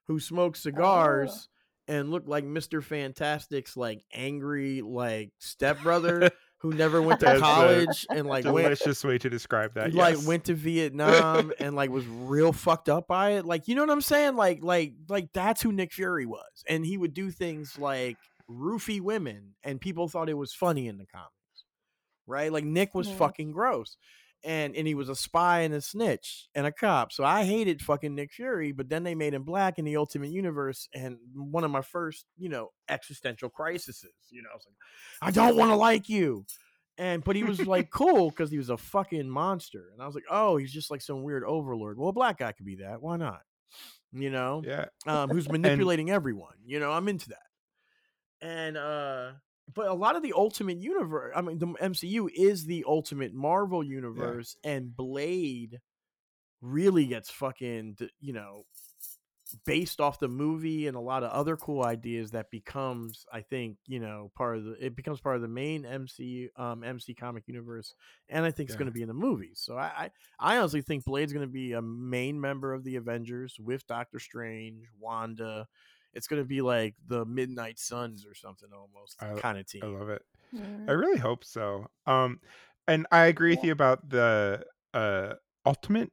who 0.07 0.19
smoked 0.19 0.57
oh. 0.57 0.61
cigars 0.61 1.47
and 1.87 2.09
looked 2.09 2.27
like 2.27 2.45
Mr. 2.45 2.81
Fantastic's 2.81 3.77
like 3.77 4.03
angry 4.11 4.81
like 4.81 5.31
stepbrother 5.37 6.31
who 6.63 6.71
never 6.71 7.01
went 7.01 7.19
to 7.19 7.25
That's 7.25 7.39
a 7.39 7.41
college 7.41 8.07
and 8.09 8.25
like 8.25 8.45
went 8.45 8.63
Delicious 8.63 9.03
way 9.03 9.17
to 9.17 9.29
describe 9.29 9.73
that. 9.73 9.93
like 9.93 10.15
yes. 10.15 10.25
went 10.25 10.45
to 10.45 10.53
Vietnam 10.53 11.51
and 11.59 11.75
like 11.75 11.89
was 11.89 12.07
real 12.07 12.53
fucked 12.53 12.87
up 12.87 13.05
by 13.05 13.31
it. 13.31 13.45
Like 13.45 13.67
you 13.67 13.75
know 13.75 13.81
what 13.81 13.89
I'm 13.89 14.01
saying? 14.01 14.37
Like 14.37 14.63
like 14.63 14.93
like 15.09 15.33
that's 15.33 15.61
who 15.61 15.73
Nick 15.73 15.91
Fury 15.91 16.25
was. 16.25 16.63
And 16.67 16.85
he 16.85 16.97
would 16.97 17.13
do 17.13 17.31
things 17.31 17.77
like 17.77 18.17
roofie 18.49 19.01
women 19.01 19.55
and 19.63 19.79
people 19.81 20.07
thought 20.07 20.29
it 20.29 20.37
was 20.37 20.53
funny 20.53 20.87
in 20.87 20.97
the 20.97 21.05
comics. 21.05 21.31
Right? 22.25 22.51
Like 22.51 22.63
Nick 22.63 22.95
was 22.95 23.09
fucking 23.09 23.51
gross. 23.51 23.97
And 24.45 24.75
and 24.75 24.85
he 24.85 24.93
was 24.93 25.07
a 25.07 25.15
spy 25.15 25.61
and 25.61 25.73
a 25.73 25.79
snitch 25.81 26.49
and 26.53 26.65
a 26.67 26.71
cop. 26.71 27.13
So 27.13 27.23
I 27.23 27.45
hated 27.45 27.81
fucking 27.81 28.13
Nick 28.13 28.33
Fury, 28.33 28.73
but 28.73 28.89
then 28.89 29.03
they 29.03 29.15
made 29.15 29.33
him 29.33 29.43
black 29.43 29.79
in 29.79 29.85
the 29.85 29.95
Ultimate 29.95 30.31
Universe 30.31 30.89
and 30.93 31.17
one 31.33 31.63
of 31.63 31.71
my 31.71 31.81
first, 31.81 32.25
you 32.37 32.49
know, 32.49 32.71
existential 32.89 33.49
crises. 33.49 34.03
You 34.29 34.41
know, 34.43 34.49
I 34.51 34.55
was 34.55 34.65
like, 34.67 34.75
I 35.21 35.31
don't 35.31 35.55
want 35.55 35.71
to 35.71 35.75
like 35.77 36.09
you 36.09 36.45
and 36.99 37.23
but 37.23 37.35
he 37.35 37.43
was 37.43 37.65
like 37.65 37.89
cool 37.91 38.29
because 38.29 38.51
he 38.51 38.57
was 38.59 38.69
a 38.69 38.77
fucking 38.77 39.27
monster 39.27 39.85
and 39.93 39.99
i 40.01 40.05
was 40.05 40.13
like 40.13 40.25
oh 40.29 40.57
he's 40.57 40.71
just 40.71 40.91
like 40.91 41.01
some 41.01 41.23
weird 41.23 41.43
overlord 41.43 41.97
well 41.97 42.09
a 42.09 42.13
black 42.13 42.37
guy 42.37 42.51
could 42.51 42.67
be 42.67 42.75
that 42.75 43.01
why 43.01 43.17
not 43.17 43.41
you 44.11 44.29
know 44.29 44.61
Yeah. 44.63 44.85
um 45.07 45.29
who's 45.31 45.49
manipulating 45.51 46.11
everyone 46.11 46.53
you 46.63 46.79
know 46.79 46.91
i'm 46.91 47.07
into 47.07 47.29
that 47.29 47.39
and 48.47 48.77
uh 48.77 49.31
but 49.73 49.87
a 49.87 49.93
lot 49.93 50.15
of 50.15 50.23
the 50.23 50.33
ultimate 50.35 50.81
universe 50.81 51.33
i 51.35 51.41
mean 51.41 51.57
the 51.59 51.67
mcu 51.67 52.27
is 52.35 52.65
the 52.65 52.83
ultimate 52.87 53.33
marvel 53.33 53.83
universe 53.83 54.55
and 54.63 54.95
blade 54.95 55.79
really 56.61 57.05
gets 57.05 57.29
fucking 57.29 57.97
you 58.19 58.33
know 58.33 58.65
based 59.65 60.01
off 60.01 60.19
the 60.19 60.27
movie 60.27 60.87
and 60.87 60.97
a 60.97 60.99
lot 60.99 61.23
of 61.23 61.29
other 61.31 61.55
cool 61.55 61.83
ideas 61.83 62.31
that 62.31 62.49
becomes 62.49 63.25
i 63.31 63.39
think 63.41 63.77
you 63.85 63.99
know 63.99 64.31
part 64.35 64.57
of 64.57 64.63
the 64.63 64.71
it 64.83 64.95
becomes 64.95 65.21
part 65.21 65.35
of 65.35 65.43
the 65.43 65.47
main 65.47 65.85
mc 65.85 66.49
um 66.57 66.83
mc 66.83 67.13
comic 67.13 67.43
universe 67.47 67.93
and 68.29 68.45
i 68.45 68.51
think 68.51 68.67
it's 68.67 68.75
Yeah. 68.75 68.77
going 68.77 68.87
to 68.87 68.91
be 68.93 69.03
in 69.03 69.07
the 69.07 69.13
movies 69.13 69.61
so 69.63 69.77
I, 69.77 69.91
I 69.97 70.11
i 70.39 70.57
honestly 70.57 70.81
think 70.81 71.05
blade's 71.05 71.33
going 71.33 71.45
to 71.45 71.51
be 71.51 71.73
a 71.73 71.81
main 71.83 72.41
member 72.41 72.73
of 72.73 72.83
the 72.83 72.95
avengers 72.95 73.55
with 73.59 73.85
doctor 73.85 74.19
strange 74.19 74.85
wanda 74.99 75.67
it's 76.13 76.27
going 76.27 76.41
to 76.41 76.47
be 76.47 76.61
like 76.61 76.95
the 77.07 77.25
midnight 77.25 77.79
suns 77.79 78.25
or 78.25 78.33
something 78.35 78.69
almost 78.73 79.21
I- 79.21 79.39
kind 79.39 79.57
of 79.57 79.65
team 79.67 79.81
I 79.83 79.87
love 79.87 80.09
it. 80.09 80.21
Mhm. 80.53 80.87
I 80.89 80.93
really 80.93 81.17
hope 81.19 81.43
so. 81.43 81.87
Um, 82.05 82.39
and 82.87 83.07
I 83.11 83.25
agree 83.25 83.51
with 83.55 83.63
you 83.63 83.71
about 83.71 84.07
the 84.09 84.65
uh 84.93 85.33
ultimate. 85.65 86.11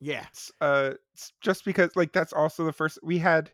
yeah 0.00 0.26
Uh, 0.60 0.94
just 1.40 1.64
because 1.64 1.96
like 1.96 2.12
that's 2.12 2.32
also 2.32 2.64
the 2.64 2.72
first 2.72 2.98
we 3.02 3.18
had 3.18 3.50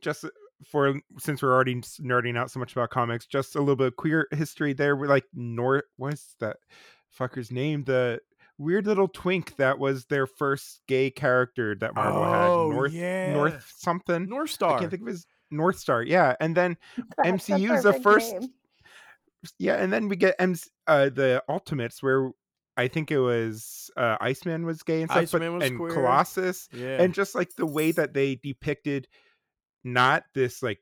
just 0.00 0.24
for 0.66 1.00
since 1.18 1.42
we're 1.42 1.52
already 1.54 1.76
nerding 1.76 2.36
out 2.36 2.50
so 2.50 2.60
much 2.60 2.72
about 2.72 2.90
comics, 2.90 3.26
just 3.26 3.56
a 3.56 3.60
little 3.60 3.76
bit 3.76 3.88
of 3.88 3.96
queer 3.96 4.26
history 4.32 4.72
there. 4.74 4.96
We're 4.96 5.08
like 5.08 5.24
North. 5.32 5.84
What's 5.96 6.34
that 6.40 6.58
fucker's 7.18 7.50
name? 7.50 7.84
The 7.84 8.20
weird 8.60 8.86
little 8.86 9.08
twink 9.08 9.56
that 9.56 9.78
was 9.78 10.04
their 10.06 10.26
first 10.26 10.82
gay 10.86 11.10
character 11.10 11.74
that 11.80 11.94
Marvel 11.94 12.22
Oh, 12.22 12.68
had. 12.70 12.76
North 12.76 12.92
yeah. 12.92 13.32
North 13.32 13.72
something. 13.78 14.28
north 14.28 14.62
I 14.62 14.78
can't 14.78 14.90
think 14.90 15.02
of 15.02 15.08
his 15.08 15.26
Northstar. 15.52 16.04
Yeah, 16.06 16.36
and 16.40 16.54
then 16.56 16.76
That's 17.16 17.48
a 17.48 17.52
MCU 17.54 17.76
is 17.76 17.82
the 17.82 17.94
first 17.94 18.32
name. 18.32 18.50
yeah, 19.58 19.74
and 19.76 19.92
then 19.92 20.08
we 20.08 20.16
get 20.16 20.36
MC, 20.38 20.68
uh 20.86 21.08
the 21.08 21.42
Ultimates 21.48 22.02
where 22.02 22.30
I 22.76 22.88
think 22.88 23.10
it 23.10 23.18
was 23.18 23.90
uh 23.96 24.16
Iceman 24.20 24.64
was 24.66 24.82
gay 24.82 25.02
and 25.02 25.10
stuff, 25.10 25.22
Iceman 25.22 25.52
but 25.52 25.58
was 25.60 25.68
and 25.70 25.78
queer. 25.78 25.90
Colossus 25.92 26.68
yeah 26.72 27.02
and 27.02 27.12
just 27.14 27.34
like 27.34 27.54
the 27.56 27.66
way 27.66 27.90
that 27.92 28.14
they 28.14 28.36
depicted 28.36 29.08
not 29.82 30.24
this 30.34 30.62
like 30.62 30.78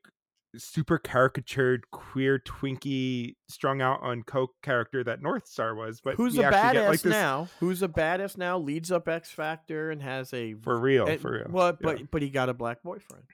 super 0.59 0.99
caricatured 0.99 1.91
queer 1.91 2.39
twinkie 2.39 3.37
strung 3.49 3.81
out 3.81 4.01
on 4.03 4.23
coke 4.23 4.53
character 4.63 5.03
that 5.05 5.21
Northstar 5.21 5.77
was, 5.77 6.01
but 6.01 6.15
who's 6.17 6.37
a 6.39 6.43
badass 6.43 6.73
get, 6.73 6.89
like 6.89 7.01
this 7.01 7.11
now? 7.13 7.49
Who's 7.61 7.83
a 7.83 7.89
badass 7.89 8.37
now? 8.37 8.59
Leads 8.59 8.91
up 8.93 9.09
X 9.09 9.31
Factor 9.31 9.91
and 9.91 10.03
has 10.03 10.33
a 10.35 10.55
for 10.55 10.79
real, 10.79 11.07
and- 11.07 11.21
for 11.21 11.33
real. 11.33 11.47
What? 11.49 11.79
yeah. 11.81 11.87
But 11.93 12.11
but 12.11 12.23
he 12.23 12.31
got 12.31 12.49
a 12.49 12.55
black 12.55 12.83
boyfriend. 12.83 13.25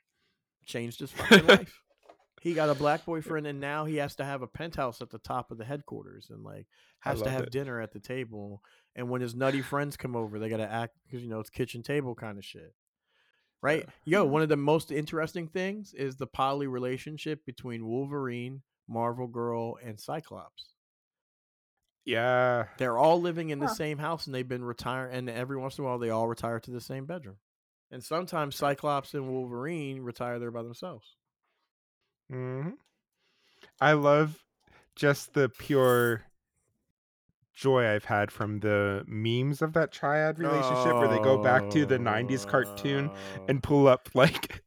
Changed 0.66 1.00
his 1.00 1.10
fucking 1.12 1.46
life. 1.46 1.80
he 2.40 2.54
got 2.54 2.68
a 2.70 2.74
black 2.74 3.04
boyfriend, 3.04 3.46
and 3.46 3.60
now 3.60 3.84
he 3.84 3.96
has 3.96 4.14
to 4.16 4.24
have 4.24 4.42
a 4.42 4.46
penthouse 4.46 5.00
at 5.00 5.10
the 5.10 5.18
top 5.18 5.50
of 5.50 5.58
the 5.58 5.64
headquarters, 5.64 6.28
and 6.30 6.42
like 6.42 6.66
has 7.00 7.20
to 7.22 7.30
have 7.30 7.44
it. 7.44 7.50
dinner 7.50 7.80
at 7.80 7.92
the 7.92 8.00
table. 8.00 8.62
And 8.96 9.10
when 9.10 9.20
his 9.20 9.34
nutty 9.34 9.60
friends 9.60 9.96
come 9.96 10.14
over, 10.16 10.38
they 10.38 10.48
got 10.48 10.58
to 10.58 10.70
act 10.70 10.94
because 11.06 11.22
you 11.22 11.28
know 11.28 11.40
it's 11.40 11.50
kitchen 11.50 11.82
table 11.82 12.14
kind 12.14 12.38
of 12.38 12.44
shit, 12.44 12.72
right? 13.62 13.88
Yo, 14.04 14.24
one 14.24 14.42
of 14.42 14.48
the 14.48 14.56
most 14.56 14.90
interesting 14.92 15.48
things 15.48 15.94
is 15.94 16.16
the 16.16 16.26
poly 16.26 16.66
relationship 16.66 17.44
between 17.46 17.86
Wolverine, 17.86 18.62
Marvel 18.88 19.26
Girl, 19.26 19.76
and 19.82 19.98
Cyclops. 19.98 20.74
Yeah. 22.04 22.66
They're 22.76 22.98
all 22.98 23.20
living 23.20 23.50
in 23.50 23.58
the 23.58 23.68
Huh. 23.68 23.74
same 23.74 23.98
house, 23.98 24.26
and 24.26 24.34
they've 24.34 24.46
been 24.46 24.64
retired. 24.64 25.12
And 25.12 25.28
every 25.28 25.56
once 25.56 25.76
in 25.78 25.84
a 25.84 25.86
while, 25.88 25.98
they 25.98 26.10
all 26.10 26.28
retire 26.28 26.60
to 26.60 26.70
the 26.70 26.80
same 26.80 27.04
bedroom. 27.06 27.38
And 27.90 28.02
sometimes 28.04 28.56
Cyclops 28.56 29.14
and 29.14 29.28
Wolverine 29.28 30.02
retire 30.02 30.38
there 30.38 30.50
by 30.50 30.62
themselves. 30.62 31.16
hmm 32.30 32.74
I 33.80 33.92
love 33.92 34.44
just 34.96 35.34
the 35.34 35.48
pure 35.48 36.24
joy 37.54 37.86
I've 37.88 38.04
had 38.04 38.30
from 38.30 38.60
the 38.60 39.04
memes 39.06 39.62
of 39.62 39.72
that 39.74 39.92
triad 39.92 40.38
relationship 40.38 40.94
where 40.94 41.08
they 41.08 41.18
go 41.20 41.38
back 41.42 41.70
to 41.70 41.86
the 41.86 41.98
90s 41.98 42.46
cartoon 42.46 43.10
Oh. 43.12 43.44
and 43.48 43.62
pull 43.62 43.86
up 43.88 44.08
like 44.14 44.62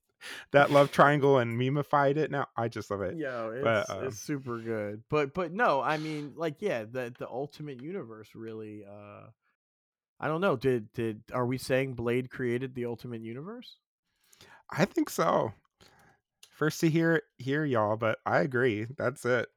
that 0.51 0.71
love 0.71 0.91
triangle 0.91 1.37
and 1.37 1.57
memeified 1.59 2.17
it. 2.17 2.31
Now 2.31 2.47
I 2.57 2.67
just 2.69 2.89
love 2.91 3.01
it. 3.01 3.15
yeah 3.17 3.49
it's, 3.49 3.63
But, 3.63 3.89
um, 3.89 4.03
it's 4.05 4.19
super 4.19 4.59
good. 4.59 5.03
But 5.09 5.33
but 5.33 5.51
no, 5.53 5.81
I 5.81 5.97
mean, 5.97 6.33
like, 6.35 6.55
yeah, 6.61 6.83
the 6.83 7.13
the 7.17 7.27
ultimate 7.29 7.81
universe 7.81 8.29
really. 8.35 8.83
uh 8.89 9.27
I 10.19 10.27
don't 10.27 10.41
know. 10.41 10.55
Did 10.55 10.91
did 10.93 11.21
are 11.33 11.45
we 11.45 11.57
saying 11.57 11.93
Blade 11.93 12.29
created 12.31 12.73
the 12.73 12.85
ultimate 12.85 13.21
universe? 13.21 13.77
I 14.71 14.85
think 14.85 15.09
so. 15.09 15.53
First 16.49 16.79
to 16.81 16.89
hear 16.89 17.21
hear 17.37 17.63
y'all, 17.63 17.97
but 17.97 18.17
I 18.25 18.39
agree. 18.39 18.87
That's 18.97 19.23
it. 19.25 19.47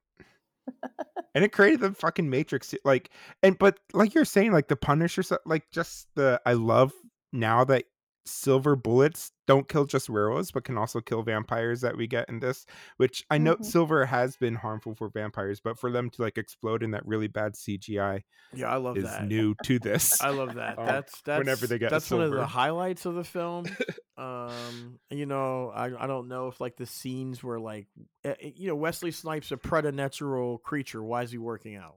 And 1.35 1.45
it 1.45 1.53
created 1.53 1.81
the 1.81 1.93
fucking 1.93 2.29
Matrix, 2.29 2.75
like, 2.85 3.11
and 3.43 3.59
but 3.59 3.79
like 3.93 4.15
you're 4.15 4.25
saying, 4.25 4.53
like 4.53 4.69
the 4.69 4.77
Punisher, 4.77 5.23
like 5.47 5.71
just 5.71 6.09
the 6.15 6.41
I 6.47 6.55
love 6.55 6.93
now 7.33 7.65
that 7.65 7.85
silver 8.27 8.77
bullets 8.77 9.33
don't 9.47 9.69
kill 9.69 9.85
just 9.87 10.09
werewolves, 10.11 10.51
but 10.53 10.65
can 10.65 10.79
also 10.79 11.01
kill 11.01 11.23
vampires 11.23 11.81
that 11.81 11.97
we 11.97 12.07
get 12.07 12.29
in 12.29 12.41
this. 12.41 12.67
Which 12.99 13.25
I 13.31 13.39
know 13.39 13.57
Mhm. 13.57 13.65
silver 13.65 14.07
has 14.07 14.37
been 14.37 14.55
harmful 14.55 14.95
for 14.95 15.09
vampires, 15.09 15.61
but 15.61 15.79
for 15.79 15.91
them 15.91 16.11
to 16.11 16.23
like 16.23 16.39
explode 16.39 16.83
in 16.83 16.93
that 16.93 17.07
really 17.07 17.29
bad 17.29 17.57
CGI 17.57 18.23
Yeah, 18.53 18.69
I 18.69 18.77
love 18.77 18.97
is 18.97 19.05
that. 19.05 19.23
new 19.23 19.55
to 19.63 19.79
this. 19.79 20.21
I 20.21 20.31
love 20.31 20.55
that. 20.55 20.79
Um, 20.79 20.87
that's 20.87 21.21
that's 21.23 21.39
whenever 21.39 21.67
they 21.67 21.79
get 21.79 21.91
that's 21.91 22.11
one 22.11 22.21
of 22.23 22.33
the 22.33 22.47
highlights 22.47 23.07
of 23.07 23.15
the 23.15 23.25
film. 23.25 23.77
um, 24.17 24.99
you 25.11 25.27
know, 25.27 25.71
I 25.71 26.05
I 26.05 26.07
don't 26.07 26.29
know 26.29 26.49
if 26.49 26.61
like 26.61 26.77
the 26.77 26.87
scenes 26.87 27.43
were 27.43 27.61
like, 27.61 27.87
eh, 28.25 28.35
eh, 28.41 28.51
you 28.55 28.69
know, 28.69 28.77
Wesley 28.77 29.13
Snipes 29.13 29.53
a 29.53 29.57
preternatural 29.57 30.59
creature. 30.59 31.03
Why 31.03 31.23
is 31.23 31.31
he 31.31 31.39
working 31.39 31.77
out? 31.77 31.97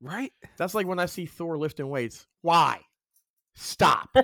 right? 0.00 0.32
That's 0.56 0.74
like 0.74 0.86
when 0.86 0.98
I 0.98 1.06
see 1.06 1.26
Thor 1.26 1.58
lifting 1.58 1.88
weights. 1.88 2.26
Why? 2.42 2.80
Stop, 3.54 4.16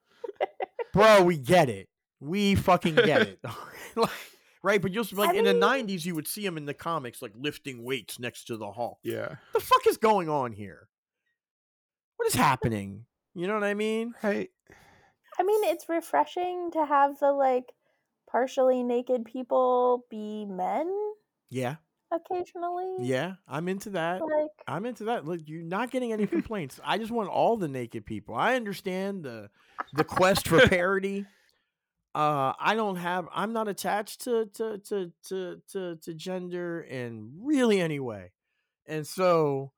bro. 0.92 1.22
We 1.22 1.36
get 1.38 1.68
it. 1.68 1.88
We 2.20 2.54
fucking 2.54 2.94
get 2.94 3.22
it. 3.22 3.38
like, 3.96 4.10
right? 4.62 4.80
But 4.82 4.92
you'll 4.92 5.06
like 5.12 5.30
I 5.30 5.34
in 5.38 5.44
the 5.44 5.54
'90s, 5.54 6.04
you 6.04 6.14
would 6.14 6.26
see 6.26 6.44
him 6.44 6.56
in 6.56 6.66
the 6.66 6.74
comics 6.74 7.22
like 7.22 7.32
lifting 7.36 7.84
weights 7.84 8.18
next 8.18 8.44
to 8.44 8.56
the 8.56 8.72
Hulk. 8.72 8.98
Yeah. 9.02 9.36
the 9.52 9.60
fuck 9.60 9.86
is 9.86 9.96
going 9.98 10.28
on 10.28 10.52
here? 10.52 10.88
What 12.16 12.26
is 12.26 12.34
happening? 12.34 13.04
You 13.34 13.46
know 13.46 13.54
what 13.54 13.64
I 13.64 13.74
mean? 13.74 14.14
Right. 14.22 14.50
I 15.38 15.42
mean, 15.42 15.64
it's 15.64 15.88
refreshing 15.88 16.70
to 16.72 16.84
have 16.86 17.18
the 17.18 17.32
like 17.32 17.72
partially 18.30 18.82
naked 18.82 19.24
people 19.24 20.04
be 20.10 20.46
men 20.46 20.90
Yeah, 21.50 21.76
occasionally. 22.12 22.96
yeah, 23.00 23.34
I'm 23.48 23.68
into 23.68 23.90
that. 23.90 24.20
Like, 24.20 24.50
I'm 24.66 24.86
into 24.86 25.04
that. 25.04 25.24
Look, 25.24 25.40
you're 25.46 25.62
not 25.62 25.90
getting 25.90 26.12
any 26.12 26.26
complaints. 26.26 26.80
I 26.84 26.98
just 26.98 27.10
want 27.10 27.28
all 27.28 27.56
the 27.56 27.68
naked 27.68 28.06
people. 28.06 28.34
I 28.34 28.54
understand 28.54 29.24
the 29.24 29.50
the 29.92 30.04
quest 30.04 30.48
for 30.48 30.66
parody. 30.68 31.26
Uh, 32.14 32.54
I 32.58 32.74
don't 32.74 32.96
have. 32.96 33.28
I'm 33.34 33.52
not 33.52 33.68
attached 33.68 34.22
to 34.22 34.46
to 34.54 34.78
to 34.78 35.12
to 35.28 35.62
to, 35.72 35.96
to 35.96 36.14
gender 36.14 36.80
in 36.80 37.32
really 37.42 37.80
any 37.80 38.00
way, 38.00 38.32
and 38.86 39.06
so 39.06 39.72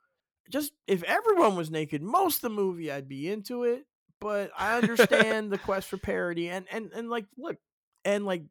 just 0.48 0.72
if 0.86 1.02
everyone 1.02 1.56
was 1.56 1.70
naked, 1.70 2.02
most 2.02 2.36
of 2.36 2.42
the 2.42 2.50
movie 2.50 2.90
I'd 2.92 3.08
be 3.08 3.28
into 3.28 3.64
it. 3.64 3.84
But 4.20 4.50
I 4.58 4.76
understand 4.78 5.50
the 5.50 5.58
quest 5.58 5.88
for 5.88 5.96
parody, 5.96 6.48
and 6.48 6.66
and 6.70 6.90
and 6.92 7.10
like 7.10 7.26
look, 7.36 7.56
and 8.04 8.24
like 8.24 8.42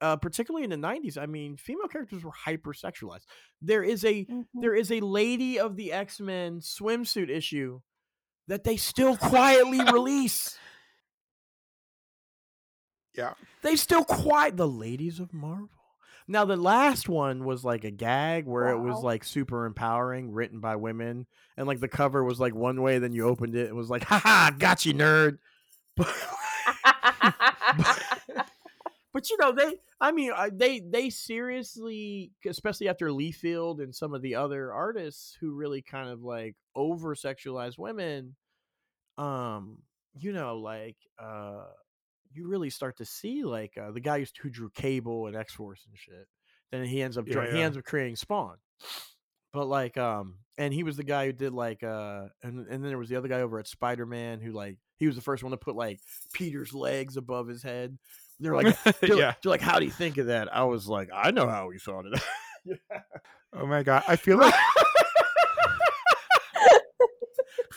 uh, 0.00 0.16
particularly 0.16 0.64
in 0.64 0.70
the 0.70 0.76
90s, 0.76 1.16
I 1.18 1.26
mean, 1.26 1.56
female 1.56 1.88
characters 1.88 2.24
were 2.24 2.32
hypersexualized. 2.46 3.24
There 3.62 3.82
is 3.82 4.04
a 4.04 4.24
mhm. 4.24 4.44
there 4.54 4.74
is 4.74 4.90
a 4.90 5.00
Lady 5.00 5.58
of 5.58 5.76
the 5.76 5.92
X 5.92 6.20
Men 6.20 6.60
swimsuit 6.60 7.30
issue 7.30 7.80
that 8.48 8.64
they 8.64 8.76
still 8.76 9.16
quietly 9.16 9.80
release. 9.92 10.58
Yeah. 13.16 13.34
They 13.62 13.76
still 13.76 14.04
quiet 14.04 14.56
the 14.56 14.68
Ladies 14.68 15.20
of 15.20 15.32
Marvel. 15.32 15.68
Now 16.26 16.44
the 16.44 16.56
last 16.56 17.08
one 17.08 17.44
was 17.44 17.64
like 17.64 17.84
a 17.84 17.90
gag 17.90 18.46
where 18.46 18.70
it 18.70 18.78
was 18.78 19.02
like 19.02 19.24
super 19.24 19.66
empowering, 19.66 20.32
written 20.32 20.58
by 20.58 20.76
women, 20.76 21.26
and 21.56 21.66
like 21.66 21.80
the 21.80 21.88
cover 21.88 22.24
was 22.24 22.40
like 22.40 22.54
one 22.54 22.80
way, 22.80 22.98
then 22.98 23.12
you 23.12 23.28
opened 23.28 23.54
it, 23.54 23.68
it 23.68 23.74
was 23.74 23.90
like, 23.90 24.04
haha, 24.04 24.50
got 24.50 24.84
you, 24.86 24.94
nerd. 24.94 25.38
But, 25.96 26.12
but 29.14 29.30
you 29.30 29.36
know 29.40 29.52
they 29.52 29.76
i 30.00 30.12
mean 30.12 30.32
uh, 30.36 30.50
they 30.52 30.80
they 30.80 31.08
seriously 31.08 32.32
especially 32.46 32.88
after 32.88 33.08
Liefeld 33.08 33.82
and 33.82 33.94
some 33.94 34.12
of 34.12 34.20
the 34.20 34.34
other 34.34 34.72
artists 34.72 35.34
who 35.40 35.52
really 35.54 35.80
kind 35.80 36.10
of 36.10 36.22
like 36.22 36.56
over 36.76 37.14
sexualize 37.14 37.78
women 37.78 38.34
um 39.16 39.78
you 40.18 40.32
know 40.32 40.58
like 40.58 40.96
uh 41.22 41.64
you 42.32 42.48
really 42.48 42.70
start 42.70 42.96
to 42.98 43.04
see 43.04 43.44
like 43.44 43.72
uh, 43.80 43.92
the 43.92 44.00
guy 44.00 44.18
who 44.18 44.26
who 44.42 44.50
drew 44.50 44.68
cable 44.70 45.28
and 45.28 45.36
x-force 45.36 45.86
and 45.88 45.96
shit 45.96 46.26
then 46.72 46.84
he 46.84 47.00
ends 47.00 47.16
up 47.16 47.26
Yeah, 47.26 47.50
he 47.50 47.58
yeah. 47.58 47.64
ends 47.64 47.78
up 47.78 47.84
creating 47.84 48.16
spawn 48.16 48.56
but 49.52 49.66
like 49.66 49.96
um 49.96 50.34
and 50.58 50.74
he 50.74 50.82
was 50.82 50.96
the 50.96 51.04
guy 51.04 51.26
who 51.26 51.32
did 51.32 51.52
like 51.52 51.82
uh 51.84 52.24
and, 52.42 52.58
and 52.66 52.82
then 52.82 52.82
there 52.82 52.98
was 52.98 53.08
the 53.08 53.16
other 53.16 53.28
guy 53.28 53.40
over 53.40 53.60
at 53.60 53.68
spider-man 53.68 54.40
who 54.40 54.50
like 54.50 54.76
he 54.98 55.06
was 55.06 55.14
the 55.16 55.22
first 55.22 55.44
one 55.44 55.52
to 55.52 55.56
put 55.56 55.76
like 55.76 56.00
peter's 56.32 56.74
legs 56.74 57.16
above 57.16 57.46
his 57.46 57.62
head 57.62 57.96
they're 58.40 58.54
like 58.54 58.82
they're, 59.00 59.16
yeah. 59.16 59.34
they're 59.42 59.50
like 59.50 59.60
how 59.60 59.78
do 59.78 59.84
you 59.84 59.90
think 59.90 60.18
of 60.18 60.26
that 60.26 60.54
i 60.54 60.62
was 60.64 60.86
like 60.88 61.08
i 61.14 61.30
know 61.30 61.48
how 61.48 61.70
he 61.70 61.78
thought 61.78 62.06
of 62.06 62.12
that 62.12 62.22
Oh 63.56 63.66
my 63.66 63.84
god. 63.84 64.02
I 64.08 64.16
feel 64.16 64.38
like 64.38 64.54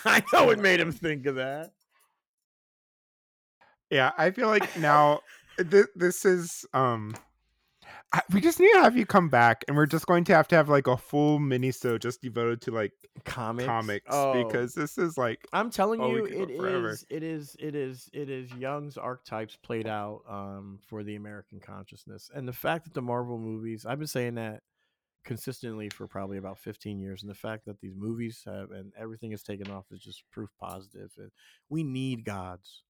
i 0.06 0.24
know 0.34 0.50
it 0.50 0.60
made 0.60 0.80
him 0.80 0.92
think 0.92 1.26
of 1.28 1.36
that 1.36 1.72
yeah, 3.90 4.12
I 4.18 4.32
feel 4.32 4.48
like 4.48 4.78
now 4.78 5.22
th- 5.58 5.88
this 5.96 6.26
is 6.26 6.66
um 6.74 7.16
I, 8.14 8.22
we 8.32 8.40
just 8.40 8.58
need 8.60 8.72
to 8.72 8.80
have 8.82 8.96
you 8.96 9.06
come 9.06 9.28
back 9.28 9.66
and 9.68 9.76
we're 9.76 9.86
just 9.86 10.06
going 10.08 10.24
to 10.26 10.34
have 10.34 10.48
to 10.48 10.56
have 10.56 10.70
like 10.70 10.88
a 10.88 10.96
full 10.96 11.40
mini 11.40 11.72
so 11.72 11.98
just 11.98 12.22
devoted 12.22 12.62
to 12.62 12.72
like 12.72 12.94
comics 13.26 13.66
comics 13.66 14.06
Oh. 14.10 14.46
because 14.46 14.74
this 14.74 14.98
is 14.98 15.18
like 15.18 15.46
I'm 15.52 15.70
telling 15.70 16.00
Oh, 16.00 16.10
you, 16.16 16.26
it 16.26 16.50
is, 16.50 17.06
it 17.10 17.22
is, 17.24 17.56
it 17.60 17.76
is, 17.76 18.10
it 18.14 18.30
is 18.30 18.50
Jung's 18.54 18.98
archetypes 18.98 19.58
played 19.58 19.88
out 19.88 20.22
um, 20.30 20.80
for 20.88 21.04
the 21.04 21.16
American 21.16 21.60
consciousness, 21.60 22.32
and 22.34 22.48
the 22.48 22.54
fact 22.54 22.86
that 22.86 22.94
the 22.94 23.02
Marvel 23.02 23.38
movies, 23.38 23.86
I've 23.86 24.00
been 24.00 24.08
saying 24.08 24.36
that 24.36 24.62
consistently 25.26 25.90
for 25.90 26.08
probably 26.08 26.38
about 26.38 26.58
15 26.58 27.00
years, 27.02 27.22
and 27.24 27.30
the 27.30 27.36
fact 27.36 27.66
that 27.66 27.82
these 27.82 27.96
movies 27.98 28.42
have 28.46 28.72
and 28.72 28.94
everything 28.98 29.34
is 29.34 29.44
taken 29.44 29.70
off 29.70 29.86
is 29.92 30.02
just 30.02 30.24
proof 30.32 30.50
positive. 30.58 31.12
And 31.18 31.30
we 31.70 31.84
need 31.84 32.24
gods. 32.24 32.84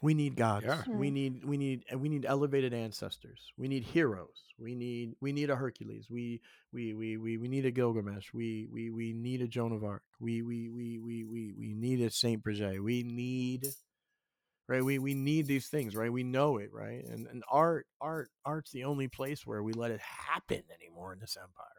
We 0.00 0.14
need 0.14 0.36
gods. 0.36 0.64
Yeah. 0.66 0.82
We 0.86 1.08
Hmm. 1.08 1.14
need 1.14 1.44
we 1.44 1.56
need 1.56 1.84
and 1.90 2.00
we 2.00 2.08
need 2.08 2.24
elevated 2.24 2.72
ancestors. 2.72 3.52
We 3.56 3.66
need 3.68 3.82
heroes. 3.84 4.44
We 4.58 4.74
need 4.74 5.16
we 5.20 5.32
need 5.32 5.50
a 5.50 5.56
Hercules. 5.56 6.06
We 6.10 6.40
we 6.72 6.94
we 6.94 7.16
we, 7.16 7.36
we 7.36 7.48
need 7.48 7.66
a 7.66 7.72
Gilgamesh. 7.72 8.32
We 8.32 8.68
we 8.72 8.90
we 8.90 9.12
need 9.12 9.42
a 9.42 9.48
Joan 9.48 9.72
of 9.72 9.82
Arc. 9.84 10.02
We 10.20 10.42
we 10.42 10.68
we 10.68 10.98
we 10.98 11.24
we 11.24 11.52
we 11.58 11.74
need 11.74 12.00
a 12.00 12.10
Saint 12.10 12.42
Bridget. 12.44 12.82
We 12.82 13.02
need 13.02 13.66
right. 14.68 14.84
We 14.84 14.98
we 14.98 15.14
need 15.14 15.46
these 15.46 15.66
things, 15.68 15.96
right? 15.96 16.12
We 16.12 16.22
know 16.22 16.58
it, 16.58 16.72
right? 16.72 17.04
And 17.04 17.26
and 17.26 17.42
art 17.50 17.86
art 18.00 18.30
art's 18.44 18.70
the 18.70 18.84
only 18.84 19.08
place 19.08 19.46
where 19.46 19.62
we 19.62 19.72
let 19.72 19.90
it 19.90 20.00
happen 20.00 20.62
anymore 20.80 21.12
in 21.12 21.18
this 21.20 21.36
empire. 21.36 21.77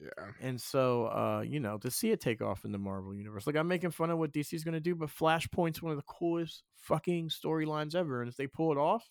Yeah. 0.00 0.26
And 0.40 0.60
so, 0.60 1.06
uh, 1.06 1.42
you 1.46 1.60
know, 1.60 1.78
to 1.78 1.90
see 1.90 2.10
it 2.10 2.20
take 2.20 2.40
off 2.40 2.64
in 2.64 2.72
the 2.72 2.78
Marvel 2.78 3.14
universe, 3.14 3.46
like 3.46 3.56
I'm 3.56 3.68
making 3.68 3.90
fun 3.90 4.10
of 4.10 4.18
what 4.18 4.32
DC's 4.32 4.64
going 4.64 4.74
to 4.74 4.80
do, 4.80 4.94
but 4.94 5.08
Flashpoint's 5.10 5.82
one 5.82 5.92
of 5.92 5.98
the 5.98 6.04
coolest 6.04 6.62
fucking 6.76 7.28
storylines 7.28 7.94
ever. 7.94 8.22
And 8.22 8.30
if 8.30 8.36
they 8.36 8.46
pull 8.46 8.72
it 8.72 8.78
off, 8.78 9.06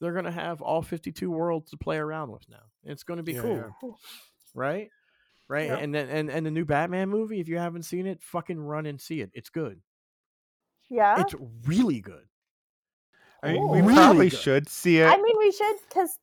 they're 0.00 0.12
going 0.12 0.24
to 0.26 0.30
have 0.30 0.60
all 0.60 0.82
52 0.82 1.30
worlds 1.30 1.70
to 1.70 1.76
play 1.78 1.96
around 1.96 2.30
with 2.30 2.42
now. 2.50 2.62
It's 2.84 3.04
going 3.04 3.16
to 3.18 3.22
be 3.22 3.32
Yeah, 3.34 3.40
cool, 3.40 3.56
yeah. 3.82 3.90
right? 4.54 4.88
Right. 5.48 5.66
Yeah. 5.68 5.76
And 5.76 5.94
then 5.94 6.08
and 6.08 6.30
and 6.30 6.44
the 6.46 6.50
new 6.50 6.64
Batman 6.64 7.08
movie, 7.10 7.38
if 7.40 7.48
you 7.48 7.58
haven't 7.58 7.82
seen 7.84 8.06
it, 8.06 8.22
fucking 8.22 8.58
run 8.58 8.86
and 8.86 9.00
see 9.00 9.20
it. 9.20 9.30
It's 9.34 9.50
good. 9.50 9.80
yeah. 10.90 11.20
It's 11.20 11.34
really 11.66 12.00
good. 12.00 12.24
I 13.42 13.52
mean, 13.52 13.68
we 13.68 13.80
Really 13.82 13.94
probably 13.94 14.28
good. 14.30 14.38
should 14.38 14.68
see 14.70 15.00
it. 15.00 15.06
I 15.06 15.16
mean, 15.16 15.36
we 15.38 15.52
should 15.52 15.76
because 15.88 16.18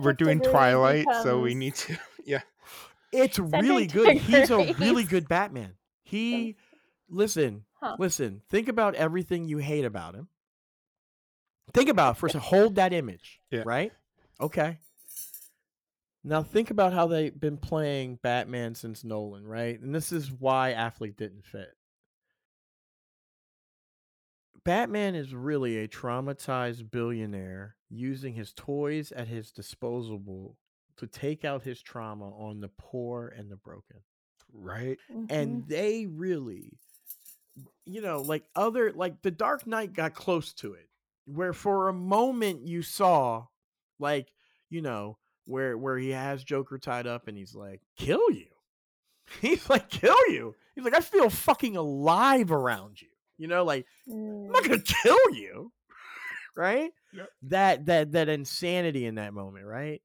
We're 0.00 0.12
doing 0.12 0.38
Twilight, 0.40 1.06
so 1.22 1.40
we 1.40 1.54
need 1.54 1.74
to. 1.76 1.96
Yeah. 2.24 2.42
It's 3.12 3.36
Cedric 3.36 3.62
really 3.62 3.86
good. 3.86 4.16
He's 4.18 4.50
a 4.50 4.72
really 4.74 5.04
good 5.04 5.28
Batman. 5.28 5.74
He 6.02 6.56
listen, 7.08 7.64
Huh. 7.74 7.96
listen. 7.98 8.42
Think 8.48 8.68
about 8.68 8.94
everything 8.94 9.46
you 9.46 9.58
hate 9.58 9.84
about 9.84 10.14
him. 10.14 10.28
Think 11.74 11.88
about 11.88 12.16
it 12.16 12.18
first. 12.20 12.34
Hold 12.36 12.76
that 12.76 12.92
image. 12.92 13.40
Yeah. 13.50 13.62
Right. 13.66 13.92
Okay. 14.40 14.78
Now 16.24 16.42
think 16.44 16.70
about 16.70 16.92
how 16.92 17.08
they've 17.08 17.38
been 17.38 17.56
playing 17.56 18.20
Batman 18.22 18.74
since 18.76 19.02
Nolan, 19.02 19.44
right? 19.46 19.78
And 19.80 19.92
this 19.94 20.12
is 20.12 20.30
why 20.30 20.72
Affleck 20.76 21.16
didn't 21.16 21.44
fit. 21.44 21.74
Batman 24.64 25.16
is 25.16 25.34
really 25.34 25.78
a 25.78 25.88
traumatized 25.88 26.90
billionaire 26.90 27.74
using 27.90 28.34
his 28.34 28.52
toys 28.52 29.10
at 29.10 29.26
his 29.26 29.50
disposable 29.50 30.56
to 31.02 31.06
take 31.08 31.44
out 31.44 31.62
his 31.62 31.80
trauma 31.82 32.30
on 32.36 32.60
the 32.60 32.70
poor 32.78 33.28
and 33.36 33.50
the 33.50 33.56
broken. 33.56 33.98
Right. 34.52 34.98
Mm-hmm. 35.10 35.24
And 35.34 35.66
they 35.68 36.06
really, 36.06 36.78
you 37.84 38.00
know, 38.00 38.20
like 38.22 38.44
other, 38.54 38.92
like 38.92 39.22
the 39.22 39.30
Dark 39.30 39.66
Knight 39.66 39.92
got 39.92 40.14
close 40.14 40.52
to 40.54 40.74
it, 40.74 40.88
where 41.26 41.52
for 41.52 41.88
a 41.88 41.92
moment 41.94 42.66
you 42.66 42.82
saw, 42.82 43.46
like, 43.98 44.32
you 44.70 44.82
know, 44.82 45.18
where 45.46 45.76
where 45.76 45.98
he 45.98 46.10
has 46.10 46.44
Joker 46.44 46.78
tied 46.78 47.06
up 47.06 47.28
and 47.28 47.36
he's 47.36 47.54
like, 47.54 47.80
kill 47.96 48.30
you. 48.30 48.46
He's 49.40 49.68
like, 49.70 49.88
kill 49.88 50.16
you. 50.28 50.54
He's 50.74 50.84
like, 50.84 50.94
I 50.94 51.00
feel 51.00 51.30
fucking 51.30 51.76
alive 51.76 52.52
around 52.52 53.00
you. 53.00 53.08
You 53.38 53.46
know, 53.48 53.64
like 53.64 53.86
I'm 54.08 54.48
not 54.48 54.62
Mm. 54.62 54.68
gonna 54.68 54.82
kill 54.82 55.34
you, 55.34 55.72
right? 56.56 56.90
Yep. 57.12 57.28
That 57.44 57.86
that 57.86 58.12
that 58.12 58.28
insanity 58.28 59.06
in 59.06 59.14
that 59.16 59.32
moment, 59.32 59.64
right? 59.66 60.02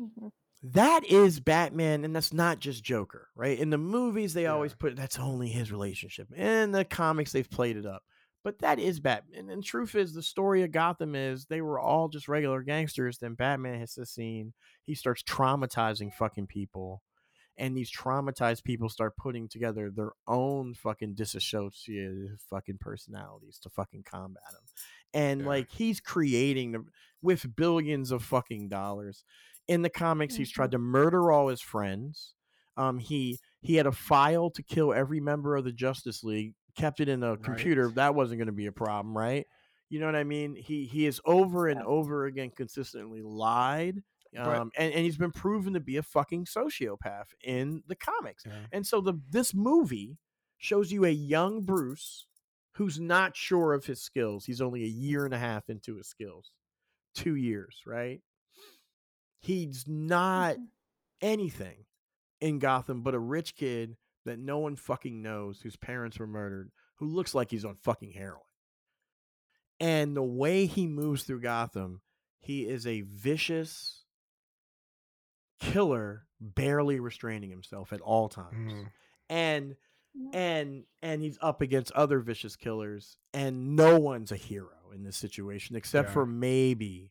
Mhm. 0.00 0.30
That 0.62 1.04
is 1.04 1.40
Batman, 1.40 2.04
and 2.04 2.16
that's 2.16 2.32
not 2.32 2.58
just 2.58 2.82
Joker, 2.82 3.28
right? 3.34 3.58
In 3.58 3.70
the 3.70 3.78
movies, 3.78 4.32
they 4.32 4.46
always 4.46 4.74
put 4.74 4.96
that's 4.96 5.18
only 5.18 5.48
his 5.48 5.70
relationship. 5.70 6.32
In 6.32 6.72
the 6.72 6.84
comics, 6.84 7.32
they've 7.32 7.48
played 7.50 7.76
it 7.76 7.84
up, 7.84 8.02
but 8.42 8.58
that 8.60 8.78
is 8.78 8.98
Batman. 8.98 9.50
And, 9.50 9.58
the 9.60 9.62
truth 9.66 9.94
is, 9.94 10.14
the 10.14 10.22
story 10.22 10.62
of 10.62 10.72
Gotham 10.72 11.14
is 11.14 11.46
they 11.46 11.60
were 11.60 11.78
all 11.78 12.08
just 12.08 12.28
regular 12.28 12.62
gangsters. 12.62 13.18
Then 13.18 13.34
Batman 13.34 13.78
hits 13.78 13.94
the 13.96 14.06
scene. 14.06 14.54
He 14.84 14.94
starts 14.94 15.22
traumatizing 15.22 16.14
fucking 16.14 16.46
people, 16.46 17.02
and 17.58 17.76
these 17.76 17.92
traumatized 17.92 18.64
people 18.64 18.88
start 18.88 19.16
putting 19.18 19.48
together 19.48 19.90
their 19.90 20.12
own 20.26 20.74
fucking 20.74 21.14
disassociated 21.14 22.38
fucking 22.50 22.78
personalities 22.78 23.58
to 23.60 23.70
fucking 23.70 24.04
combat 24.04 24.44
him. 24.50 24.66
And 25.12 25.42
Yeah. 25.42 25.46
like 25.46 25.70
he's 25.70 26.00
creating 26.00 26.72
them 26.72 26.90
with 27.22 27.54
billions 27.56 28.10
of 28.12 28.24
fucking 28.24 28.68
dollars. 28.70 29.24
In 29.66 29.82
the 29.82 29.90
comics, 29.90 30.36
he's 30.36 30.50
tried 30.50 30.72
to 30.72 30.78
murder 30.78 31.32
all 31.32 31.48
his 31.48 31.60
friends. 31.60 32.34
Um, 32.76 32.98
he 32.98 33.38
he 33.60 33.76
had 33.76 33.86
a 33.86 33.92
file 33.92 34.50
to 34.50 34.62
kill 34.62 34.92
every 34.92 35.20
member 35.20 35.56
of 35.56 35.64
the 35.64 35.72
Justice 35.72 36.22
League, 36.24 36.54
kept 36.76 37.00
it 37.00 37.08
in 37.08 37.22
a 37.22 37.36
computer. 37.36 37.90
That 37.90 38.14
wasn't 38.14 38.38
going 38.38 38.46
to 38.46 38.52
be 38.52 38.66
a 38.66 38.72
problem, 38.72 39.16
right? 39.16 39.46
You 39.88 40.00
know 40.00 40.06
what 40.06 40.16
I 40.16 40.24
mean? 40.24 40.56
He 40.56 40.84
he 40.86 41.04
has 41.04 41.20
over 41.24 41.68
and 41.68 41.80
over 41.82 42.26
again 42.26 42.50
consistently 42.50 43.22
lied. 43.22 44.02
Um, 44.36 44.72
and, 44.76 44.92
and 44.92 45.04
he's 45.04 45.16
been 45.16 45.30
proven 45.30 45.74
to 45.74 45.80
be 45.80 45.96
a 45.96 46.02
fucking 46.02 46.46
sociopath 46.46 47.26
in 47.44 47.84
the 47.86 47.94
comics. 47.94 48.42
Yeah. 48.44 48.52
And 48.72 48.84
so 48.84 49.00
the 49.00 49.14
this 49.30 49.54
movie 49.54 50.18
shows 50.58 50.90
you 50.90 51.04
a 51.04 51.10
young 51.10 51.62
Bruce 51.62 52.26
who's 52.72 52.98
not 52.98 53.36
sure 53.36 53.72
of 53.72 53.86
his 53.86 54.02
skills. 54.02 54.44
He's 54.44 54.60
only 54.60 54.82
a 54.82 54.88
year 54.88 55.24
and 55.24 55.32
a 55.32 55.38
half 55.38 55.68
into 55.68 55.96
his 55.96 56.08
skills. 56.08 56.50
2 57.14 57.36
years, 57.36 57.82
right? 57.86 58.20
He's 59.44 59.86
not 59.86 60.56
Mhm. 60.56 60.68
anything 61.20 61.84
in 62.40 62.58
Gotham 62.58 63.02
but 63.02 63.14
a 63.14 63.18
rich 63.18 63.54
kid 63.56 63.96
that 64.24 64.38
no 64.38 64.58
one 64.58 64.74
fucking 64.76 65.20
knows 65.20 65.60
whose 65.60 65.76
parents 65.76 66.18
were 66.18 66.26
murdered, 66.26 66.72
who 66.96 67.06
looks 67.06 67.34
like 67.34 67.50
he's 67.50 67.64
on 67.64 67.74
fucking 67.76 68.12
heroin. 68.12 68.40
And 69.80 70.16
the 70.16 70.22
way 70.22 70.64
he 70.66 70.86
moves 70.86 71.24
through 71.24 71.40
Gotham, 71.42 72.00
he 72.40 72.66
is 72.66 72.86
a 72.86 73.02
vicious 73.02 74.04
killer, 75.60 76.26
barely 76.40 77.00
restraining 77.00 77.50
himself 77.50 77.92
at 77.92 78.00
all 78.00 78.28
times. 78.28 78.72
Mm. 78.72 78.92
And 79.28 79.76
and 80.32 80.84
and 81.02 81.22
he's 81.22 81.38
up 81.40 81.60
against 81.60 81.90
other 81.92 82.20
vicious 82.20 82.54
killers 82.56 83.18
and 83.32 83.74
no 83.74 83.98
one's 83.98 84.30
a 84.30 84.36
hero 84.36 84.90
in 84.94 85.02
this 85.02 85.16
situation 85.16 85.74
except 85.74 86.08
Yeah. 86.08 86.12
for 86.14 86.24
maybe 86.26 87.10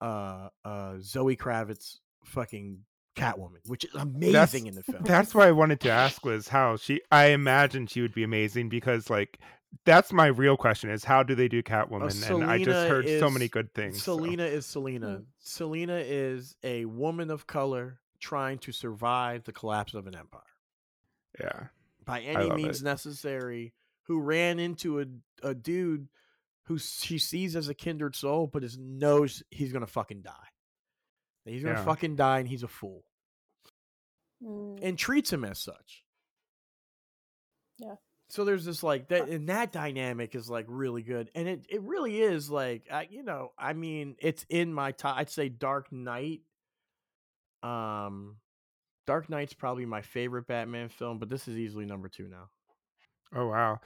uh 0.00 0.48
uh 0.64 0.94
Zoe 1.00 1.36
Kravitz 1.36 1.98
fucking 2.24 2.80
Catwoman, 3.16 3.58
which 3.66 3.84
is 3.84 3.94
amazing 3.94 4.66
in 4.66 4.74
the 4.74 4.82
film. 4.90 5.02
That's 5.04 5.34
why 5.34 5.48
I 5.48 5.52
wanted 5.52 5.80
to 5.80 5.90
ask 5.90 6.24
was 6.24 6.48
how 6.48 6.76
she. 6.76 7.00
I 7.10 7.26
imagine 7.26 7.86
she 7.86 8.00
would 8.00 8.14
be 8.14 8.22
amazing 8.22 8.68
because 8.68 9.10
like 9.10 9.38
that's 9.84 10.12
my 10.12 10.26
real 10.26 10.56
question 10.56 10.90
is 10.90 11.04
how 11.04 11.22
do 11.22 11.34
they 11.34 11.48
do 11.48 11.62
Catwoman? 11.62 12.30
and 12.30 12.44
I 12.44 12.58
just 12.62 12.88
heard 12.88 13.08
so 13.20 13.30
many 13.30 13.48
good 13.48 13.72
things. 13.74 14.02
so- 14.02 14.16
Selina 14.16 14.44
is 14.44 14.66
Selina. 14.66 15.06
Mm. 15.06 15.24
Selina 15.38 15.96
is 15.96 16.56
a 16.64 16.84
woman 16.86 17.30
of 17.30 17.46
color 17.46 18.00
trying 18.20 18.58
to 18.58 18.72
survive 18.72 19.44
the 19.44 19.52
collapse 19.52 19.94
of 19.94 20.06
an 20.06 20.14
empire 20.14 20.42
Yeah. 21.40 21.66
by 22.04 22.20
any 22.20 22.50
means 22.50 22.80
it. 22.80 22.84
necessary. 22.84 23.72
Who 24.04 24.20
ran 24.20 24.58
into 24.58 25.00
a 25.00 25.06
a 25.42 25.54
dude 25.54 26.08
who 26.70 26.78
she 26.78 27.18
sees 27.18 27.56
as 27.56 27.68
a 27.68 27.74
kindred 27.74 28.14
soul, 28.14 28.46
but 28.46 28.62
is 28.62 28.78
knows 28.78 29.42
he's 29.50 29.72
gonna 29.72 29.88
fucking 29.88 30.22
die. 30.22 30.48
He's 31.44 31.64
gonna 31.64 31.74
Yeah. 31.80 31.84
fucking 31.84 32.14
die, 32.14 32.38
and 32.38 32.48
he's 32.48 32.62
a 32.62 32.68
fool, 32.68 33.04
Mm. 34.40 34.78
and 34.80 34.96
treats 34.96 35.32
him 35.32 35.44
as 35.44 35.58
such. 35.58 36.04
Yeah. 37.78 37.96
So 38.28 38.44
there's 38.44 38.64
this 38.64 38.84
like 38.84 39.08
that, 39.08 39.28
and 39.28 39.48
that 39.48 39.72
dynamic 39.72 40.36
is 40.36 40.48
like 40.48 40.66
really 40.68 41.02
good, 41.02 41.28
and 41.34 41.48
it 41.48 41.66
it 41.68 41.82
really 41.82 42.20
is 42.20 42.48
like 42.48 42.86
I, 42.88 43.08
you 43.10 43.24
know, 43.24 43.52
I 43.58 43.72
mean, 43.72 44.14
it's 44.20 44.46
in 44.48 44.72
my 44.72 44.92
top. 44.92 45.16
I'd 45.16 45.28
say 45.28 45.48
Dark 45.48 45.90
Knight. 45.90 46.42
Um, 47.64 48.38
Dark 49.08 49.28
Knight's 49.28 49.54
probably 49.54 49.86
my 49.86 50.02
favorite 50.02 50.46
Batman 50.46 50.88
film, 50.88 51.18
but 51.18 51.28
this 51.28 51.48
is 51.48 51.58
easily 51.58 51.84
number 51.84 52.08
two 52.08 52.28
now. 52.28 52.48
Oh 53.32 53.48
wow. 53.48 53.80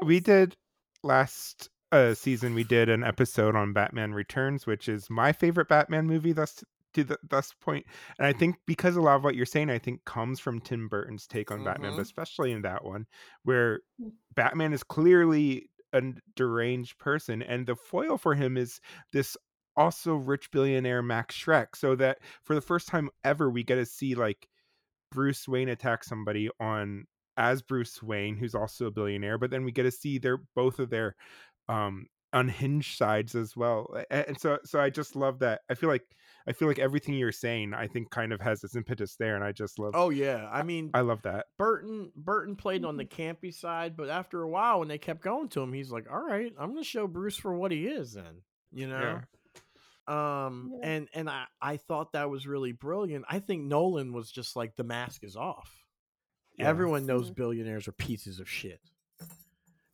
We 0.00 0.20
did 0.20 0.56
last 1.02 1.68
uh, 1.92 2.14
season. 2.14 2.54
We 2.54 2.64
did 2.64 2.88
an 2.88 3.04
episode 3.04 3.54
on 3.54 3.72
Batman 3.72 4.12
Returns, 4.14 4.66
which 4.66 4.88
is 4.88 5.08
my 5.10 5.32
favorite 5.32 5.68
Batman 5.68 6.06
movie 6.06 6.32
thus 6.32 6.64
to 6.94 7.04
the 7.04 7.18
thus 7.28 7.54
point. 7.60 7.86
And 8.18 8.26
I 8.26 8.32
think 8.32 8.56
because 8.66 8.96
a 8.96 9.00
lot 9.00 9.16
of 9.16 9.24
what 9.24 9.34
you're 9.34 9.46
saying, 9.46 9.70
I 9.70 9.78
think 9.78 10.04
comes 10.04 10.40
from 10.40 10.60
Tim 10.60 10.88
Burton's 10.88 11.26
take 11.26 11.50
on 11.50 11.64
Batman, 11.64 11.92
Mhm. 11.92 11.96
but 11.96 12.02
especially 12.02 12.52
in 12.52 12.62
that 12.62 12.84
one, 12.84 13.06
where 13.44 13.80
Mm. 14.00 14.12
Batman 14.34 14.72
is 14.74 14.82
clearly 14.82 15.70
a 15.94 16.02
deranged 16.36 16.98
person, 16.98 17.42
and 17.42 17.66
the 17.66 17.76
foil 17.76 18.18
for 18.18 18.34
him 18.34 18.56
is 18.56 18.80
this 19.12 19.36
also 19.76 20.16
rich 20.16 20.50
billionaire 20.50 21.02
Max 21.02 21.34
Shreck. 21.34 21.76
So 21.76 21.94
that 21.96 22.18
for 22.42 22.54
the 22.54 22.60
first 22.60 22.88
time 22.88 23.08
ever, 23.24 23.48
we 23.50 23.62
get 23.64 23.76
to 23.76 23.86
see 23.86 24.14
like 24.14 24.48
Bruce 25.10 25.48
Wayne 25.48 25.68
attack 25.70 26.04
somebody 26.04 26.50
on 26.60 27.06
as 27.38 27.62
Bruce 27.62 28.02
Wayne, 28.02 28.36
who's 28.36 28.54
also 28.54 28.86
a 28.86 28.90
billionaire, 28.90 29.38
but 29.38 29.50
then 29.50 29.64
we 29.64 29.72
get 29.72 29.84
to 29.84 29.90
see 29.90 30.18
their 30.18 30.36
both 30.54 30.78
of 30.78 30.90
their 30.90 31.16
um 31.68 32.06
unhinged 32.34 32.96
sides 32.96 33.34
as 33.34 33.54
well. 33.56 33.94
And 34.10 34.40
so 34.40 34.58
so 34.64 34.80
I 34.80 34.88
just 34.90 35.14
love 35.16 35.40
that. 35.40 35.60
I 35.70 35.74
feel 35.74 35.88
like 35.90 36.04
I 36.46 36.52
feel 36.52 36.66
like 36.66 36.78
everything 36.78 37.14
you're 37.14 37.30
saying, 37.30 37.72
I 37.74 37.86
think 37.86 38.10
kind 38.10 38.32
of 38.32 38.40
has 38.40 38.60
this 38.62 38.74
impetus 38.74 39.14
there, 39.16 39.36
and 39.36 39.44
I 39.44 39.52
just 39.52 39.78
love 39.78 39.92
Oh 39.94 40.10
yeah, 40.10 40.48
I 40.50 40.62
mean, 40.62 40.90
I 40.94 41.02
love 41.02 41.22
that. 41.22 41.46
Burton 41.58 42.10
Burton 42.16 42.56
played 42.56 42.84
on 42.84 42.96
the 42.96 43.04
campy 43.04 43.52
side, 43.54 43.96
but 43.96 44.08
after 44.08 44.42
a 44.42 44.48
while, 44.48 44.80
when 44.80 44.88
they 44.88 44.98
kept 44.98 45.22
going 45.22 45.48
to 45.50 45.60
him, 45.60 45.72
he's 45.72 45.92
like, 45.92 46.06
"All 46.10 46.22
right, 46.26 46.52
I'm 46.58 46.70
gonna 46.70 46.82
show 46.84 47.06
Bruce 47.06 47.36
for 47.36 47.54
what 47.54 47.70
he 47.70 47.86
is." 47.86 48.14
Then 48.14 48.42
you 48.72 48.88
know, 48.88 49.20
um, 50.08 50.72
Yeah. 50.80 50.88
and 50.88 51.08
and 51.14 51.30
I 51.30 51.44
I 51.60 51.76
thought 51.76 52.12
that 52.12 52.30
was 52.30 52.46
really 52.46 52.72
brilliant. 52.72 53.24
I 53.28 53.38
think 53.38 53.64
Nolan 53.64 54.12
was 54.12 54.30
just 54.32 54.56
like 54.56 54.74
the 54.76 54.84
mask 54.84 55.22
is 55.24 55.36
off. 55.36 55.70
Yeah. 56.58 56.68
Everyone 56.68 57.06
knows 57.06 57.30
billionaires 57.30 57.86
are 57.88 57.92
pieces 57.92 58.40
of 58.40 58.48
shit, 58.48 58.80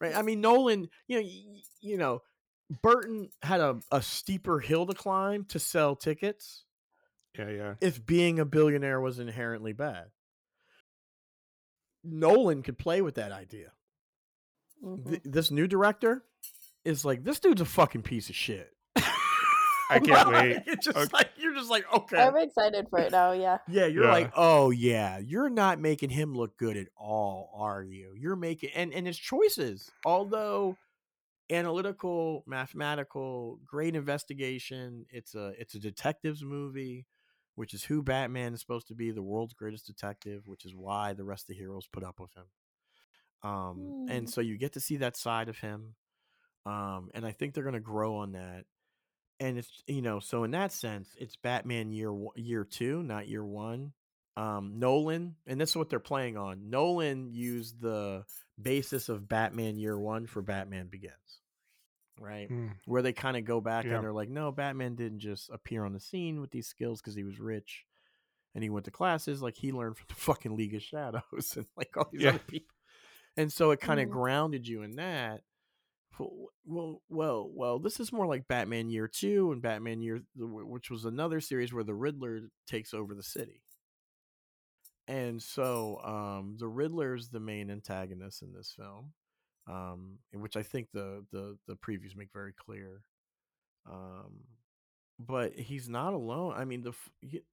right? 0.00 0.14
I 0.14 0.22
mean, 0.22 0.40
Nolan, 0.40 0.88
you 1.06 1.20
know, 1.22 1.28
you 1.80 1.96
know, 1.98 2.22
Burton 2.82 3.30
had 3.42 3.60
a, 3.60 3.80
a 3.90 4.02
steeper 4.02 4.58
hill 4.60 4.86
to 4.86 4.94
climb 4.94 5.44
to 5.46 5.58
sell 5.58 5.96
tickets 5.96 6.64
Yeah, 7.38 7.48
yeah. 7.50 7.74
if 7.80 8.04
being 8.04 8.38
a 8.38 8.44
billionaire 8.44 9.00
was 9.00 9.18
inherently 9.18 9.72
bad. 9.72 10.06
Nolan 12.04 12.62
could 12.62 12.78
play 12.78 13.00
with 13.02 13.16
that 13.16 13.32
idea. 13.32 13.72
Mhm. 14.84 15.08
Th- 15.08 15.22
this 15.24 15.50
new 15.50 15.66
director 15.66 16.24
is 16.84 17.04
like, 17.04 17.24
this 17.24 17.40
dude's 17.40 17.60
a 17.60 17.64
fucking 17.66 18.02
piece 18.02 18.28
of 18.28 18.36
shit. 18.36 18.72
I 19.90 19.98
can't 20.00 20.28
wait. 20.28 20.62
It's 20.66 20.84
just 20.86 20.96
Okay. 20.96 21.08
like 21.12 21.30
you're 21.38 21.54
just 21.54 21.70
like, 21.70 21.84
okay. 21.92 22.18
I'm 22.18 22.36
excited 22.36 22.88
for 22.90 22.98
it 23.00 23.12
now. 23.12 23.32
Yeah. 23.32 23.58
Yeah, 23.68 23.86
you're 23.86 24.04
Yeah. 24.04 24.10
like, 24.10 24.32
oh 24.36 24.70
yeah, 24.70 25.18
you're 25.18 25.50
not 25.50 25.78
making 25.80 26.10
him 26.10 26.34
look 26.34 26.56
good 26.56 26.76
at 26.76 26.88
all, 26.96 27.50
are 27.54 27.82
you? 27.82 28.12
You're 28.16 28.36
making 28.36 28.70
and 28.74 28.92
and 28.92 29.06
his 29.06 29.18
choices, 29.18 29.90
although 30.04 30.76
analytical, 31.50 32.44
mathematical, 32.46 33.58
great 33.66 33.94
investigation. 33.96 35.06
It's 35.10 35.34
a 35.34 35.52
it's 35.58 35.74
a 35.74 35.78
detectives 35.78 36.42
movie, 36.42 37.06
which 37.54 37.74
is 37.74 37.84
who 37.84 38.02
Batman 38.02 38.54
is 38.54 38.60
supposed 38.60 38.88
to 38.88 38.94
be, 38.94 39.10
the 39.10 39.22
world's 39.22 39.54
greatest 39.54 39.86
detective, 39.86 40.42
which 40.46 40.64
is 40.64 40.74
why 40.74 41.12
the 41.14 41.24
rest 41.24 41.44
of 41.44 41.48
the 41.48 41.54
heroes 41.60 41.86
put 41.90 42.04
up 42.04 42.20
with 42.20 42.32
him. 42.34 42.44
Um, 43.42 44.06
and 44.08 44.26
Mm. 44.26 44.30
so 44.30 44.40
you 44.40 44.58
get 44.58 44.72
to 44.74 44.80
see 44.80 44.96
that 44.98 45.16
side 45.16 45.48
of 45.48 45.58
him. 45.58 45.94
Um, 46.66 47.10
and 47.14 47.24
I 47.24 47.32
think 47.32 47.54
they're 47.54 47.64
gonna 47.64 47.80
grow 47.80 48.16
on 48.16 48.32
that. 48.32 48.64
And 49.40 49.56
it's 49.58 49.82
you 49.86 50.02
know, 50.02 50.18
so 50.20 50.44
in 50.44 50.50
that 50.52 50.72
sense, 50.72 51.08
it's 51.18 51.36
Batman 51.36 51.92
year 51.92 52.12
year 52.34 52.64
two, 52.64 53.02
not 53.02 53.28
year 53.28 53.44
one. 53.44 53.92
Um, 54.36 54.78
Nolan, 54.78 55.34
and 55.46 55.60
this 55.60 55.70
is 55.70 55.76
what 55.76 55.90
they're 55.90 55.98
playing 55.98 56.36
on. 56.36 56.70
Nolan 56.70 57.32
used 57.32 57.80
the 57.80 58.24
basis 58.60 59.08
of 59.08 59.28
Batman 59.28 59.78
year 59.78 59.98
one 59.98 60.26
for 60.28 60.42
Batman 60.42 60.86
Begins, 60.86 61.40
right? 62.20 62.48
Mm, 62.48 62.70
Where 62.84 63.02
they 63.02 63.12
kind 63.12 63.36
of 63.36 63.44
go 63.44 63.60
back 63.60 63.84
Yeah. 63.84 63.94
and 63.96 64.04
they're 64.04 64.12
like, 64.12 64.28
no, 64.28 64.52
Batman 64.52 64.94
didn't 64.94 65.18
just 65.20 65.50
appear 65.50 65.84
on 65.84 65.92
the 65.92 65.98
scene 65.98 66.40
with 66.40 66.52
these 66.52 66.68
skills 66.68 67.00
because 67.00 67.16
he 67.16 67.24
was 67.24 67.40
rich 67.40 67.84
and 68.54 68.62
he 68.62 68.70
went 68.70 68.84
to 68.84 68.92
classes. 68.92 69.42
Like 69.42 69.56
he 69.56 69.72
learned 69.72 69.96
from 69.96 70.06
the 70.08 70.14
fucking 70.20 70.56
League 70.56 70.74
of 70.74 70.82
Shadows 70.82 71.54
and 71.56 71.66
like 71.76 71.96
all 71.96 72.08
these 72.12 72.22
Yeah. 72.22 72.30
other 72.30 72.38
people. 72.40 72.76
And 73.36 73.52
so 73.52 73.72
it 73.72 73.80
kind 73.80 73.98
of 73.98 74.06
Mhm. 74.08 74.12
grounded 74.12 74.68
you 74.68 74.82
in 74.82 74.96
that. 74.96 75.42
Well, 76.64 77.00
well, 77.08 77.50
well, 77.52 77.78
this 77.78 78.00
is 78.00 78.12
more 78.12 78.26
like 78.26 78.48
Batman 78.48 78.90
Year 78.90 79.08
Two 79.08 79.52
and 79.52 79.62
Batman 79.62 80.02
Year, 80.02 80.20
which 80.36 80.90
was 80.90 81.04
another 81.04 81.40
series 81.40 81.72
where 81.72 81.84
the 81.84 81.94
Riddler 81.94 82.50
takes 82.66 82.92
over 82.92 83.14
the 83.14 83.22
city. 83.22 83.62
And 85.06 85.42
so 85.42 86.00
um, 86.04 86.56
the 86.58 86.68
Riddler 86.68 87.14
is 87.14 87.30
the 87.30 87.40
main 87.40 87.70
antagonist 87.70 88.42
in 88.42 88.52
this 88.52 88.74
film, 88.76 89.12
um, 89.66 90.18
which 90.32 90.56
I 90.56 90.62
think 90.62 90.88
the 90.92 91.24
the 91.32 91.56
the 91.66 91.76
previews 91.76 92.14
make 92.16 92.32
very 92.32 92.52
clear. 92.52 93.00
Um, 93.90 94.44
but 95.18 95.54
he's 95.54 95.88
not 95.88 96.12
alone. 96.12 96.54
I 96.56 96.64
mean, 96.64 96.82
the 96.82 96.92
he- 97.20 97.44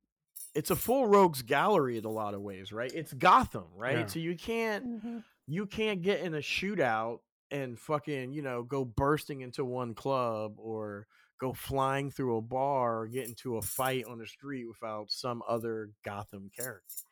it's 0.54 0.70
a 0.72 0.76
full 0.76 1.08
rogues 1.08 1.42
gallery 1.44 1.98
in 1.98 2.04
a 2.06 2.10
lot 2.12 2.34
of 2.34 2.42
ways, 2.42 2.74
right? 2.74 2.92
It's 2.94 3.14
Gotham, 3.14 3.68
right? 3.76 4.00
Yeah. 4.00 4.06
So 4.08 4.20
you 4.20 4.36
can't 4.36 5.02
Mhm. 5.04 5.24
you 5.48 5.66
can't 5.66 6.02
get 6.02 6.20
in 6.22 6.34
a 6.34 6.40
shootout 6.40 7.20
and 7.52 7.80
fucking 7.80 8.34
you 8.34 8.42
know 8.42 8.64
go 8.64 8.84
bursting 8.86 9.42
into 9.42 9.64
one 9.66 9.94
club 9.94 10.54
or 10.58 11.08
go 11.40 11.54
flying 11.54 12.10
through 12.12 12.38
a 12.38 12.42
bar 12.42 13.02
or 13.02 13.08
get 13.08 13.28
into 13.28 13.58
a 13.58 13.62
fight 13.62 14.06
on 14.06 14.18
the 14.18 14.26
street 14.28 14.66
without 14.66 15.12
some 15.12 15.44
other 15.48 15.90
Gotham 16.04 16.50
character. 16.56 17.04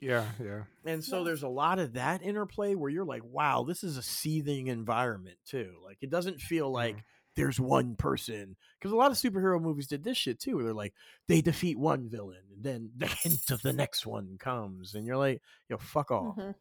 yeah, 0.00 0.26
yeah. 0.42 0.62
And 0.84 1.02
so 1.04 1.18
Yeah. 1.18 1.24
there's 1.24 1.42
a 1.42 1.48
lot 1.48 1.78
of 1.78 1.92
that 1.94 2.22
interplay 2.22 2.74
where 2.74 2.90
you're 2.90 3.04
like, 3.04 3.22
wow, 3.24 3.64
this 3.64 3.82
is 3.84 3.96
a 3.96 4.02
seething 4.02 4.68
environment 4.68 5.36
too. 5.44 5.74
Like 5.84 5.98
it 6.00 6.08
doesn't 6.10 6.40
feel 6.40 6.70
like 6.70 6.96
Mm. 6.96 7.02
there's 7.36 7.60
one 7.60 7.94
person 7.96 8.56
because 8.78 8.92
a 8.92 8.96
lot 8.96 9.10
of 9.10 9.16
superhero 9.16 9.60
movies 9.60 9.86
did 9.88 10.02
this 10.04 10.16
shit 10.16 10.38
too, 10.40 10.54
where 10.56 10.64
they're 10.64 10.72
like 10.74 10.94
they 11.26 11.40
defeat 11.40 11.78
one 11.78 12.08
villain 12.08 12.42
and 12.54 12.62
then 12.64 12.90
the 12.96 13.06
hint 13.06 13.50
of 13.50 13.60
the 13.62 13.72
next 13.72 14.06
one 14.06 14.38
comes, 14.38 14.94
and 14.94 15.06
you're 15.06 15.16
like, 15.16 15.42
yo, 15.68 15.76
fuck 15.78 16.10
off, 16.10 16.36
Mhm. 16.36 16.54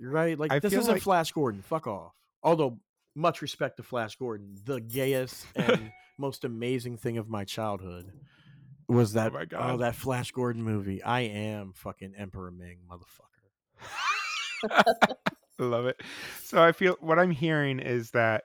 Right? 0.00 0.38
Like 0.38 0.52
I 0.52 0.58
this 0.58 0.72
isn't 0.72 0.94
like- 0.94 1.02
Flash 1.02 1.32
Gordon, 1.32 1.62
fuck 1.62 1.86
off. 1.86 2.12
Although 2.42 2.78
much 3.14 3.42
respect 3.42 3.76
to 3.76 3.82
Flash 3.82 4.16
Gordon, 4.16 4.56
the 4.64 4.80
gayest 4.80 5.46
and 5.54 5.92
most 6.18 6.44
amazing 6.44 6.96
thing 6.98 7.18
of 7.18 7.28
my 7.28 7.44
childhood 7.44 8.10
was 8.88 9.16
oh 9.16 9.20
that 9.20 9.32
my 9.32 9.46
oh, 9.56 9.76
that 9.78 9.94
Flash 9.94 10.32
Gordon 10.32 10.62
movie. 10.62 11.02
I 11.02 11.20
am 11.20 11.72
fucking 11.74 12.14
Emperor 12.16 12.50
Ming, 12.50 12.78
motherfucker. 12.90 13.88
Love 15.58 15.86
it. 15.86 16.00
So 16.42 16.62
I 16.62 16.72
feel 16.72 16.96
what 17.00 17.18
I'm 17.18 17.30
hearing 17.30 17.78
is 17.78 18.10
that 18.12 18.44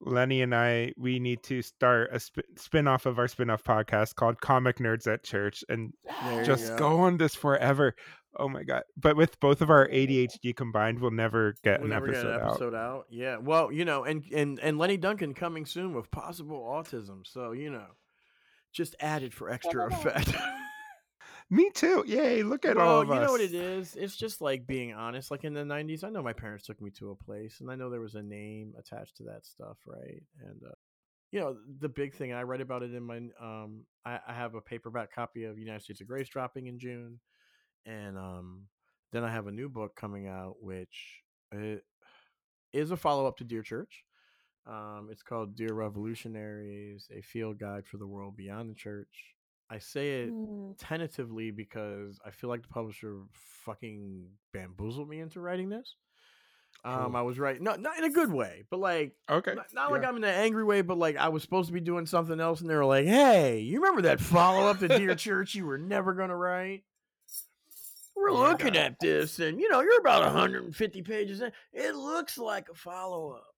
Lenny 0.00 0.42
and 0.42 0.54
I 0.54 0.92
we 0.96 1.18
need 1.18 1.42
to 1.44 1.62
start 1.62 2.10
a 2.12 2.20
sp- 2.22 2.46
spin-off 2.56 3.06
of 3.06 3.18
our 3.18 3.26
spin-off 3.28 3.64
podcast 3.64 4.14
called 4.14 4.40
Comic 4.40 4.78
Nerds 4.78 5.12
at 5.12 5.24
Church 5.24 5.64
and 5.68 5.92
There 6.24 6.44
just 6.44 6.68
go. 6.70 6.78
go 6.78 7.00
on 7.00 7.16
this 7.16 7.34
forever. 7.34 7.94
Oh 8.36 8.48
my 8.48 8.62
god. 8.62 8.82
But 8.96 9.16
with 9.16 9.40
both 9.40 9.60
of 9.62 9.70
our 9.70 9.88
ADHD 9.88 10.54
combined, 10.54 11.00
we'll 11.00 11.10
never 11.10 11.54
get 11.64 11.80
We'll 11.80 11.86
an 11.86 11.90
never 11.90 12.06
get 12.06 12.16
episode, 12.16 12.34
an 12.34 12.40
out. 12.40 12.50
episode 12.50 12.74
out. 12.74 13.06
Yeah. 13.10 13.36
Well, 13.38 13.72
you 13.72 13.84
know, 13.84 14.04
and 14.04 14.24
and 14.32 14.58
and 14.60 14.78
Lenny 14.78 14.96
Duncan 14.96 15.34
coming 15.34 15.66
soon 15.66 15.94
with 15.94 16.10
possible 16.10 16.60
autism. 16.60 17.26
So 17.26 17.52
you 17.52 17.70
know, 17.70 17.86
just 18.72 18.94
added 19.00 19.32
for 19.34 19.50
extra 19.50 19.86
effect. 19.86 20.32
Me 21.50 21.70
too. 21.74 22.04
Yay, 22.06 22.42
look 22.42 22.66
at 22.66 22.76
well, 22.76 22.86
all 22.86 23.00
of 23.00 23.08
you 23.08 23.14
us. 23.14 23.26
know 23.26 23.32
what 23.32 23.40
it 23.40 23.54
is? 23.54 23.96
It's 23.96 24.16
just 24.16 24.42
like 24.42 24.66
being 24.66 24.92
honest. 24.92 25.30
Like 25.30 25.44
in 25.44 25.54
the 25.54 25.62
'90s, 25.62 26.04
I 26.04 26.10
know 26.10 26.22
my 26.22 26.34
parents 26.34 26.66
took 26.66 26.80
me 26.82 26.90
to 26.98 27.10
a 27.10 27.16
place, 27.16 27.60
and 27.60 27.70
I 27.70 27.74
know 27.74 27.88
there 27.88 28.02
was 28.02 28.16
a 28.16 28.22
name 28.22 28.74
attached 28.78 29.16
to 29.16 29.22
that 29.24 29.46
stuff, 29.46 29.78
right? 29.86 30.22
And 30.42 30.60
uh, 30.62 30.74
you 31.32 31.40
know, 31.40 31.56
the 31.80 31.88
big 31.88 32.14
thing 32.14 32.34
I 32.34 32.42
write 32.42 32.60
about 32.60 32.82
it 32.82 32.92
in 32.92 33.02
my 33.02 33.16
um, 33.40 33.84
I, 34.04 34.18
I 34.28 34.34
have 34.34 34.54
a 34.56 34.60
paperback 34.60 35.14
copy 35.14 35.44
of 35.44 35.58
United 35.58 35.82
States 35.82 36.02
of 36.02 36.06
Grace 36.06 36.28
dropping 36.28 36.66
in 36.66 36.78
June, 36.78 37.18
and 37.86 38.16
um, 38.18 38.62
then 39.12 39.24
I 39.24 39.30
have 39.32 39.46
a 39.46 39.52
new 39.52 39.68
book 39.68 39.94
coming 39.96 40.26
out, 40.28 40.56
which 40.60 41.22
it 41.52 41.84
is 42.72 42.90
a 42.90 42.96
follow 42.96 43.26
up 43.26 43.38
to 43.38 43.44
Dear 43.44 43.62
Church. 43.62 44.04
Um, 44.66 45.08
it's 45.10 45.22
called 45.22 45.56
Dear 45.56 45.72
Revolutionaries: 45.72 47.08
A 47.16 47.22
Field 47.22 47.58
Guide 47.58 47.86
for 47.86 47.96
the 47.96 48.06
World 48.06 48.36
Beyond 48.36 48.70
the 48.70 48.74
Church. 48.74 49.34
I 49.70 49.78
say 49.78 50.22
it 50.22 50.34
Mm. 50.34 50.74
tentatively 50.78 51.50
because 51.50 52.18
I 52.24 52.30
feel 52.30 52.48
like 52.50 52.62
the 52.62 52.68
publisher 52.68 53.22
fucking 53.64 54.26
bamboozled 54.52 55.08
me 55.08 55.20
into 55.20 55.40
writing 55.40 55.68
this. 55.68 55.96
Um. 56.84 57.16
I 57.16 57.22
was 57.22 57.38
right, 57.38 57.60
no, 57.60 57.74
not 57.74 57.98
in 57.98 58.04
a 58.04 58.10
good 58.10 58.32
way, 58.32 58.64
but 58.70 58.78
like 58.78 59.16
Okay. 59.28 59.54
not, 59.54 59.66
not 59.74 59.90
like. 59.90 60.04
I'm 60.04 60.16
in 60.16 60.24
an 60.24 60.30
angry 60.34 60.64
way, 60.64 60.82
but 60.82 60.96
like 60.96 61.16
I 61.16 61.28
was 61.28 61.42
supposed 61.42 61.66
to 61.68 61.72
be 61.72 61.80
doing 61.80 62.06
something 62.06 62.38
else, 62.38 62.60
and 62.60 62.70
they 62.70 62.76
were 62.76 62.84
like, 62.84 63.06
"Hey, 63.06 63.60
you 63.60 63.80
remember 63.80 64.02
that 64.02 64.20
follow 64.20 64.68
up 64.68 64.78
to 64.80 64.88
Dear 64.88 65.14
Church 65.16 65.54
you 65.54 65.66
were 65.66 65.78
never 65.78 66.14
gonna 66.14 66.36
write?" 66.36 66.84
We're 68.18 68.32
looking 68.32 68.76
at 68.76 68.98
this, 69.00 69.38
and 69.38 69.60
you 69.60 69.68
know 69.68 69.80
you're 69.80 70.00
about 70.00 70.22
150 70.22 71.02
pages 71.02 71.40
in. 71.40 71.52
It 71.72 71.94
looks 71.94 72.36
like 72.36 72.68
a 72.68 72.74
follow 72.74 73.30
up, 73.32 73.54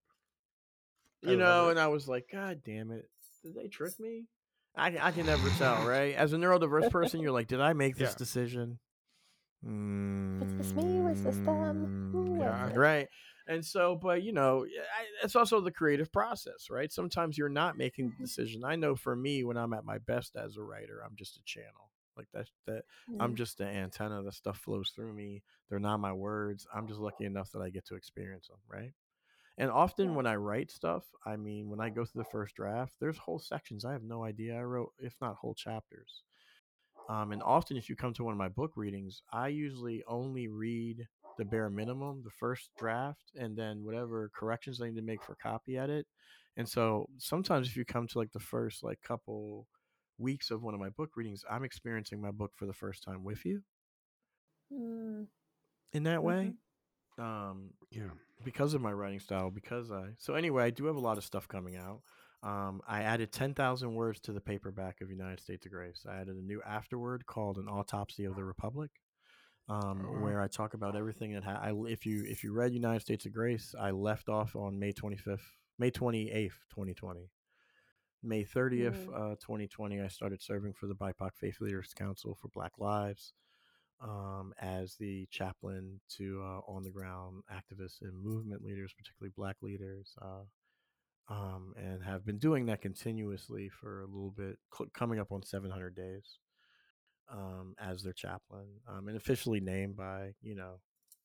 you 1.21 1.35
know. 1.37 1.69
And 1.69 1.79
I 1.79 1.87
was 1.87 2.07
like, 2.07 2.29
"God 2.31 2.61
damn 2.63 2.91
it, 2.91 3.09
did 3.43 3.55
they 3.55 3.67
trick 3.67 3.99
me?" 3.99 4.25
I, 4.75 4.97
I 5.01 5.11
can 5.11 5.25
never 5.25 5.49
tell, 5.49 5.81
right? 5.85 6.15
As 6.15 6.33
a 6.33 6.37
neurodiverse 6.37 6.89
person, 6.89 7.19
you're 7.21 7.31
like, 7.31 7.47
"Did 7.47 7.61
I 7.61 7.73
make 7.73 7.95
this 7.97 8.11
Yeah. 8.11 8.17
decision?" 8.17 8.79
Was 9.63 10.53
this 10.57 10.75
me? 10.75 11.01
Was 11.01 11.21
this 11.23 11.37
them? 11.39 11.87
Who 12.11 12.37
Mm, 12.39 12.39
Yeah. 12.39 12.75
right 12.75 13.07
and 13.47 13.63
so 13.63 13.95
but 13.95 14.23
you 14.23 14.31
know 14.31 14.65
I, 14.65 15.05
it's 15.23 15.35
also 15.35 15.61
the 15.61 15.71
creative 15.71 16.11
process 16.11 16.69
right 16.71 16.91
sometimes 16.91 17.37
you're 17.37 17.49
not 17.49 17.77
making 17.77 18.09
the 18.09 18.15
decision 18.25 18.63
i 18.63 18.75
know 18.75 18.95
for 18.95 19.15
me 19.15 19.43
when 19.43 19.57
i'm 19.57 19.73
at 19.73 19.85
my 19.85 19.99
best 19.99 20.35
as 20.35 20.57
a 20.57 20.63
writer 20.63 21.03
i'm 21.05 21.15
just 21.15 21.37
a 21.37 21.43
channel 21.43 21.90
like 22.17 22.27
that 22.33 22.47
that 22.65 22.83
i'm 23.19 23.33
Mm. 23.33 23.37
just 23.37 23.57
the 23.57 23.65
antenna 23.65 24.21
the 24.23 24.31
stuff 24.31 24.57
flows 24.59 24.91
through 24.95 25.13
me 25.13 25.43
they're 25.69 25.79
not 25.79 25.99
my 25.99 26.13
words 26.13 26.67
i'm 26.73 26.87
just 26.87 26.99
lucky 26.99 27.25
enough 27.25 27.51
that 27.51 27.61
i 27.61 27.69
get 27.69 27.85
to 27.85 27.95
experience 27.95 28.47
them 28.47 28.59
right 28.67 28.93
and 29.57 29.69
often 29.71 30.15
when 30.15 30.27
i 30.27 30.35
write 30.35 30.71
stuff 30.71 31.05
i 31.25 31.35
mean 31.35 31.69
when 31.69 31.79
i 31.81 31.89
go 31.89 32.05
through 32.05 32.23
the 32.23 32.29
first 32.29 32.55
draft 32.55 32.93
there's 32.99 33.17
whole 33.17 33.39
sections 33.39 33.85
i 33.85 33.91
have 33.91 34.03
no 34.03 34.23
idea 34.23 34.55
i 34.55 34.61
wrote 34.61 34.93
if 34.99 35.15
not 35.21 35.35
whole 35.35 35.55
chapters 35.55 36.23
um, 37.09 37.31
and 37.33 37.43
often, 37.43 37.77
if 37.77 37.89
you 37.89 37.95
come 37.95 38.13
to 38.13 38.23
one 38.23 38.31
of 38.31 38.37
my 38.37 38.47
book 38.47 38.73
readings, 38.75 39.21
I 39.33 39.49
usually 39.49 40.03
only 40.07 40.47
read 40.47 41.07
the 41.37 41.43
bare 41.45 41.69
minimum, 41.69 42.21
the 42.23 42.29
first 42.29 42.69
draft, 42.77 43.31
and 43.35 43.57
then 43.57 43.83
whatever 43.83 44.29
corrections 44.33 44.81
I 44.81 44.85
need 44.87 44.95
to 44.95 45.01
make 45.01 45.23
for 45.23 45.35
copy 45.35 45.77
edit. 45.77 46.07
And 46.57 46.67
so 46.67 47.09
sometimes, 47.17 47.67
if 47.67 47.75
you 47.75 47.83
come 47.85 48.07
to 48.07 48.19
like 48.19 48.31
the 48.31 48.39
first 48.39 48.83
like 48.83 49.01
couple 49.01 49.67
weeks 50.21 50.51
of 50.51 50.61
one 50.63 50.73
of 50.73 50.79
my 50.79 50.89
book 50.89 51.11
readings, 51.17 51.43
I'm 51.49 51.63
experiencing 51.63 52.21
my 52.21 52.31
book 52.31 52.51
for 52.55 52.65
the 52.65 52.73
first 52.73 53.03
time 53.03 53.23
with 53.23 53.45
you 53.45 53.63
Mm. 54.71 55.27
in 55.93 56.03
that 56.03 56.23
way. 56.23 56.53
Mhm. 57.17 57.23
Um, 57.23 57.73
Yeah. 57.91 58.09
because 58.43 58.73
of 58.73 58.81
my 58.81 58.91
writing 58.91 59.19
style 59.19 59.51
because 59.51 59.91
i 59.91 60.15
so 60.17 60.33
anyway 60.33 60.63
i 60.63 60.69
do 60.71 60.85
have 60.85 60.95
a 60.95 60.99
lot 60.99 61.17
of 61.17 61.23
stuff 61.23 61.47
coming 61.47 61.75
out 61.75 62.01
um, 62.41 62.81
i 62.87 63.03
added 63.03 63.31
10000 63.31 63.93
words 63.93 64.19
to 64.21 64.31
the 64.33 64.41
paperback 64.41 65.01
of 65.01 65.09
united 65.11 65.39
states 65.39 65.65
of 65.65 65.71
grace 65.71 66.05
i 66.09 66.15
added 66.15 66.35
a 66.37 66.41
new 66.41 66.61
afterword 66.63 67.25
called 67.27 67.57
an 67.57 67.67
autopsy 67.67 68.23
of 68.25 68.35
the 68.35 68.43
republic 68.43 68.89
um, 69.69 70.07
Oh, 70.07 70.13
wow. 70.13 70.21
where 70.23 70.41
i 70.41 70.47
talk 70.47 70.73
about 70.73 70.95
everything 70.95 71.33
that 71.33 71.43
ha- 71.43 71.59
I, 71.61 71.73
if 71.87 72.05
you 72.05 72.23
if 72.25 72.43
you 72.43 72.53
read 72.53 72.73
united 72.73 73.01
states 73.01 73.25
of 73.27 73.33
grace 73.33 73.75
i 73.79 73.91
left 73.91 74.29
off 74.29 74.55
on 74.55 74.79
may 74.79 74.93
25th 74.93 75.45
may 75.77 75.91
28th 75.91 76.57
2020 76.71 77.29
may 78.23 78.43
30th 78.43 79.07
Mm. 79.07 79.31
uh, 79.33 79.35
2020 79.39 80.01
i 80.01 80.07
started 80.07 80.41
serving 80.41 80.73
for 80.73 80.87
the 80.87 80.95
bipoc 80.95 81.31
faith 81.35 81.59
leaders 81.61 81.93
council 81.93 82.37
for 82.41 82.47
black 82.49 82.73
lives 82.77 83.33
um, 84.01 84.53
as 84.59 84.95
the 84.95 85.27
chaplain 85.31 85.99
to 86.17 86.41
uh, 86.43 86.59
on 86.71 86.83
the 86.83 86.91
ground 86.91 87.43
activists 87.51 88.01
and 88.01 88.13
movement 88.21 88.63
leaders, 88.63 88.93
particularly 88.97 89.31
black 89.35 89.57
leaders, 89.61 90.13
uh, 90.21 90.43
um, 91.33 91.73
and 91.77 92.03
have 92.03 92.25
been 92.25 92.37
doing 92.37 92.65
that 92.65 92.81
continuously 92.81 93.69
for 93.69 94.01
a 94.01 94.05
little 94.07 94.31
bit, 94.31 94.57
cl- 94.75 94.89
coming 94.93 95.19
up 95.19 95.31
on 95.31 95.43
700 95.43 95.95
days 95.95 96.39
um, 97.31 97.75
as 97.79 98.03
their 98.03 98.13
chaplain, 98.13 98.67
um, 98.87 99.07
and 99.07 99.17
officially 99.17 99.59
named 99.59 99.95
by, 99.95 100.33
you 100.41 100.55
know, 100.55 100.79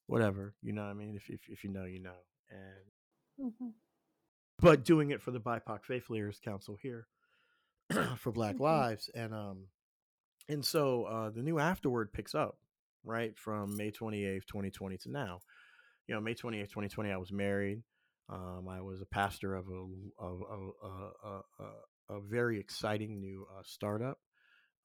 whatever, 0.06 0.54
you 0.62 0.72
know 0.72 0.82
what 0.82 0.90
I 0.90 0.94
mean? 0.94 1.16
If, 1.16 1.28
if, 1.30 1.40
if 1.48 1.64
you 1.64 1.70
know, 1.70 1.84
you 1.84 2.00
know. 2.00 2.18
And 2.50 2.90
Mhm. 3.38 3.74
But 4.60 4.84
doing 4.84 5.10
it 5.10 5.20
for 5.22 5.30
the 5.30 5.40
BIPOC 5.40 5.84
Faith 5.84 6.08
Leaders 6.10 6.40
Council 6.44 6.76
here 6.80 7.06
for 8.16 8.32
Black 8.32 8.56
Mhm. 8.56 8.60
Lives, 8.60 9.10
and 9.14 9.34
um, 9.34 9.66
and 10.48 10.64
so 10.64 11.04
uh, 11.04 11.30
the 11.30 11.42
new 11.42 11.58
afterword 11.58 12.12
picks 12.12 12.34
up 12.34 12.58
right 13.04 13.36
from 13.38 13.76
May 13.76 13.90
twenty 13.90 14.24
eighth, 14.24 14.46
twenty 14.46 14.70
twenty 14.70 14.96
to 14.98 15.10
now. 15.10 15.40
You 16.06 16.14
know, 16.14 16.20
May 16.20 16.34
twenty 16.34 16.60
eighth, 16.60 16.70
twenty 16.72 16.88
twenty, 16.88 17.10
I 17.10 17.16
was 17.16 17.32
married. 17.32 17.82
Um, 18.28 18.66
I 18.68 18.80
was 18.80 19.00
a 19.00 19.06
pastor 19.06 19.54
of 19.54 19.66
a 19.68 19.86
of 20.18 20.40
a, 20.40 20.86
a, 20.86 21.10
a, 21.24 21.40
a, 21.60 22.16
a 22.16 22.20
very 22.20 22.58
exciting 22.58 23.20
new 23.20 23.46
uh, 23.56 23.62
startup, 23.64 24.18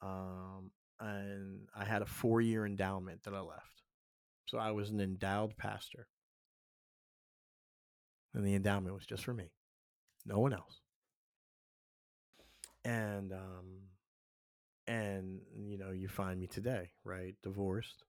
um, 0.02 0.70
and 1.00 1.68
I 1.76 1.86
had 1.86 2.02
a 2.04 2.06
four 2.08 2.42
year 2.42 2.66
endowment 2.66 3.24
that 3.24 3.34
I 3.34 3.40
left. 3.40 3.82
So 4.48 4.58
I 4.58 4.72
was 4.72 4.90
an 4.92 5.00
endowed 5.00 5.58
pastor, 5.58 6.08
and 8.34 8.46
the 8.46 8.54
endowment 8.54 8.94
was 8.94 9.06
just 9.06 9.24
for 9.24 9.34
me, 9.34 9.52
no 10.26 10.40
one 10.40 10.54
else. 10.54 10.82
And 12.84 13.32
um, 13.32 13.82
and 14.88 15.42
you 15.56 15.78
know, 15.78 15.92
you 15.92 16.08
find 16.08 16.40
me 16.40 16.48
today, 16.48 16.92
right? 17.04 17.36
Divorced, 17.44 18.04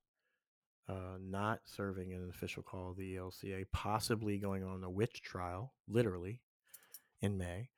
uh, 0.89 1.19
not 1.21 1.61
serving 1.67 2.11
in 2.13 2.23
an 2.23 2.31
official 2.31 2.63
call 2.63 2.91
of 2.91 2.97
the 2.97 3.17
ELCA, 3.17 3.67
possibly 3.73 4.39
going 4.39 4.65
on 4.65 4.83
a 4.85 4.91
witch 4.91 5.23
trial, 5.23 5.75
literally, 5.89 6.41
in 7.21 7.37
May, 7.37 7.69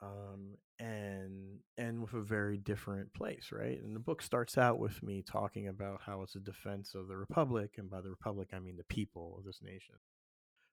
um, 0.00 0.56
and 0.78 1.58
and 1.76 2.00
with 2.00 2.14
a 2.14 2.22
very 2.22 2.56
different 2.56 3.12
place, 3.14 3.50
right? 3.52 3.82
And 3.82 3.96
the 3.96 4.00
book 4.00 4.22
starts 4.22 4.56
out 4.56 4.78
with 4.78 5.02
me 5.02 5.22
talking 5.22 5.68
about 5.68 6.02
how 6.06 6.22
it's 6.22 6.36
a 6.36 6.40
defense 6.40 6.94
of 6.94 7.08
the 7.08 7.16
republic, 7.16 7.74
and 7.78 7.90
by 7.90 8.00
the 8.00 8.10
republic 8.10 8.50
I 8.54 8.60
mean 8.60 8.76
the 8.76 8.84
people 8.84 9.36
of 9.38 9.44
this 9.44 9.60
nation, 9.62 9.96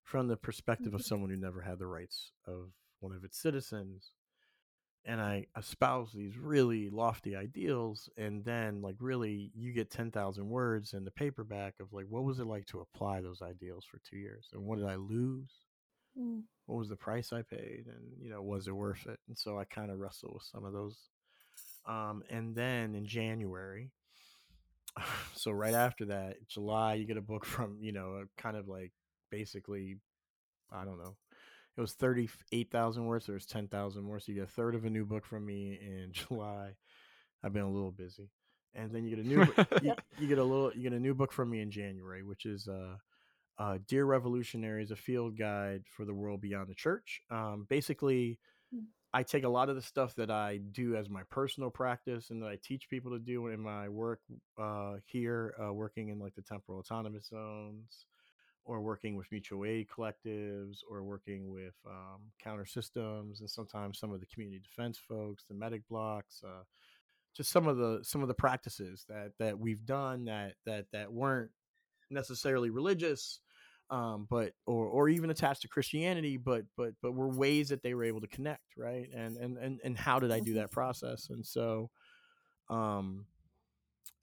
from 0.04 0.28
the 0.28 0.38
perspective 0.38 0.94
of 0.94 1.02
Mhm. 1.02 1.06
someone 1.06 1.30
who 1.32 1.38
never 1.38 1.62
had 1.62 1.80
the 1.80 1.88
rights 1.88 2.32
of 2.46 2.72
one 3.06 3.16
of 3.16 3.24
its 3.24 3.38
citizens. 3.38 4.12
And 5.08 5.22
I 5.22 5.46
espouse 5.56 6.12
these 6.12 6.36
really 6.36 6.90
lofty 6.90 7.36
ideals, 7.36 8.10
and 8.18 8.44
then 8.44 8.82
like 8.82 8.96
really, 9.00 9.52
you 9.54 9.72
get 9.72 9.92
ten 9.92 10.10
thousand 10.10 10.50
words 10.50 10.94
in 10.94 11.06
the 11.06 11.12
paperback 11.12 11.76
of 11.80 11.94
like, 11.94 12.08
what 12.10 12.24
was 12.24 12.40
it 12.40 12.48
like 12.48 12.66
to 12.68 12.80
apply 12.80 13.22
those 13.22 13.44
ideals 13.44 13.86
for 13.86 14.00
two 14.00 14.18
years, 14.18 14.48
and 14.52 14.64
what 14.64 14.80
did 14.80 14.88
I 14.88 14.96
lose? 14.96 15.52
Mm. 16.20 16.44
what 16.66 16.78
was 16.78 16.90
the 16.90 16.96
price 16.96 17.34
I 17.34 17.42
paid, 17.42 17.86
and 17.88 18.20
you 18.20 18.30
know, 18.32 18.42
was 18.42 18.68
it 18.68 18.76
worth 18.76 19.06
it? 19.06 19.20
And 19.28 19.38
so 19.38 19.60
I 19.60 19.66
kind 19.66 19.92
of 19.92 20.00
wrestle 20.00 20.32
with 20.34 20.44
some 20.44 20.64
of 20.66 20.74
those. 20.74 20.98
Um, 21.86 22.24
and 22.30 22.56
then 22.56 22.96
in 22.96 23.06
January, 23.06 23.92
so 25.36 25.52
right 25.52 25.74
after 25.74 26.06
that, 26.06 26.48
July, 26.48 26.96
you 26.96 27.06
get 27.06 27.18
a 27.18 27.22
book 27.22 27.46
from 27.54 27.78
you 27.82 27.92
know, 27.92 28.24
a 28.24 28.42
kind 28.42 28.58
of 28.58 28.68
like 28.68 28.92
basically, 29.30 29.98
I 30.72 30.86
don't 30.86 30.98
know, 30.98 31.16
it 31.78 31.82
was 31.82 31.94
thirty 31.94 32.30
eight 32.52 32.72
thousand 32.72 33.06
words. 33.06 33.26
There 33.26 33.36
was 33.36 33.46
ten 33.46 33.68
thousand 33.68 34.04
more, 34.04 34.20
so 34.20 34.32
you 34.32 34.40
get 34.40 34.46
a 34.50 34.52
third 34.52 34.76
of 34.76 34.86
a 34.86 34.90
new 34.90 35.06
book 35.06 35.26
from 35.26 35.46
me 35.46 35.80
in 35.82 36.10
July. 36.14 36.72
I've 37.44 37.54
been 37.54 37.64
a 37.64 37.72
little 37.72 37.92
busy, 37.92 38.30
and 38.74 38.92
then 38.92 39.04
you 39.06 39.16
get 39.16 39.26
a 39.26 39.28
new 39.28 39.48
you, 39.84 39.96
you 40.20 40.28
get 40.28 40.38
a 40.40 40.44
little 40.44 40.72
you 40.74 40.84
get 40.84 40.94
a 40.94 41.00
new 41.00 41.14
book 41.14 41.32
from 41.32 41.50
me 41.50 41.62
in 41.62 41.72
January, 41.72 42.24
which 42.24 42.46
is 42.46 42.68
uh 42.68 42.96
uh, 43.58 43.78
Dear 43.88 44.06
Revolutionaries, 44.06 44.92
a 44.92 44.98
field 44.98 45.38
guide 45.38 45.84
for 45.96 46.06
the 46.06 46.14
world 46.14 46.42
beyond 46.42 46.68
the 46.70 46.76
church. 46.76 47.22
Um, 47.32 47.66
basically, 47.70 48.40
Mm. 48.74 48.86
I 49.14 49.24
take 49.24 49.44
a 49.44 49.50
lot 49.50 49.70
of 49.70 49.76
the 49.76 49.82
stuff 49.82 50.16
that 50.16 50.30
I 50.30 50.58
do 50.58 50.96
as 50.96 51.10
my 51.10 51.24
personal 51.30 51.70
practice 51.70 52.32
and 52.32 52.42
that 52.42 52.50
I 52.50 52.58
teach 52.62 52.90
people 52.90 53.12
to 53.12 53.20
do 53.20 53.48
in 53.48 53.62
my 53.62 53.88
work 53.88 54.20
uh, 54.60 54.96
here, 55.06 55.56
uh, 55.64 55.74
working 55.74 56.10
in 56.10 56.20
like 56.20 56.36
the 56.36 56.42
temporal 56.42 56.80
autonomous 56.80 57.28
zones, 57.30 58.06
or 58.66 58.82
working 58.82 59.16
with 59.16 59.32
mutual 59.32 59.66
aid 59.66 59.88
collectives, 59.88 60.80
or 60.90 61.04
working 61.04 61.50
with 61.50 61.76
um, 61.86 62.22
counter 62.44 62.66
systems, 62.66 63.40
and 63.40 63.50
sometimes 63.50 64.00
some 64.00 64.12
of 64.12 64.20
the 64.20 64.26
community 64.28 64.60
defense 64.60 64.98
folks, 64.98 65.44
the 65.48 65.56
medic 65.56 65.88
blocks. 65.88 66.42
Uh, 66.44 66.64
just 67.36 67.52
some 67.52 67.68
of 67.68 67.78
the 67.78 68.00
some 68.04 68.22
of 68.22 68.28
the 68.28 68.34
practices 68.34 69.06
that 69.10 69.32
that 69.40 69.60
we've 69.60 69.86
done 69.86 70.26
that 70.26 70.54
that 70.66 70.86
that 70.94 71.12
weren't 71.12 71.52
necessarily 72.10 72.70
religious 72.70 73.40
um, 73.90 74.26
but 74.30 74.54
or 74.66 74.88
or 74.88 75.10
even 75.10 75.30
attached 75.30 75.62
to 75.62 75.68
Christianity, 75.68 76.38
but 76.38 76.64
but 76.76 76.94
but 77.02 77.14
were 77.14 77.30
ways 77.30 77.70
that 77.70 77.84
they 77.84 77.94
were 77.94 78.04
able 78.04 78.22
to 78.22 78.28
connect, 78.28 78.78
right? 78.78 79.08
And 79.14 79.38
and 79.38 79.58
and 79.58 79.80
and 79.84 79.98
how 79.98 80.20
did 80.20 80.32
I 80.32 80.40
do 80.40 80.56
that 80.56 80.72
process? 80.72 81.30
And 81.30 81.46
so, 81.46 81.92
um, 82.70 83.26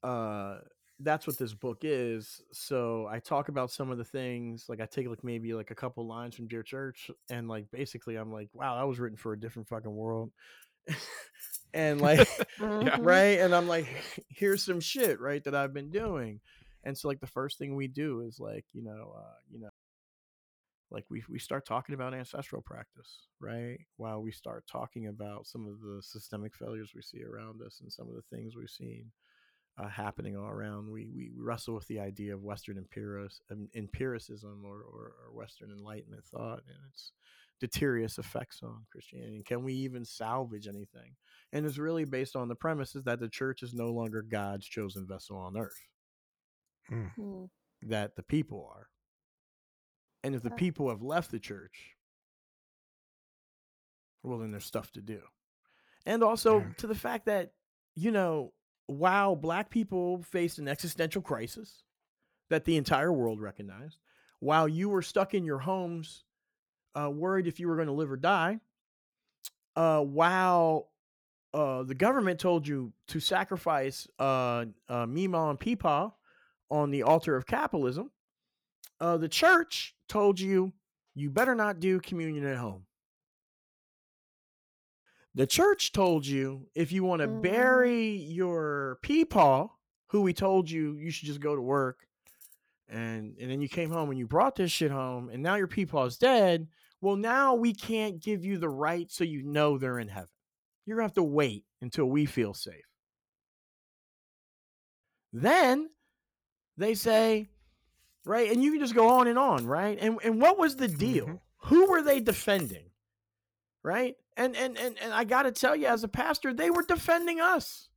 uh, 0.03 0.57
that's 0.99 1.27
what 1.27 1.37
this 1.37 1.53
book 1.53 1.79
is. 1.83 2.41
So 2.51 3.07
I 3.09 3.19
talk 3.19 3.49
about 3.49 3.71
some 3.71 3.91
of 3.91 3.97
the 3.97 4.03
things, 4.05 4.65
like 4.69 4.81
I 4.81 4.85
take 4.85 5.07
like 5.07 5.23
maybe 5.23 5.53
like 5.53 5.71
a 5.71 5.75
couple 5.75 6.07
lines 6.07 6.35
from 6.35 6.47
Dear 6.47 6.63
Church, 6.63 7.09
and 7.29 7.47
like 7.47 7.69
basically 7.71 8.15
I'm 8.15 8.31
like, 8.31 8.49
wow, 8.53 8.77
that 8.77 8.87
was 8.87 8.99
written 8.99 9.17
for 9.17 9.33
a 9.33 9.39
different 9.39 9.67
fucking 9.67 9.93
world. 9.95 10.31
and 11.73 12.01
like 12.01 12.27
Mhm. 12.59 12.99
right 13.01 13.39
and 13.39 13.53
i'm 13.53 13.67
like 13.67 13.87
here's 14.29 14.63
some 14.63 14.79
shit 14.79 15.19
right 15.19 15.43
that 15.43 15.55
i've 15.55 15.73
been 15.73 15.89
doing 15.89 16.39
and 16.83 16.97
so 16.97 17.07
like 17.07 17.19
the 17.19 17.27
first 17.27 17.57
thing 17.57 17.75
we 17.75 17.87
do 17.87 18.21
is 18.21 18.39
like 18.39 18.65
you 18.73 18.83
know 18.83 19.13
uh 19.17 19.35
you 19.51 19.59
know 19.59 19.69
like 20.91 21.05
we 21.09 21.23
we 21.29 21.39
start 21.39 21.65
talking 21.65 21.95
about 21.95 22.13
ancestral 22.13 22.61
practice 22.61 23.27
right 23.39 23.79
while 23.97 24.21
we 24.21 24.31
start 24.31 24.65
talking 24.67 25.07
about 25.07 25.47
some 25.47 25.67
of 25.67 25.79
the 25.81 26.01
systemic 26.01 26.55
failures 26.55 26.91
we 26.95 27.01
see 27.01 27.23
around 27.23 27.61
us 27.65 27.79
and 27.81 27.91
some 27.91 28.07
of 28.07 28.15
the 28.15 28.35
things 28.35 28.55
we've 28.55 28.69
seen 28.69 29.05
uh, 29.77 29.87
happening 29.87 30.37
all 30.37 30.49
around. 30.49 30.89
We, 30.89 31.07
we 31.15 31.31
wrestle 31.37 31.73
with 31.73 31.87
the 31.87 31.99
idea 31.99 32.33
of 32.33 32.43
western 32.43 32.77
um, 32.77 33.69
empiricism 33.75 34.63
or, 34.65 34.77
or, 34.81 35.13
or 35.25 35.33
western 35.33 35.71
enlightenment 35.71 36.23
thought 36.25 36.61
and 36.67 36.77
its 36.89 37.11
deleterious 37.59 38.17
effects 38.17 38.59
on 38.61 38.85
christianity. 38.91 39.35
And 39.37 39.45
can 39.45 39.63
we 39.63 39.73
even 39.73 40.05
salvage 40.05 40.67
anything? 40.67 41.15
And 41.51 41.65
it's 41.65 41.77
really 41.77 42.05
based 42.05 42.35
on 42.35 42.47
the 42.47 42.55
premises 42.55 43.03
that 43.05 43.19
the 43.19 43.29
church 43.29 43.63
is 43.63 43.73
no 43.73 43.91
longer 43.91 44.21
god's 44.21 44.67
chosen 44.67 45.07
vessel 45.07 45.37
on 45.37 45.57
earth. 45.57 45.87
Mm. 46.91 47.49
that 47.83 48.15
the 48.17 48.23
people 48.23 48.69
are. 48.75 48.87
And 50.23 50.35
if 50.35 50.43
the 50.43 50.51
people 50.51 50.89
have 50.89 51.01
left 51.01 51.31
the 51.31 51.39
church 51.39 51.95
well 54.21 54.39
then 54.39 54.51
there's 54.51 54.65
stuff 54.65 54.91
to 54.91 55.01
do. 55.01 55.21
And 56.05 56.23
also 56.23 56.59
Yeah. 56.59 56.73
to 56.77 56.87
the 56.87 56.95
fact 56.95 57.25
that 57.25 57.53
you 57.95 58.11
know 58.11 58.53
while 58.87 59.35
black 59.35 59.69
people 59.69 60.21
faced 60.23 60.59
an 60.59 60.67
existential 60.67 61.21
crisis 61.21 61.83
that 62.49 62.65
the 62.65 62.77
entire 62.77 63.11
world 63.11 63.41
recognized 63.41 63.97
while 64.39 64.67
you 64.67 64.89
were 64.89 65.01
stuck 65.01 65.33
in 65.33 65.45
your 65.45 65.59
homes 65.59 66.23
uh, 66.95 67.09
worried 67.09 67.47
if 67.47 67.59
you 67.59 67.67
were 67.67 67.75
going 67.75 67.87
to 67.87 67.93
live 67.93 68.11
or 68.11 68.17
die 68.17 68.59
uh, 69.75 70.01
while 70.01 70.89
uh, 71.53 71.83
the 71.83 71.95
government 71.95 72.39
told 72.39 72.67
you 72.67 72.91
to 73.07 73.19
sacrifice 73.19 74.07
uh, 74.19 74.65
uh, 74.89 75.05
Mima 75.05 75.49
and 75.49 75.59
Peepaw 75.59 76.11
on 76.71 76.91
the 76.91 77.03
altar 77.03 77.35
of 77.35 77.45
capitalism, 77.45 78.09
uh, 78.99 79.17
the 79.17 79.29
church 79.29 79.95
told 80.09 80.39
you 80.39 80.73
you 81.13 81.29
better 81.29 81.53
not 81.53 81.79
do 81.79 81.99
communion 81.99 82.45
at 82.45 82.57
home. 82.57 82.85
The 85.35 85.47
church 85.47 85.91
told 85.91 86.25
you 86.25 86.69
if 86.75 86.91
you 86.91 87.03
want 87.03 87.21
to 87.21 87.27
Mhm. 87.27 87.41
bury 87.41 88.09
your 88.17 88.99
Peepaw, 89.01 89.69
who 90.07 90.21
we 90.21 90.33
told 90.33 90.69
you 90.69 90.95
you 90.97 91.09
should 91.09 91.25
just 91.27 91.39
go 91.39 91.55
to 91.55 91.61
work, 91.61 92.07
and 92.87 93.35
and 93.39 93.49
then 93.49 93.59
you 93.61 93.67
came 93.69 93.89
home 93.89 94.09
and 94.11 94.19
you 94.19 94.27
brought 94.27 94.55
this 94.55 94.71
shit 94.71 94.91
home, 94.91 95.29
and 95.29 95.41
now 95.41 95.55
your 95.55 95.67
Peepaw's 95.67 96.17
dead. 96.17 96.67
Well, 97.01 97.15
now 97.15 97.55
we 97.55 97.73
can't 97.73 98.19
give 98.19 98.45
you 98.45 98.57
the 98.57 98.69
right 98.69 99.11
so 99.11 99.23
you 99.23 99.41
know 99.43 99.77
they're 99.77 99.99
in 99.99 100.07
heaven. 100.07 100.29
You're 100.85 100.97
gonna 100.97 101.07
have 101.07 101.13
to 101.15 101.23
wait 101.23 101.65
until 101.81 102.05
we 102.05 102.25
feel 102.25 102.53
safe. 102.53 102.85
Then 105.31 105.89
they 106.77 106.93
say, 106.93 107.49
right, 108.25 108.51
and 108.51 108.63
you 108.63 108.71
can 108.71 108.79
just 108.81 108.93
go 108.93 109.09
on 109.09 109.27
and 109.27 109.39
on, 109.39 109.65
right? 109.65 109.97
And 109.99 110.19
and 110.23 110.39
what 110.39 110.57
was 110.59 110.75
the 110.75 110.87
deal? 110.87 111.25
Mhm. 111.25 111.41
Who 111.65 111.89
were 111.89 112.01
they 112.03 112.19
defending? 112.19 112.91
Right? 113.81 114.15
And 114.35 114.55
and 114.55 114.77
and 114.77 114.97
and 114.99 115.13
I 115.13 115.23
gotta 115.25 115.51
tell 115.51 115.75
you, 115.75 115.85
as 115.87 116.03
a 116.03 116.07
pastor, 116.07 116.53
they 116.53 116.71
were 116.71 116.83
defending 116.83 117.39
us. 117.39 117.89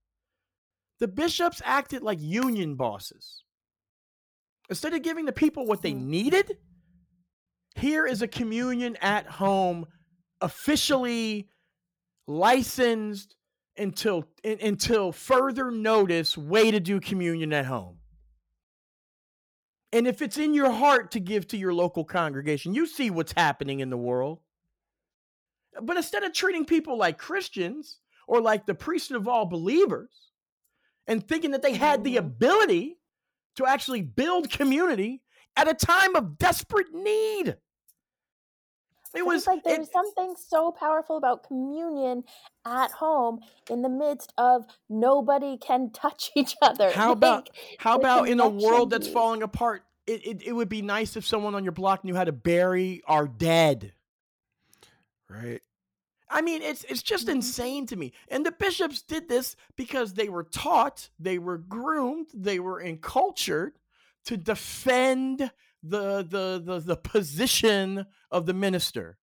The 0.98 1.08
bishops 1.08 1.62
acted 1.64 2.02
like 2.02 2.18
union 2.20 2.74
bosses. 2.74 3.42
Instead 4.68 4.94
of 4.94 5.02
giving 5.02 5.24
the 5.24 5.32
people 5.32 5.64
what 5.66 5.82
they 5.82 5.92
Mhm. 5.92 6.06
needed, 6.06 6.58
here 7.76 8.06
is 8.06 8.20
a 8.22 8.28
communion 8.28 8.96
at 8.96 9.26
home, 9.26 9.86
officially 10.40 11.48
licensed 12.26 13.36
until 13.78 14.28
un- 14.44 14.58
until 14.60 15.12
further 15.12 15.70
notice 15.70 16.36
way 16.36 16.70
to 16.70 16.80
do 16.80 17.00
communion 17.00 17.52
at 17.52 17.66
home. 17.66 18.00
And 19.92 20.06
if 20.06 20.20
it's 20.20 20.36
in 20.36 20.52
your 20.52 20.70
heart 20.72 21.12
to 21.12 21.20
give 21.20 21.46
to 21.48 21.56
your 21.56 21.72
local 21.72 22.04
congregation, 22.04 22.74
you 22.74 22.86
see 22.86 23.10
what's 23.10 23.32
happening 23.32 23.80
in 23.80 23.88
the 23.88 23.96
world. 23.96 24.40
But 25.82 25.96
instead 25.96 26.22
of 26.24 26.32
treating 26.32 26.64
people 26.64 26.96
like 26.96 27.18
Christians 27.18 28.00
or 28.26 28.40
like 28.40 28.66
the 28.66 28.74
priesthood 28.74 29.16
of 29.18 29.28
all 29.28 29.46
believers 29.46 30.10
and 31.06 31.26
thinking 31.26 31.52
that 31.52 31.62
they 31.62 31.74
had 31.74 32.02
the 32.04 32.16
Mhm. 32.16 32.18
ability 32.18 32.98
to 33.56 33.66
actually 33.66 34.02
build 34.02 34.50
community 34.50 35.22
at 35.56 35.68
a 35.68 35.74
time 35.74 36.16
of 36.16 36.36
desperate 36.38 36.92
need. 36.92 37.48
It 39.14 39.20
But 39.20 39.26
was 39.26 39.36
it's 39.38 39.46
like 39.46 39.58
it- 39.60 39.64
there's 39.64 39.90
something 39.92 40.34
so 40.36 40.72
powerful 40.72 41.16
about 41.16 41.42
communion 41.44 42.24
at 42.66 42.90
home 42.90 43.40
in 43.70 43.80
the 43.80 43.88
midst 43.88 44.34
of 44.36 44.66
nobody 44.90 45.56
can 45.56 45.90
touch 45.94 46.30
each 46.34 46.54
other. 46.60 46.90
How 46.90 47.12
about 47.12 47.48
how 47.78 47.96
about 47.96 48.28
in 48.28 48.40
a 48.40 48.48
world 48.48 48.90
that's 48.90 49.08
falling 49.08 49.42
apart? 49.42 49.84
It, 50.06 50.26
it 50.26 50.42
it 50.48 50.52
would 50.52 50.68
be 50.68 50.82
nice 50.82 51.16
if 51.16 51.24
someone 51.26 51.54
on 51.54 51.64
your 51.64 51.72
block 51.72 52.04
knew 52.04 52.14
how 52.14 52.24
to 52.24 52.32
bury 52.32 53.02
our 53.06 53.26
dead. 53.26 53.94
Right. 55.28 55.62
I 56.28 56.42
mean, 56.42 56.62
it's 56.62 56.84
it's 56.84 57.02
just 57.02 57.28
Mhm. 57.28 57.36
insane 57.36 57.86
to 57.86 57.96
me. 57.96 58.12
And 58.28 58.44
the 58.44 58.52
bishops 58.52 59.02
did 59.02 59.28
this 59.28 59.56
because 59.76 60.14
they 60.14 60.28
were 60.28 60.44
taught, 60.44 61.10
they 61.18 61.38
were 61.38 61.58
groomed, 61.58 62.28
they 62.34 62.58
were 62.60 62.80
encultured 62.80 63.78
to 64.26 64.36
defend 64.36 65.52
the 65.82 66.22
the 66.24 66.60
the, 66.64 66.80
the 66.80 66.96
position 66.96 68.06
of 68.30 68.46
the 68.46 68.54
minister. 68.54 69.18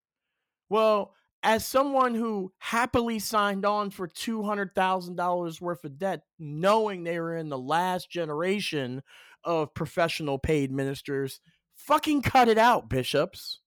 Well, 0.70 1.16
as 1.44 1.66
someone 1.66 2.16
who 2.16 2.54
happily 2.60 3.20
signed 3.20 3.66
on 3.66 3.92
for 3.92 4.08
two 4.08 4.44
hundred 4.44 4.76
thousand 4.76 5.16
dollars 5.16 5.62
worth 5.62 5.84
of 5.86 5.98
debt, 6.00 6.24
knowing 6.40 7.04
they 7.04 7.20
were 7.20 7.36
in 7.38 7.50
the 7.50 7.58
last 7.58 8.10
generation 8.12 9.04
of 9.44 9.74
professional 9.74 10.40
paid 10.40 10.72
ministers, 10.72 11.42
fucking 11.76 12.22
cut 12.24 12.50
it 12.50 12.58
out, 12.60 12.90
bishops. 12.90 13.62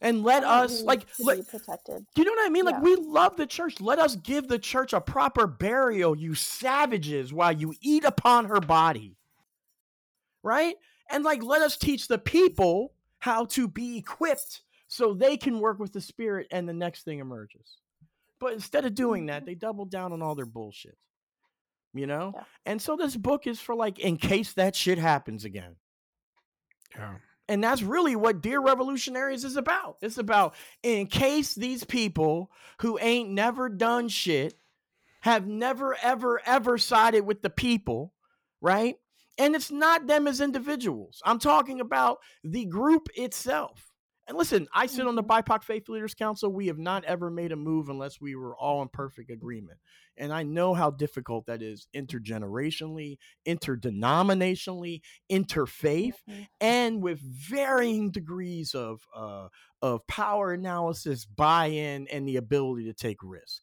And 0.00 0.22
let 0.22 0.44
I 0.44 0.64
us 0.64 0.82
like 0.82 1.10
to 1.14 1.24
let, 1.24 1.48
protected. 1.48 2.04
Do 2.14 2.22
you 2.22 2.24
know 2.26 2.32
what 2.32 2.46
I 2.46 2.50
mean? 2.50 2.64
Like 2.64 2.76
Yeah. 2.76 2.80
we 2.80 2.96
love 2.96 3.36
the 3.36 3.46
church. 3.46 3.80
Let 3.80 3.98
us 3.98 4.16
give 4.16 4.46
the 4.46 4.58
church 4.58 4.92
a 4.92 5.00
proper 5.00 5.46
burial, 5.46 6.16
you 6.16 6.34
savages, 6.34 7.32
while 7.32 7.52
you 7.52 7.74
eat 7.80 8.04
upon 8.04 8.46
her 8.46 8.60
body. 8.60 9.16
Right? 10.42 10.76
And 11.10 11.24
like 11.24 11.42
let 11.42 11.62
us 11.62 11.76
teach 11.76 12.08
the 12.08 12.18
people 12.18 12.92
how 13.18 13.46
to 13.46 13.68
be 13.68 13.96
equipped 13.96 14.62
so 14.88 15.14
they 15.14 15.36
can 15.36 15.60
work 15.60 15.78
with 15.78 15.92
the 15.92 16.00
spirit 16.00 16.46
and 16.50 16.68
the 16.68 16.74
next 16.74 17.04
thing 17.04 17.18
emerges. 17.18 17.78
But 18.38 18.52
instead 18.52 18.84
of 18.84 18.94
doing 18.94 19.26
that, 19.26 19.38
mm-hmm. 19.38 19.46
they 19.46 19.54
double 19.54 19.86
down 19.86 20.12
on 20.12 20.20
all 20.20 20.34
their 20.34 20.46
bullshit. 20.46 20.96
You 21.94 22.06
know? 22.06 22.32
Yeah. 22.34 22.44
And 22.66 22.82
so 22.82 22.96
this 22.96 23.16
book 23.16 23.46
is 23.46 23.58
for 23.58 23.74
like 23.74 23.98
in 23.98 24.18
case 24.18 24.52
that 24.52 24.76
shit 24.76 24.98
happens 24.98 25.46
again. 25.46 25.76
Yeah. 26.94 27.14
And 27.48 27.62
that's 27.62 27.82
really 27.82 28.16
what 28.16 28.40
Dear 28.40 28.60
Revolutionaries 28.60 29.44
is 29.44 29.56
about. 29.56 29.98
It's 30.02 30.18
about 30.18 30.54
in 30.82 31.06
case 31.06 31.54
these 31.54 31.84
people 31.84 32.50
who 32.80 32.98
ain't 33.00 33.30
never 33.30 33.68
done 33.68 34.08
shit 34.08 34.54
have 35.20 35.46
never, 35.46 35.96
ever, 36.02 36.40
ever 36.44 36.78
sided 36.78 37.20
with 37.20 37.42
the 37.42 37.50
people, 37.50 38.12
right? 38.60 38.96
And 39.38 39.54
it's 39.54 39.70
not 39.70 40.06
them 40.06 40.26
as 40.26 40.40
individuals. 40.40 41.22
I'm 41.24 41.38
talking 41.38 41.80
about 41.80 42.18
the 42.42 42.64
group 42.64 43.08
itself. 43.14 43.85
And 44.28 44.36
listen, 44.36 44.66
I 44.74 44.86
sit 44.86 45.06
on 45.06 45.14
the 45.14 45.22
BIPOC 45.22 45.62
Faith 45.62 45.88
Leaders 45.88 46.14
Council. 46.14 46.52
We 46.52 46.66
have 46.66 46.78
not 46.78 47.04
ever 47.04 47.30
made 47.30 47.52
a 47.52 47.56
move 47.56 47.88
unless 47.88 48.20
we 48.20 48.34
were 48.34 48.56
all 48.56 48.82
in 48.82 48.88
perfect 48.88 49.30
agreement. 49.30 49.78
And 50.16 50.32
I 50.32 50.42
know 50.42 50.74
how 50.74 50.90
difficult 50.90 51.46
that 51.46 51.62
is 51.62 51.86
intergenerationally, 51.94 53.18
interdenominationally, 53.46 55.02
interfaith 55.30 56.14
Mhm. 56.28 56.48
and 56.60 57.02
with 57.02 57.20
varying 57.20 58.10
degrees 58.10 58.74
of 58.74 59.02
uh, 59.14 59.48
of 59.82 60.06
power 60.08 60.52
analysis, 60.52 61.24
buy-in, 61.26 62.08
and 62.08 62.26
the 62.26 62.36
ability 62.36 62.84
to 62.86 62.94
take 62.94 63.18
risk. 63.22 63.62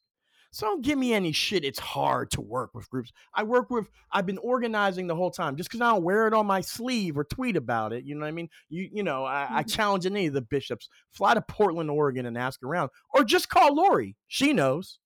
So 0.54 0.66
don't 0.68 0.82
give 0.82 0.96
me 0.98 1.12
any 1.12 1.32
shit. 1.32 1.64
It's 1.64 1.80
hard 1.80 2.30
to 2.30 2.40
work 2.40 2.74
with 2.74 2.88
groups. 2.88 3.12
I 3.34 3.42
work 3.42 3.70
with. 3.70 3.88
I've 4.12 4.24
been 4.24 4.38
organizing 4.38 5.08
the 5.08 5.16
whole 5.16 5.32
time. 5.32 5.56
Just 5.56 5.68
because 5.68 5.80
I 5.80 5.90
don't 5.90 6.04
wear 6.04 6.28
it 6.28 6.32
on 6.34 6.46
my 6.46 6.60
sleeve 6.60 7.18
or 7.18 7.24
tweet 7.24 7.56
about 7.56 7.92
it, 7.92 8.04
you 8.04 8.14
know 8.14 8.20
what 8.20 8.28
I 8.28 8.32
mean? 8.32 8.48
You 8.68 8.88
you 8.92 9.02
know, 9.02 9.24
I, 9.24 9.48
I 9.50 9.62
Mhm. 9.64 9.74
challenge 9.74 10.06
any 10.06 10.26
of 10.26 10.32
the 10.32 10.42
bishops. 10.42 10.88
Fly 11.10 11.34
to 11.34 11.42
Portland, 11.42 11.90
Oregon, 11.90 12.26
and 12.26 12.38
ask 12.38 12.62
around, 12.62 12.90
or 13.12 13.24
just 13.24 13.48
call 13.48 13.74
Lori. 13.74 14.16
She 14.28 14.52
knows, 14.52 15.00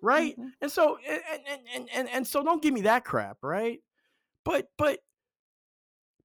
right? 0.00 0.38
Mhm. 0.38 0.52
And 0.60 0.70
so 0.70 0.96
and 1.08 1.20
and, 1.48 1.60
and 1.74 1.88
and 1.92 2.08
and 2.08 2.26
so 2.26 2.42
don't 2.44 2.62
give 2.62 2.72
me 2.74 2.82
that 2.82 3.04
crap, 3.04 3.38
right? 3.42 3.80
But 4.44 4.68
but 4.78 5.00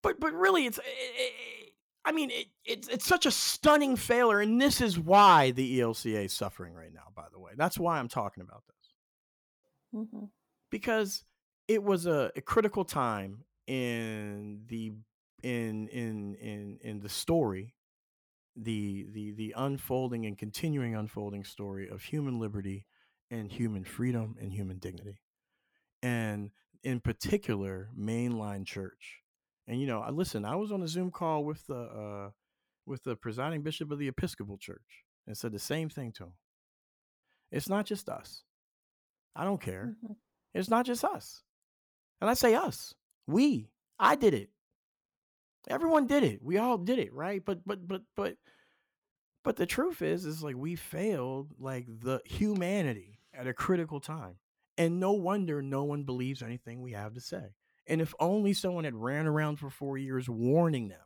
but 0.02 0.19
but 0.19 0.34
really, 0.34 0.65
it's. 0.65 0.80
i 0.80 0.84
i 0.84 1.61
I 2.03 2.11
mean, 2.11 2.32
it, 2.32 2.48
it's 2.65 2.88
it's 2.88 3.06
such 3.06 3.26
a 3.26 3.32
stunning 3.32 3.95
failure, 3.95 4.40
and 4.40 4.60
this 4.61 4.82
is 4.82 4.99
why 4.99 5.52
the 5.52 5.80
ELCA 5.80 6.26
is 6.26 6.34
suffering 6.34 6.73
right 6.73 6.94
now. 6.94 7.10
By 7.15 7.28
the 7.32 7.40
way, 7.40 7.52
that's 7.56 7.78
why 7.78 7.99
I'm 7.99 8.07
talking 8.07 8.41
about 8.44 8.64
this 8.68 8.94
Mhm. 9.94 10.32
because 10.69 11.23
it 11.68 11.84
was 11.84 12.06
a, 12.06 12.32
a 12.36 12.41
critical 12.41 12.86
time 12.86 13.44
in 13.68 14.64
the 14.68 14.94
in 15.44 15.88
in 15.90 16.36
in 16.36 16.80
in 16.82 16.99
the 16.99 17.10
story, 17.10 17.76
the 18.56 19.07
the 19.11 19.32
the 19.34 19.53
unfolding 19.57 20.26
and 20.26 20.38
continuing 20.38 20.95
unfolding 20.95 21.44
story 21.44 21.90
of 21.90 22.03
human 22.03 22.40
liberty 22.40 22.88
and 23.32 23.52
human 23.52 23.84
freedom 23.84 24.36
and 24.40 24.53
human 24.53 24.80
dignity, 24.80 25.22
and 26.03 26.52
in 26.84 26.99
particular, 27.02 27.91
mainline 27.98 28.65
church. 28.65 29.20
And 29.72 29.80
you 29.80 29.88
know, 29.88 30.02
I 30.02 30.10
listen. 30.10 30.43
I 30.43 30.57
was 30.57 30.73
on 30.73 30.84
a 30.84 30.88
Zoom 30.88 31.11
call 31.11 31.45
with 31.45 31.65
the 31.65 31.76
uh, 31.80 32.30
with 32.85 33.03
the 33.06 33.15
presiding 33.15 33.61
bishop 33.61 33.89
of 33.89 33.99
the 33.99 34.10
Episcopal 34.10 34.57
Church 34.57 35.06
and 35.26 35.38
said 35.38 35.53
the 35.53 35.60
same 35.60 35.88
thing 35.88 36.11
to 36.18 36.26
him. 36.26 36.34
It's 37.53 37.69
not 37.69 37.85
just 37.85 38.10
us. 38.10 38.43
I 39.34 39.45
don't 39.45 39.61
care. 39.61 39.95
Mhm. 40.03 40.18
It's 40.53 40.69
not 40.69 40.85
just 40.85 41.06
us. 41.06 41.43
And 42.19 42.30
I 42.30 42.34
say 42.34 42.53
us. 42.53 42.95
We. 43.27 43.72
I 43.98 44.15
did 44.15 44.34
it. 44.34 44.49
Everyone 45.69 46.06
did 46.06 46.23
it. 46.26 46.43
We 46.43 46.57
all 46.57 46.77
did 46.77 46.99
it, 46.99 47.14
right? 47.14 47.41
But 47.45 47.65
but 47.65 47.88
but 47.88 48.02
but 48.18 48.35
but 49.45 49.56
the 49.56 49.65
truth 49.65 50.02
is 50.02 50.26
is 50.26 50.43
like 50.43 50.57
we 50.57 50.76
failed 50.76 51.53
like 51.60 51.85
the 51.88 52.19
humanity 52.26 53.22
at 53.34 53.48
a 53.48 53.53
critical 53.53 54.02
time. 54.02 54.35
And 54.77 54.99
no 54.99 55.14
wonder 55.14 55.61
no 55.61 55.85
one 55.85 56.03
believes 56.03 56.43
anything 56.43 56.81
we 56.81 56.91
have 56.91 57.14
to 57.14 57.22
say. 57.22 57.53
And 57.88 58.02
if 58.02 58.14
only 58.20 58.53
someone 58.53 58.84
had 58.84 58.95
ran 58.95 59.28
around 59.28 59.58
for 59.58 59.70
4 59.70 59.98
years 59.98 60.30
warning 60.30 60.88
them 60.90 61.02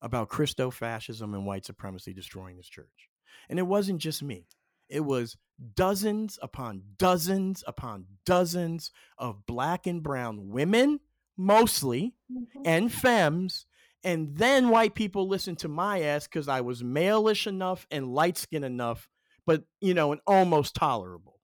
about 0.00 0.28
Christo 0.28 0.70
fascism 0.70 1.34
and 1.34 1.46
white 1.46 1.64
supremacy 1.64 2.12
destroying 2.12 2.56
this 2.56 2.68
church. 2.68 3.08
And 3.48 3.58
it 3.58 3.62
wasn't 3.62 4.00
just 4.00 4.22
me. 4.22 4.48
It 4.88 5.00
was 5.00 5.36
dozens 5.74 6.38
upon 6.40 6.82
dozens 6.96 7.64
upon 7.66 8.06
dozens 8.24 8.90
of 9.18 9.44
black 9.46 9.86
and 9.86 10.02
brown 10.02 10.48
women, 10.50 11.00
mostly, 11.36 12.14
Mhm. 12.30 12.62
and 12.64 12.92
femmes. 12.92 13.66
And 14.04 14.36
then 14.36 14.68
white 14.68 14.94
people 14.94 15.26
listened 15.26 15.58
to 15.60 15.68
my 15.68 16.02
ass 16.02 16.26
because 16.28 16.48
I 16.48 16.60
was 16.60 16.82
malish 16.82 17.46
enough 17.46 17.86
and 17.90 18.14
light 18.14 18.36
skinned 18.36 18.64
enough, 18.64 19.08
but, 19.44 19.64
you 19.80 19.94
know, 19.94 20.12
and 20.12 20.20
almost 20.26 20.74
tolerable. 20.76 21.40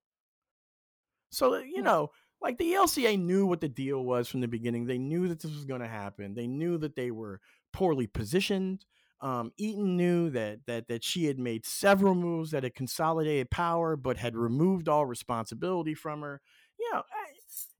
So, 1.30 1.56
you 1.56 1.82
know, 1.82 2.12
like 2.44 2.58
the 2.58 2.72
ELCA 2.74 3.18
knew 3.18 3.46
what 3.46 3.60
the 3.60 3.68
deal 3.68 4.04
was 4.04 4.28
from 4.28 4.40
the 4.42 4.48
beginning. 4.48 4.86
They 4.86 4.98
knew 4.98 5.28
that 5.28 5.40
this 5.40 5.52
was 5.52 5.64
going 5.64 5.80
to 5.80 5.88
happen. 5.88 6.34
They 6.34 6.46
knew 6.46 6.78
that 6.78 6.96
they 6.96 7.10
were 7.10 7.40
poorly 7.72 8.06
positioned. 8.06 8.84
Um, 9.20 9.52
Eaton 9.56 9.96
knew 9.96 10.30
that 10.30 10.60
that 10.66 10.88
that 10.88 11.02
she 11.04 11.24
had 11.26 11.38
made 11.38 11.66
several 11.66 12.14
moves 12.14 12.50
that 12.52 12.64
had 12.64 12.74
consolidated 12.74 13.50
power, 13.50 13.96
but 13.96 14.18
had 14.18 14.36
removed 14.36 14.88
all 14.88 15.06
responsibility 15.06 15.94
from 15.94 16.22
her. 16.22 16.40
You 16.78 16.92
know, 16.92 16.98
eh, 17.00 17.02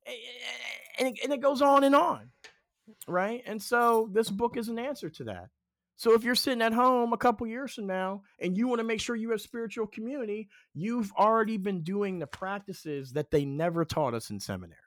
I- 0.06 0.10
I- 0.10 0.12
eh, 0.12 0.14
eh, 0.14 0.78
and 1.00 1.08
it, 1.08 1.24
and 1.24 1.32
it 1.32 1.40
goes 1.42 1.62
on 1.62 1.84
and 1.84 1.94
on, 1.94 2.30
right? 3.08 3.42
And 3.46 3.62
so 3.62 4.08
this 4.12 4.30
book 4.30 4.56
is 4.56 4.68
an 4.68 4.78
answer 4.78 5.10
to 5.10 5.24
that. 5.24 5.50
So 5.96 6.12
if 6.14 6.24
you're 6.24 6.34
sitting 6.34 6.62
at 6.62 6.72
home 6.72 7.12
a 7.12 7.16
couple 7.16 7.46
years 7.46 7.74
from 7.74 7.86
now 7.86 8.22
and 8.40 8.56
you 8.56 8.66
want 8.66 8.80
to 8.80 8.84
make 8.84 9.00
sure 9.00 9.14
you 9.14 9.30
have 9.30 9.40
spiritual 9.40 9.86
community, 9.86 10.48
you've 10.74 11.12
already 11.12 11.56
been 11.56 11.82
doing 11.82 12.18
the 12.18 12.26
practices 12.26 13.12
that 13.12 13.30
they 13.30 13.44
never 13.44 13.84
taught 13.84 14.14
us 14.14 14.30
in 14.30 14.40
seminary. 14.40 14.78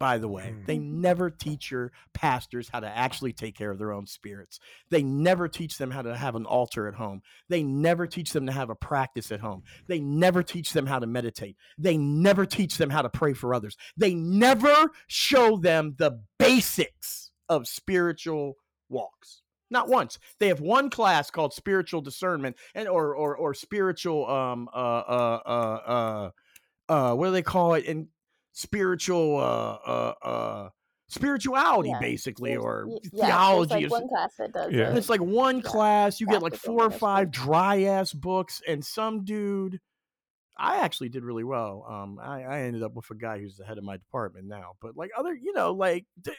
By 0.00 0.18
the 0.18 0.28
way, 0.28 0.52
Mm. 0.54 0.66
they 0.66 0.78
never 0.78 1.30
teach 1.30 1.70
your 1.70 1.92
pastors 2.14 2.68
how 2.68 2.80
to 2.80 2.88
actually 2.88 3.32
take 3.32 3.56
care 3.56 3.70
of 3.70 3.78
their 3.78 3.92
own 3.92 4.06
spirits. 4.06 4.58
They 4.90 5.04
never 5.04 5.46
teach 5.48 5.78
them 5.78 5.92
how 5.92 6.02
to 6.02 6.16
have 6.16 6.34
an 6.34 6.46
altar 6.46 6.88
at 6.88 6.94
home. 6.94 7.22
They 7.48 7.62
never 7.62 8.06
teach 8.06 8.32
them 8.32 8.44
to 8.46 8.52
have 8.52 8.70
a 8.70 8.74
practice 8.74 9.30
at 9.30 9.40
home. 9.40 9.62
They 9.86 10.00
never 10.00 10.42
teach 10.42 10.72
them 10.72 10.86
how 10.86 10.98
to 10.98 11.06
meditate. 11.06 11.56
They 11.78 11.96
never 11.96 12.44
teach 12.44 12.76
them 12.76 12.90
how 12.90 13.02
to 13.02 13.08
pray 13.08 13.34
for 13.34 13.54
others. 13.54 13.76
They 13.96 14.14
never 14.14 14.90
show 15.06 15.58
them 15.58 15.94
the 15.96 16.22
basics 16.38 17.30
of 17.48 17.68
spiritual 17.68 18.56
walks. 18.88 19.42
Not 19.70 19.88
once. 19.88 20.18
They 20.40 20.48
have 20.48 20.60
one 20.60 20.90
class 20.90 21.30
called 21.30 21.52
spiritual 21.54 22.00
discernment 22.00 22.56
and 22.74 22.86
or 22.88 23.14
or 23.14 23.36
or 23.36 23.54
spiritual 23.54 24.28
um 24.30 24.68
uh 24.72 24.76
uh 24.76 25.40
uh 25.46 25.90
uh, 26.88 26.92
uh 26.92 27.14
what 27.14 27.26
do 27.26 27.32
they 27.32 27.42
call 27.42 27.74
it 27.74 27.84
in 27.84 28.08
spiritual 28.52 29.36
uh 29.38 29.88
uh 29.90 30.14
uh 30.22 30.68
spirituality 31.08 31.90
Yeah, 31.90 31.98
basically 32.00 32.50
There's- 32.50 32.64
or 32.64 32.88
yeah, 33.12 33.26
theology 33.26 33.80
There's 33.80 33.90
like 33.92 34.00
one 34.02 34.08
class 34.08 34.34
that 34.38 34.52
does 34.52 34.72
Yeah. 34.72 34.90
it. 34.90 34.96
it's 34.96 35.08
like 35.08 35.20
one 35.20 35.56
Yeah. 35.56 35.62
class, 35.62 36.20
you 36.20 36.26
get 36.26 36.42
like 36.42 36.54
four 36.54 36.84
or 36.84 36.90
five 36.90 37.30
dry 37.30 37.82
ass 37.82 38.12
books, 38.12 38.62
and 38.66 38.84
some 38.84 39.24
dude. 39.24 39.80
I 40.56 40.76
actually 40.82 41.08
did 41.08 41.24
really 41.24 41.42
well. 41.42 41.84
Um, 41.88 42.18
I, 42.22 42.44
I 42.44 42.60
ended 42.60 42.84
up 42.84 42.94
with 42.94 43.10
a 43.10 43.14
guy 43.16 43.40
who's 43.40 43.56
the 43.56 43.64
head 43.64 43.76
of 43.76 43.82
my 43.82 43.96
department 43.96 44.46
now, 44.46 44.74
but 44.80 44.96
like 44.96 45.10
other, 45.18 45.34
you 45.34 45.52
know, 45.52 45.72
like 45.72 46.06
th- 46.24 46.38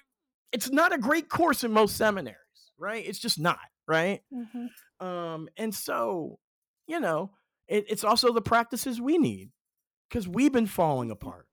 it's 0.52 0.70
not 0.72 0.94
a 0.94 0.98
great 0.98 1.30
course 1.30 1.64
in 1.64 1.72
most 1.72 1.98
seminaries, 1.98 2.40
right? 2.78 3.06
It's 3.06 3.20
just 3.20 3.40
not. 3.40 3.60
right? 3.88 4.22
Mhm. 4.34 4.70
Um, 5.00 5.48
and 5.58 5.74
so, 5.74 6.40
you 6.88 7.00
know, 7.00 7.32
it, 7.68 7.86
it's 7.88 8.04
also 8.04 8.34
the 8.34 8.42
practices 8.42 9.00
we 9.00 9.18
need 9.20 9.52
because 10.10 10.28
we've 10.28 10.52
been 10.54 10.66
falling 10.66 11.12
apart. 11.12 11.48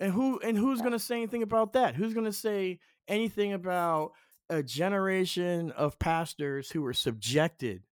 And 0.00 0.12
who 0.12 0.38
and 0.40 0.56
who's 0.58 0.80
going 0.80 0.92
to 0.92 0.98
say 0.98 1.16
anything 1.16 1.42
about 1.42 1.72
that? 1.72 1.94
Who's 1.94 2.12
going 2.12 2.26
to 2.26 2.32
say 2.32 2.78
anything 3.08 3.54
about 3.54 4.12
a 4.50 4.62
generation 4.62 5.70
of 5.72 5.98
pastors 5.98 6.70
who 6.70 6.82
were 6.82 6.92
subjected 6.94 7.82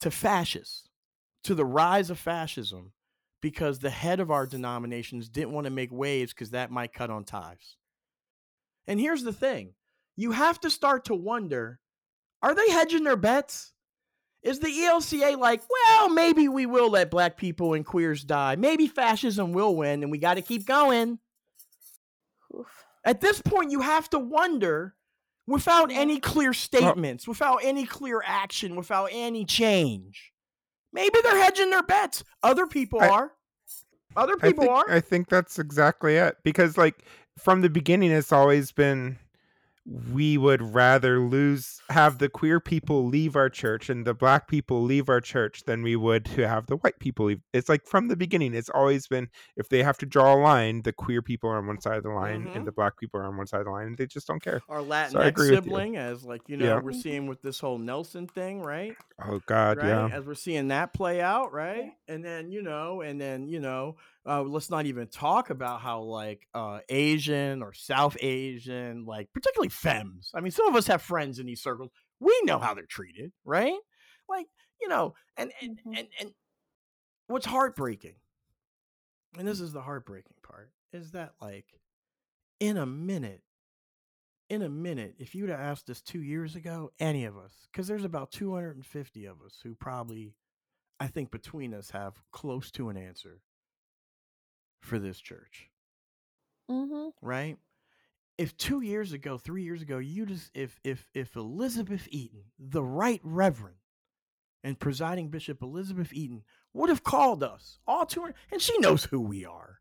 to 0.00 0.10
fascists, 0.10 0.88
to 1.44 1.54
the 1.54 1.64
rise 1.64 2.08
of 2.10 2.18
fascism, 2.18 2.92
because 3.40 3.78
the 3.80 3.90
head 3.90 4.20
of 4.20 4.30
our 4.30 4.46
denominations 4.46 5.28
didn't 5.28 5.52
want 5.52 5.64
to 5.66 5.70
make 5.70 5.90
waves 5.92 6.32
because 6.32 6.50
that 6.50 6.70
might 6.70 6.92
cut 6.92 7.10
on 7.10 7.24
ties. 7.24 7.76
And 8.86 9.00
here's 9.00 9.22
the 9.22 9.32
thing 9.32 9.74
you 10.16 10.32
have 10.32 10.60
to 10.60 10.70
start 10.70 11.06
to 11.06 11.14
wonder 11.14 11.80
are 12.42 12.54
they 12.54 12.70
hedging 12.70 13.04
their 13.04 13.16
bets? 13.16 13.72
Is 14.42 14.58
the 14.58 14.66
ELCA 14.66 15.38
like, 15.38 15.62
well, 15.70 16.10
maybe 16.10 16.48
we 16.48 16.66
will 16.66 16.90
let 16.90 17.10
black 17.10 17.38
people 17.38 17.72
and 17.72 17.86
queers 17.86 18.22
die. 18.22 18.56
Maybe 18.56 18.86
fascism 18.86 19.52
will 19.52 19.74
win 19.74 20.02
and 20.02 20.12
we 20.12 20.18
got 20.18 20.34
to 20.34 20.42
keep 20.42 20.66
going. 20.66 21.18
Oof. 22.54 22.66
At 23.06 23.22
this 23.22 23.40
point, 23.40 23.70
you 23.70 23.80
have 23.80 24.10
to 24.10 24.18
wonder 24.18 24.94
without 25.46 25.90
any 25.90 26.20
clear 26.20 26.52
statements, 26.52 27.26
without 27.26 27.60
any 27.62 27.86
clear 27.86 28.22
action, 28.24 28.76
without 28.76 29.08
any 29.12 29.46
change. 29.46 30.32
Maybe 30.92 31.18
they're 31.22 31.42
hedging 31.42 31.70
their 31.70 31.82
bets. 31.82 32.22
Other 32.42 32.66
people 32.66 33.00
I- 33.00 33.08
are. 33.08 33.32
Other 34.16 34.34
I 34.42 34.46
people 34.48 34.64
think, 34.64 34.76
are. 34.76 34.90
I 34.90 35.00
think 35.00 35.28
that's 35.28 35.58
exactly 35.58 36.16
it. 36.16 36.36
Because 36.44 36.78
like 36.78 37.04
from 37.38 37.60
the 37.60 37.70
beginning, 37.70 38.10
it's 38.10 38.32
always 38.32 38.72
been 38.72 39.18
we 40.12 40.38
would 40.38 40.62
rather 40.62 41.20
lose 41.20 41.80
have 41.94 42.18
the 42.18 42.28
queer 42.28 42.58
people 42.60 43.06
leave 43.06 43.36
our 43.36 43.48
church 43.48 43.88
and 43.88 44.04
the 44.04 44.12
black 44.14 44.48
people 44.48 44.82
leave 44.82 45.08
our 45.08 45.20
church 45.20 45.62
than 45.64 45.82
we 45.82 45.94
would 45.96 46.24
to 46.24 46.46
have 46.48 46.66
the 46.66 46.76
white 46.76 46.98
people 46.98 47.26
leave. 47.26 47.40
It's 47.52 47.68
like 47.68 47.86
from 47.86 48.08
the 48.08 48.16
beginning, 48.16 48.52
it's 48.52 48.68
always 48.68 49.06
been 49.06 49.28
if 49.56 49.68
they 49.68 49.82
have 49.82 49.96
to 49.98 50.06
draw 50.06 50.34
a 50.34 50.36
line, 50.36 50.82
the 50.82 50.92
queer 50.92 51.22
people 51.22 51.48
are 51.50 51.56
on 51.58 51.66
one 51.68 51.80
side 51.80 51.96
of 51.96 52.02
the 52.02 52.10
line 52.10 52.46
Mhm. 52.46 52.56
and 52.56 52.66
the 52.66 52.72
black 52.72 52.98
people 52.98 53.20
are 53.20 53.24
on 53.26 53.36
one 53.36 53.46
side 53.46 53.60
of 53.60 53.66
the 53.66 53.70
line, 53.70 53.86
and 53.86 53.96
they 53.98 54.06
just 54.06 54.26
don't 54.26 54.42
care. 54.42 54.60
Our 54.68 54.80
I 54.80 54.82
Latinx 54.82 55.26
agree 55.26 55.50
with 55.50 55.64
you. 55.64 55.70
sibling, 55.70 55.96
as 55.96 56.24
like 56.24 56.42
you 56.48 56.56
know, 56.56 56.66
Yeah. 56.66 56.80
we're 56.80 56.92
seeing 56.92 57.26
with 57.26 57.40
this 57.42 57.60
whole 57.60 57.78
Nelson 57.78 58.26
thing, 58.26 58.60
right? 58.60 58.96
Oh 59.24 59.40
God, 59.46 59.78
right? 59.78 59.86
yeah. 59.86 60.08
As 60.12 60.24
we're 60.26 60.34
seeing 60.34 60.68
that 60.68 60.92
play 60.92 61.20
out, 61.20 61.52
right? 61.52 61.92
And 62.08 62.24
then 62.24 62.50
you 62.50 62.60
know, 62.62 63.00
and 63.02 63.20
then 63.20 63.46
you 63.46 63.60
know, 63.60 63.96
uh, 64.26 64.42
let's 64.42 64.70
not 64.70 64.86
even 64.86 65.06
talk 65.06 65.50
about 65.50 65.80
how 65.80 66.00
like 66.00 66.48
uh, 66.54 66.80
Asian 66.88 67.62
or 67.62 67.72
South 67.72 68.16
Asian, 68.20 69.04
like 69.04 69.28
particularly 69.32 69.68
femmes. 69.68 70.30
I 70.34 70.40
mean, 70.40 70.50
some 70.50 70.66
of 70.66 70.74
us 70.74 70.86
have 70.88 71.02
friends 71.02 71.38
in 71.38 71.46
these 71.46 71.60
circles. 71.62 71.83
We 72.24 72.40
know 72.44 72.58
how 72.58 72.74
they're 72.74 72.86
treated, 72.86 73.32
right? 73.44 73.78
Like 74.28 74.48
you 74.80 74.88
know, 74.88 75.14
and 75.36 75.52
and 75.62 75.80
Mhm. 75.86 75.98
and, 75.98 76.08
and 76.20 76.34
what's 77.28 77.46
heartbreaking, 77.46 78.16
and 79.36 79.46
this 79.46 79.60
is 79.60 79.72
the 79.72 79.82
heartbreaking 79.82 80.36
part, 80.42 80.72
is 80.92 81.12
that 81.12 81.34
like 81.40 81.66
in 82.60 82.76
a 82.76 82.86
minute. 82.86 83.42
In 84.48 84.62
a 84.62 84.70
minute, 84.70 85.16
if 85.18 85.34
you'd 85.34 85.50
have 85.50 85.60
asked 85.60 85.90
us 85.90 86.00
two 86.00 86.22
years 86.22 86.56
ago, 86.56 86.92
any 86.98 87.26
of 87.26 87.36
us, 87.36 87.66
because 87.70 87.86
there's 87.88 88.04
about 88.04 88.30
250 88.30 89.26
of 89.26 89.42
us 89.42 89.60
who 89.62 89.74
probably 89.74 90.34
I 91.00 91.08
think 91.08 91.30
between 91.30 91.74
us 91.74 91.90
have 91.90 92.22
close 92.32 92.70
to 92.72 92.88
an 92.90 92.96
answer 92.96 93.42
for 94.80 95.00
this 95.00 95.18
church, 95.20 95.70
Mm-hmm. 96.70 97.08
right? 97.20 97.58
If 98.36 98.56
2 98.56 98.80
years 98.80 99.12
ago, 99.12 99.38
3 99.38 99.62
years 99.62 99.82
ago, 99.82 99.98
you 99.98 100.26
just 100.26 100.50
if 100.54 100.80
if 100.82 101.08
if 101.14 101.36
Elizabeth 101.36 102.08
Eaton, 102.10 102.44
the 102.58 102.82
right 102.82 103.20
reverend 103.22 103.76
and 104.62 104.78
presiding 104.78 105.28
bishop 105.28 105.62
Elizabeth 105.62 106.12
Eaton 106.12 106.42
would 106.72 106.88
have 106.88 107.04
called 107.04 107.42
us, 107.42 107.78
all 107.86 108.06
200 108.06 108.34
and 108.50 108.60
she 108.60 108.76
knows 108.78 109.04
who 109.04 109.20
we 109.20 109.44
are 109.44 109.80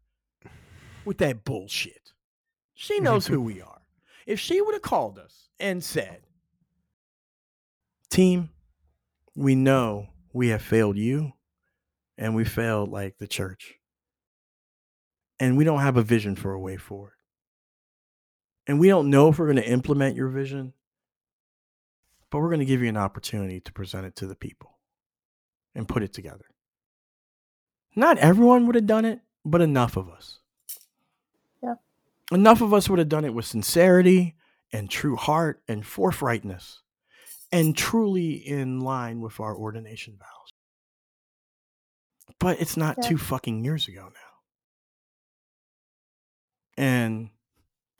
with 1.05 1.17
that 1.17 1.43
bullshit. 1.43 2.13
She 2.75 2.99
knows 2.99 3.27
who 3.27 3.41
we 3.41 3.61
are. 3.61 3.81
If 4.25 4.39
she 4.39 4.61
would 4.61 4.73
have 4.73 4.81
called 4.81 5.17
us 5.17 5.49
and 5.59 5.84
said, 5.84 6.21
"Team, 8.09 8.49
we 9.35 9.55
know 9.55 10.09
we 10.34 10.49
have 10.49 10.61
failed 10.61 10.97
you 10.97 11.34
and 12.17 12.35
we 12.35 12.45
failed 12.45 12.89
like 12.89 13.17
the 13.17 13.27
church. 13.27 13.80
And 15.39 15.57
we 15.57 15.63
don't 15.63 15.81
have 15.81 15.97
a 15.97 16.03
vision 16.03 16.35
for 16.35 16.53
a 16.53 16.59
way 16.59 16.77
forward. 16.77 17.12
And 18.68 18.80
we 18.80 18.88
don't 18.88 19.10
know 19.10 19.30
if 19.30 19.40
we're 19.40 19.52
going 19.52 19.57
to 19.57 19.69
implement 19.69 20.15
your 20.15 20.30
vision, 20.30 20.73
but 22.30 22.40
we're 22.40 22.49
going 22.49 22.60
to 22.60 22.65
give 22.65 22.81
you 22.81 22.90
an 22.90 22.98
opportunity 22.98 23.60
to 23.60 23.73
present 23.73 24.06
it 24.06 24.15
to 24.18 24.27
the 24.27 24.35
people 24.35 24.77
and 25.76 25.88
put 25.88 26.03
it 26.03 26.14
together. 26.14 26.45
Not 27.95 28.18
everyone 28.18 28.65
would 28.65 28.76
have 28.76 28.88
done 28.88 29.06
it, 29.06 29.19
but 29.45 29.61
enough 29.61 29.98
of 29.98 30.10
us. 30.10 30.40
Yeah. 31.61 31.76
Enough 32.31 32.61
of 32.61 32.73
us 32.73 32.90
would 32.90 32.99
have 32.99 33.10
done 33.10 33.26
it 33.26 33.34
with 33.34 33.45
sincerity 33.45 34.35
and 34.72 34.90
true 34.90 35.15
heart 35.15 35.61
and 35.68 35.84
forthrightness 35.84 36.80
and 37.52 37.77
truly 37.77 38.34
in 38.34 38.80
line 38.80 39.22
with 39.22 39.40
our 39.40 39.56
ordination 39.56 40.18
vows. 40.18 40.53
But 42.40 42.60
it's 42.60 42.77
not 42.77 42.98
Yeah. 42.98 43.10
two 43.10 43.18
fucking 43.18 43.64
years 43.64 43.88
ago 43.88 44.06
now. 44.06 44.19
And 46.76 47.30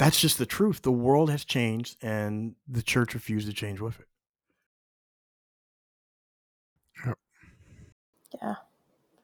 that's 0.03 0.19
just 0.19 0.38
the 0.38 0.45
truth. 0.45 0.81
The 0.81 0.91
world 0.91 1.30
has 1.31 1.45
changed 1.45 1.95
and 2.03 2.55
the 2.67 2.81
church 2.81 3.13
refused 3.13 3.47
to 3.47 3.53
change 3.53 3.80
with 3.80 4.01
it. 4.01 4.07
Yeah. 8.41 8.55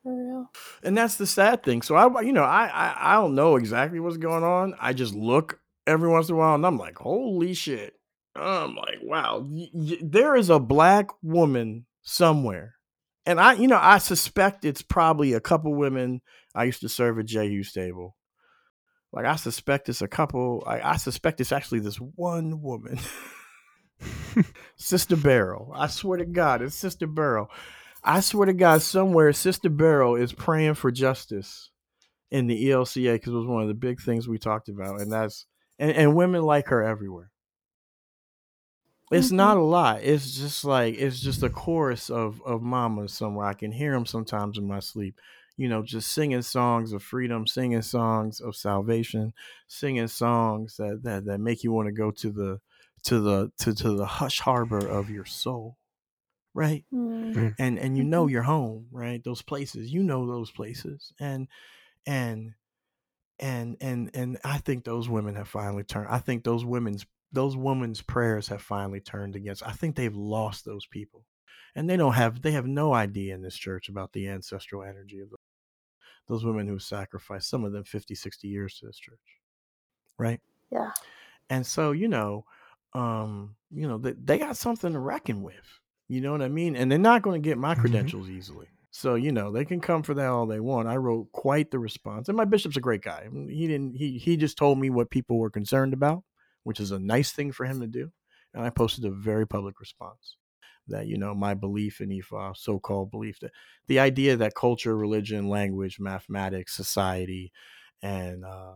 For 0.04 0.16
real. 0.16 0.52
And 0.84 0.98
that's 0.98 1.18
the 1.18 1.28
sad 1.28 1.64
thing. 1.64 1.82
So 1.82 1.96
I 1.96 2.22
you 2.22 2.32
know, 2.32 2.44
I 2.44 2.68
I, 2.68 3.14
I 3.14 3.14
don't 3.16 3.36
know 3.36 3.58
exactly 3.58 4.00
what's 4.00 4.18
going 4.18 4.46
on. 4.46 4.74
I 4.80 4.94
just 4.94 5.14
look 5.14 5.60
every 5.86 6.08
once 6.10 6.30
in 6.30 6.36
a 6.36 6.38
while 6.38 6.56
and 6.56 6.66
I'm 6.66 6.78
like, 6.78 6.98
holy 6.98 7.54
shit. 7.54 7.96
I'm 8.36 8.76
like, 8.76 9.00
wow, 9.04 9.46
y- 9.46 9.70
y- 9.74 9.98
there 10.02 10.38
is 10.38 10.50
a 10.50 10.60
black 10.60 11.10
woman 11.22 11.88
somewhere. 12.04 12.76
And 13.26 13.40
I, 13.42 13.54
you 13.54 13.68
know, 13.68 13.80
I 13.82 13.98
suspect 13.98 14.64
it's 14.64 14.82
probably 14.82 15.34
a 15.34 15.42
couple 15.42 15.76
women. 15.76 16.22
I 16.56 16.64
used 16.64 16.82
to 16.82 16.90
serve 16.90 17.20
at 17.20 17.26
JU's 17.26 17.74
table. 17.74 18.16
Like 19.12 19.26
I 19.26 19.36
suspect 19.38 19.90
it's 19.90 20.02
a 20.02 20.08
couple. 20.08 20.64
I, 20.68 20.82
I 20.92 20.96
suspect 20.98 21.42
it's 21.42 21.52
actually 21.52 21.80
this 21.80 21.96
one 21.98 22.62
woman, 22.62 23.00
Sister 24.76 25.16
Barrow. 25.16 25.72
I 25.76 25.88
swear 25.88 26.18
to 26.20 26.26
God, 26.26 26.62
it's 26.62 26.76
Sister 26.76 27.08
Barrow. 27.08 27.50
I 28.04 28.20
swear 28.22 28.46
to 28.46 28.54
God, 28.54 28.82
somewhere 28.82 29.34
Sister 29.34 29.70
Barrow 29.70 30.16
is 30.16 30.32
praying 30.32 30.76
for 30.76 30.92
justice 30.92 31.72
in 32.32 32.48
the 32.48 32.70
ELCA 32.70 33.14
because 33.16 33.34
it 33.34 33.38
was 33.38 33.48
one 33.48 33.64
of 33.64 33.68
the 33.68 33.74
big 33.74 34.00
things 34.00 34.28
we 34.28 34.38
talked 34.38 34.70
about, 34.70 35.02
and 35.02 35.12
that's 35.12 35.46
and, 35.80 35.92
and 35.92 36.16
women 36.16 36.44
like 36.44 36.68
her 36.68 36.84
everywhere. 36.84 37.32
It's 39.12 39.30
Mhm. 39.32 39.38
not 39.38 39.58
a 39.58 39.64
lot. 39.64 40.04
It's 40.04 40.36
just 40.38 40.64
like 40.64 40.96
it's 40.96 41.20
just 41.20 41.42
a 41.42 41.50
chorus 41.50 42.10
of 42.12 42.42
of 42.46 42.62
mamas 42.62 43.12
somewhere. 43.14 43.48
I 43.48 43.54
can 43.56 43.72
hear 43.72 43.92
them 43.92 44.06
sometimes 44.06 44.58
in 44.60 44.68
my 44.68 44.80
sleep. 44.80 45.20
You 45.60 45.70
know, 45.70 45.84
just 45.84 46.12
singing 46.12 46.42
songs 46.42 46.94
of 46.94 47.04
freedom, 47.04 47.46
singing 47.46 47.82
songs 47.82 48.40
of 48.40 48.56
salvation, 48.56 49.34
singing 49.68 50.08
songs 50.08 50.78
that 50.78 51.02
that, 51.04 51.26
that 51.26 51.40
make 51.40 51.64
you 51.64 51.72
want 51.72 51.88
to 51.88 51.92
go 51.92 52.12
to 52.12 52.32
the 52.32 52.60
to 53.04 53.20
the 53.20 53.52
to, 53.60 53.74
to 53.74 53.94
the 53.94 54.06
hush 54.06 54.40
harbor 54.40 54.86
of 54.88 55.10
your 55.10 55.26
soul, 55.26 55.78
right? 56.54 56.86
Mm. 56.94 57.56
and 57.60 57.78
and 57.78 57.98
you 57.98 58.04
know 58.04 58.28
you're 58.28 58.44
home 58.44 58.88
right? 58.92 59.24
Those 59.24 59.42
places 59.42 59.92
you 59.92 60.02
know 60.04 60.26
those 60.26 60.52
places. 60.52 61.14
And 61.20 61.48
and 62.06 62.54
and 63.40 63.78
and 63.80 64.12
and 64.14 64.38
i 64.44 64.58
think 64.58 64.84
those 64.84 65.08
women 65.08 65.36
have 65.36 65.48
finally 65.48 65.84
turned 65.84 66.08
i 66.10 66.18
think 66.20 66.44
those 66.44 66.66
women's 66.66 67.06
those 67.32 67.56
women's 67.56 68.02
prayers 68.02 68.50
have 68.50 68.62
finally 68.62 69.00
turned 69.00 69.36
against 69.36 69.66
i 69.66 69.72
think 69.72 69.96
they've 69.96 70.16
lost 70.16 70.66
those 70.66 70.86
people. 70.88 71.24
And 71.76 71.90
they 71.90 71.98
don't 71.98 72.14
have 72.14 72.42
they 72.42 72.52
have 72.52 72.66
no 72.66 72.94
idea 72.94 73.36
in 73.36 73.42
this 73.42 73.56
church 73.56 73.90
about 73.90 74.12
the 74.12 74.28
ancestral 74.28 74.84
energy 74.84 75.20
of 75.20 75.30
the, 75.30 75.38
those 76.30 76.46
women 76.46 76.68
who 76.68 76.80
sacrificed 76.80 77.50
some 77.50 77.66
of 77.66 77.74
them 77.74 77.84
50 77.86 78.16
60 78.16 78.48
years 78.50 78.80
to 78.80 78.88
this 78.88 78.98
church 79.00 79.20
right 80.20 80.42
Yeah. 80.72 80.92
and 81.50 81.66
so, 81.66 81.92
you 81.92 82.08
know, 82.08 82.46
um, 82.94 83.56
you 83.72 83.88
know, 83.88 83.98
they, 83.98 84.14
they 84.14 84.38
got 84.38 84.58
something 84.58 84.94
to 84.94 85.00
reckon 85.00 85.42
with. 85.42 85.80
You 86.08 86.22
know 86.22 86.32
what 86.32 86.42
I 86.42 86.48
mean? 86.48 86.76
And 86.76 86.92
they're 86.92 86.98
not 87.00 87.22
going 87.22 87.42
to 87.42 87.48
get 87.48 87.58
my 87.58 87.76
Mhm. 87.76 87.80
credentials 87.82 88.30
easily. 88.30 88.68
So, 88.92 89.16
you 89.16 89.32
know, 89.32 89.52
they 89.52 89.66
can 89.66 89.80
come 89.82 90.02
for 90.02 90.16
that 90.16 90.28
all 90.28 90.48
they 90.48 90.60
want. 90.60 90.88
I 90.88 90.98
wrote 90.98 91.32
quite 91.32 91.70
the 91.70 91.78
response. 91.80 92.28
And 92.28 92.38
my 92.38 92.46
bishop's 92.46 92.78
a 92.78 92.82
great 92.82 93.04
guy. 93.04 93.30
He 93.32 93.68
didn't 93.68 93.96
he 93.96 94.18
he 94.18 94.36
just 94.38 94.58
told 94.58 94.80
me 94.80 94.90
what 94.90 95.12
people 95.12 95.38
were 95.38 95.52
concerned 95.52 95.94
about, 95.94 96.24
which 96.64 96.80
is 96.80 96.92
a 96.92 97.00
nice 97.00 97.32
thing 97.32 97.52
for 97.52 97.66
him 97.66 97.80
to 97.82 97.88
do. 97.88 98.12
And 98.54 98.64
I 98.66 98.72
posted 98.72 99.06
a 99.06 99.12
very 99.12 99.48
public 99.48 99.80
response 99.80 100.38
that, 100.90 101.08
you 101.08 101.18
know, 101.18 101.34
my 101.34 101.54
belief 101.54 102.02
in 102.02 102.10
Ifa, 102.10 102.56
so-called 102.56 103.12
belief 103.12 103.40
that 103.40 103.52
the 103.88 104.00
idea 104.00 104.36
that 104.38 104.56
culture, 104.56 104.96
religion, 104.96 105.50
language, 105.50 106.00
mathematics, 106.00 106.76
society, 106.76 107.52
and 108.02 108.46
uh 108.46 108.74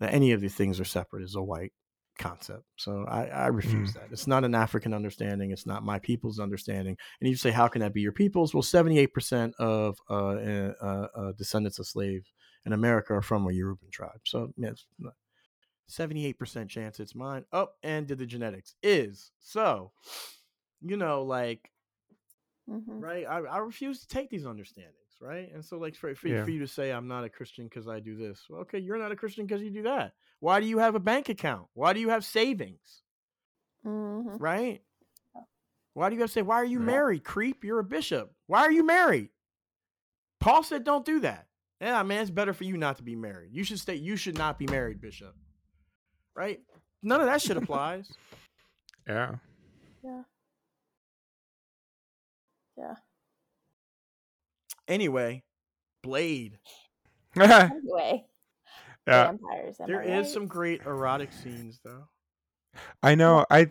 that 0.00 0.12
any 0.12 0.32
of 0.32 0.40
these 0.40 0.54
things 0.54 0.78
are 0.78 0.84
separate 0.84 1.22
is 1.22 1.36
a 1.36 1.42
white 1.42 1.72
concept. 2.18 2.64
So 2.76 3.04
I, 3.08 3.26
I 3.26 3.46
refuse 3.48 3.92
that. 3.94 4.08
It's 4.10 4.26
not 4.26 4.44
an 4.44 4.54
African 4.54 4.94
understanding. 4.94 5.50
It's 5.50 5.66
not 5.66 5.84
my 5.84 5.98
people's 5.98 6.38
understanding. 6.38 6.96
And 7.20 7.28
you 7.28 7.36
say, 7.36 7.50
how 7.50 7.68
can 7.68 7.80
that 7.80 7.94
be 7.94 8.00
your 8.00 8.12
people's? 8.12 8.54
Well, 8.54 8.62
78% 8.62 9.52
of 9.58 9.98
uh, 10.08 10.14
uh, 10.14 11.06
uh, 11.14 11.32
descendants 11.36 11.78
of 11.78 11.86
slaves 11.86 12.32
in 12.64 12.72
America 12.72 13.14
are 13.14 13.22
from 13.22 13.44
a 13.46 13.50
Yoruban 13.50 13.90
tribe. 13.90 14.20
So 14.24 14.52
yeah, 14.56 14.70
78% 15.90 16.68
chance 16.68 17.00
it's 17.00 17.14
mine. 17.14 17.44
Oh, 17.52 17.68
and 17.82 18.06
did 18.06 18.18
the 18.18 18.26
genetics 18.26 18.74
is. 18.82 19.30
So, 19.40 19.92
you 20.88 20.96
know, 20.96 21.22
like, 21.22 21.70
Mhm. 22.68 23.00
right? 23.00 23.24
I, 23.26 23.38
I 23.38 23.58
refuse 23.58 24.00
to 24.00 24.08
take 24.08 24.28
these 24.28 24.44
understandings, 24.44 25.20
right? 25.20 25.52
And 25.52 25.64
so, 25.64 25.78
like, 25.78 25.94
for, 25.94 26.14
for, 26.14 26.28
Yeah. 26.28 26.44
for 26.44 26.50
you 26.50 26.58
to 26.60 26.66
say 26.68 26.90
I'm 26.90 27.06
not 27.08 27.24
a 27.24 27.28
Christian 27.28 27.64
because 27.66 27.86
I 27.88 28.00
do 28.00 28.16
this, 28.16 28.44
well, 28.48 28.62
okay, 28.62 28.78
you're 28.78 28.98
not 28.98 29.12
a 29.12 29.16
Christian 29.16 29.46
because 29.46 29.62
you 29.62 29.70
do 29.70 29.82
that. 29.84 30.14
Why 30.40 30.60
do 30.60 30.66
you 30.66 30.78
have 30.78 30.94
a 30.94 31.00
bank 31.00 31.28
account? 31.28 31.68
Why 31.74 31.92
do 31.92 32.00
you 32.00 32.08
have 32.08 32.24
savings, 32.24 33.02
Mhm. 33.84 34.40
right? 34.40 34.82
Why 35.94 36.08
do 36.10 36.16
you 36.16 36.20
have 36.22 36.28
to 36.30 36.32
say, 36.34 36.42
why 36.42 36.56
are 36.56 36.64
you 36.64 36.80
Yeah. 36.80 36.86
married, 36.86 37.24
creep? 37.24 37.64
You're 37.64 37.78
a 37.78 37.84
bishop. 37.84 38.34
Why 38.46 38.60
are 38.62 38.72
you 38.72 38.84
married? 38.84 39.30
Paul 40.40 40.62
said, 40.62 40.84
don't 40.84 41.06
do 41.06 41.20
that. 41.20 41.48
Yeah, 41.80 42.02
man, 42.02 42.20
it's 42.22 42.30
better 42.30 42.52
for 42.52 42.64
you 42.64 42.76
not 42.76 42.96
to 42.96 43.02
be 43.02 43.16
married. 43.16 43.52
You 43.54 43.62
should 43.64 43.78
stay, 43.78 43.94
you 43.94 44.16
should 44.16 44.36
not 44.36 44.58
be 44.58 44.66
married, 44.66 45.00
bishop. 45.00 45.34
Right? 46.34 46.60
None 47.02 47.20
of 47.20 47.26
that 47.26 47.40
shit 47.42 47.56
applies. 47.56 48.12
Yeah. 49.06 49.36
Yeah. 50.02 50.24
Yeah. 52.76 52.94
Anyway, 54.88 55.42
Blade. 56.02 56.58
yeah. 57.36 57.70
Anyway, 57.72 58.24
vampires. 59.06 59.76
am 59.80 59.86
There 59.88 60.00
I 60.00 60.04
is 60.04 60.26
right? 60.26 60.26
some 60.26 60.46
great 60.46 60.82
erotic 60.86 61.32
scenes, 61.32 61.80
though. 61.84 62.04
I 63.02 63.14
know. 63.14 63.44
I 63.50 63.68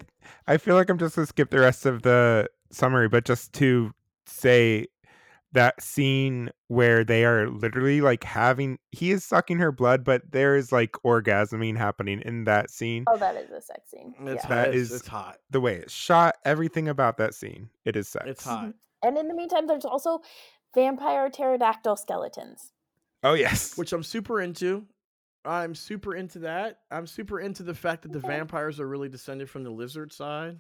I 0.48 0.58
feel 0.58 0.76
like 0.76 0.90
I'm 0.90 0.98
just 0.98 1.16
gonna 1.16 1.28
skip 1.28 1.50
the 1.52 1.60
rest 1.60 1.86
of 1.86 2.02
the 2.02 2.50
summary, 2.72 3.08
but 3.08 3.26
just 3.26 3.54
to 3.54 3.92
say 4.26 4.88
that 5.52 5.82
scene 5.82 6.50
where 6.68 7.06
they 7.06 7.24
are 7.24 7.48
literally 7.50 8.02
like 8.02 8.24
having 8.26 8.78
he 8.92 9.12
is 9.12 9.24
sucking 9.24 9.58
her 9.60 9.72
blood, 9.72 10.04
but 10.04 10.22
there 10.32 10.58
is 10.58 10.72
like 10.72 10.92
orgasming 11.06 11.78
happening 11.78 12.22
in 12.26 12.44
that 12.44 12.70
scene. 12.70 13.06
Oh, 13.08 13.18
that 13.18 13.36
is 13.36 13.52
a 13.52 13.62
sex 13.62 13.90
scene. 13.90 14.14
It's, 14.22 14.44
yeah. 14.44 14.50
That 14.50 14.68
it's, 14.70 14.92
is- 14.92 15.00
it's 15.00 15.08
hot. 15.08 15.38
The 15.52 15.62
way 15.62 15.76
it's 15.76 15.94
shot, 15.94 16.36
everything 16.44 16.88
about 16.90 17.18
that 17.18 17.34
scene, 17.36 17.70
it 17.86 17.96
is 17.96 18.10
sex. 18.10 18.26
It's 18.28 18.44
hot. 18.44 18.62
Mm-hmm. 18.66 18.72
And 19.06 19.18
in 19.18 19.28
the 19.28 19.34
meantime, 19.36 19.68
there's 19.68 19.86
also 19.86 20.22
vampire 20.74 21.30
pterodactyl 21.30 21.96
skeletons. 21.98 22.72
Oh 23.24 23.34
yes. 23.34 23.78
Which 23.78 23.94
I'm 23.94 24.04
super 24.04 24.42
into. 24.42 24.86
I'm 25.46 25.76
super 25.76 26.16
into 26.16 26.40
that. 26.40 26.80
I'm 26.90 27.06
super 27.08 27.40
into 27.40 27.64
the 27.64 27.76
fact 27.76 28.02
that 28.04 28.12
the 28.12 28.18
Okay. 28.20 28.28
vampires 28.28 28.80
are 28.80 28.88
really 28.88 29.10
descended 29.10 29.50
from 29.50 29.64
the 29.64 29.70
lizard 29.70 30.12
side. 30.12 30.60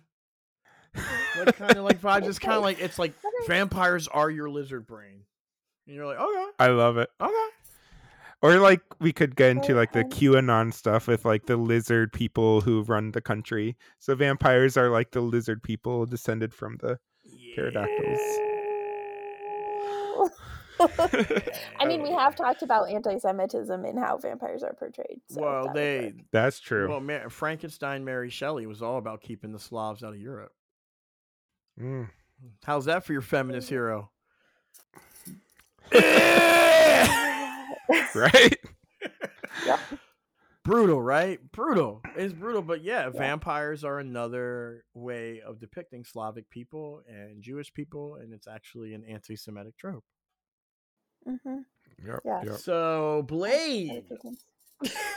Like 1.39 1.55
kind 1.57 1.77
of 1.77 1.83
like 1.83 1.99
vibes. 1.99 2.27
It's 2.27 2.39
kind 2.39 2.55
of 2.57 2.63
like 2.63 2.79
it's 2.79 2.99
like 2.99 3.13
Okay. 3.23 3.47
vampires 3.47 4.07
are 4.07 4.29
your 4.29 4.49
lizard 4.49 4.85
brain. 4.85 5.21
And 5.87 5.95
you're 5.95 6.05
like, 6.05 6.19
okay, 6.19 6.45
I 6.59 6.67
love 6.67 6.97
it. 6.97 7.09
okay. 7.19 7.33
Or 8.41 8.57
like 8.57 8.81
we 8.99 9.11
could 9.11 9.35
get 9.35 9.51
into 9.51 9.73
like 9.73 9.91
the 9.91 10.03
QAnon 10.03 10.71
stuff 10.73 11.07
with 11.07 11.25
like 11.25 11.47
the 11.47 11.57
lizard 11.57 12.13
people 12.13 12.61
who 12.61 12.83
run 12.83 13.11
the 13.11 13.21
country. 13.21 13.75
So 13.99 14.13
vampires 14.13 14.77
are 14.77 14.89
like 14.89 15.11
the 15.11 15.21
lizard 15.21 15.63
people 15.63 16.05
descended 16.05 16.53
from 16.53 16.77
the 16.77 16.99
Pterodactyls. 17.55 18.19
I 21.79 21.85
mean, 21.85 22.03
we 22.03 22.11
have 22.11 22.35
talked 22.35 22.61
about 22.61 22.89
anti-Semitism 22.89 23.85
and 23.85 23.97
how 23.97 24.17
vampires 24.17 24.61
are 24.61 24.73
portrayed. 24.73 25.21
So 25.29 25.41
well, 25.41 25.71
they—that's 25.73 26.59
true. 26.59 26.89
well, 26.89 26.99
Ma- 26.99 27.29
Frankenstein, 27.29 28.03
Mary 28.03 28.29
Shelley 28.29 28.65
was 28.65 28.81
all 28.81 28.97
about 28.97 29.21
keeping 29.21 29.53
the 29.53 29.59
Slavs 29.59 30.03
out 30.03 30.13
of 30.13 30.19
Europe. 30.19 30.51
Mm. 31.79 32.09
How's 32.63 32.85
that 32.85 33.05
for 33.05 33.13
your 33.13 33.21
feminist 33.21 33.69
hero? 33.69 34.11
right? 38.15 38.57
Yep. 39.65 39.79
Brutal, 40.65 41.01
right? 41.01 41.39
Brutal. 41.51 42.01
It's 42.17 42.33
brutal, 42.33 42.61
but 42.61 42.81
yeah, 42.83 43.05
Yeah. 43.05 43.09
vampires 43.11 43.83
are 43.85 43.99
another 43.99 44.83
way 44.93 45.39
of 45.41 45.59
depicting 45.59 46.03
Slavic 46.03 46.49
people 46.49 47.01
and 47.07 47.41
Jewish 47.41 47.73
people, 47.73 48.15
and 48.15 48.33
it's 48.33 48.47
actually 48.47 48.93
an 48.93 49.05
anti-Semitic 49.05 49.77
trope. 49.77 50.03
Mhm. 51.25 51.65
Yep. 52.05 52.19
Yeah. 52.25 52.43
Yep. 52.43 52.57
So, 52.57 53.23
Blade. 53.27 54.05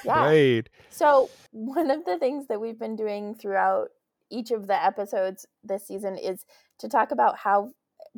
Yeah. 0.04 0.22
Blade. 0.22 0.70
So 0.90 1.28
one 1.50 1.90
of 1.90 2.04
the 2.04 2.18
things 2.18 2.46
that 2.46 2.60
we've 2.60 2.78
been 2.78 2.94
doing 2.94 3.34
throughout 3.34 3.88
each 4.30 4.50
of 4.52 4.66
the 4.68 4.84
episodes 4.84 5.46
this 5.64 5.86
season 5.86 6.16
is 6.16 6.44
to 6.78 6.88
talk 6.88 7.10
about 7.10 7.38
how 7.38 7.72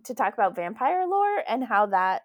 to 0.04 0.14
talk 0.14 0.34
about 0.34 0.54
vampire 0.54 1.06
lore 1.06 1.42
and 1.48 1.64
how 1.64 1.86
that 1.86 2.22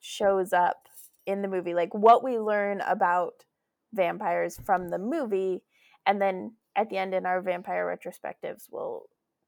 shows 0.00 0.52
up 0.52 0.88
in 1.26 1.42
the 1.42 1.48
movie 1.48 1.74
like 1.74 1.92
what 1.92 2.24
we 2.24 2.38
learn 2.38 2.80
about 2.80 3.44
vampires 3.92 4.58
from 4.64 4.88
the 4.88 4.98
movie 4.98 5.62
and 6.06 6.20
then 6.20 6.52
at 6.76 6.88
the 6.90 6.96
end 6.96 7.12
in 7.14 7.26
our 7.26 7.40
vampire 7.42 7.84
retrospectives 7.86 8.64
we'll 8.70 9.02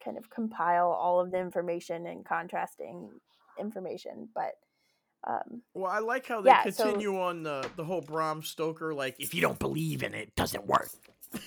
kind 0.05 0.19
of 0.19 0.29
compile 0.31 0.89
all 0.89 1.21
of 1.21 1.31
the 1.31 1.39
information 1.39 2.07
and 2.07 2.25
contrasting 2.25 3.09
information 3.59 4.29
but 4.35 4.55
um, 5.25 5.63
Well, 5.75 5.91
I 5.91 6.01
like 6.01 6.27
how 6.27 6.41
they 6.41 6.51
Yeah, 6.51 6.69
so- 6.71 6.83
continue 6.85 7.21
on 7.21 7.45
the 7.45 7.69
the 7.77 7.85
whole 7.85 8.01
Bram 8.01 8.43
Stoker 8.43 8.93
like 8.93 9.15
if 9.21 9.33
you 9.35 9.41
don't 9.41 9.59
believe 9.61 10.03
in 10.03 10.15
it, 10.15 10.29
it 10.29 10.35
doesn't 10.35 10.67
work. 10.67 10.89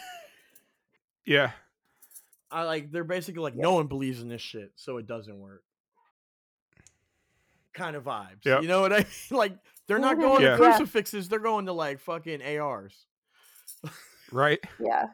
Yeah. 1.26 1.52
I 2.52 2.64
like 2.64 2.92
they're 2.92 3.04
basically 3.04 3.42
like 3.42 3.56
no 3.56 3.74
one 3.74 3.88
believes 3.88 4.22
in 4.22 4.30
this 4.30 4.42
shit, 4.42 4.72
so 4.76 4.98
it 4.98 5.08
doesn't 5.08 5.38
work. 5.38 5.64
Kind 7.74 7.96
of 7.96 8.04
vibes. 8.04 8.46
Yep. 8.46 8.62
You 8.62 8.68
know 8.68 8.82
what 8.82 8.94
I 8.94 8.98
mean? 9.00 9.06
Like 9.32 9.58
they're 9.88 10.00
not 10.00 10.20
going 10.20 10.42
Yeah. 10.44 10.52
to 10.52 10.58
crucifixes, 10.58 11.30
they're 11.30 11.40
going 11.40 11.66
to 11.68 11.74
like 11.74 12.00
fucking 12.00 12.42
ARs. 12.42 13.06
Right. 14.32 14.60
yeah 14.80 15.08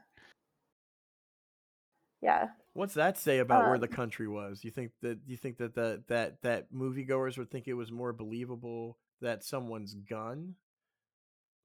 yeah 2.22 2.48
What's 2.73 2.93
that 2.93 3.18
say 3.18 3.39
about 3.39 3.68
where 3.68 3.77
the 3.77 3.88
Um, 3.88 3.93
country 3.93 4.30
was? 4.30 4.64
You 4.64 4.72
think 4.72 4.91
that 5.02 5.19
you 5.26 5.35
think 5.35 5.57
that 5.57 5.76
the, 5.76 6.02
that 6.07 6.41
that 6.43 6.72
moviegoers 6.72 7.38
would 7.38 7.52
think 7.52 7.68
it 7.68 7.73
was 7.73 7.91
more 7.91 8.14
believable 8.14 8.98
that 9.19 9.43
someone's 9.43 9.93
gun 9.93 10.56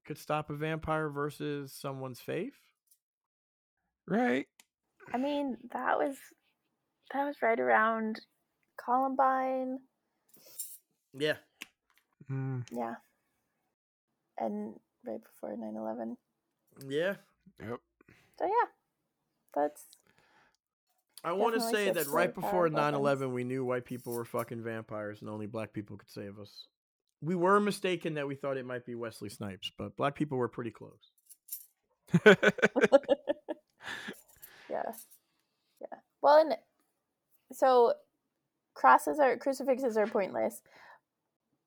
could 0.05 0.17
stop 0.17 0.49
a 0.49 0.53
vampire 0.53 1.07
versus 1.09 1.71
someone's 1.73 2.19
faith? 2.19 2.59
Right. 4.05 4.47
I 5.13 5.17
mean, 5.17 5.55
that 5.71 5.97
was 5.97 6.17
that 7.13 7.23
was 7.25 7.37
right 7.41 7.59
around 7.59 8.19
Columbine, 8.83 9.79
Yeah. 11.13 11.37
Mm. 12.31 12.63
yeah, 12.71 12.95
and 14.37 14.73
right 15.05 15.21
before 15.23 15.55
9-11. 15.55 16.15
Yeah. 16.87 17.15
Yep. 17.59 17.79
So 18.37 18.45
yeah, 18.45 18.67
that's 19.55 19.85
I 21.23 21.33
want 21.33 21.55
to 21.55 21.61
say 21.61 21.91
that 21.91 22.07
right 22.07 22.33
before 22.33 22.69
power 22.69 22.69
9 22.69 22.93
11, 22.93 23.33
we 23.33 23.43
knew 23.43 23.65
white 23.65 23.85
people 23.85 24.13
were 24.13 24.25
fucking 24.25 24.63
vampires 24.63 25.21
and 25.21 25.29
only 25.29 25.47
black 25.47 25.73
people 25.73 25.97
could 25.97 26.09
save 26.09 26.39
us. 26.39 26.67
We 27.21 27.35
were 27.35 27.59
mistaken 27.59 28.13
that 28.13 28.27
we 28.27 28.35
thought 28.35 28.57
it 28.57 28.65
might 28.65 28.85
be 28.85 28.95
Wesley 28.95 29.29
Snipes, 29.29 29.71
but 29.77 29.97
black 29.97 30.15
people 30.15 30.37
were 30.37 30.47
pretty 30.47 30.71
close. 30.71 31.11
yeah, 32.25 32.33
yeah. 34.69 35.97
Well, 36.21 36.37
and 36.37 36.55
so 37.51 37.93
crosses 38.75 39.19
are 39.19 39.35
crucifixes 39.37 39.97
are 39.97 40.07
pointless, 40.07 40.61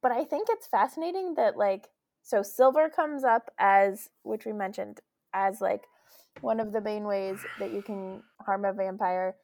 but 0.03 0.13
I 0.13 0.25
think 0.25 0.49
it's 0.51 0.67
fascinating 0.67 1.35
that 1.35 1.57
like 1.57 1.89
so 2.23 2.43
silver 2.43 2.89
comes 2.89 3.25
up 3.25 3.51
as 3.59 4.09
which 4.23 4.45
we 4.45 4.53
mentioned 4.53 5.01
as 5.33 5.61
like 5.61 5.85
one 6.41 6.61
of 6.61 6.73
the 6.73 6.81
main 6.81 7.05
ways 7.05 7.45
that 7.59 7.73
you 7.73 7.83
can 7.83 8.23
harm 8.45 8.65
a 8.65 8.73
vampire, 8.73 9.37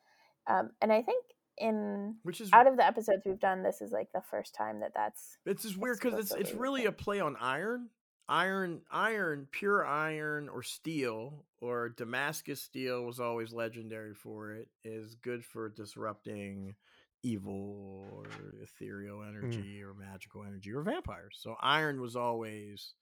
um, 0.46 0.70
and 0.80 0.92
I 0.92 1.02
think 1.02 1.24
in 1.58 2.16
Which 2.22 2.40
is 2.40 2.50
out 2.52 2.66
of 2.66 2.76
the 2.76 2.86
episodes 2.86 3.22
we've 3.24 3.40
done, 3.40 3.62
this 3.62 3.80
is 3.80 3.90
like 3.92 4.08
the 4.12 4.22
first 4.30 4.54
time 4.54 4.80
that 4.80 4.92
that's 4.94 5.38
It's 5.46 5.62
just 5.62 5.76
weird 5.76 5.98
because 6.00 6.18
it's 6.18 6.32
it's 6.32 6.54
really 6.54 6.86
a 6.86 6.92
play 6.92 7.20
on 7.20 7.36
iron, 7.40 7.88
iron, 8.28 8.82
iron, 8.90 9.48
pure 9.50 9.84
iron 9.84 10.48
or 10.48 10.62
steel 10.62 11.44
or 11.60 11.88
Damascus 11.90 12.62
steel 12.62 13.04
was 13.04 13.20
always 13.20 13.52
legendary 13.52 14.14
for 14.14 14.52
it. 14.52 14.68
Is 14.84 15.16
good 15.16 15.44
for 15.44 15.68
disrupting 15.68 16.74
evil 17.26 18.08
or 18.12 18.54
ethereal 18.62 19.22
energy 19.22 19.82
or 19.82 19.94
magical 19.94 20.44
energy 20.44 20.72
or 20.72 20.82
vampires. 20.82 21.38
So 21.40 21.56
iron 21.60 22.00
was 22.00 22.16
always, 22.16 22.94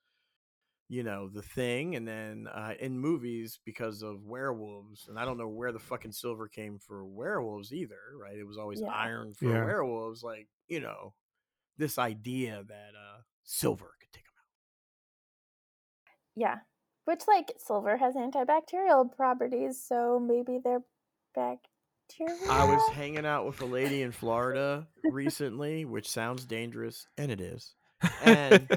you 0.89 1.03
know, 1.03 1.29
the 1.29 1.43
thing. 1.43 1.97
And 1.97 2.07
then 2.07 2.47
uh, 2.49 2.75
in 2.81 2.99
movies 2.99 3.59
because 3.65 4.03
of 4.03 4.25
werewolves, 4.27 5.09
and 5.09 5.19
I 5.19 5.25
don't 5.25 5.39
know 5.39 5.49
where 5.49 5.73
the 5.73 5.79
fucking 5.79 6.13
silver 6.13 6.49
came 6.49 6.79
for 6.79 7.05
werewolves 7.07 7.73
either, 7.73 8.01
right? 8.19 8.37
It 8.39 8.45
was 8.47 8.59
always 8.59 8.83
Yeah. 8.83 8.91
iron 8.91 9.35
for 9.35 9.57
Yeah. 9.57 9.59
werewolves, 9.59 10.23
like 10.23 10.49
you 10.69 10.81
know 10.81 11.15
this 11.79 11.99
idea 11.99 12.65
that 12.69 12.93
uh 12.97 13.23
silver 13.45 13.97
could 14.01 14.13
take 14.13 14.25
them 14.25 14.35
out. 14.39 14.47
yeah 16.37 16.61
Which, 17.07 17.27
like, 17.29 17.53
silver 17.59 17.97
has 17.99 18.15
antibacterial 18.15 19.15
properties, 19.15 19.83
so 19.83 20.19
maybe 20.21 20.59
they're 20.63 20.85
bacteria. 21.35 21.74
I 22.49 22.65
was 22.65 22.83
hanging 22.93 23.27
out 23.27 23.47
with 23.47 23.61
a 23.61 23.67
lady 23.67 24.03
in 24.03 24.13
Florida 24.13 24.87
recently, 25.05 25.85
which 25.85 26.09
sounds 26.09 26.45
dangerous, 26.45 27.07
and 27.17 27.31
it 27.31 27.41
is. 27.41 27.75
And 28.23 28.69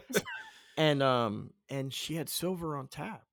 and 0.78 1.04
um 1.04 1.52
and 1.70 1.94
she 1.94 2.16
had 2.16 2.30
silver 2.30 2.78
on 2.78 2.88
tap. 2.88 3.24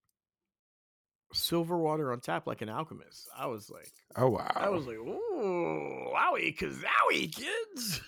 Silver 1.33 1.77
water 1.77 2.13
on 2.13 2.21
tap 2.21 2.47
like 2.47 2.63
an 2.63 2.69
alchemist. 2.69 3.29
I 3.37 3.47
was 3.47 3.71
like 3.71 3.93
oh 4.17 4.29
wow. 4.29 4.53
I 4.55 4.69
was 4.69 4.87
like, 4.87 4.97
ooh, 4.97 6.11
wowie 6.15 6.57
kazowie, 6.57 7.35
kids. 7.35 8.01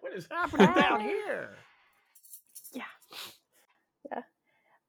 What 0.00 0.12
is 0.14 0.26
happening 0.30 0.72
down 0.74 1.00
here? 1.00 1.56
Yeah. 2.72 2.82
Yeah. 4.10 4.22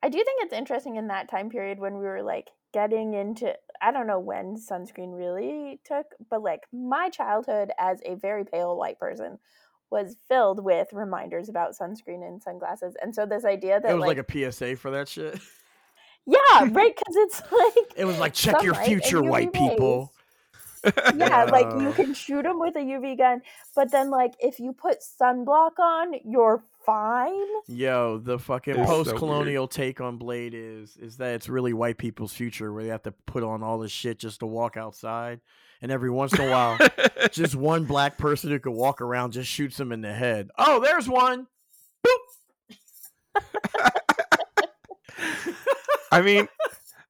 I 0.03 0.09
do 0.09 0.17
think 0.17 0.43
it's 0.43 0.53
interesting 0.53 0.95
in 0.95 1.07
that 1.07 1.29
time 1.29 1.49
period 1.49 1.79
when 1.79 1.95
we 1.95 2.05
were 2.05 2.23
like 2.23 2.49
getting 2.73 3.13
into 3.13 3.53
I 3.81 3.91
don't 3.91 4.07
know 4.07 4.19
when 4.19 4.57
sunscreen 4.57 5.17
really 5.17 5.79
took, 5.83 6.05
but 6.29 6.43
like 6.43 6.61
my 6.71 7.09
childhood 7.09 7.71
as 7.79 7.99
a 8.05 8.15
very 8.15 8.45
pale 8.45 8.77
white 8.77 8.99
person 8.99 9.39
was 9.89 10.15
filled 10.27 10.63
with 10.63 10.87
reminders 10.93 11.49
about 11.49 11.75
sunscreen 11.77 12.25
and 12.25 12.41
sunglasses. 12.41 12.95
And 13.01 13.13
so 13.13 13.25
this 13.25 13.43
idea 13.43 13.81
that 13.81 13.89
It 13.89 13.93
was 13.93 14.01
like, 14.01 14.17
like, 14.17 14.29
a 14.29 14.51
PSA 14.51 14.75
for 14.77 14.91
that 14.91 15.09
shit. 15.09 15.39
yeah, 16.25 16.67
right 16.69 16.95
cuz 16.95 17.15
it's 17.15 17.41
like 17.51 17.93
It 17.97 18.05
was 18.05 18.19
like, 18.19 18.33
check 18.33 18.61
your 18.63 18.75
future, 18.75 19.21
white 19.21 19.51
people. 19.51 20.13
yeah, 21.15 21.43
like 21.43 21.67
you 21.79 21.91
can 21.93 22.13
shoot 22.13 22.43
them 22.43 22.59
with 22.59 22.75
a 22.75 22.79
UV 22.79 23.17
gun, 23.17 23.41
but 23.75 23.91
then 23.91 24.09
like 24.09 24.33
if 24.39 24.59
you 24.59 24.73
put 24.73 24.97
sunblock 25.01 25.77
on, 25.79 26.13
you're 26.23 26.63
fine. 26.85 27.33
Yo, 27.67 28.17
the 28.17 28.39
fucking 28.39 28.75
It's 28.75 28.89
post-colonial 28.89 29.67
take 29.67 30.01
on 30.01 30.17
Blade 30.17 30.53
is 30.55 30.97
is 30.97 31.17
that 31.17 31.35
it's 31.35 31.49
really 31.49 31.73
white 31.73 31.97
people's 31.97 32.33
future 32.33 32.73
where 32.73 32.83
they 32.83 32.89
have 32.89 33.03
to 33.03 33.13
put 33.25 33.43
on 33.43 33.63
all 33.63 33.79
this 33.79 33.91
shit 33.91 34.19
just 34.19 34.39
to 34.41 34.45
walk 34.45 34.77
outside, 34.77 35.41
and 35.81 35.91
every 35.91 36.09
once 36.09 36.33
in 36.33 36.47
a 36.47 36.51
while, 36.51 36.77
just 37.31 37.55
one 37.55 37.85
black 37.85 38.17
person 38.17 38.49
who 38.49 38.59
could 38.59 38.71
walk 38.71 39.01
around 39.01 39.33
just 39.33 39.49
shoots 39.49 39.77
them 39.77 39.91
in 39.91 40.01
the 40.01 40.13
head. 40.13 40.49
Oh, 40.57 40.79
there's 40.79 41.09
one. 41.09 41.47
I 46.11 46.21
mean, 46.21 46.47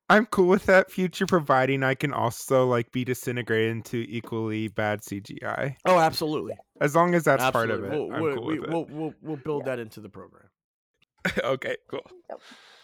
I'm 0.09 0.25
cool 0.25 0.47
with 0.47 0.65
that 0.65 0.91
future, 0.91 1.25
providing 1.25 1.83
I 1.83 1.95
can 1.95 2.13
also 2.13 2.67
like 2.67 2.91
be 2.91 3.05
disintegrated 3.05 3.71
into 3.71 4.05
equally 4.09 4.67
bad 4.67 5.01
CGI. 5.01 5.75
Oh, 5.85 5.99
absolutely. 5.99 6.55
As 6.81 6.95
long 6.95 7.15
as 7.15 7.23
that's 7.23 7.49
part 7.51 7.69
of 7.69 7.83
it, 7.83 7.87
Absolutely. 7.87 8.15
I'm 8.15 8.21
We'll, 8.21 8.35
cool 8.35 8.45
we, 8.47 8.59
with 8.59 8.69
will 8.71 8.85
we'll, 8.89 9.13
we'll 9.21 9.37
build 9.37 9.63
Yeah. 9.65 9.75
that 9.75 9.79
into 9.79 10.01
the 10.01 10.09
program. 10.09 10.49
okay, 11.43 11.77
cool. 11.87 12.05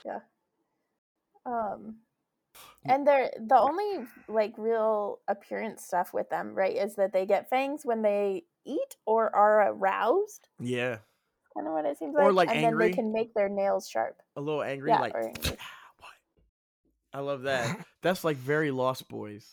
Yeah. 0.06 0.20
Um 1.46 1.98
and 2.86 3.06
they're 3.08 3.32
the 3.40 3.58
only 3.60 4.06
like 4.28 4.54
real 4.58 5.20
appearance 5.28 5.84
stuff 5.84 6.14
with 6.14 6.30
them, 6.30 6.54
right, 6.56 6.76
is 6.76 6.96
that 6.96 7.12
they 7.14 7.26
get 7.26 7.50
fangs 7.50 7.86
when 7.86 8.02
they 8.02 8.44
eat 8.66 8.96
or 9.06 9.36
are 9.36 9.70
aroused. 9.72 10.48
Yeah, 10.60 10.98
Kind 11.56 11.68
of 11.68 11.74
what 11.74 11.86
it 11.86 11.98
seems 11.98 12.14
like. 12.16 12.24
Or, 12.26 12.32
like. 12.32 12.48
like, 12.48 12.56
and 12.58 12.66
angry. 12.68 12.86
then 12.86 12.92
they 12.92 12.96
can 12.96 13.12
make 13.14 13.34
their 13.34 13.50
nails 13.50 13.88
sharp. 13.90 14.22
a 14.36 14.42
little 14.42 14.62
angry, 14.64 14.90
Yeah, 14.92 15.00
like 15.00 15.14
or 15.16 15.22
angry. 15.28 15.44
what? 15.52 15.58
I 17.14 17.20
love 17.22 17.44
that. 17.44 17.86
That's 18.04 18.24
like 18.24 18.38
very 18.38 18.70
Lost 18.72 19.08
Boys. 19.08 19.48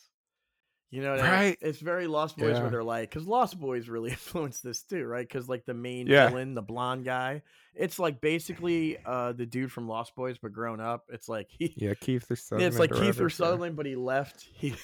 You 0.95 1.03
know, 1.03 1.11
what 1.11 1.21
I 1.21 1.23
mean? 1.25 1.33
Right. 1.33 1.59
It's 1.61 1.81
very 1.81 2.07
Lost 2.07 2.37
Boys 2.37 2.55
Yeah. 2.55 2.61
where 2.63 2.71
they're 2.71 2.85
like, 2.85 3.11
because 3.11 3.27
Lost 3.27 3.59
Boys 3.59 3.89
really 3.89 4.11
influenced 4.19 4.63
this 4.63 4.83
too, 4.83 5.05
right? 5.05 5.27
Because 5.27 5.49
like 5.49 5.65
the 5.65 5.75
main 5.75 6.07
Yeah. 6.07 6.29
villain, 6.29 6.55
the 6.55 6.63
blonde 6.63 7.05
guy, 7.05 7.43
it's 7.75 7.99
like 7.99 8.21
basically 8.21 8.97
uh 9.05 9.33
the 9.33 9.45
dude 9.45 9.73
from 9.73 9.89
Lost 9.89 10.15
Boys, 10.15 10.39
but 10.39 10.53
grown 10.53 10.79
up. 10.81 11.07
It's 11.13 11.29
like 11.29 11.49
he, 11.51 11.75
Yeah, 11.77 11.95
Kiefer 11.95 12.39
Sutherland. 12.39 12.69
it's 12.69 12.79
like 12.79 12.93
or 12.93 12.95
Kiefer 12.95 13.33
Sutherland, 13.33 13.75
but 13.75 13.87
he 13.87 13.97
left. 13.97 14.47
He 14.55 14.75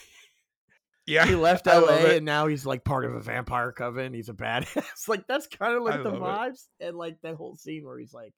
Yeah, 1.06 1.26
he 1.26 1.34
left 1.36 1.68
I 1.68 1.78
LA 1.78 1.96
and 2.16 2.24
now 2.24 2.46
he's 2.48 2.66
like 2.66 2.82
part 2.84 3.04
of 3.04 3.14
a 3.14 3.20
vampire 3.20 3.70
coven. 3.72 4.12
He's 4.12 4.28
a 4.28 4.34
badass. 4.34 5.06
like 5.08 5.26
that's 5.28 5.46
kind 5.46 5.74
of 5.76 5.82
I 5.82 5.90
like 5.90 6.02
the 6.02 6.10
love 6.10 6.14
it. 6.48 6.52
vibes. 6.54 6.64
And 6.80 6.96
like 6.96 7.18
that 7.22 7.36
whole 7.36 7.54
scene 7.56 7.84
where 7.84 7.98
he's 7.98 8.12
like, 8.12 8.32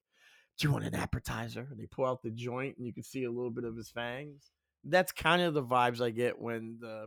Do 0.59 0.69
you 0.69 0.73
want 0.73 0.85
an 0.85 0.95
appetizer? 0.95 1.67
And 1.71 1.79
they 1.81 1.87
pull 1.87 2.05
out 2.05 2.23
the 2.23 2.31
joint 2.31 2.77
and 2.77 2.87
you 2.87 2.93
can 2.93 3.03
see 3.03 3.25
a 3.25 3.31
little 3.31 3.51
bit 3.51 3.65
of 3.65 3.77
his 3.77 3.89
fangs. 3.91 4.51
That's 4.85 5.13
kind 5.13 5.43
of 5.43 5.55
the 5.55 5.63
vibes 5.63 6.01
I 6.01 6.11
get 6.11 6.41
when 6.41 6.79
the 6.81 7.07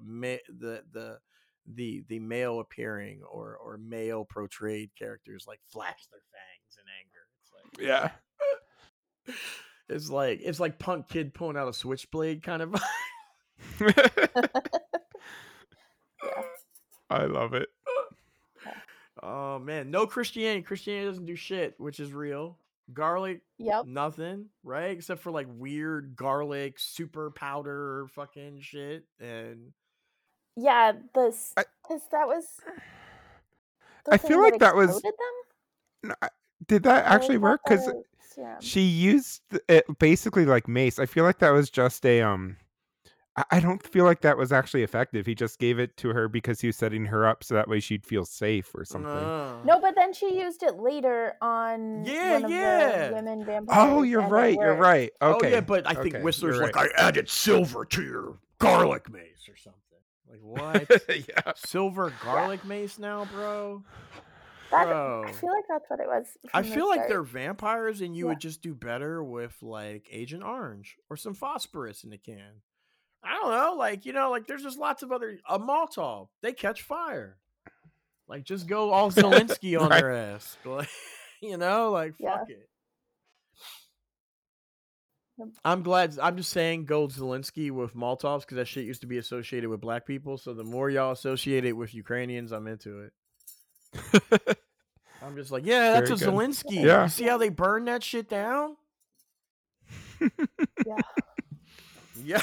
the 0.60 0.84
the 0.92 1.20
the 1.68 2.04
the 2.08 2.20
male 2.20 2.60
appearing 2.60 3.22
or 3.24 3.58
or 3.58 3.78
male 3.78 4.26
portrayed 4.26 4.92
characters 4.98 5.46
like 5.48 5.60
flash 5.72 6.08
their 6.12 6.22
fangs 6.32 6.78
in 6.80 6.86
anger. 7.02 7.28
It's 7.42 7.52
like 7.54 7.66
Yeah. 7.88 8.12
it's 9.90 10.10
like 10.10 10.40
it's 10.44 10.60
like 10.60 10.80
punk 10.80 11.10
kid 11.10 11.34
pulling 11.34 11.58
out 11.58 11.68
a 11.68 11.74
switchblade 11.74 12.44
kind 12.44 12.62
of 12.62 12.76
I 17.10 17.26
love 17.26 17.54
it. 17.54 17.70
Oh 19.22 19.60
man, 19.60 19.92
no 19.92 20.06
Christianity. 20.06 20.62
Christianity 20.62 21.08
doesn't 21.08 21.26
do 21.26 21.36
shit, 21.36 21.76
which 21.78 22.00
is 22.00 22.14
real. 22.14 22.58
Garlic, 22.94 23.42
Yep. 23.58 23.86
nothing, 23.88 24.46
right? 24.64 24.92
Except 24.92 25.22
for 25.22 25.32
like 25.32 25.48
weird 25.50 26.16
garlic 26.16 26.76
super 26.78 27.32
powder 27.32 28.08
fucking 28.14 28.62
shit. 28.62 29.06
And 29.20 29.74
Yeah, 30.56 30.94
this 31.14 31.54
I- 31.58 31.66
that 32.12 32.28
was 32.28 32.46
I 34.12 34.18
feel 34.18 34.42
like 34.42 34.60
that 34.60 34.76
was- 34.76 35.02
them? 35.02 35.12
No, 36.04 36.16
I- 36.22 36.30
Did 36.68 36.84
that 36.84 37.06
actually 37.06 37.38
work? 37.38 37.62
Because 37.66 37.86
the 37.86 38.04
serum? 38.34 38.62
she 38.62 38.82
used 38.82 39.42
it 39.68 39.86
basically 40.00 40.46
like 40.46 40.68
mace. 40.68 41.00
I 41.00 41.06
feel 41.08 41.24
like 41.24 41.40
that 41.40 41.50
was 41.52 41.70
just 41.70 42.06
a 42.06 42.22
um. 42.22 42.58
I- 43.38 43.46
I 43.52 43.60
don't 43.60 43.84
feel 43.84 44.06
like 44.06 44.22
that 44.22 44.38
was 44.38 44.52
actually 44.54 44.84
effective. 44.84 45.26
He 45.26 45.36
just 45.36 45.60
gave 45.60 45.78
it 45.78 45.98
to 45.98 46.10
her 46.10 46.30
because 46.30 46.62
he 46.62 46.68
was 46.68 46.78
setting 46.78 47.06
her 47.08 47.28
up 47.28 47.44
so 47.44 47.54
that 47.56 47.68
way 47.68 47.80
she'd 47.82 48.06
feel 48.06 48.24
safe 48.24 48.74
or 48.74 48.86
something. 48.86 49.12
Uh, 49.12 49.62
No, 49.66 49.80
but 49.82 49.94
then 49.96 50.14
she 50.14 50.40
used 50.40 50.64
it 50.64 50.76
later 50.78 51.34
on 51.42 52.06
Yeah, 52.06 52.34
one 52.34 52.46
of 52.46 52.52
yeah. 52.52 53.08
the 53.10 53.14
women 53.16 53.44
vampires. 53.44 53.78
Oh, 53.92 54.04
you're 54.04 54.22
right. 54.28 54.56
You're 54.58 54.76
right. 54.76 55.12
Okay. 55.22 55.48
Oh 55.48 55.50
yeah, 55.52 55.62
but 55.62 55.86
I 55.86 55.94
think 55.96 56.16
okay, 56.16 56.24
Whistler's 56.24 56.56
you're 56.56 56.66
like. 56.66 56.78
I 56.78 56.88
added 56.98 57.30
silver 57.30 57.84
to 57.86 58.04
your 58.04 58.38
garlic 58.60 59.12
mace 59.12 59.50
or 59.50 59.58
something. 59.58 59.82
Like 60.30 60.40
what? 60.42 61.02
yeah. 61.10 61.52
silver 61.56 62.14
garlic 62.24 62.64
mace 62.66 62.98
now, 63.00 63.26
bro? 63.34 63.84
That, 64.72 64.86
Bro. 64.88 65.26
I 65.28 65.32
feel 65.32 65.52
like 65.52 65.66
that's 65.70 65.90
what 65.90 66.00
it 66.00 66.08
was. 66.08 66.26
I 66.54 66.62
from 66.62 66.70
the 66.70 66.76
feel 66.76 66.88
like 66.88 66.98
start. 66.98 67.10
they're 67.10 67.22
vampires, 67.24 68.02
and 68.02 68.16
you 68.16 68.26
Yeah. 68.26 68.30
would 68.30 68.40
just 68.40 68.62
do 68.62 68.74
better 68.74 69.24
with 69.24 69.56
like 69.62 70.08
Agent 70.12 70.44
Orange 70.44 70.98
or 71.10 71.16
some 71.18 71.34
phosphorus 71.36 72.04
in 72.04 72.10
the 72.10 72.18
can. 72.18 72.62
I 73.26 73.34
don't 73.36 73.52
know, 73.52 73.76
like 73.78 74.06
you 74.06 74.14
know, 74.14 74.30
like 74.32 74.48
there's 74.48 74.64
just 74.64 74.78
lots 74.78 75.04
of 75.04 75.12
other 75.12 75.38
a 75.50 75.60
Molotov. 75.60 76.28
They 76.42 76.54
catch 76.54 76.82
fire. 76.84 77.38
Like 78.28 78.44
just 78.44 78.68
go 78.68 78.92
all 78.92 79.12
Zelensky 79.12 79.80
on 79.80 79.90
Right. 79.90 80.00
their 80.02 80.12
ass, 80.14 80.58
like, 80.66 80.90
you 81.42 81.58
know, 81.58 81.92
like 81.92 82.14
Yeah. 82.20 82.38
fuck 82.38 82.50
it. 82.50 82.70
I'm 85.66 85.84
glad. 85.84 86.18
I'm 86.22 86.38
just 86.38 86.52
saying, 86.52 86.86
go 86.86 87.08
Zelensky 87.08 87.70
with 87.70 87.94
Molotovs 87.94 88.42
because 88.42 88.56
that 88.56 88.68
shit 88.70 88.86
used 88.86 89.02
to 89.02 89.08
be 89.08 89.18
associated 89.18 89.70
with 89.70 89.82
black 89.82 90.06
people. 90.06 90.38
So 90.38 90.54
the 90.54 90.64
more 90.64 90.90
y'all 90.90 91.12
associate 91.12 91.66
it 91.66 91.74
with 91.74 91.94
Ukrainians, 91.94 92.54
I'm 92.54 92.68
into 92.68 93.02
it. 93.02 93.12
I'm 95.22 95.36
just 95.36 95.52
like, 95.52 95.66
yeah, 95.66 95.92
that's 95.92 96.10
Very 96.10 96.22
a 96.22 96.32
good. 96.32 96.34
Zelensky. 96.36 96.84
Yeah. 96.86 97.04
You 97.04 97.10
see 97.10 97.26
how 97.26 97.38
they 97.38 97.50
burn 97.50 97.84
that 97.86 98.02
shit 98.04 98.30
down? 98.30 98.78
Yeah. 100.86 100.98
Yeah. 102.24 102.42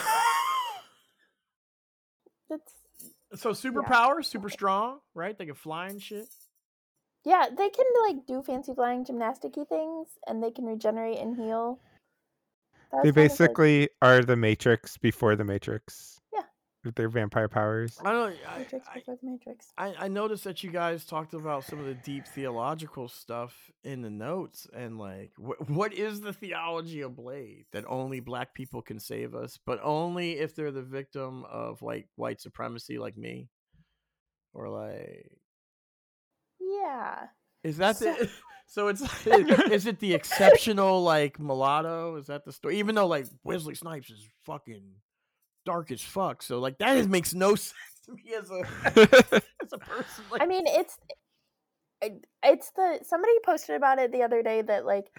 That's 3.31 3.43
so 3.43 3.51
superpowers, 3.51 4.27
super 4.27 4.51
strong, 4.51 4.99
right? 5.15 5.37
They 5.37 5.47
can 5.47 5.55
fly 5.55 5.89
and 5.89 6.01
shit. 6.03 6.27
yeah. 7.25 7.47
They 7.57 7.71
can 7.71 7.87
like 8.09 8.27
do 8.27 8.43
fancy 8.43 8.75
flying 8.75 9.05
gymnasticy 9.05 9.69
things, 9.69 10.09
and 10.27 10.43
they 10.43 10.51
can 10.51 10.65
regenerate 10.67 11.19
and 11.19 11.37
heal. 11.37 11.79
That 12.93 13.03
They 13.03 13.11
was 13.11 13.17
like- 13.17 13.29
basically 13.31 13.89
are 14.03 14.23
the 14.23 14.37
Matrix 14.37 14.97
before 14.99 15.37
the 15.37 15.45
Matrix. 15.45 16.21
Yeah. 16.85 16.89
With 16.89 16.95
their 16.97 17.09
vampire 17.09 17.49
powers. 17.49 17.97
I 18.05 18.13
don't. 18.13 18.35
I, 18.49 18.59
Matrix 18.59 18.87
I, 18.91 18.99
before 18.99 19.17
the 19.23 19.31
Matrix. 19.31 19.73
I, 19.79 19.95
I 19.99 20.09
noticed 20.09 20.45
that 20.45 20.63
you 20.65 20.71
guys 20.71 21.05
talked 21.05 21.33
about 21.35 21.65
some 21.65 21.79
of 21.79 21.87
the 21.87 21.95
deep 21.95 22.27
theological 22.27 23.09
stuff 23.09 23.55
in 23.85 24.03
the 24.03 24.11
notes, 24.11 24.67
and 24.75 24.99
like, 24.99 25.31
wh- 25.37 25.71
what 25.71 25.93
is 25.93 26.21
the 26.21 26.33
theology 26.33 27.01
of 27.03 27.15
Blade 27.17 27.67
that 27.73 27.85
only 27.89 28.21
black 28.21 28.53
people 28.55 28.83
can 28.83 28.99
save 28.99 29.35
us, 29.35 29.59
but 29.65 29.79
only 29.83 30.39
if 30.39 30.55
they're 30.57 30.73
the 30.73 30.83
victim 30.83 31.45
of 31.51 31.83
like 31.83 32.09
white 32.17 32.41
supremacy, 32.41 32.99
like 32.99 33.17
me, 33.17 33.49
or 34.53 34.69
like, 34.69 35.39
Yeah. 36.61 37.27
is 37.65 37.77
that 37.79 37.97
So- 37.97 38.13
the? 38.15 38.31
So 38.69 38.89
it's 38.89 39.03
is 39.27 39.85
it 39.87 39.99
the 39.99 40.15
exceptional 40.15 41.03
like 41.03 41.39
mulatto? 41.39 42.17
Is 42.17 42.29
that 42.29 42.47
the 42.47 42.53
story? 42.53 42.79
Even 42.79 42.95
though 42.95 43.07
like 43.07 43.27
Wesley 43.45 43.75
Snipes 43.75 44.09
is 44.09 44.27
fucking 44.47 44.83
dark 45.65 45.91
as 45.91 46.03
fuck, 46.03 46.43
so 46.43 46.59
like 46.59 46.79
that 46.79 46.97
is, 46.97 47.09
makes 47.09 47.35
no 47.35 47.55
sense 47.57 47.75
to 48.07 48.13
me 48.13 48.35
as 48.39 48.51
a 48.51 49.43
as 49.63 49.73
a 49.73 49.79
person. 49.79 50.25
Like, 50.31 50.43
I 50.43 50.47
mean, 50.47 50.65
it's 50.67 50.99
eh, 52.03 52.11
it's 52.45 52.71
the 52.71 53.01
somebody 53.03 53.33
posted 53.45 53.77
about 53.77 53.99
it 53.99 54.13
the 54.13 54.23
other 54.23 54.43
day 54.43 54.63
that 54.63 54.87
like 54.87 55.11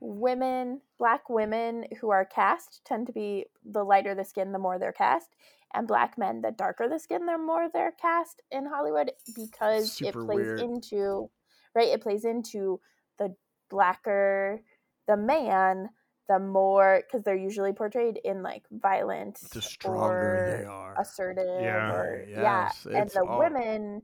women, 0.00 0.80
black 0.98 1.28
women 1.28 1.84
who 2.00 2.10
are 2.10 2.24
cast 2.24 2.80
tend 2.84 3.06
to 3.06 3.12
be 3.12 3.46
the 3.64 3.84
lighter 3.84 4.14
the 4.14 4.24
skin, 4.24 4.52
the 4.52 4.58
more 4.58 4.78
they're 4.78 4.92
cast, 4.92 5.36
and 5.74 5.86
black 5.86 6.16
men, 6.16 6.40
the 6.40 6.50
darker 6.50 6.88
the 6.88 6.98
skin, 6.98 7.26
the 7.26 7.38
more 7.38 7.68
they're 7.72 7.92
cast 8.00 8.42
in 8.50 8.66
Hollywood 8.66 9.10
because 9.34 9.92
Super 9.92 10.22
it 10.22 10.26
plays 10.26 10.38
weird. 10.38 10.60
into 10.60 11.30
right. 11.74 11.88
It 11.88 12.02
plays 12.02 12.24
into 12.24 12.80
the 13.18 13.34
blacker 13.68 14.62
the 15.06 15.16
man, 15.16 15.90
the 16.28 16.38
more 16.38 17.02
because 17.06 17.24
they're 17.24 17.34
usually 17.36 17.72
portrayed 17.72 18.18
in 18.24 18.42
like 18.42 18.62
violent, 18.70 19.40
The 19.52 19.60
stronger 19.62 20.58
they 20.60 20.66
or 20.66 20.70
are. 20.70 21.00
assertive, 21.00 21.60
Yeah. 21.62 21.92
or 21.92 22.16
Right, 22.18 22.28
yeah, 22.28 22.70
and 22.94 23.10
the 23.10 23.24
all- 23.24 23.38
women, 23.38 24.02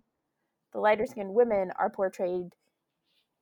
the 0.72 0.80
lighter 0.80 1.06
skinned 1.06 1.32
women 1.34 1.70
are 1.78 1.90
portrayed 1.90 2.52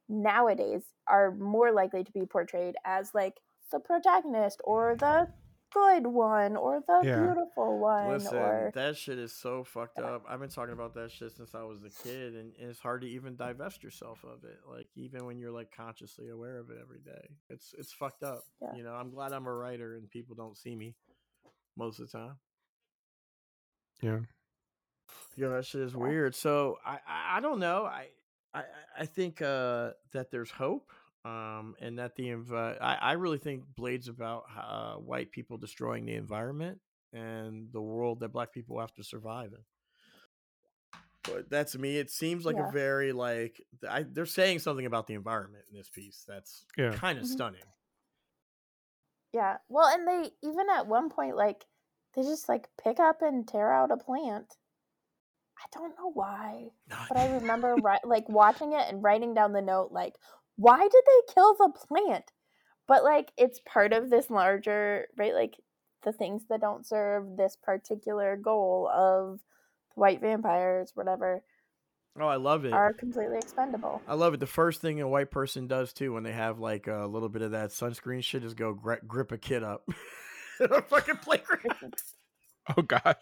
nowadays 0.08 0.82
are 1.06 1.32
more 1.32 1.72
likely 1.72 2.04
to 2.04 2.12
be 2.12 2.26
portrayed 2.26 2.76
as 2.84 3.14
like 3.14 3.40
the 3.72 3.80
protagonist 3.80 4.60
or 4.64 4.96
the 4.96 5.28
good 5.74 6.06
one 6.06 6.56
or 6.56 6.80
the 6.86 7.00
Yeah. 7.04 7.20
beautiful 7.20 7.78
one 7.78 8.08
Listen, 8.08 8.36
or 8.38 8.70
that 8.74 8.96
shit 8.96 9.18
is 9.18 9.32
so 9.32 9.64
fucked 9.64 9.98
up. 9.98 10.24
I've 10.28 10.40
been 10.40 10.48
talking 10.48 10.72
about 10.72 10.94
that 10.94 11.10
shit 11.10 11.32
since 11.32 11.54
I 11.54 11.62
was 11.64 11.82
a 11.84 11.90
kid, 11.90 12.34
and 12.34 12.52
it's 12.58 12.78
hard 12.78 13.00
to 13.02 13.08
even 13.08 13.34
divest 13.36 13.82
yourself 13.82 14.24
of 14.24 14.44
it. 14.44 14.58
Like 14.70 14.86
even 14.94 15.26
when 15.26 15.38
you're 15.38 15.50
like 15.50 15.70
consciously 15.76 16.28
aware 16.30 16.58
of 16.58 16.70
it 16.70 16.78
every 16.80 17.00
day, 17.00 17.28
it's 17.50 17.74
it's 17.76 17.92
fucked 17.92 18.22
up. 18.22 18.44
Yeah. 18.62 18.74
You 18.76 18.84
know, 18.84 18.94
I'm 18.94 19.10
glad 19.10 19.32
I'm 19.32 19.46
a 19.46 19.52
writer 19.52 19.96
and 19.96 20.08
people 20.08 20.36
don't 20.36 20.56
see 20.56 20.76
me 20.76 20.94
most 21.76 21.98
of 21.98 22.10
the 22.10 22.16
time. 22.18 22.36
Yeah. 24.00 24.20
Yeah, 25.36 25.48
that 25.48 25.64
shit 25.66 25.80
is 25.82 25.94
weird. 25.96 26.34
So 26.34 26.78
I, 26.86 26.98
I 27.06 27.36
I 27.38 27.40
don't 27.40 27.58
know. 27.58 27.84
I 27.84 28.08
I 28.52 28.60
I- 28.60 28.64
I 29.00 29.06
think 29.06 29.42
uh 29.42 29.90
that 30.12 30.30
there's 30.30 30.50
hope. 30.52 30.92
Um, 31.24 31.74
and 31.80 31.98
that 31.98 32.16
the 32.16 32.24
envi- 32.28 32.76
I, 32.82 32.96
I 33.00 33.12
really 33.12 33.38
think 33.38 33.64
Blade's 33.76 34.08
about 34.08 34.44
uh, 34.58 34.94
white 34.96 35.30
people 35.32 35.56
destroying 35.56 36.04
the 36.04 36.14
environment 36.14 36.80
and 37.14 37.68
the 37.72 37.80
world 37.80 38.20
that 38.20 38.28
black 38.28 38.52
people 38.52 38.78
have 38.80 38.92
to 38.94 39.04
survive 39.04 39.52
in. 39.52 39.60
But 41.22 41.48
that's 41.48 41.74
me. 41.78 41.96
It 41.96 42.10
seems 42.10 42.44
like 42.44 42.56
Yeah. 42.56 42.68
a 42.68 42.72
very 42.72 43.12
like 43.12 43.58
I, 43.88 44.02
they're 44.02 44.26
saying 44.26 44.58
something 44.58 44.84
about 44.84 45.06
the 45.06 45.14
environment 45.14 45.64
in 45.70 45.76
this 45.78 45.88
piece. 45.88 46.24
That's 46.28 46.66
Yeah. 46.76 46.92
kind 46.92 47.18
of 47.18 47.24
Mhm. 47.24 47.28
stunning. 47.28 47.62
yeah 49.32 49.56
well 49.68 49.88
and 49.88 50.06
they 50.06 50.30
even 50.44 50.68
at 50.70 50.86
one 50.86 51.10
point 51.10 51.34
like 51.36 51.64
they 52.14 52.22
just 52.22 52.48
like 52.48 52.68
pick 52.80 53.00
up 53.00 53.20
and 53.20 53.48
tear 53.48 53.72
out 53.72 53.90
a 53.90 53.96
plant 53.96 54.46
i 55.58 55.64
don't 55.72 55.96
know 55.98 56.10
why 56.12 56.66
but 57.08 57.16
i 57.18 57.26
remember 57.40 57.74
ri- 57.82 57.98
like 58.04 58.28
watching 58.28 58.74
it 58.74 58.86
and 58.88 59.02
writing 59.02 59.34
down 59.34 59.52
the 59.52 59.60
note 59.60 59.90
like 59.90 60.14
why 60.56 60.78
did 60.80 60.92
they 60.92 61.34
kill 61.34 61.54
the 61.54 61.72
plant 61.88 62.32
but 62.86 63.02
like 63.04 63.32
it's 63.36 63.60
part 63.66 63.92
of 63.92 64.10
this 64.10 64.30
larger 64.30 65.06
right 65.16 65.34
like 65.34 65.54
the 66.04 66.12
things 66.12 66.42
that 66.48 66.60
don't 66.60 66.86
serve 66.86 67.36
this 67.36 67.56
particular 67.62 68.36
goal 68.36 68.90
of 68.94 69.40
white 69.94 70.20
vampires 70.20 70.92
whatever 70.94 71.42
oh, 72.20 72.26
I 72.26 72.36
love 72.36 72.64
it. 72.64 72.72
are 72.72 72.92
completely 72.92 73.38
expendable 73.38 74.02
I 74.06 74.14
love 74.14 74.34
it. 74.34 74.40
The 74.40 74.46
first 74.46 74.80
thing 74.80 75.00
a 75.00 75.08
white 75.08 75.30
person 75.30 75.66
does 75.66 75.92
too 75.92 76.12
when 76.12 76.22
they 76.22 76.32
have 76.32 76.58
like 76.58 76.86
a 76.86 77.06
little 77.06 77.28
bit 77.28 77.42
of 77.42 77.52
that 77.52 77.70
sunscreen 77.70 78.22
shit 78.22 78.44
is 78.44 78.54
go 78.54 78.74
gri- 78.74 78.98
grip 79.06 79.32
a 79.32 79.38
kid 79.38 79.62
up 79.62 79.88
in 80.60 80.72
a 80.72 80.82
fucking 80.82 81.16
playground. 81.16 81.94
Oh 82.78 82.80
God. 82.80 83.16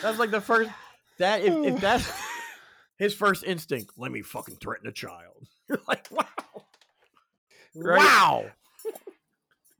That's 0.00 0.18
like 0.18 0.30
the 0.30 0.40
first 0.40 0.70
that 1.18 1.42
if, 1.42 1.52
if 1.52 1.80
that's 1.82 2.10
his 2.96 3.14
first 3.14 3.44
instinct, 3.44 3.92
let 3.98 4.10
me 4.10 4.22
fucking 4.22 4.56
threaten 4.56 4.86
a 4.86 4.92
child. 4.92 5.46
You're 5.70 5.80
like, 5.88 6.06
wow. 6.10 6.24
Right. 7.74 7.98
Wow. 7.98 8.44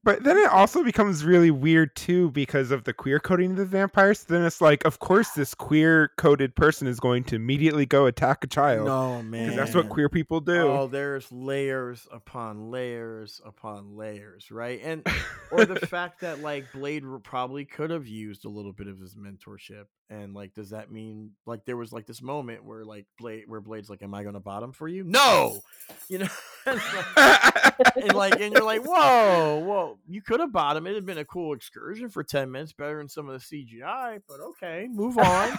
But 0.02 0.24
then 0.24 0.38
it 0.38 0.48
also 0.48 0.82
becomes 0.82 1.24
really 1.26 1.50
weird 1.50 1.94
too 1.94 2.30
because 2.30 2.70
of 2.70 2.84
the 2.84 2.94
queer 2.94 3.20
coding 3.20 3.50
of 3.50 3.56
the 3.58 3.66
vampires. 3.66 4.24
Then 4.24 4.42
it's 4.42 4.62
like, 4.62 4.82
of 4.86 4.98
course, 4.98 5.32
this 5.32 5.54
queer 5.54 6.12
coded 6.16 6.56
person 6.56 6.86
is 6.86 6.98
going 6.98 7.24
to 7.24 7.36
immediately 7.36 7.84
go 7.84 8.06
attack 8.06 8.42
a 8.42 8.46
child 8.46 8.86
No 8.86 9.22
man. 9.22 9.50
because 9.50 9.56
that's 9.56 9.74
what 9.74 9.90
queer 9.90 10.08
people 10.08 10.40
do. 10.40 10.62
Oh, 10.62 10.86
there's 10.86 11.30
layers 11.30 12.08
upon 12.10 12.70
layers 12.70 13.42
upon 13.44 13.94
layers, 13.94 14.50
right? 14.50 14.80
And 14.82 15.06
or 15.50 15.66
the 15.66 15.76
fact 15.86 16.22
that 16.22 16.40
like 16.40 16.72
Blade 16.72 17.04
probably 17.22 17.66
could 17.66 17.90
have 17.90 18.06
used 18.06 18.46
a 18.46 18.48
little 18.48 18.72
bit 18.72 18.86
of 18.86 18.98
his 18.98 19.16
mentorship, 19.16 19.84
and 20.10 20.34
like, 20.34 20.52
does 20.54 20.70
that 20.70 20.90
mean 20.90 21.30
like 21.46 21.64
there 21.64 21.76
was 21.76 21.92
like 21.92 22.04
this 22.04 22.20
moment 22.20 22.64
where 22.64 22.84
like 22.84 23.06
Blade, 23.16 23.44
where 23.46 23.60
Blade's 23.60 23.88
like, 23.88 24.02
"Am 24.02 24.12
I 24.12 24.24
gonna 24.24 24.40
bottom 24.40 24.72
for 24.72 24.88
you?" 24.88 25.04
No, 25.04 25.60
you 26.08 26.18
know, 26.18 26.28
and, 26.66 26.80
like, 27.16 27.96
and 27.96 28.14
like, 28.14 28.40
and 28.40 28.52
you're 28.52 28.64
like, 28.64 28.84
"Whoa, 28.84 29.62
whoa, 29.64 29.98
you 30.08 30.20
could 30.20 30.40
have 30.40 30.52
bottomed. 30.52 30.88
it 30.88 30.94
had 30.96 31.06
been 31.06 31.18
a 31.18 31.24
cool 31.24 31.54
excursion 31.54 32.08
for 32.08 32.24
ten 32.24 32.50
minutes, 32.50 32.72
better 32.72 32.98
than 32.98 33.08
some 33.08 33.28
of 33.28 33.40
the 33.40 33.56
CGI." 33.56 34.20
But 34.28 34.40
okay, 34.40 34.88
move 34.90 35.16
on. 35.16 35.58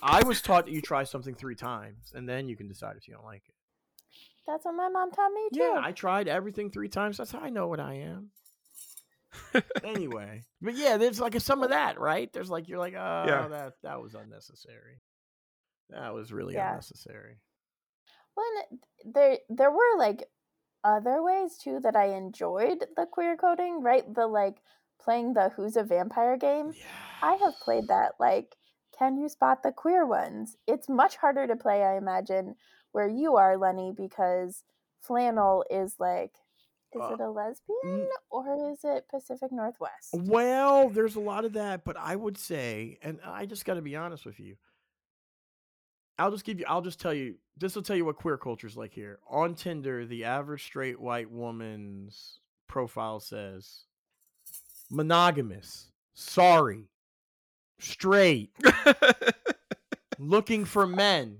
I 0.00 0.22
was 0.22 0.40
taught 0.40 0.66
that 0.66 0.72
you 0.72 0.80
try 0.80 1.04
something 1.04 1.34
three 1.34 1.56
times, 1.56 2.12
and 2.14 2.28
then 2.28 2.48
you 2.48 2.56
can 2.56 2.68
decide 2.68 2.96
if 2.96 3.08
you 3.08 3.14
don't 3.14 3.24
like 3.24 3.42
it. 3.48 3.54
that's 4.46 4.64
what 4.64 4.74
my 4.74 4.88
mom 4.88 5.10
taught 5.10 5.32
me 5.32 5.48
too 5.52 5.60
Yeah, 5.60 5.80
I 5.82 5.92
tried 5.92 6.28
everything 6.28 6.70
three 6.70 6.88
times. 6.88 7.16
That's 7.16 7.32
how 7.32 7.40
I 7.40 7.50
know 7.50 7.66
what 7.66 7.80
I 7.80 7.94
am. 7.94 8.30
Anyway, 9.84 10.42
but 10.60 10.74
yeah, 10.74 10.96
there's 10.96 11.20
like 11.20 11.34
a, 11.34 11.40
some 11.40 11.62
of 11.62 11.70
that, 11.70 11.98
right? 11.98 12.32
There's 12.32 12.50
like 12.50 12.68
you're 12.68 12.78
like, 12.78 12.94
oh, 12.94 13.24
Yeah. 13.26 13.48
that 13.48 13.74
that 13.82 14.02
was 14.02 14.14
unnecessary. 14.14 15.00
That 15.90 16.14
was 16.14 16.32
really 16.32 16.54
Yeah. 16.54 16.70
unnecessary. 16.70 17.38
Well, 18.36 18.46
and 18.70 19.14
there 19.14 19.38
there 19.48 19.70
were 19.70 19.98
like 19.98 20.24
other 20.82 21.22
ways 21.22 21.56
too 21.56 21.80
that 21.82 21.96
I 21.96 22.06
enjoyed 22.16 22.84
the 22.96 23.06
queer 23.06 23.36
coding, 23.36 23.82
right? 23.82 24.04
The 24.12 24.26
like 24.26 24.56
playing 25.00 25.34
the 25.34 25.50
Who's 25.50 25.76
a 25.76 25.84
Vampire 25.84 26.36
game. 26.36 26.72
I 27.22 27.34
have 27.34 27.54
played 27.62 27.88
that. 27.88 28.12
Like, 28.18 28.56
can 28.98 29.16
you 29.16 29.28
spot 29.28 29.62
the 29.62 29.72
queer 29.72 30.06
ones? 30.06 30.56
It's 30.66 30.88
much 30.88 31.16
harder 31.16 31.46
to 31.46 31.56
play, 31.56 31.82
I 31.84 31.96
imagine, 31.96 32.56
where 32.92 33.08
you 33.08 33.36
are, 33.36 33.56
Lenny, 33.56 33.92
because 33.96 34.64
flannel 35.00 35.64
is 35.70 35.96
like, 35.98 36.32
is 36.94 37.00
Uh, 37.00 37.14
it 37.14 37.20
a 37.20 37.30
lesbian 37.30 38.08
or 38.30 38.70
is 38.72 38.84
it 38.84 39.08
Pacific 39.08 39.50
Northwest? 39.52 40.10
Well, 40.12 40.88
there's 40.88 41.16
a 41.16 41.20
lot 41.20 41.44
of 41.44 41.52
that, 41.54 41.84
but 41.84 41.96
I 41.96 42.16
would 42.16 42.38
say, 42.38 42.98
and 43.02 43.20
I 43.24 43.46
just 43.46 43.64
got 43.64 43.74
to 43.74 43.82
be 43.82 43.96
honest 43.96 44.24
with 44.24 44.38
you. 44.40 44.56
I'll 46.18 46.30
just 46.30 46.44
give 46.44 46.60
you. 46.60 46.64
I'll 46.68 46.82
just 46.82 47.00
tell 47.00 47.12
you. 47.14 47.36
This 47.56 47.74
will 47.74 47.82
tell 47.82 47.96
you 47.96 48.04
what 48.04 48.16
queer 48.16 48.36
culture 48.38 48.66
is 48.66 48.76
like 48.76 48.92
here. 48.92 49.18
On 49.28 49.54
Tinder, 49.54 50.06
the 50.06 50.24
average 50.24 50.62
straight 50.62 51.00
white 51.00 51.30
woman's 51.30 52.38
profile 52.68 53.18
says 53.20 53.84
monogamous, 54.90 55.90
sorry, 56.14 56.88
straight, 57.80 58.50
looking 60.18 60.64
for 60.64 60.86
men. 60.86 61.38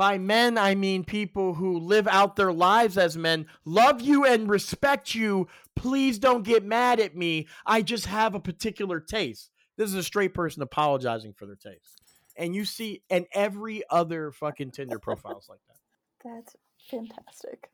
By 0.00 0.16
men, 0.16 0.56
I 0.56 0.76
mean 0.76 1.04
people 1.04 1.52
who 1.52 1.78
live 1.78 2.08
out 2.08 2.34
their 2.34 2.54
lives 2.54 2.96
as 2.96 3.18
men, 3.18 3.44
love 3.66 4.00
you 4.00 4.24
and 4.24 4.48
respect 4.48 5.14
you. 5.14 5.46
Please 5.76 6.18
don't 6.18 6.42
get 6.42 6.64
mad 6.64 7.00
at 7.00 7.14
me. 7.14 7.48
I 7.66 7.82
just 7.82 8.06
have 8.06 8.34
a 8.34 8.40
particular 8.40 8.98
taste. 8.98 9.50
This 9.76 9.90
is 9.90 9.96
a 9.96 10.02
straight 10.02 10.32
person 10.32 10.62
apologizing 10.62 11.34
for 11.34 11.44
their 11.44 11.54
taste. 11.54 12.00
And 12.34 12.54
you 12.54 12.64
see, 12.64 13.02
and 13.10 13.26
every 13.34 13.82
other 13.90 14.32
fucking 14.32 14.70
Tinder 14.70 14.98
profile's 14.98 15.50
like 15.50 15.60
that. 15.68 15.76
That's 16.34 16.56
fantastic. 16.90 17.68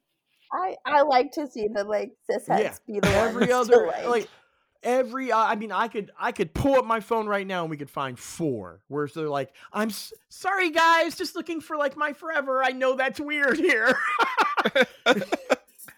I 0.52 0.74
I 0.84 1.02
like 1.02 1.30
to 1.34 1.46
see 1.46 1.68
the 1.72 1.84
like 1.84 2.10
cisheads 2.28 2.58
Yeah, 2.58 2.74
be 2.88 2.98
the 2.98 3.08
Every 3.08 3.52
other, 3.52 3.82
to, 3.82 3.86
like, 3.86 4.08
like, 4.08 4.28
every, 4.82 5.32
uh, 5.32 5.38
I 5.38 5.56
mean, 5.56 5.72
I 5.72 5.88
could, 5.88 6.10
I 6.18 6.32
could 6.32 6.54
pull 6.54 6.74
up 6.76 6.84
my 6.84 7.00
phone 7.00 7.26
right 7.26 7.46
now 7.46 7.62
and 7.62 7.70
we 7.70 7.76
could 7.76 7.90
find 7.90 8.18
four 8.18 8.80
where 8.88 9.08
they're 9.08 9.28
like, 9.28 9.52
I'm 9.72 9.88
s- 9.88 10.12
sorry, 10.28 10.70
guys, 10.70 11.16
just 11.16 11.36
looking 11.36 11.60
for 11.60 11.76
like 11.76 11.96
my 11.96 12.12
forever. 12.12 12.62
I 12.62 12.70
know 12.70 12.96
that's 12.96 13.20
weird 13.20 13.56
here. 13.58 13.96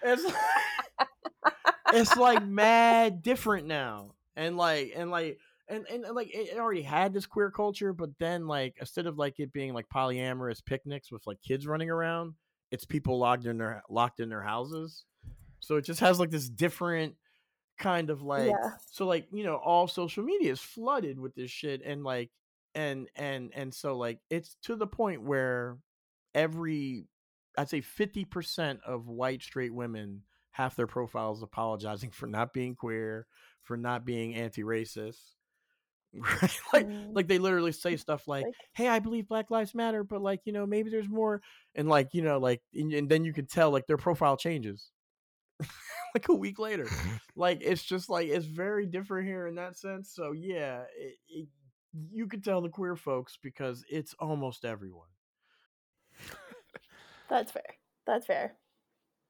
it's, 0.02 0.24
like, 0.24 0.34
it's 1.92 2.16
like 2.16 2.44
mad 2.44 3.22
different 3.22 3.66
now 3.66 4.12
and 4.36 4.56
like 4.56 4.92
and 4.96 5.10
like 5.10 5.38
and, 5.68 5.84
and 5.90 6.04
and, 6.04 6.14
like 6.14 6.28
it 6.34 6.50
it 6.52 6.58
already 6.58 6.82
had 6.82 7.12
this 7.12 7.26
queer 7.26 7.50
culture 7.50 7.92
but 7.92 8.10
then 8.18 8.46
like 8.46 8.76
instead 8.80 9.06
of 9.06 9.18
like 9.18 9.38
it 9.38 9.52
being 9.52 9.74
like 9.74 9.86
polyamorous 9.88 10.64
picnics 10.64 11.10
with 11.12 11.26
like 11.26 11.40
kids 11.42 11.66
running 11.66 11.90
around 11.90 12.34
it's 12.70 12.84
people 12.84 13.18
locked 13.18 13.46
in 13.46 13.58
their 13.58 13.82
locked 13.88 14.20
in 14.20 14.28
their 14.28 14.42
houses 14.42 15.04
so 15.60 15.76
it 15.76 15.84
just 15.84 16.00
has 16.00 16.20
like 16.20 16.30
this 16.30 16.48
different 16.48 17.14
kind 17.78 18.10
of 18.10 18.22
like 18.22 18.48
yeah. 18.48 18.72
so 18.90 19.06
like 19.06 19.26
you 19.32 19.44
know 19.44 19.56
all 19.56 19.86
social 19.86 20.24
media 20.24 20.50
is 20.50 20.60
flooded 20.60 21.18
with 21.18 21.34
this 21.34 21.50
shit 21.50 21.80
and 21.84 22.02
like 22.02 22.30
and 22.74 23.08
and 23.16 23.50
and 23.54 23.72
so 23.72 23.96
like 23.96 24.18
it's 24.30 24.56
to 24.62 24.76
the 24.76 24.86
point 24.86 25.22
where 25.22 25.78
every 26.34 27.06
i'd 27.56 27.68
say 27.68 27.80
50% 27.80 28.80
of 28.86 29.06
white 29.08 29.42
straight 29.42 29.72
women 29.74 30.22
half 30.50 30.76
their 30.76 30.86
profiles 30.86 31.42
apologizing 31.42 32.10
for 32.10 32.26
not 32.26 32.52
being 32.52 32.74
queer 32.74 33.26
for 33.62 33.76
not 33.76 34.04
being 34.04 34.34
anti-racist 34.34 35.18
right? 36.14 36.60
like 36.72 36.86
Mm. 36.86 37.14
like 37.14 37.28
they 37.28 37.38
literally 37.38 37.72
say 37.72 37.96
stuff 38.04 38.26
like, 38.26 38.44
Like- 38.44 38.54
hey 38.74 38.88
i 38.88 38.98
believe 38.98 39.28
black 39.28 39.50
lives 39.50 39.74
matter 39.74 40.02
but 40.04 40.20
like 40.22 40.40
you 40.44 40.52
know 40.52 40.66
maybe 40.66 40.90
there's 40.90 41.08
more 41.08 41.42
and 41.74 41.88
like 41.88 42.08
you 42.12 42.22
know 42.22 42.38
like 42.38 42.60
and, 42.74 42.92
and 42.92 43.08
then 43.08 43.24
you 43.24 43.32
can 43.32 43.46
tell 43.46 43.70
like 43.70 43.86
their 43.86 43.96
profile 43.98 44.36
changes 44.36 44.90
like 46.14 46.28
a 46.28 46.34
week 46.34 46.58
later. 46.58 46.86
like 47.36 47.58
it's 47.60 47.82
just 47.82 48.08
like 48.08 48.28
it's 48.28 48.46
very 48.46 48.86
different 48.86 49.26
here 49.26 49.46
in 49.46 49.54
that 49.56 49.76
sense. 49.76 50.12
So 50.14 50.32
yeah, 50.32 50.82
it, 50.96 51.16
it, 51.28 51.48
you 52.12 52.26
could 52.26 52.44
tell 52.44 52.60
the 52.60 52.68
queer 52.68 52.96
folks 52.96 53.38
because 53.42 53.84
it's 53.90 54.14
almost 54.18 54.64
everyone. 54.64 55.08
That's 57.30 57.52
fair. 57.52 57.74
That's 58.06 58.26
fair. 58.26 58.54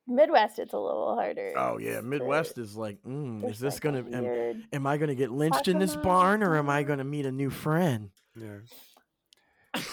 Midwest, 0.06 0.58
it's 0.58 0.72
a 0.72 0.78
little 0.78 1.14
harder. 1.14 1.52
Oh 1.54 1.78
yeah, 1.78 2.00
Midwest 2.00 2.56
is 2.56 2.76
like, 2.76 3.02
mm, 3.02 3.48
is 3.48 3.60
this 3.60 3.74
like 3.74 3.82
gonna? 3.82 4.04
Am, 4.10 4.64
am 4.72 4.86
I 4.86 4.96
gonna 4.96 5.14
get 5.14 5.30
lynched 5.30 5.68
in 5.68 5.78
this 5.78 5.96
barn, 5.96 6.42
or 6.42 6.56
am 6.56 6.70
I 6.70 6.82
gonna 6.84 7.04
meet 7.04 7.26
a 7.26 7.32
new 7.32 7.50
friend? 7.50 8.10
Yeah. 8.34 8.58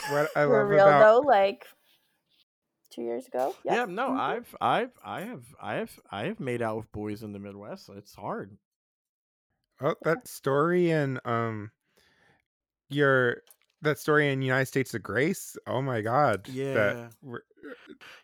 What 0.10 0.30
I 0.36 0.46
For 0.46 0.66
real 0.66 0.88
about 0.88 1.00
though, 1.00 1.20
like 1.28 1.66
two 2.96 3.02
years 3.04 3.28
ago. 3.28 3.54
Yeah, 3.64 3.76
Yep. 3.76 3.90
no, 3.90 4.10
mhm. 4.10 4.20
I've, 4.20 4.56
I've, 4.62 4.92
I 5.04 5.22
have, 5.22 5.44
I 5.62 5.74
have, 5.76 6.00
I 6.12 6.26
have 6.26 6.40
made 6.40 6.62
out 6.62 6.78
with 6.78 6.92
boys 6.92 7.22
in 7.24 7.34
the 7.34 7.40
Midwest. 7.40 7.90
It's 7.96 8.16
hard. 8.16 8.58
oh, 9.82 9.96
that 10.04 10.28
story 10.28 10.92
and 10.92 11.20
um 11.26 11.72
your 12.90 13.42
that 13.82 14.00
story 14.00 14.32
in 14.32 14.42
United 14.42 14.68
States 14.68 14.94
of 14.94 15.04
Grace. 15.04 15.58
Oh 15.68 15.82
my 15.82 16.02
God. 16.02 16.48
Yeah. 16.48 16.74
That 16.74 17.12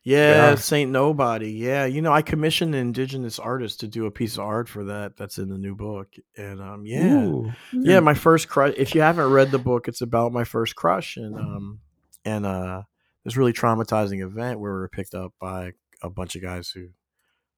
Yeah, 0.04 0.30
Yeah. 0.52 0.56
Saint 0.56 0.92
Nobody. 0.92 1.52
Yeah, 1.52 1.86
you 1.86 2.02
know, 2.02 2.12
I 2.14 2.22
commissioned 2.22 2.74
an 2.74 2.82
indigenous 2.82 3.38
artist 3.40 3.80
to 3.82 3.88
do 3.88 4.06
a 4.06 4.12
piece 4.12 4.36
of 4.36 4.42
art 4.46 4.70
for 4.70 4.86
that. 4.86 5.18
That's 5.18 5.38
in 5.38 5.50
the 5.50 5.58
new 5.58 5.76
book, 5.76 6.08
and 6.38 6.62
um, 6.62 6.86
yeah, 6.86 7.26
Ooh. 7.26 7.52
yeah, 7.74 8.00
my 8.00 8.14
first 8.14 8.48
crush. 8.48 8.74
If 8.78 8.96
you 8.96 9.02
haven't 9.02 9.30
read 9.30 9.52
the 9.52 9.60
book, 9.60 9.88
it's 9.88 10.02
about 10.02 10.32
my 10.32 10.44
first 10.44 10.76
crush, 10.76 11.18
and 11.18 11.36
um, 11.36 11.80
and 12.26 12.46
uh, 12.46 12.84
this 13.24 13.38
really 13.38 13.54
traumatizing 13.54 14.24
event 14.24 14.60
where 14.60 14.74
we 14.74 14.80
were 14.80 14.90
picked 14.90 15.16
up 15.16 15.34
by 15.40 15.74
a 16.02 16.10
bunch 16.10 16.36
of 16.36 16.42
guys 16.42 16.70
who, 16.70 16.90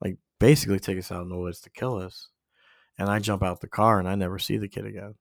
like, 0.02 0.18
basically 0.40 0.80
take 0.80 0.98
us 1.00 1.12
out 1.12 1.24
in 1.24 1.30
the 1.30 1.38
woods 1.38 1.62
to 1.62 1.70
kill 1.72 1.98
us, 1.98 2.30
and 2.98 3.10
I 3.10 3.20
jump 3.20 3.44
out 3.44 3.62
the 3.62 3.70
car 3.70 4.00
and 4.00 4.08
I 4.10 4.16
never 4.16 4.40
see 4.40 4.58
the 4.58 4.70
kid 4.70 4.86
again, 4.86 5.16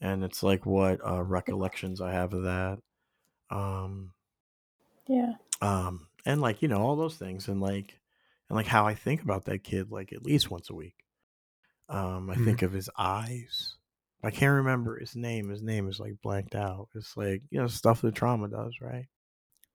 and 0.00 0.24
it's 0.24 0.42
like 0.42 0.66
what 0.66 1.00
uh, 1.06 1.22
recollections 1.22 2.00
I 2.00 2.12
have 2.12 2.34
of 2.34 2.44
that, 2.44 2.80
um, 3.50 4.14
Yeah. 5.06 5.34
um, 5.60 6.08
and 6.26 6.40
like 6.40 6.62
you 6.62 6.68
know 6.68 6.80
all 6.80 6.96
those 6.96 7.16
things, 7.16 7.48
and 7.48 7.60
like, 7.60 7.98
and 8.48 8.56
like 8.56 8.66
how 8.66 8.86
I 8.86 8.94
think 8.94 9.22
about 9.22 9.44
that 9.46 9.64
kid 9.64 9.90
like 9.90 10.12
at 10.12 10.22
least 10.24 10.50
once 10.50 10.70
a 10.70 10.74
week. 10.74 11.04
Um, 11.88 12.30
I 12.30 12.36
Mhm. 12.36 12.44
think 12.44 12.62
of 12.62 12.72
his 12.72 12.90
eyes. 12.98 13.76
I 14.22 14.30
can't 14.30 14.54
remember 14.56 14.98
his 14.98 15.16
name. 15.16 15.48
His 15.50 15.62
name 15.62 15.88
is 15.88 16.00
like 16.00 16.20
blanked 16.22 16.54
out. 16.54 16.88
It's 16.94 17.16
like 17.16 17.42
you 17.50 17.60
know 17.60 17.66
stuff 17.68 18.02
that 18.02 18.14
trauma 18.14 18.48
does, 18.48 18.80
right? 18.80 19.06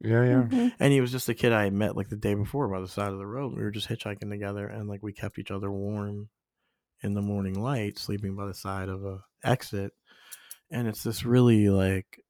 Yeah, 0.02 0.24
yeah. 0.24 0.44
Mhm. 0.44 0.76
And 0.80 0.94
he 0.94 1.02
was 1.02 1.12
just 1.12 1.30
a 1.30 1.34
kid 1.34 1.54
I 1.54 1.70
met 1.70 1.96
like 1.96 2.10
the 2.10 2.16
day 2.18 2.34
before 2.36 2.68
by 2.68 2.82
the 2.82 2.88
side 2.88 3.12
of 3.12 3.18
the 3.18 3.26
road. 3.26 3.54
We 3.56 3.64
were 3.64 3.72
just 3.72 3.88
hitchhiking 3.88 4.30
together, 4.30 4.68
and 4.68 4.88
like 4.90 5.02
we 5.02 5.14
kept 5.14 5.40
each 5.40 5.52
other 5.52 5.72
warm 5.72 6.30
in 7.04 7.14
the 7.16 7.22
morning 7.22 7.60
light, 7.62 8.00
sleeping 8.00 8.36
by 8.36 8.48
the 8.48 8.54
side 8.56 8.90
of 8.90 9.06
a 9.06 9.24
exit. 9.44 9.94
And 10.72 10.88
it's 10.88 11.04
this 11.04 11.26
really 11.26 11.70
like 11.70 12.22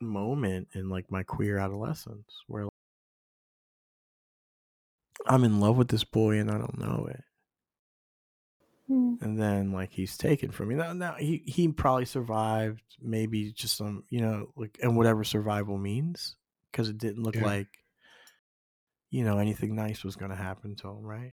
moment 0.00 0.68
in 0.74 0.88
like 0.88 1.10
my 1.10 1.22
queer 1.22 1.58
adolescence 1.58 2.42
where 2.46 2.64
like, 2.64 2.70
I'm 5.26 5.44
in 5.44 5.60
love 5.60 5.76
with 5.78 5.88
this 5.88 6.04
boy 6.04 6.38
and 6.38 6.50
I 6.50 6.58
don't 6.58 6.78
know 6.78 7.06
it. 7.10 7.22
Mm. 8.90 9.18
and 9.20 9.38
then 9.40 9.72
like 9.72 9.92
he's 9.92 10.16
taken 10.16 10.50
from 10.50 10.68
me. 10.68 10.74
Now, 10.74 10.92
now 10.92 11.14
he 11.14 11.42
he 11.46 11.68
probably 11.68 12.04
survived, 12.06 12.82
maybe 13.00 13.52
just 13.52 13.76
some, 13.76 14.04
you 14.10 14.20
know, 14.20 14.52
like 14.56 14.78
and 14.82 14.96
whatever 14.96 15.24
survival 15.24 15.78
means, 15.78 16.36
because 16.72 16.88
it 16.88 16.98
didn't 16.98 17.22
look 17.22 17.36
Yeah. 17.36 17.44
like, 17.44 17.68
you 19.10 19.24
know, 19.24 19.38
anything 19.38 19.74
nice 19.74 20.04
was 20.04 20.16
going 20.16 20.30
to 20.30 20.36
happen 20.36 20.76
to 20.76 20.88
him, 20.88 21.02
right? 21.02 21.32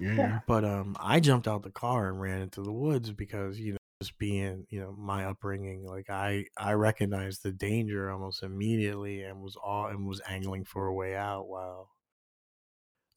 Yeah, 0.00 0.14
Yeah. 0.14 0.40
But 0.46 0.64
um, 0.64 0.96
I 1.00 1.20
jumped 1.20 1.48
out 1.48 1.62
the 1.62 1.70
car 1.70 2.08
and 2.08 2.20
ran 2.20 2.40
into 2.42 2.62
the 2.62 2.72
woods 2.72 3.10
because 3.12 3.58
you 3.58 3.72
know, 3.72 3.78
just 4.00 4.18
being 4.18 4.66
you 4.70 4.80
know 4.80 4.92
my 4.92 5.24
upbringing, 5.26 5.84
like 5.84 6.08
I 6.10 6.46
I 6.56 6.72
recognized 6.74 7.42
the 7.42 7.52
danger 7.52 8.10
almost 8.10 8.42
immediately 8.42 9.22
and 9.22 9.40
was 9.42 9.56
all 9.56 9.86
and 9.86 10.06
was 10.06 10.20
angling 10.28 10.64
for 10.64 10.86
a 10.86 10.94
way 10.94 11.16
out. 11.16 11.48
While, 11.48 11.90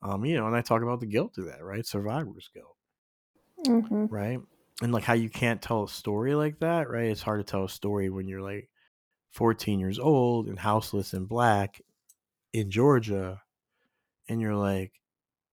um, 0.02 0.26
you 0.26 0.36
know, 0.36 0.48
and 0.48 0.56
I 0.56 0.62
talk 0.62 0.82
about 0.82 1.00
the 1.00 1.06
guilt 1.06 1.38
of 1.38 1.46
that, 1.46 1.64
right? 1.64 1.86
Survivor's 1.86 2.50
guilt 2.54 2.76
Mhm. 3.66 4.10
right? 4.12 4.40
And 4.82 4.92
like 4.92 5.04
how 5.04 5.14
you 5.14 5.30
can't 5.30 5.62
tell 5.62 5.84
a 5.84 5.90
story 5.90 6.34
like 6.36 6.60
that, 6.60 6.90
right? 6.90 7.06
It's 7.12 7.22
hard 7.22 7.40
to 7.46 7.50
tell 7.50 7.66
a 7.66 7.70
story 7.70 8.10
when 8.10 8.28
you're 8.28 8.42
like 8.42 8.70
14 9.32 9.80
years 9.80 10.00
old 10.00 10.48
and 10.48 10.60
houseless 10.60 11.14
and 11.14 11.28
black 11.28 11.82
in 12.54 12.72
Georgia, 12.72 13.42
and 14.30 14.42
you're 14.42 14.56
like, 14.56 14.94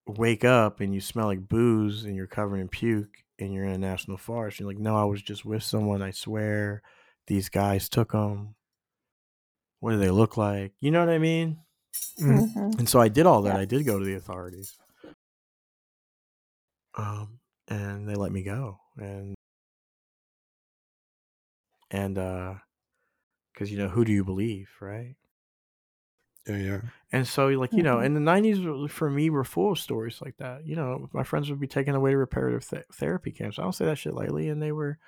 wake 0.07 0.45
up 0.45 0.81
and 0.81 0.95
you 0.95 1.01
smell 1.01 1.27
like 1.27 1.49
booze 1.49 2.05
and 2.05 2.17
you're 2.17 2.27
covered 2.27 2.59
in 2.59 2.69
puke 2.69 3.25
and 3.39 3.53
you're 3.53 3.65
in 3.65 3.73
a 3.73 3.79
national 3.79 4.17
forest. 4.19 4.59
You're 4.61 4.69
like, 4.69 4.79
no, 4.79 4.97
I 4.97 5.05
was 5.05 5.23
just 5.23 5.45
with 5.45 5.63
someone. 5.63 6.03
I 6.03 6.11
swear, 6.13 6.83
these 7.27 7.49
guys 7.51 7.89
took 7.89 8.13
them. 8.13 8.55
What 9.81 9.93
do 9.93 9.99
they 9.99 10.11
look 10.11 10.37
like? 10.37 10.73
You 10.81 10.91
know 10.91 11.01
what 11.01 11.09
I 11.13 11.19
mean? 11.19 11.59
Mhm. 12.21 12.55
Mhm. 12.55 12.79
And 12.79 12.89
so 12.89 13.01
I 13.01 13.09
did 13.09 13.27
all 13.27 13.43
that. 13.43 13.55
Yeah. 13.57 13.61
I 13.61 13.65
did 13.65 13.85
go 13.87 13.99
to 13.99 14.05
the 14.05 14.15
authorities. 14.15 14.77
Um, 16.95 17.38
and 17.69 18.09
they 18.09 18.15
let 18.15 18.33
me 18.33 18.43
go. 18.43 18.79
And 18.97 19.35
and 21.91 22.19
uh 22.19 22.55
because 23.53 23.71
you 23.73 23.79
know, 23.79 23.89
who 23.89 24.05
do 24.05 24.13
you 24.13 24.25
believe, 24.25 24.69
right? 24.81 25.15
yeah, 26.47 26.57
yeah. 26.57 26.81
And 27.13 27.27
so 27.27 27.49
like, 27.49 27.73
you 27.73 27.83
know, 27.83 27.97
Mhm. 27.97 28.07
and 28.07 28.17
the 28.17 28.21
nineties 28.21 28.59
for 28.91 29.11
me 29.11 29.29
were 29.31 29.45
full 29.45 29.73
of 29.73 29.79
stories 29.79 30.21
like 30.23 30.37
that. 30.39 30.65
You 30.67 30.77
know, 30.77 31.09
my 31.13 31.23
friends 31.25 31.51
would 31.51 31.61
be 31.61 31.67
taken 31.67 31.95
away 31.95 32.13
to 32.13 32.17
reparative 32.17 32.67
th- 32.69 32.85
therapy 32.95 33.33
camps. 33.33 33.59
I 33.59 33.63
don't 33.63 33.75
say 33.75 33.85
that 33.87 33.99
shit 33.99 34.15
lightly, 34.15 34.49
and 34.49 34.63
they 34.63 34.73
were 34.73 34.99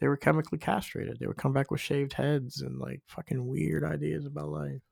they 0.00 0.06
were 0.08 0.16
chemically 0.16 0.58
castrated. 0.58 1.18
They 1.18 1.26
would 1.26 1.36
come 1.38 1.52
back 1.52 1.70
with 1.70 1.80
shaved 1.80 2.12
heads 2.12 2.60
and 2.60 2.78
like 2.78 3.00
fucking 3.06 3.44
weird 3.46 3.84
ideas 3.84 4.26
about 4.26 4.48
life. 4.50 4.82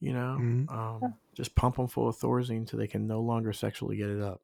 You 0.00 0.12
know, 0.12 0.38
Mhm. 0.40 0.70
um, 0.70 1.14
just 1.34 1.54
pump 1.54 1.76
them 1.76 1.88
full 1.88 2.08
of 2.08 2.16
Thorazine 2.16 2.68
so 2.68 2.76
they 2.76 2.86
can 2.86 3.06
no 3.06 3.20
longer 3.20 3.52
sexually 3.52 3.96
get 3.96 4.08
it 4.10 4.20
up. 4.22 4.42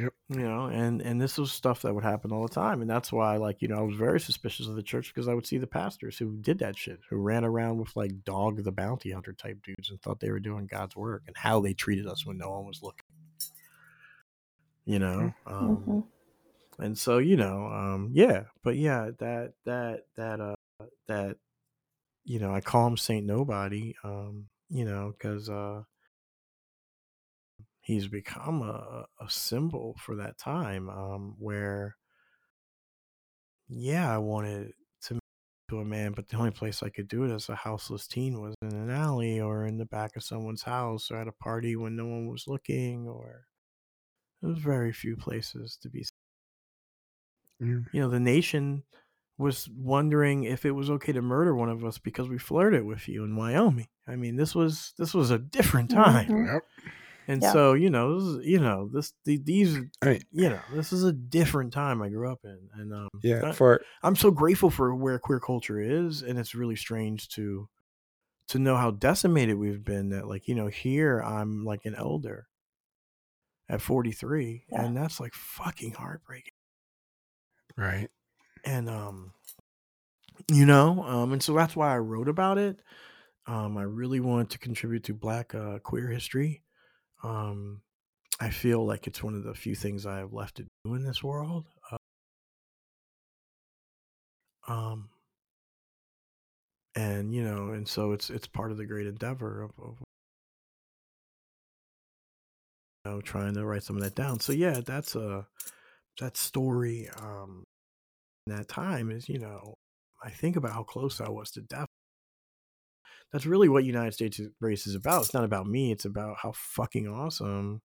Yep. 0.00 0.14
You 0.30 0.38
know, 0.42 0.66
and 0.66 1.02
and 1.02 1.20
this 1.20 1.36
was 1.36 1.52
stuff 1.52 1.82
that 1.82 1.94
would 1.94 2.04
happen 2.04 2.32
all 2.32 2.46
the 2.46 2.54
time, 2.54 2.80
and 2.80 2.88
that's 2.90 3.12
why, 3.12 3.36
like, 3.36 3.60
you 3.60 3.68
know, 3.68 3.78
I 3.78 3.82
was 3.82 3.96
very 3.96 4.20
suspicious 4.20 4.66
of 4.68 4.76
the 4.76 4.82
church 4.82 5.12
because 5.12 5.28
I 5.28 5.34
would 5.34 5.46
see 5.46 5.58
the 5.58 5.66
pastors 5.66 6.16
who 6.16 6.36
did 6.38 6.60
that 6.60 6.78
shit, 6.78 7.00
who 7.10 7.16
ran 7.16 7.44
around 7.44 7.78
with 7.78 7.94
like 7.96 8.24
dog 8.24 8.62
the 8.62 8.72
bounty 8.72 9.10
hunter 9.10 9.32
type 9.32 9.58
dudes 9.62 9.90
and 9.90 10.00
thought 10.00 10.20
they 10.20 10.30
were 10.30 10.40
doing 10.40 10.66
God's 10.66 10.96
work, 10.96 11.24
and 11.26 11.36
how 11.36 11.60
they 11.60 11.74
treated 11.74 12.06
us 12.06 12.24
when 12.24 12.38
no 12.38 12.50
one 12.50 12.66
was 12.66 12.82
looking. 12.82 13.04
You 14.86 14.98
know, 14.98 15.32
um, 15.46 15.86
Mhm. 15.86 16.04
and 16.78 16.98
so 16.98 17.18
you 17.18 17.36
know, 17.36 17.66
um, 17.66 18.10
yeah, 18.12 18.44
but 18.62 18.76
yeah, 18.76 19.10
that 19.18 19.54
that 19.64 20.06
that 20.16 20.40
uh 20.40 20.54
that 21.08 21.36
you 22.24 22.38
know, 22.38 22.54
I 22.54 22.60
call 22.60 22.86
him 22.86 22.96
Saint 22.96 23.26
Nobody, 23.26 23.96
um, 24.04 24.48
you 24.68 24.84
know, 24.84 25.12
because 25.12 25.48
uh, 25.50 25.82
he's 27.90 28.08
become 28.08 28.62
a, 28.62 29.04
a 29.20 29.28
symbol 29.28 29.96
for 29.98 30.16
that 30.16 30.38
time 30.38 30.88
um, 30.88 31.34
where, 31.38 31.96
yeah, 33.68 34.12
I 34.12 34.18
wanted 34.18 34.72
to 35.02 35.14
make 35.14 35.20
to 35.70 35.78
a 35.78 35.84
man, 35.84 36.12
but 36.12 36.28
the 36.28 36.36
only 36.36 36.50
place 36.50 36.82
I 36.82 36.88
could 36.88 37.08
do 37.08 37.24
it 37.24 37.32
as 37.34 37.48
a 37.48 37.54
houseless 37.54 38.06
teen 38.06 38.40
was 38.40 38.54
in 38.62 38.72
an 38.72 38.90
alley 38.90 39.40
or 39.40 39.66
in 39.66 39.78
the 39.78 39.86
back 39.86 40.16
of 40.16 40.22
someone's 40.24 40.62
house 40.62 41.10
or 41.10 41.16
at 41.16 41.28
a 41.28 41.32
party 41.32 41.76
when 41.76 41.96
no 41.96 42.06
one 42.06 42.28
was 42.28 42.44
looking, 42.46 43.06
or 43.08 43.46
there 44.40 44.50
was 44.50 44.58
very 44.58 44.92
few 44.92 45.16
places 45.16 45.78
to 45.82 45.88
be. 45.88 46.04
Yeah. 47.60 47.80
You 47.92 48.00
know, 48.00 48.08
the 48.08 48.20
nation 48.20 48.84
was 49.38 49.68
wondering 49.74 50.44
if 50.44 50.64
it 50.64 50.72
was 50.72 50.90
okay 50.90 51.12
to 51.12 51.22
murder 51.22 51.54
one 51.54 51.70
of 51.70 51.84
us 51.84 51.98
because 51.98 52.28
we 52.28 52.38
flirted 52.38 52.84
with 52.84 53.08
you 53.08 53.24
in 53.24 53.36
Wyoming. 53.36 53.88
I 54.06 54.16
mean, 54.16 54.36
this 54.36 54.54
was 54.54 54.92
this 54.98 55.14
was 55.14 55.30
a 55.30 55.38
different 55.38 55.90
time. 55.90 56.28
Mhm. 56.28 56.46
Yep. 56.54 56.62
And 57.30 57.42
Yeah. 57.42 57.52
so, 57.52 57.74
you 57.74 57.90
know, 57.90 58.18
this 58.18 58.24
is, 58.40 58.46
you 58.46 58.58
know, 58.58 58.88
this 58.92 59.12
the, 59.24 59.36
these, 59.38 59.76
I 60.02 60.06
mean, 60.06 60.22
you 60.32 60.48
know, 60.48 60.58
this 60.72 60.92
is 60.92 61.04
a 61.04 61.12
different 61.12 61.72
time 61.72 62.02
I 62.02 62.08
grew 62.08 62.28
up 62.28 62.40
in, 62.42 62.58
and 62.74 62.92
um, 62.92 63.08
yeah. 63.22 63.50
I, 63.50 63.52
For 63.52 63.82
I'm 64.02 64.16
so 64.16 64.32
grateful 64.32 64.68
for 64.68 64.94
where 64.96 65.16
queer 65.20 65.38
culture 65.38 65.78
is, 65.78 66.22
and 66.22 66.38
it's 66.40 66.56
really 66.56 66.74
strange 66.76 67.28
to 67.30 67.68
to 68.48 68.58
know 68.58 68.76
how 68.76 68.90
decimated 68.90 69.56
we've 69.58 69.84
been. 69.84 70.08
That 70.08 70.26
like, 70.26 70.48
you 70.48 70.56
know, 70.56 70.66
here 70.66 71.20
I'm 71.20 71.64
like 71.64 71.84
an 71.84 71.94
elder 71.94 72.48
at 73.68 73.80
43, 73.80 74.64
Yeah. 74.68 74.82
and 74.84 74.96
that's 74.96 75.20
like 75.20 75.32
fucking 75.34 75.92
heartbreaking. 75.92 76.54
right. 77.76 78.08
And 78.64 78.90
um, 78.90 79.34
you 80.50 80.66
know, 80.66 81.04
um, 81.04 81.32
and 81.32 81.40
so 81.42 81.54
that's 81.54 81.76
why 81.76 81.94
I 81.94 81.98
wrote 81.98 82.28
about 82.28 82.58
it. 82.58 82.80
Um, 83.46 83.76
I 83.78 83.82
really 83.82 84.18
wanted 84.20 84.50
to 84.50 84.58
contribute 84.58 85.04
to 85.04 85.14
Black 85.14 85.54
uh, 85.54 85.78
queer 85.78 86.08
history. 86.08 86.62
Um, 87.22 87.82
I 88.40 88.50
feel 88.50 88.84
like 88.86 89.06
it's 89.06 89.22
one 89.22 89.34
of 89.34 89.44
the 89.44 89.54
few 89.54 89.74
things 89.74 90.06
I 90.06 90.18
have 90.18 90.32
left 90.32 90.56
to 90.56 90.66
do 90.84 90.94
in 90.94 91.04
this 91.04 91.22
world. 91.22 91.66
Uh, 91.90 91.96
um, 94.68 95.08
and 96.94 97.34
you 97.34 97.42
know, 97.42 97.70
and 97.70 97.86
so 97.86 98.12
it's 98.12 98.30
it's 98.30 98.46
part 98.46 98.70
of 98.70 98.78
the 98.78 98.86
great 98.86 99.06
endeavor 99.06 99.62
of, 99.62 99.70
of 99.78 99.98
know, 103.04 103.20
trying 103.20 103.54
to 103.54 103.64
write 103.64 103.82
some 103.82 103.96
of 103.96 104.02
that 104.02 104.14
down. 104.14 104.40
So 104.40 104.52
yeah, 104.52 104.80
that's 104.84 105.14
a 105.14 105.46
that 106.20 106.36
story. 106.36 107.08
Um, 107.20 107.64
that 108.46 108.68
time 108.68 109.10
is, 109.10 109.28
you 109.28 109.38
know, 109.38 109.74
I 110.22 110.30
think 110.30 110.56
about 110.56 110.72
how 110.72 110.82
close 110.82 111.20
I 111.20 111.28
was 111.28 111.50
to 111.52 111.62
death. 111.62 111.86
That's 113.32 113.46
really 113.46 113.68
what 113.68 113.84
United 113.84 114.12
States 114.12 114.40
race 114.60 114.86
is 114.86 114.94
about. 114.94 115.22
It's 115.22 115.34
not 115.34 115.44
about 115.44 115.66
me. 115.66 115.92
It's 115.92 116.04
about 116.04 116.36
how 116.42 116.52
fucking 116.54 117.08
awesome 117.08 117.80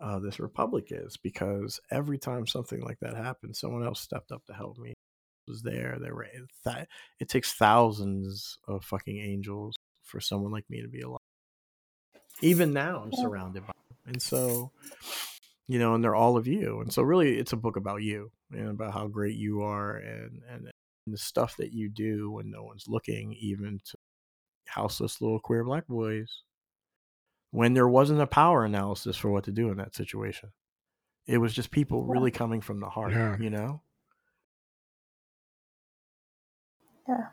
uh, 0.00 0.18
this 0.18 0.38
republic 0.38 0.88
is. 0.90 1.16
Because 1.16 1.80
every 1.90 2.18
time 2.18 2.46
something 2.46 2.80
like 2.80 2.98
that 3.00 3.16
happened, 3.16 3.56
someone 3.56 3.84
else 3.84 4.00
stepped 4.00 4.32
up 4.32 4.44
to 4.46 4.52
help 4.52 4.78
me. 4.78 4.94
Was 5.46 5.62
there? 5.62 5.96
There 6.00 6.14
were. 6.14 6.26
Th- 6.64 6.86
it 7.18 7.28
takes 7.28 7.54
thousands 7.54 8.58
of 8.68 8.84
fucking 8.84 9.18
angels 9.18 9.74
for 10.02 10.20
someone 10.20 10.52
like 10.52 10.68
me 10.68 10.82
to 10.82 10.88
be 10.88 11.00
alive. 11.00 11.18
Even 12.42 12.72
now, 12.72 13.02
I'm 13.02 13.12
surrounded 13.12 13.66
by 13.66 13.72
them, 13.88 13.98
and 14.06 14.22
so 14.22 14.70
you 15.68 15.78
know, 15.78 15.94
and 15.94 16.02
they're 16.02 16.14
all 16.14 16.36
of 16.36 16.46
you. 16.46 16.80
And 16.80 16.92
so 16.92 17.02
really 17.02 17.38
it's 17.38 17.52
a 17.52 17.56
book 17.56 17.76
about 17.76 18.02
you 18.02 18.30
and 18.52 18.70
about 18.70 18.94
how 18.94 19.06
great 19.06 19.36
you 19.36 19.62
are 19.62 19.96
and 19.96 20.40
and, 20.50 20.64
and 21.06 21.14
the 21.14 21.18
stuff 21.18 21.56
that 21.58 21.72
you 21.72 21.88
do 21.88 22.30
when 22.30 22.50
no 22.50 22.64
one's 22.64 22.88
looking, 22.88 23.34
even 23.34 23.80
to 23.84 23.97
houseless 24.78 25.20
little 25.20 25.40
queer 25.40 25.64
black 25.64 25.86
boys. 25.88 26.42
When 27.50 27.74
there 27.74 27.88
wasn't 27.88 28.20
a 28.20 28.26
power 28.26 28.64
analysis 28.64 29.16
for 29.16 29.30
what 29.30 29.44
to 29.44 29.52
do 29.52 29.70
in 29.70 29.78
that 29.78 29.94
situation. 29.94 30.50
It 31.26 31.38
was 31.38 31.52
just 31.52 31.70
people 31.70 32.04
really 32.04 32.30
coming 32.30 32.60
from 32.60 32.80
the 32.80 32.88
heart, 32.88 33.12
Yeah. 33.12 33.36
you 33.38 33.50
know? 33.50 33.82
Yeah. 37.08 37.26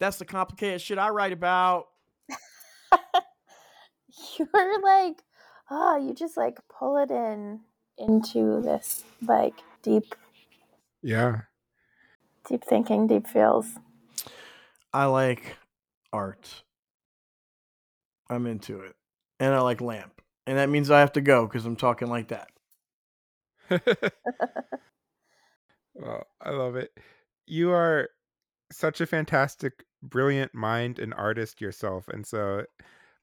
That's 0.00 0.18
the 0.18 0.24
complicated 0.24 0.80
shit 0.80 0.98
I 0.98 1.10
write 1.10 1.32
about. 1.32 1.86
You're 4.38 4.82
like, 4.82 5.22
oh, 5.70 5.96
you 5.96 6.14
just 6.14 6.36
like 6.36 6.58
pull 6.68 6.96
it 6.98 7.10
in 7.10 7.60
into 7.98 8.60
this 8.62 9.04
like 9.22 9.54
deep, 9.82 10.14
Yeah. 11.02 11.42
deep 12.48 12.64
thinking, 12.64 13.06
deep 13.06 13.26
feels. 13.26 13.66
I 14.92 15.06
like 15.06 15.56
art. 16.12 16.62
I'm 18.28 18.46
into 18.46 18.80
it. 18.80 18.94
And 19.38 19.54
I 19.54 19.60
like 19.60 19.80
lamp. 19.80 20.20
And 20.46 20.58
that 20.58 20.68
means 20.68 20.90
I 20.90 21.00
have 21.00 21.12
to 21.12 21.20
go 21.20 21.46
because 21.46 21.64
I'm 21.64 21.76
talking 21.76 22.08
like 22.08 22.28
that. 22.28 22.48
well, 25.94 26.26
I 26.40 26.50
love 26.50 26.76
it. 26.76 26.90
You 27.46 27.70
are 27.70 28.08
such 28.72 29.00
a 29.00 29.06
fantastic, 29.06 29.84
brilliant 30.02 30.54
mind 30.54 30.98
and 30.98 31.14
artist 31.14 31.60
yourself, 31.60 32.08
and 32.08 32.26
so 32.26 32.64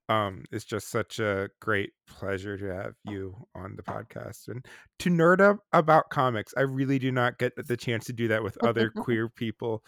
um 0.10 0.46
it's 0.54 0.64
just 0.64 0.90
such 0.90 1.20
a 1.20 1.50
great 1.60 1.92
pleasure 2.08 2.58
to 2.58 2.74
have 2.74 2.94
you 3.04 3.36
on 3.56 3.76
the 3.76 3.84
podcast 3.84 4.48
and 4.48 4.66
to 5.00 5.10
nerd 5.10 5.42
up 5.42 5.58
about 5.74 6.10
comics. 6.10 6.54
I 6.56 6.62
really 6.62 6.98
do 6.98 7.12
not 7.12 7.38
get 7.38 7.54
the 7.58 7.76
chance 7.76 8.06
to 8.06 8.14
do 8.14 8.30
that 8.30 8.44
with 8.44 8.58
other 8.64 8.90
queer 8.96 9.28
people 9.28 9.84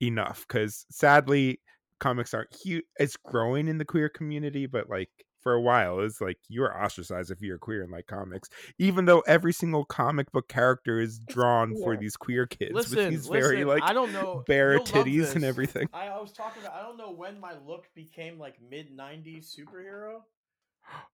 enough 0.00 0.44
because 0.48 0.86
sadly 0.90 1.60
comics 2.00 2.34
aren't 2.34 2.54
huge 2.54 2.84
it's 2.98 3.16
growing 3.16 3.68
in 3.68 3.78
the 3.78 3.84
queer 3.84 4.08
community 4.08 4.66
but 4.66 4.90
like 4.90 5.10
for 5.42 5.52
a 5.52 5.60
while 5.60 6.00
it's 6.00 6.20
like 6.20 6.38
you're 6.48 6.82
ostracized 6.82 7.30
if 7.30 7.40
you're 7.42 7.58
queer 7.58 7.82
and 7.82 7.92
like 7.92 8.06
comics 8.06 8.48
even 8.78 9.04
though 9.04 9.20
every 9.26 9.52
single 9.52 9.84
comic 9.84 10.30
book 10.32 10.48
character 10.48 10.98
is 10.98 11.20
drawn 11.28 11.74
for 11.82 11.96
these 11.96 12.16
queer 12.16 12.46
kids 12.46 12.72
Listen, 12.72 12.96
with 12.96 13.10
these 13.10 13.26
very 13.28 13.64
like 13.64 13.82
I 13.82 13.92
don't 13.92 14.12
know. 14.12 14.42
bare 14.46 14.78
titties 14.78 15.34
and 15.36 15.44
everything 15.44 15.86
I, 15.92 16.06
I 16.08 16.20
was 16.20 16.32
talking 16.32 16.62
about. 16.62 16.74
I 16.74 16.82
don't 16.82 16.96
know 16.96 17.10
when 17.10 17.38
my 17.38 17.52
look 17.66 17.86
became 17.94 18.38
like 18.38 18.56
mid 18.70 18.96
'90s 18.96 19.54
superhero. 19.54 20.22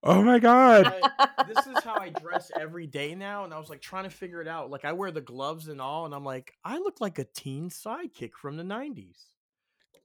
Oh 0.03 0.23
my 0.23 0.39
god 0.39 0.87
I- 0.87 1.45
this 1.49 1.67
is 1.67 1.83
how 1.83 1.95
I 1.95 2.09
dress 2.21 2.51
every 2.59 2.87
day 2.87 3.15
now, 3.15 3.45
and 3.45 3.53
I 3.53 3.59
was 3.59 3.71
like 3.71 3.81
trying 3.81 4.05
to 4.05 4.11
figure 4.11 4.41
it 4.41 4.47
out. 4.49 4.71
Like 4.71 4.85
I 4.85 4.93
wear 4.93 5.11
the 5.11 5.21
gloves 5.21 5.69
and 5.69 5.81
all, 5.81 6.05
and 6.05 6.15
I'm 6.15 6.25
like, 6.25 6.53
I 6.65 6.79
look 6.79 7.01
like 7.01 7.19
a 7.19 7.25
teen 7.25 7.71
sidekick 7.71 8.35
from 8.35 8.57
the 8.57 8.63
'90s. 8.63 9.17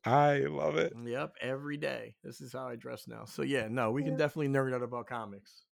i 0.06 0.40
love 0.40 0.78
it 0.78 0.94
Yep, 1.06 1.34
every 1.42 1.78
day. 1.78 2.16
This 2.24 2.42
is 2.42 2.54
how 2.54 2.68
I 2.68 2.76
dress 2.78 3.08
now. 3.08 3.26
So 3.26 3.42
yeah, 3.42 3.68
no, 3.70 3.92
we 3.92 4.04
can 4.04 4.18
definitely 4.18 4.50
nerd 4.50 4.74
out 4.74 4.82
about 4.82 5.08
comics. 5.08 5.64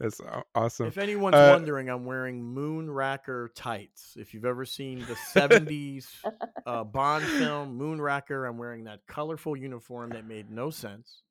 that's 0.00 0.20
awesome 0.54 0.86
If 0.86 0.98
anyone's 0.98 1.36
Uh, 1.36 1.50
wondering, 1.50 1.88
I'm 1.88 2.04
wearing 2.04 2.42
Moonraker 2.42 3.48
tights. 3.54 4.14
If 4.16 4.32
you've 4.34 4.44
ever 4.46 4.64
seen 4.64 5.00
the 5.00 5.14
70s 5.34 6.06
uh, 6.66 6.84
Bond 6.84 7.24
film 7.24 7.78
Moonraker, 7.78 8.48
I'm 8.48 8.56
wearing 8.58 8.84
that 8.84 9.06
colorful 9.06 9.56
uniform 9.56 10.10
that 10.10 10.24
made 10.26 10.50
no 10.50 10.70
sense. 10.70 11.22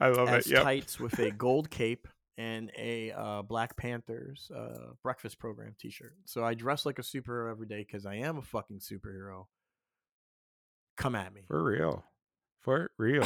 I 0.00 0.08
love 0.08 0.28
as 0.28 0.46
it 0.46 0.52
yep 0.52 0.62
tights 0.62 1.00
with 1.00 1.18
a 1.18 1.30
gold 1.30 1.70
cape 1.70 2.08
and 2.38 2.70
a 2.76 3.12
uh, 3.12 3.42
Black 3.42 3.76
Panthers 3.76 4.50
uh, 4.54 4.92
breakfast 5.02 5.38
program 5.38 5.74
T-shirt. 5.78 6.14
So 6.26 6.44
I 6.44 6.54
dress 6.54 6.84
like 6.84 6.98
a 6.98 7.02
superhero 7.02 7.50
every 7.50 7.66
day 7.66 7.78
because 7.78 8.04
I 8.04 8.16
am 8.16 8.36
a 8.36 8.42
fucking 8.42 8.80
superhero. 8.80 9.46
Come 10.96 11.14
at 11.14 11.32
me. 11.32 11.42
for 11.46 11.62
real 11.62 12.04
for 12.62 12.90
real 12.98 13.22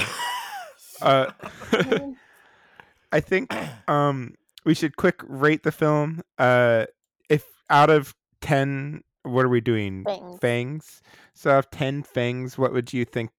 uh 1.02 1.30
I 3.12 3.20
think 3.20 3.54
um 3.88 4.34
we 4.64 4.74
should 4.74 4.96
quick 4.96 5.20
rate 5.26 5.62
the 5.62 5.72
film. 5.72 6.20
Uh 6.36 6.86
if 7.28 7.46
out 7.68 7.90
of 7.90 8.14
10 8.40 9.02
what 9.22 9.44
are 9.44 9.48
we 9.48 9.60
doing? 9.60 10.04
Fangs. 10.04 10.38
Fangs. 10.40 11.02
So 11.34 11.50
out 11.52 11.58
of 11.60 11.70
10 11.70 12.02
fangs, 12.02 12.58
what 12.58 12.72
would 12.72 12.92
you 12.92 13.04
think 13.04 13.30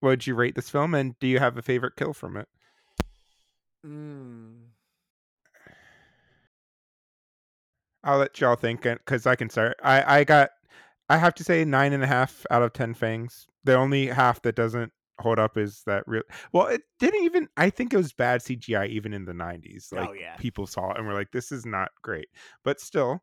what 0.00 0.10
would 0.10 0.26
you 0.26 0.34
rate 0.34 0.56
this 0.56 0.68
film 0.68 0.94
and 0.94 1.18
do 1.20 1.26
you 1.26 1.38
have 1.38 1.56
a 1.56 1.62
favorite 1.62 1.96
kill 1.96 2.12
from 2.12 2.36
it? 2.36 2.48
Mm. 3.86 4.54
I'll 8.04 8.18
let 8.18 8.40
y'all 8.40 8.56
think 8.56 8.82
because 8.82 9.26
I 9.26 9.34
can 9.34 9.50
start. 9.50 9.76
I 9.82 10.20
I 10.20 10.24
got 10.24 10.50
I 11.08 11.16
have 11.18 11.34
to 11.34 11.44
say 11.44 11.64
nine 11.64 11.92
and 11.92 12.02
a 12.02 12.06
half 12.06 12.44
out 12.50 12.62
of 12.62 12.72
ten 12.72 12.94
fangs. 12.94 13.46
The 13.64 13.76
only 13.76 14.06
half 14.06 14.42
that 14.42 14.54
doesn't 14.56 14.92
hold 15.20 15.38
up 15.38 15.56
is 15.56 15.82
that 15.86 16.04
real. 16.06 16.22
Well, 16.52 16.66
it 16.66 16.82
didn't 17.00 17.24
even. 17.24 17.48
I 17.56 17.70
think 17.70 17.92
it 17.92 17.96
was 17.96 18.12
bad 18.12 18.40
CGI 18.42 18.88
even 18.88 19.12
in 19.12 19.24
the 19.24 19.34
nineties. 19.34 19.88
Like 19.92 20.08
Oh, 20.08 20.12
yeah. 20.12 20.36
people 20.36 20.66
saw 20.66 20.90
it 20.92 20.98
and 20.98 21.06
were 21.06 21.14
like, 21.14 21.32
"This 21.32 21.50
is 21.52 21.66
not 21.66 21.90
great," 22.02 22.28
but 22.64 22.80
still 22.80 23.22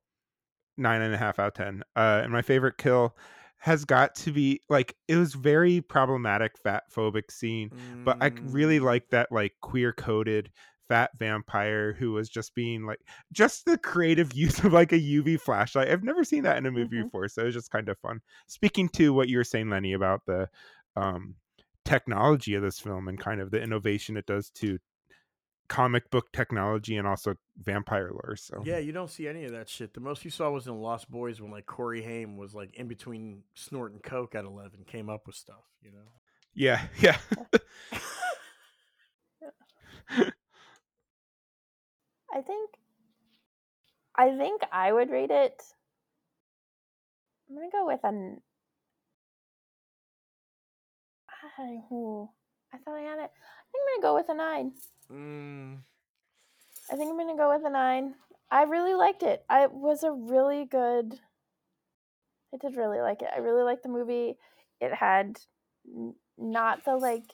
nine 0.77 1.01
and 1.01 1.13
a 1.13 1.17
half 1.17 1.39
out 1.39 1.47
of 1.47 1.53
ten. 1.53 1.83
Uh, 1.95 2.21
and 2.23 2.31
my 2.31 2.41
favorite 2.41 2.77
kill 2.77 3.15
has 3.63 3.85
got 3.85 4.13
to 4.13 4.31
be 4.33 4.59
like 4.69 4.93
it 5.07 5.15
was 5.15 5.33
very 5.35 5.79
problematic 5.79 6.57
fat 6.57 6.83
phobic 6.93 7.31
scene 7.31 7.71
but 8.03 8.17
I 8.19 8.31
really 8.41 8.79
Mm. 8.79 8.83
like 8.83 9.09
that 9.11 9.31
like 9.31 9.53
queer 9.61 9.93
coded 9.93 10.51
fat 10.89 11.11
vampire 11.17 11.93
who 11.93 12.11
was 12.11 12.27
just 12.27 12.53
being 12.55 12.85
like 12.85 12.99
just 13.31 13.63
the 13.65 13.77
creative 13.77 14.33
use 14.43 14.59
of 14.65 14.73
like 14.73 14.91
a 14.91 14.97
UV 14.97 15.39
flashlight. 15.39 15.89
I've 15.89 16.03
never 16.03 16.25
seen 16.25 16.43
that 16.43 16.57
in 16.57 16.65
a 16.65 16.71
movie 16.71 16.97
Mhm. 16.97 17.03
before, 17.03 17.29
so 17.29 17.41
it 17.43 17.45
was 17.45 17.55
just 17.55 17.71
kind 17.71 17.87
of 17.87 17.97
fun. 17.99 18.19
Speaking 18.47 18.89
to 18.89 19.13
what 19.13 19.29
you 19.29 19.37
were 19.37 19.45
saying, 19.45 19.69
Lenny, 19.69 19.93
about 19.93 20.25
the 20.25 20.49
um 20.97 21.35
technology 21.85 22.55
of 22.55 22.61
this 22.63 22.79
film 22.79 23.07
and 23.07 23.19
kind 23.19 23.41
of 23.41 23.51
the 23.51 23.61
innovation 23.61 24.17
it 24.17 24.25
does 24.25 24.49
to 24.51 24.77
comic 25.67 26.09
book 26.11 26.31
technology 26.31 26.97
and 26.97 27.07
also 27.07 27.35
vampire 27.57 28.11
lore. 28.11 28.35
So 28.35 28.61
Yeah, 28.65 28.77
you 28.79 28.91
don't 28.91 29.09
see 29.09 29.27
any 29.27 29.45
of 29.45 29.51
that 29.51 29.69
shit. 29.69 29.93
The 29.93 29.99
most 29.99 30.25
you 30.25 30.31
saw 30.31 30.49
was 30.51 30.67
in 30.67 30.75
Lost 30.81 31.09
Boys 31.09 31.41
when 31.41 31.51
like 31.51 31.65
Corey 31.65 32.03
Haim 32.03 32.37
was 32.37 32.53
like 32.53 32.75
in 32.75 32.87
between 32.87 33.43
snorting 33.55 33.99
coke 33.99 34.35
at 34.35 34.45
eleven, 34.45 34.83
came 34.85 35.09
up 35.09 35.27
with 35.27 35.35
stuff. 35.35 35.63
You 35.81 35.91
know. 35.91 36.07
yeah, 36.53 36.81
yeah. 36.99 37.17
I 42.35 42.41
think 42.41 42.71
I 44.15 44.35
think 44.37 44.61
I 44.71 44.91
would 44.91 45.09
rate 45.09 45.31
it. 45.31 45.61
I'm 47.49 47.55
gonna 47.55 47.69
go 47.71 47.85
with 47.85 47.99
an. 48.03 48.41
I, 51.59 51.81
I 52.73 52.77
thought 52.77 52.95
I 52.95 53.01
had 53.01 53.19
it. 53.19 53.31
I'm 53.75 54.01
gonna 54.01 54.01
go 54.01 54.15
with 54.15 54.29
a 54.29 54.35
nine. 54.35 54.71
Mm. 55.11 55.77
I 56.91 56.95
think 56.95 57.09
I'm 57.09 57.17
gonna 57.17 57.37
go 57.37 57.53
with 57.53 57.65
a 57.65 57.69
nine. 57.69 58.15
I 58.51 58.63
really 58.63 58.93
liked 58.93 59.23
it. 59.23 59.43
I 59.49 59.63
it 59.63 59.73
was 59.73 60.03
a 60.03 60.11
really 60.11 60.65
good. 60.65 61.19
I 62.53 62.57
did 62.57 62.75
really 62.75 63.01
like 63.01 63.21
it. 63.21 63.29
I 63.35 63.39
really 63.39 63.63
liked 63.63 63.83
the 63.83 63.89
movie. 63.89 64.37
It 64.79 64.93
had 64.93 65.39
not 66.37 66.85
the 66.85 66.95
like, 66.95 67.33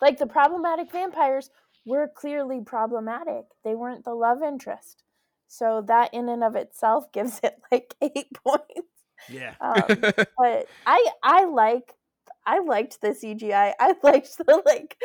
like 0.00 0.18
the 0.18 0.26
problematic 0.26 0.90
vampires 0.90 1.50
were 1.84 2.08
clearly 2.08 2.60
problematic. 2.60 3.44
They 3.64 3.74
weren't 3.74 4.04
the 4.04 4.14
love 4.14 4.42
interest. 4.42 5.04
So 5.48 5.84
that 5.86 6.12
in 6.12 6.28
and 6.28 6.42
of 6.42 6.56
itself 6.56 7.04
gives 7.12 7.40
it 7.42 7.54
like 7.70 7.94
eight 8.02 8.32
points. 8.44 8.90
Yeah. 9.30 9.54
Um, 9.60 9.84
but 10.38 10.66
I 10.84 11.10
I 11.22 11.44
like 11.44 11.94
I 12.44 12.60
liked 12.60 13.00
the 13.00 13.08
CGI. 13.08 13.72
I 13.78 13.94
liked 14.02 14.38
the 14.38 14.62
like 14.64 14.96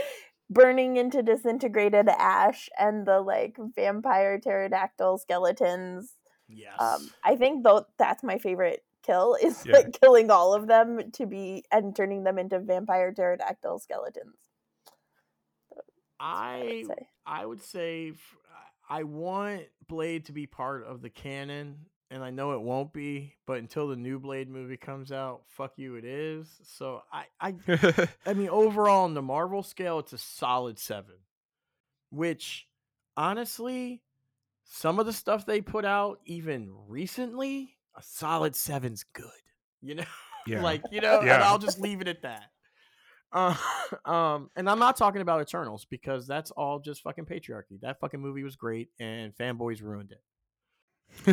burning 0.52 0.98
into 0.98 1.24
disintegrated 1.24 2.10
ash 2.10 2.70
and 2.78 3.06
the 3.08 3.22
like 3.22 3.58
vampire 3.76 4.38
pterodactyl 4.38 5.18
skeletons. 5.18 6.14
Yes. 6.50 6.74
Um, 6.80 7.10
I 7.24 7.38
think 7.38 7.64
though 7.64 7.86
that's 7.98 8.22
my 8.24 8.38
favorite 8.38 8.84
kill 9.04 9.36
is 9.42 9.66
Yeah. 9.66 9.78
like 9.78 10.00
killing 10.02 10.30
all 10.30 10.54
of 10.54 10.68
them 10.68 11.12
to 11.14 11.26
be 11.26 11.64
and 11.72 11.96
turning 11.96 12.24
them 12.26 12.38
into 12.38 12.60
vampire 12.60 13.14
pterodactyl 13.14 13.80
skeletons. 13.80 14.36
I. 16.20 16.86
I 17.26 17.46
would 17.46 17.62
say 17.62 18.10
f- 18.12 18.38
I 18.90 19.04
want 19.04 19.64
Blade 19.88 20.26
to 20.26 20.34
be 20.34 20.46
part 20.48 20.86
of 20.86 21.02
the 21.02 21.10
canon, 21.10 21.86
and 22.12 22.24
I 22.24 22.30
know 22.30 22.52
it 22.52 22.62
won't 22.62 22.92
be, 22.94 23.34
but 23.48 23.58
until 23.60 23.88
the 23.88 23.96
new 23.96 24.20
Blade 24.20 24.50
movie 24.50 24.78
comes 24.78 25.12
out, 25.12 25.44
fuck 25.48 25.74
you, 25.78 25.96
it 25.96 26.04
is. 26.06 26.48
So 26.64 27.02
I 27.12 27.26
I 27.40 27.56
I 28.26 28.34
mean, 28.34 28.50
overall 28.50 29.06
on 29.06 29.14
the 29.14 29.22
Marvel 29.22 29.64
scale, 29.64 29.98
it's 30.00 30.14
a 30.14 30.18
solid 30.18 30.78
seven. 30.78 31.16
Which, 32.10 32.68
honestly, 33.16 34.04
some 34.66 35.00
of 35.00 35.06
the 35.06 35.14
stuff 35.14 35.46
they 35.46 35.62
put 35.62 35.86
out 35.86 36.20
even 36.26 36.70
recently, 36.88 37.78
a 37.96 38.04
solid 38.04 38.56
seven's 38.56 39.06
good. 39.14 39.26
You 39.82 39.96
know, 39.96 40.04
Yeah. 40.48 40.62
like 40.62 40.82
you 40.92 41.00
know, 41.02 41.20
and 41.20 41.28
Yeah. 41.28 41.48
I'll 41.50 41.60
just 41.60 41.80
leave 41.80 42.02
it 42.02 42.08
at 42.10 42.24
that. 42.24 42.52
Uh, 43.32 43.56
um, 44.06 44.50
and 44.58 44.70
I'm 44.70 44.80
not 44.80 44.98
talking 44.98 45.22
about 45.22 45.40
Eternals 45.42 45.86
because 45.86 46.28
that's 46.28 46.52
all 46.52 46.80
just 46.80 47.02
fucking 47.04 47.26
patriarchy. 47.26 47.80
That 47.82 48.00
fucking 48.02 48.20
movie 48.20 48.44
was 48.44 48.58
great, 48.58 48.90
and 49.00 49.34
fanboys 49.38 49.82
ruined 49.82 50.12
it. 50.12 50.22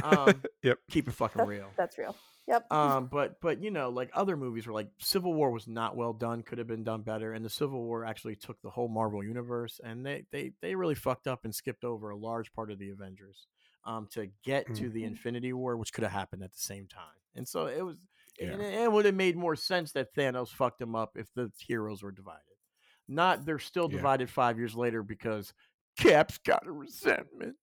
Um, 0.03 0.43
yep. 0.63 0.79
keep 0.91 1.09
it 1.09 1.15
fucking 1.15 1.39
That- 1.39 1.49
real. 1.49 1.71
That's 1.77 1.99
real. 1.99 2.17
Yep. 2.47 2.73
Um, 2.73 3.07
but 3.13 3.41
but 3.43 3.63
you 3.63 3.71
know, 3.71 3.91
like 3.91 4.11
other 4.15 4.35
movies 4.35 4.67
were 4.67 4.73
like 4.73 4.89
Civil 4.99 5.35
War 5.35 5.51
was 5.51 5.69
not 5.69 5.97
well 5.97 6.15
done, 6.15 6.43
could 6.43 6.57
have 6.57 6.67
been 6.67 6.83
done 6.83 7.03
better, 7.03 7.35
and 7.35 7.45
the 7.45 7.51
Civil 7.51 7.83
War 7.85 8.07
actually 8.07 8.37
took 8.37 8.59
the 8.63 8.71
whole 8.71 8.89
Marvel 8.89 9.23
universe, 9.23 9.81
and 9.85 10.05
they 10.07 10.25
they 10.33 10.53
they 10.63 10.75
really 10.75 10.95
fucked 10.95 11.27
up 11.27 11.45
and 11.45 11.55
skipped 11.55 11.85
over 11.85 12.09
a 12.09 12.17
large 12.17 12.51
part 12.55 12.71
of 12.71 12.79
the 12.79 12.89
Avengers, 12.89 13.47
um, 13.85 14.09
to 14.13 14.29
get 14.45 14.75
to 14.77 14.89
the 14.89 15.03
Mhm. 15.03 15.09
Infinity 15.09 15.53
War, 15.53 15.77
which 15.77 15.93
could 15.93 16.05
have 16.05 16.13
happened 16.13 16.43
at 16.43 16.53
the 16.53 16.59
same 16.59 16.87
time, 16.87 17.03
and 17.35 17.47
so 17.47 17.67
it 17.67 17.83
was. 17.85 17.97
Yeah. 18.41 18.53
And 18.53 18.63
it, 18.63 18.75
it 18.85 18.93
would 18.93 19.05
have 19.05 19.15
made 19.17 19.37
more 19.37 19.57
sense 19.57 19.93
that 19.93 20.15
Thanos 20.15 20.49
fucked 20.49 20.81
him 20.81 20.95
up 20.95 21.17
if 21.19 21.31
the 21.35 21.53
heroes 21.59 22.03
were 22.03 22.13
divided. 22.13 22.41
Not 23.09 23.45
they're 23.45 23.59
still 23.59 23.89
Yeah. 23.91 23.97
divided 23.99 24.31
five 24.31 24.57
years 24.59 24.75
later 24.75 25.03
because 25.03 25.53
Cap's 25.99 26.39
got 26.39 26.67
a 26.67 26.73
resentment 26.73 27.57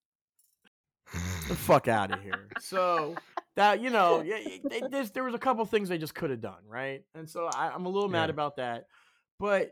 the 1.48 1.56
fuck 1.56 1.88
out 1.88 2.11
of 2.11 2.22
here. 2.22 2.48
So 2.60 3.15
that 3.56 3.80
you 3.82 3.90
know, 3.90 4.22
yeah, 4.22 4.38
y- 4.45 4.61
they- 4.90 5.03
there 5.14 5.23
was 5.23 5.34
a 5.34 5.40
couple 5.40 5.65
things 5.65 5.90
they 5.90 5.98
just 5.98 6.15
could 6.15 6.30
have 6.30 6.41
done, 6.41 6.64
right? 6.68 7.03
And 7.14 7.30
so 7.30 7.45
I, 7.53 7.69
I'm 7.69 7.86
a 7.86 7.90
little 7.90 8.10
mad 8.10 8.26
Yeah. 8.30 8.34
about 8.34 8.56
that, 8.57 8.88
but 9.40 9.72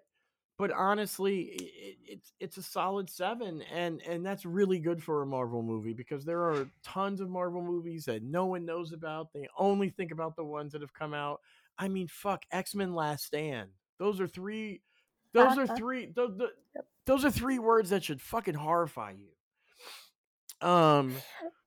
but 0.59 0.71
honestly, 0.71 1.57
i 1.59 1.63
i- 1.63 1.97
it's 2.13 2.33
it's 2.39 2.57
a 2.57 2.63
solid 2.63 3.09
seven, 3.09 3.61
and 3.73 4.01
and 4.03 4.25
that's 4.25 4.45
really 4.45 4.79
good 4.79 5.01
for 5.03 5.21
a 5.21 5.25
Marvel 5.25 5.63
movie 5.63 5.93
because 5.93 6.23
there 6.25 6.41
are 6.43 6.67
tons 6.83 7.19
of 7.21 7.29
Marvel 7.29 7.61
movies 7.63 8.05
that 8.05 8.21
no 8.23 8.45
one 8.45 8.63
knows 8.65 8.93
about. 8.93 9.33
They 9.33 9.47
only 9.57 9.89
think 9.89 10.11
about 10.11 10.35
the 10.35 10.43
ones 10.45 10.71
that 10.73 10.81
have 10.81 10.93
come 10.93 11.13
out. 11.13 11.41
I 11.77 11.87
mean, 11.87 12.07
fuck, 12.07 12.43
X 12.51 12.75
Men: 12.75 12.93
Last 12.93 13.25
Stand. 13.25 13.71
Those 13.97 14.19
are 14.21 14.27
three. 14.27 14.81
Those 15.33 15.57
are 15.57 15.65
three. 15.75 16.05
Those, 16.15 16.39
those 17.07 17.25
are 17.25 17.31
three 17.31 17.57
words 17.57 17.89
that 17.89 18.03
should 18.03 18.21
fucking 18.21 18.53
horrify 18.53 19.11
you. 19.11 19.29
Um, 20.63 21.15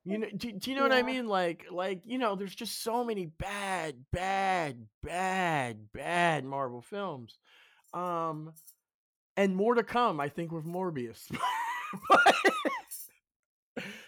you 0.05 0.19
know, 0.19 0.29
do, 0.37 0.53
do 0.53 0.71
you 0.71 0.77
know 0.77 0.83
what 0.83 0.93
I 0.93 1.03
mean? 1.03 1.27
Like, 1.27 1.67
like 1.71 2.01
you 2.05 2.19
know, 2.19 2.35
there's 2.35 2.55
just 2.55 2.83
so 2.83 3.05
many 3.05 3.27
bad, 3.27 3.97
bad, 4.13 4.87
bad, 5.03 5.93
bad 5.93 6.45
Marvel 6.45 6.81
films. 6.81 7.39
Um, 7.93 8.53
and 9.37 9.55
more 9.55 9.75
to 9.75 9.83
come, 9.83 10.19
I 10.21 10.29
think, 10.29 10.53
with 10.53 10.65
Morbius. 10.65 11.31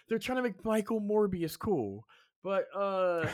They're 0.09 0.19
trying 0.19 0.36
to 0.36 0.43
make 0.43 0.65
Michael 0.65 1.02
Morbius 1.02 1.59
cool, 1.59 2.06
but 2.43 2.66
uh, 2.74 3.27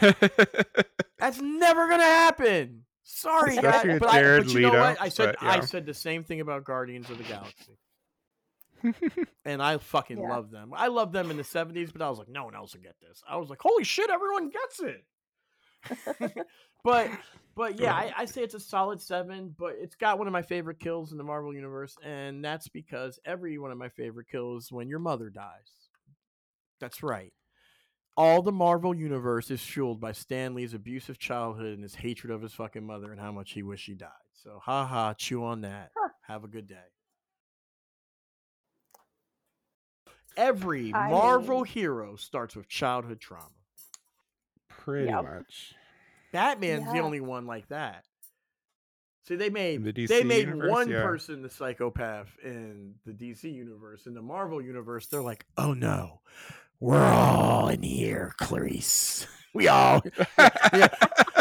that's 1.19 1.41
never 1.41 1.89
gonna 1.89 2.03
happen. 2.03 2.85
Sorry, 3.05 3.57
guys, 3.57 3.99
but, 4.01 4.09
I, 4.09 4.39
but 4.39 4.49
you 4.49 4.61
know 4.61 4.69
Leto, 4.71 4.81
what? 4.81 5.01
I 5.01 5.09
said 5.09 5.37
but 5.41 5.49
I 5.49 5.61
said 5.61 5.87
the 5.87 5.95
same 5.95 6.25
thing 6.25 6.41
about 6.41 6.65
Guardians 6.65 7.11
of 7.11 7.19
the 7.19 7.25
Galaxy 7.25 7.79
and 9.45 9.63
I 9.63 9.79
fucking 9.79 10.19
Yeah. 10.19 10.29
love 10.29 10.51
them. 10.51 10.73
I 10.75 10.89
love 10.89 11.13
them 11.13 11.31
in 11.31 11.37
the 11.37 11.43
'70s, 11.43 11.93
but 11.93 12.03
I 12.03 12.09
was 12.11 12.19
like, 12.19 12.29
no 12.29 12.45
one 12.45 12.55
else 12.55 12.75
will 12.75 12.83
get 12.83 12.97
this. 13.01 13.23
I 13.29 13.37
was 13.37 13.51
like, 13.51 13.61
holy 13.61 13.85
shit, 13.85 14.11
everyone 14.11 14.51
gets 14.51 14.81
it. 14.81 15.05
but 16.85 17.11
but 17.55 17.79
yeah, 17.79 17.95
I, 17.95 18.13
I 18.17 18.25
say 18.25 18.43
it's 18.43 18.55
a 18.55 18.61
solid 18.61 19.01
seven. 19.01 19.55
But 19.59 19.75
it's 19.79 19.97
got 19.97 20.19
one 20.19 20.27
of 20.27 20.33
my 20.33 20.43
favorite 20.43 20.81
kills 20.81 21.13
in 21.13 21.19
the 21.19 21.25
Marvel 21.25 21.55
universe, 21.55 21.97
and 22.03 22.45
that's 22.45 22.69
because 22.69 23.19
every 23.25 23.59
one 23.59 23.71
of 23.71 23.79
my 23.79 23.89
favorite 23.91 24.29
kills 24.31 24.73
when 24.73 24.89
your 24.89 24.99
mother 24.99 25.31
dies. 25.31 25.71
That's 26.81 27.03
right. 27.03 27.33
All 28.17 28.43
the 28.43 28.53
Marvel 28.53 28.95
universe 28.95 29.51
is 29.51 29.61
fueled 29.61 30.01
by 30.01 30.13
Stan 30.13 30.55
Lee's 30.55 30.73
abusive 30.73 31.19
childhood 31.19 31.75
and 31.75 31.83
his 31.83 31.97
hatred 31.97 32.33
of 32.33 32.43
his 32.43 32.53
fucking 32.53 32.87
mother 32.87 33.11
and 33.11 33.21
how 33.21 33.33
much 33.33 33.53
he 33.53 33.63
wished 33.65 33.85
she 33.87 33.95
died. 33.95 34.11
So, 34.35 34.61
haha, 34.63 35.15
chew 35.15 35.45
on 35.45 35.63
that. 35.63 35.91
Huh. 35.97 36.11
Have 36.23 36.45
a 36.45 36.49
good 36.49 36.69
day. 36.69 36.77
Every 40.37 40.93
I 40.93 41.11
Marvel 41.11 41.59
mean- 41.59 41.67
hero 41.67 42.17
starts 42.17 42.57
with 42.57 42.69
childhood 42.69 43.21
trauma. 43.21 43.49
Pretty 44.69 45.09
Yep. 45.11 45.25
much. 45.25 45.75
Batman's 46.33 46.93
the 46.93 46.99
only 46.99 47.21
one 47.21 47.47
like 47.47 47.69
that. 47.69 48.05
See, 49.27 49.37
they 49.37 49.49
made 49.49 49.83
the 49.85 50.07
they 50.07 50.23
made 50.23 50.49
universe, 50.49 50.71
one 50.71 50.91
yeah. 50.91 51.03
person 51.03 51.41
the 51.43 51.49
psychopath 51.49 52.29
in 52.45 52.95
the 53.07 53.13
DC 53.13 53.45
universe. 53.51 54.07
In 54.07 54.13
the 54.15 54.21
Marvel 54.21 54.61
universe, 54.61 55.07
they're 55.07 55.23
like, 55.23 55.47
"Oh 55.57 55.73
no, 55.73 56.21
we're 56.79 57.03
all 57.03 57.69
in 57.69 57.83
here, 57.83 58.35
Clarice. 58.39 59.27
We 59.55 59.69
all 59.69 60.03
yeah, 60.39 60.89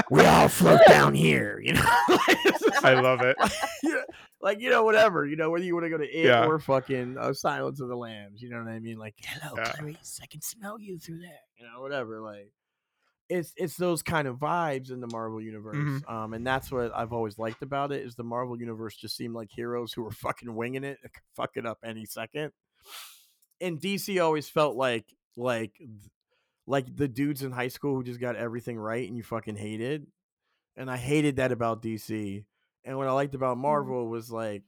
we 0.09 0.25
all 0.25 0.47
float 0.47 0.81
down 0.87 1.13
here." 1.13 1.59
You 1.63 1.73
know, 1.73 1.81
Like, 2.09 2.37
it's 2.45 2.63
just 2.63 2.85
I 2.85 2.99
love 2.99 3.21
it. 3.21 3.35
you 3.83 3.91
know, 3.91 4.03
like 4.41 4.59
you 4.59 4.69
know, 4.69 4.83
whatever. 4.83 5.25
You 5.25 5.35
know, 5.35 5.49
whether 5.49 5.63
you 5.65 5.73
want 5.73 5.85
to 5.85 5.89
go 5.89 5.97
to 5.97 6.03
it 6.03 6.25
Yeah. 6.25 6.45
or 6.45 6.59
fucking 6.59 7.17
uh, 7.17 7.33
Silence 7.33 7.79
of 7.79 7.87
the 7.89 7.95
Lambs. 7.95 8.41
You 8.41 8.49
know 8.49 8.59
what 8.59 8.67
I 8.67 8.79
mean? 8.79 8.97
Like, 8.97 9.15
hello, 9.25 9.55
Yeah. 9.57 9.71
Clarice. 9.71 10.19
I 10.21 10.25
can 10.27 10.41
smell 10.41 10.79
you 10.79 10.99
through 10.99 11.19
there. 11.19 11.39
You 11.57 11.65
know, 11.65 11.81
whatever. 11.81 12.19
Like, 12.21 12.51
it's 13.29 13.53
it's 13.55 13.77
those 13.77 14.01
kind 14.03 14.27
of 14.27 14.37
vibes 14.37 14.91
in 14.91 14.99
the 14.99 15.07
Marvel 15.07 15.41
universe. 15.41 15.75
Mhm. 15.77 16.11
Um, 16.11 16.33
and 16.33 16.45
that's 16.45 16.71
what 16.71 16.91
I've 16.93 17.13
always 17.13 17.37
liked 17.39 17.61
about 17.63 17.91
it 17.91 18.05
is 18.05 18.15
the 18.15 18.23
Marvel 18.23 18.59
universe 18.59 18.95
just 18.95 19.15
seemed 19.15 19.33
like 19.33 19.49
heroes 19.49 19.93
who 19.93 20.03
were 20.03 20.11
fucking 20.11 20.53
winging 20.53 20.83
it, 20.83 20.97
fuck 21.35 21.51
it 21.55 21.65
up 21.65 21.79
any 21.83 22.05
second. 22.05 22.51
And 23.61 23.79
DC 23.79 24.21
always 24.21 24.49
felt 24.49 24.75
like 24.75 25.05
like 25.37 25.71
like 26.67 26.95
the 26.95 27.07
dudes 27.07 27.43
in 27.43 27.51
high 27.51 27.67
school 27.67 27.95
who 27.95 28.03
just 28.03 28.19
got 28.19 28.35
everything 28.35 28.77
right 28.77 29.07
and 29.07 29.17
you 29.17 29.23
fucking 29.23 29.55
hated. 29.55 30.07
And 30.77 30.89
I 30.89 30.97
hated 30.97 31.35
that 31.37 31.51
about 31.51 31.81
DC. 31.81 32.43
And 32.85 32.97
what 32.97 33.07
I 33.07 33.11
liked 33.11 33.35
about 33.35 33.57
Marvel 33.57 34.07
was 34.07 34.31
like 34.31 34.63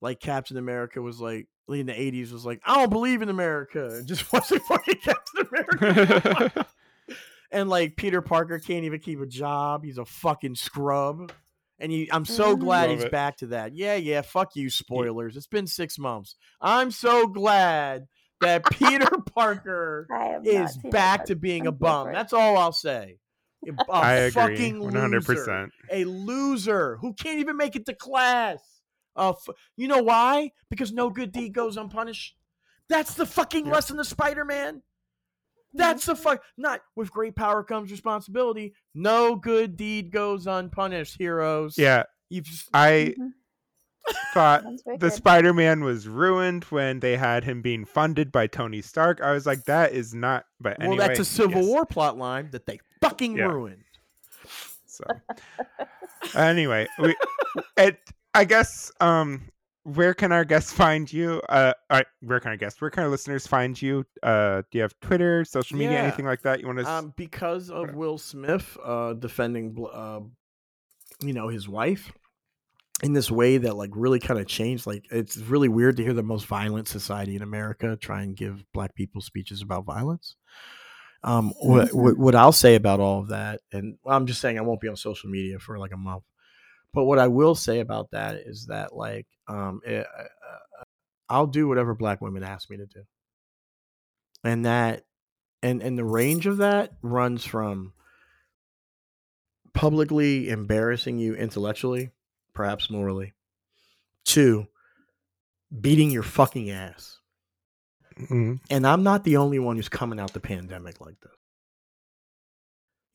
like 0.00 0.18
Captain 0.20 0.56
America 0.56 1.00
was 1.02 1.20
like 1.20 1.46
in 1.68 1.86
the 1.86 1.92
80s 1.92 2.32
was 2.32 2.44
like, 2.44 2.60
I 2.64 2.74
don't 2.76 2.90
believe 2.90 3.22
in 3.22 3.28
America. 3.28 3.86
And 3.86 4.06
just 4.06 4.32
wasn't 4.32 4.62
fucking 4.64 4.96
Captain 5.02 5.46
America. 5.48 6.66
and 7.52 7.68
like 7.68 7.96
Peter 7.96 8.22
Parker 8.22 8.58
can't 8.58 8.84
even 8.84 9.00
keep 9.00 9.20
a 9.20 9.26
job. 9.26 9.84
He's 9.84 9.98
a 9.98 10.04
fucking 10.04 10.54
scrub. 10.56 11.32
And 11.78 11.90
he, 11.92 12.10
I'm 12.12 12.24
so 12.26 12.56
Mhm. 12.56 12.60
glad 12.60 12.88
Love 12.90 12.96
he's 12.98 13.04
it. 13.06 13.12
back 13.12 13.36
to 13.38 13.46
that. 13.48 13.74
Yeah, 13.74 13.94
yeah. 13.94 14.20
Fuck 14.22 14.54
you, 14.56 14.68
spoilers. 14.68 15.36
It's 15.36 15.46
been 15.46 15.66
six 15.66 15.98
months. 15.98 16.34
I'm 16.60 16.90
so 16.90 17.26
glad 17.26 18.06
that 18.40 18.64
Peter 18.70 19.06
Parker 19.34 20.06
I 20.10 20.24
have 20.26 20.44
not 20.44 20.64
is 20.70 20.76
back 20.90 21.26
to 21.26 21.36
being 21.36 21.66
a 21.66 21.70
I'm 21.70 21.74
here 21.74 21.78
bum. 21.78 22.06
for 22.06 22.10
it. 22.10 22.14
That's 22.14 22.32
all 22.32 22.56
I'll 22.58 22.72
say. 22.72 23.18
A 23.68 23.72
I 23.92 24.12
agree. 24.14 24.30
fucking 24.56 24.80
One 24.80 24.94
hundred 24.94 25.28
loser. 25.28 25.34
percent. 25.44 25.72
A 25.90 26.04
loser 26.04 26.96
who 27.00 27.12
can't 27.14 27.38
even 27.40 27.56
make 27.56 27.76
it 27.76 27.86
to 27.86 27.94
class. 27.94 28.58
Uh, 29.16 29.30
f- 29.30 29.54
you 29.76 29.88
know 29.88 30.02
why? 30.02 30.52
Because 30.70 30.92
no 30.92 31.10
good 31.10 31.32
deed 31.32 31.52
goes 31.52 31.76
unpunished. 31.76 32.36
That's 32.88 33.14
the 33.14 33.26
fucking 33.26 33.66
Yeah. 33.66 33.72
lesson 33.72 33.98
of 34.00 34.06
Spider-Man. 34.06 34.82
That's 35.74 36.06
the 36.06 36.16
fuck. 36.16 36.42
Not 36.56 36.80
with 36.96 37.12
great 37.12 37.36
power 37.36 37.62
comes 37.62 37.90
responsibility. 37.92 38.74
No 38.94 39.36
good 39.36 39.76
deed 39.76 40.10
goes 40.10 40.46
unpunished. 40.48 41.16
Heroes. 41.18 41.76
Yeah, 41.78 42.04
You've 42.28 42.44
just, 42.46 42.68
I 42.72 43.14
Mhm. 43.18 43.30
Thought 44.34 44.64
the. 44.98 45.10
Spider-Man 45.10 45.82
was 45.84 46.08
ruined 46.08 46.64
when 46.64 47.00
they 47.00 47.16
had 47.16 47.44
him 47.44 47.62
being 47.62 47.84
funded 47.84 48.30
by 48.32 48.46
Tony 48.46 48.82
Stark. 48.82 49.20
I 49.20 49.32
was 49.32 49.46
like, 49.46 49.64
that 49.64 49.92
is 49.92 50.14
not. 50.14 50.44
But 50.60 50.78
well, 50.78 50.88
anyway, 50.92 51.08
that's 51.08 51.20
a 51.20 51.24
Civil 51.24 51.60
yes. 51.62 51.68
War 51.68 51.86
plot 51.86 52.16
line 52.16 52.50
that 52.52 52.66
they 52.66 52.80
fucking 53.00 53.36
Yeah. 53.36 53.44
ruined. 53.44 53.84
So 54.86 55.04
anyway, 56.34 56.86
we, 56.98 57.16
it, 57.76 57.98
I 58.34 58.44
guess 58.44 58.92
um 59.00 59.42
where 59.84 60.12
can 60.12 60.30
our 60.30 60.44
guests 60.44 60.72
find 60.72 61.10
you? 61.10 61.40
Uh, 61.48 61.72
all 61.88 61.96
right, 61.98 62.06
where 62.20 62.38
can 62.38 62.50
our 62.50 62.56
guests, 62.56 62.80
where 62.82 62.90
can 62.90 63.04
our 63.04 63.08
listeners 63.08 63.46
find 63.46 63.80
you? 63.80 64.04
Uh, 64.22 64.60
do 64.70 64.76
you 64.78 64.82
have 64.82 64.94
Twitter, 65.00 65.42
social 65.44 65.78
media, 65.78 65.94
Yeah. 65.94 66.02
anything 66.02 66.26
like 66.26 66.42
that? 66.42 66.60
You 66.60 66.66
want 66.66 66.80
to? 66.80 66.88
um, 66.90 67.14
because 67.16 67.70
of 67.70 67.94
Will 67.94 68.18
Smith 68.18 68.76
uh, 68.84 69.14
defending, 69.14 69.74
uh, 69.92 70.20
you 71.22 71.32
know, 71.32 71.48
his 71.48 71.66
wife 71.66 72.12
in 73.02 73.12
this 73.12 73.30
way 73.30 73.58
that 73.58 73.76
like 73.76 73.90
really 73.94 74.20
kind 74.20 74.40
of 74.40 74.46
changed. 74.46 74.86
Like, 74.86 75.06
it's 75.10 75.36
really 75.36 75.68
weird 75.68 75.96
to 75.96 76.02
hear 76.02 76.12
the 76.12 76.22
most 76.22 76.46
violent 76.46 76.88
society 76.88 77.36
in 77.36 77.42
America 77.42 77.96
try 77.96 78.22
and 78.22 78.36
give 78.36 78.64
black 78.72 78.94
people 78.94 79.20
speeches 79.20 79.62
about 79.62 79.84
violence. 79.84 80.36
Um, 81.22 81.52
what, 81.60 81.92
what 81.92 82.16
what 82.16 82.34
I'll 82.34 82.52
say 82.52 82.76
about 82.76 83.00
all 83.00 83.20
of 83.20 83.28
that, 83.28 83.60
and 83.72 83.98
I'm 84.06 84.26
just 84.26 84.40
saying 84.40 84.58
I 84.58 84.62
won't 84.62 84.80
be 84.80 84.88
on 84.88 84.96
social 84.96 85.28
media 85.28 85.58
for 85.58 85.78
like 85.78 85.92
a 85.92 85.98
month. 85.98 86.24
But 86.94 87.04
what 87.04 87.18
I 87.18 87.28
will 87.28 87.54
say 87.54 87.80
about 87.80 88.10
that 88.12 88.36
is 88.36 88.66
that 88.66 88.96
like 88.96 89.26
um, 89.46 89.80
eh, 89.84 90.00
uh, 90.00 90.84
I'll 91.28 91.46
do 91.46 91.68
whatever 91.68 91.94
black 91.94 92.20
women 92.20 92.42
ask 92.42 92.68
me 92.68 92.78
to 92.78 92.86
do. 92.86 93.02
And 94.42 94.64
that 94.64 95.04
and 95.62 95.82
and 95.82 95.98
the 95.98 96.04
range 96.04 96.46
of 96.46 96.58
that 96.58 96.92
runs 97.02 97.44
from 97.44 97.92
publicly 99.72 100.48
embarrassing 100.48 101.18
you 101.18 101.34
intellectually, 101.34 102.10
perhaps 102.52 102.90
morally, 102.90 103.34
Two, 104.24 104.68
beating 105.80 106.10
your 106.10 106.22
fucking 106.22 106.70
ass. 106.70 107.18
Mhm. 108.16 108.60
And 108.70 108.86
I'm 108.86 109.02
not 109.02 109.24
the 109.24 109.36
only 109.38 109.58
one 109.58 109.76
who's 109.76 109.88
coming 109.88 110.20
out 110.20 110.32
the 110.32 110.40
pandemic 110.40 111.00
like 111.00 111.18
this. 111.20 111.32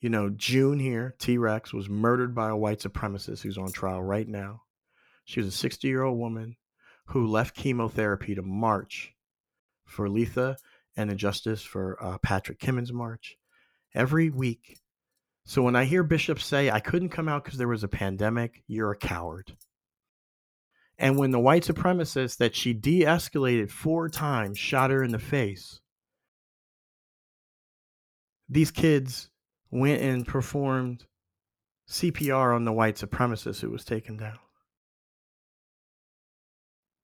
You 0.00 0.10
know, 0.10 0.30
June 0.30 0.78
here, 0.78 1.14
T 1.18 1.38
Rex, 1.38 1.72
was 1.72 1.88
murdered 1.88 2.34
by 2.34 2.50
a 2.50 2.56
white 2.56 2.80
supremacist 2.80 3.42
who's 3.42 3.58
on 3.58 3.72
trial 3.72 4.02
right 4.02 4.28
now. 4.28 4.64
She 5.24 5.40
was 5.40 5.48
a 5.48 5.56
60 5.56 5.88
year 5.88 6.02
old 6.02 6.18
woman 6.18 6.56
who 7.06 7.26
left 7.26 7.56
chemotherapy 7.56 8.34
to 8.34 8.42
march 8.42 9.14
for 9.84 10.08
Letha 10.08 10.56
and 10.96 11.08
the 11.10 11.14
justice 11.14 11.62
for 11.62 12.02
uh, 12.02 12.18
Patrick 12.18 12.58
Kimmons 12.58 12.92
March 12.92 13.36
every 13.94 14.28
week. 14.28 14.80
So 15.48 15.62
when 15.62 15.76
I 15.76 15.84
hear 15.84 16.02
bishops 16.02 16.44
say, 16.44 16.70
I 16.72 16.80
couldn't 16.80 17.10
come 17.10 17.28
out 17.28 17.44
because 17.44 17.56
there 17.56 17.68
was 17.68 17.84
a 17.84 17.88
pandemic, 17.88 18.64
you're 18.66 18.90
a 18.90 18.96
coward. 18.96 19.56
And 20.98 21.16
when 21.16 21.30
the 21.30 21.38
white 21.38 21.62
supremacist 21.62 22.38
that 22.38 22.56
she 22.56 22.72
de 22.72 23.02
escalated 23.02 23.70
four 23.70 24.08
times 24.08 24.58
shot 24.58 24.90
her 24.90 25.04
in 25.04 25.12
the 25.12 25.20
face, 25.20 25.80
these 28.48 28.72
kids 28.72 29.30
went 29.70 30.02
and 30.02 30.26
performed 30.26 31.06
CPR 31.88 32.52
on 32.52 32.64
the 32.64 32.72
white 32.72 32.96
supremacist 32.96 33.60
who 33.60 33.70
was 33.70 33.84
taken 33.84 34.16
down. 34.16 34.40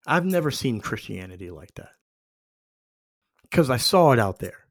I've 0.05 0.25
never 0.25 0.51
seen 0.51 0.81
Christianity 0.81 1.51
like 1.51 1.75
that 1.75 1.93
because 3.43 3.71
I 3.71 3.77
saw 3.77 4.11
it 4.11 4.19
out 4.19 4.41
there. 4.41 4.67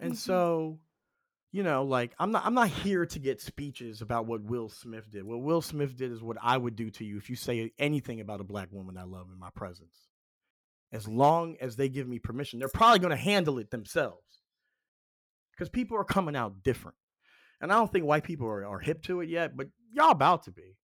And 0.00 0.14
Mhm. 0.14 0.16
so, 0.16 0.80
you 1.52 1.62
know, 1.62 1.84
like 1.84 2.14
I'm 2.18 2.32
not 2.32 2.44
I'm 2.44 2.54
not 2.54 2.68
here 2.68 3.06
to 3.06 3.18
get 3.18 3.40
speeches 3.40 4.02
about 4.02 4.26
what 4.26 4.42
Will 4.42 4.68
Smith 4.68 5.10
did. 5.10 5.24
What 5.24 5.40
Will 5.42 5.62
Smith 5.62 5.96
did 5.96 6.12
is 6.12 6.22
what 6.22 6.36
I 6.42 6.56
would 6.56 6.76
do 6.76 6.90
to 6.90 7.04
you 7.04 7.16
if 7.16 7.30
you 7.30 7.36
say 7.36 7.72
anything 7.78 8.20
about 8.20 8.40
a 8.40 8.44
black 8.44 8.68
woman 8.72 8.96
I 8.96 9.04
love 9.04 9.28
in 9.32 9.38
my 9.38 9.50
presence. 9.54 10.08
As 10.92 11.08
long 11.08 11.56
as 11.60 11.76
they 11.76 11.88
give 11.88 12.06
me 12.08 12.18
permission, 12.18 12.58
they're 12.58 12.68
probably 12.68 13.00
going 13.00 13.10
to 13.10 13.16
handle 13.16 13.58
it 13.58 13.70
themselves. 13.70 14.40
Cuz 15.58 15.68
people 15.68 15.96
are 15.96 16.04
coming 16.04 16.36
out 16.36 16.62
different. 16.62 16.96
And 17.60 17.72
I 17.72 17.76
don't 17.76 17.90
think 17.90 18.04
white 18.04 18.24
people 18.24 18.46
are, 18.46 18.64
are 18.66 18.78
hip 18.78 19.02
to 19.04 19.20
it 19.22 19.28
yet, 19.30 19.56
but 19.56 19.68
y'all 19.92 20.10
about 20.10 20.42
to 20.44 20.52
be. 20.52 20.76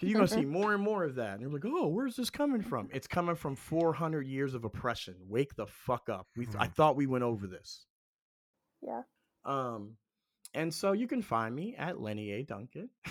Cause 0.00 0.08
you're 0.08 0.14
gonna 0.14 0.28
see 0.28 0.44
more 0.46 0.72
and 0.74 0.82
more 0.82 1.04
of 1.04 1.16
that. 1.16 1.32
And 1.32 1.40
you're 1.42 1.50
like, 1.50 1.64
oh, 1.66 1.88
where's 1.88 2.14
this 2.16 2.30
coming 2.30 2.62
from? 2.62 2.88
It's 2.92 3.08
coming 3.08 3.34
from 3.34 3.56
400 3.56 4.26
years 4.26 4.54
of 4.54 4.64
oppression. 4.64 5.16
Wake 5.26 5.56
the 5.56 5.66
fuck 5.66 6.08
up. 6.08 6.28
We 6.36 6.46
th- 6.46 6.56
I 6.58 6.68
Mhm. 6.68 6.74
thought 6.74 6.96
we 6.96 7.06
went 7.06 7.24
over 7.24 7.46
this. 7.48 7.84
Yeah. 8.80 9.02
Um, 9.44 9.96
and 10.54 10.72
so 10.72 10.92
you 10.92 11.06
can 11.06 11.22
find 11.22 11.54
me 11.54 11.74
at 11.76 12.00
Lenny 12.00 12.32
A. 12.32 12.42
Duncan 12.42 12.90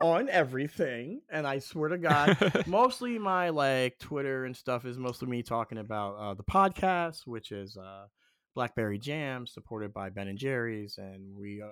on 0.00 0.28
everything. 0.28 1.20
And 1.30 1.46
I 1.46 1.58
swear 1.58 1.90
to 1.90 1.98
God, 1.98 2.36
mostly 2.66 3.18
my 3.18 3.50
like 3.50 3.98
Twitter 3.98 4.44
and 4.44 4.56
stuff 4.56 4.84
is 4.84 4.98
mostly 4.98 5.28
me 5.28 5.42
talking 5.42 5.78
about 5.78 6.16
uh, 6.16 6.34
the 6.34 6.44
podcast, 6.44 7.26
which 7.26 7.52
is 7.52 7.76
uh, 7.76 8.06
Blackberry 8.54 8.98
Jam, 8.98 9.46
supported 9.46 9.92
by 9.92 10.10
Ben 10.10 10.28
and 10.28 10.38
Jerry's, 10.38 10.98
and 10.98 11.36
we 11.36 11.62
uh, 11.62 11.68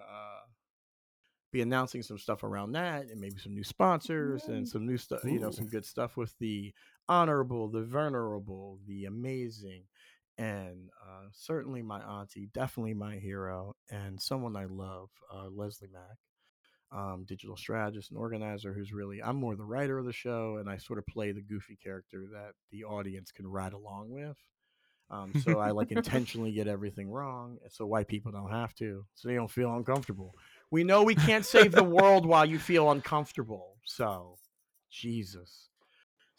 be 1.53 1.61
announcing 1.61 2.03
some 2.03 2.19
stuff 2.19 2.43
around 2.43 2.73
that, 2.73 3.07
and 3.11 3.21
maybe 3.21 3.39
some 3.39 3.55
new 3.55 3.65
sponsors 3.65 4.45
and 4.45 4.69
some 4.69 4.87
new 4.87 4.97
stuff, 4.97 5.25
you 5.25 5.39
know, 5.39 5.51
some 5.51 5.67
good 5.67 5.85
stuff 5.85 6.17
with 6.17 6.35
the 6.39 6.73
honorable, 7.09 7.69
the 7.69 7.83
venerable, 7.83 8.79
the 8.87 9.05
amazing, 9.05 9.83
and 10.41 10.91
uh, 11.03 11.29
certainly 11.33 11.83
my 11.83 12.01
auntie, 12.01 12.49
definitely 12.53 12.95
my 12.95 13.17
hero, 13.17 13.75
and 13.91 14.21
someone 14.21 14.57
I 14.57 14.65
love, 14.65 15.11
uh, 15.33 15.49
Leslie 15.49 15.89
Mac 15.93 16.19
um, 16.93 17.25
digital 17.27 17.57
strategist 17.57 18.11
and 18.11 18.19
organizer 18.19 18.73
who's 18.73 18.93
really 18.93 19.23
I'm 19.23 19.37
more 19.37 19.55
the 19.55 19.65
writer 19.65 19.99
of 19.99 20.07
the 20.07 20.13
show 20.13 20.57
and 20.59 20.69
I 20.69 20.77
sort 20.79 20.99
of 20.99 21.07
play 21.07 21.33
the 21.33 21.43
goofy 21.43 21.77
character 21.83 22.27
that 22.33 22.53
the 22.71 22.85
audience 22.85 23.31
can 23.31 23.47
ride 23.47 23.73
along 23.73 24.11
with. 24.11 24.37
Um, 25.11 25.33
so 25.45 25.59
I 25.59 25.71
like 25.73 25.91
intentionally 25.91 26.53
get 26.53 26.69
everything 26.69 27.11
wrong 27.11 27.59
so 27.69 27.85
white 27.85 28.07
people 28.07 28.31
don't 28.31 28.51
have 28.51 28.75
to, 28.77 29.05
so 29.15 29.29
they 29.29 29.35
don't 29.35 29.51
feel 29.51 29.75
uncomfortable. 29.75 30.35
We 30.71 30.85
know 30.85 31.03
we 31.03 31.17
can't 31.17 31.45
save 31.45 31.73
the 31.73 31.83
world 31.83 32.25
while 32.27 32.47
you 32.47 32.61
feel 32.61 32.91
uncomfortable. 32.91 33.77
So, 33.85 34.39
Jesus. 34.91 35.67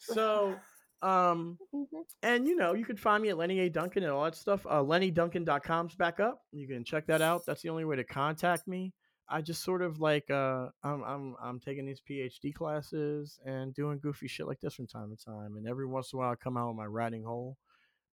So, 0.04 0.56
um, 1.02 1.58
Mhm. 1.74 1.86
and 2.22 2.46
you 2.46 2.56
know, 2.56 2.74
you 2.74 2.84
could 2.84 3.00
find 3.00 3.22
me 3.22 3.30
at 3.30 3.36
Lenny 3.36 3.60
A. 3.60 3.68
Duncan 3.68 4.02
and 4.04 4.12
all 4.12 4.24
that 4.24 4.34
stuff. 4.36 4.64
Uh, 4.66 4.82
LennyDuncan.com's 4.82 5.94
back 5.96 6.20
up. 6.20 6.42
You 6.52 6.66
can 6.68 6.84
check 6.84 7.06
that 7.06 7.20
out. 7.22 7.44
That's 7.46 7.62
the 7.62 7.68
only 7.70 7.84
way 7.84 7.96
to 7.96 8.04
contact 8.04 8.66
me. 8.68 8.92
I 9.28 9.40
just 9.40 9.62
sort 9.62 9.82
of 9.82 9.98
like 10.00 10.30
uh, 10.30 10.68
I'm 10.82 11.02
I'm 11.02 11.36
I'm 11.42 11.60
taking 11.60 11.86
these 11.86 12.00
PhD 12.00 12.52
classes 12.54 13.38
and 13.46 13.72
doing 13.74 13.98
goofy 13.98 14.28
shit 14.28 14.46
like 14.46 14.60
this 14.60 14.74
from 14.74 14.86
time 14.86 15.14
to 15.16 15.24
time. 15.24 15.56
And 15.56 15.66
every 15.66 15.86
once 15.86 16.12
in 16.12 16.18
a 16.18 16.20
while, 16.20 16.32
I 16.32 16.34
come 16.36 16.56
out 16.56 16.68
with 16.68 16.76
my 16.76 16.86
writing 16.86 17.24
hole, 17.24 17.56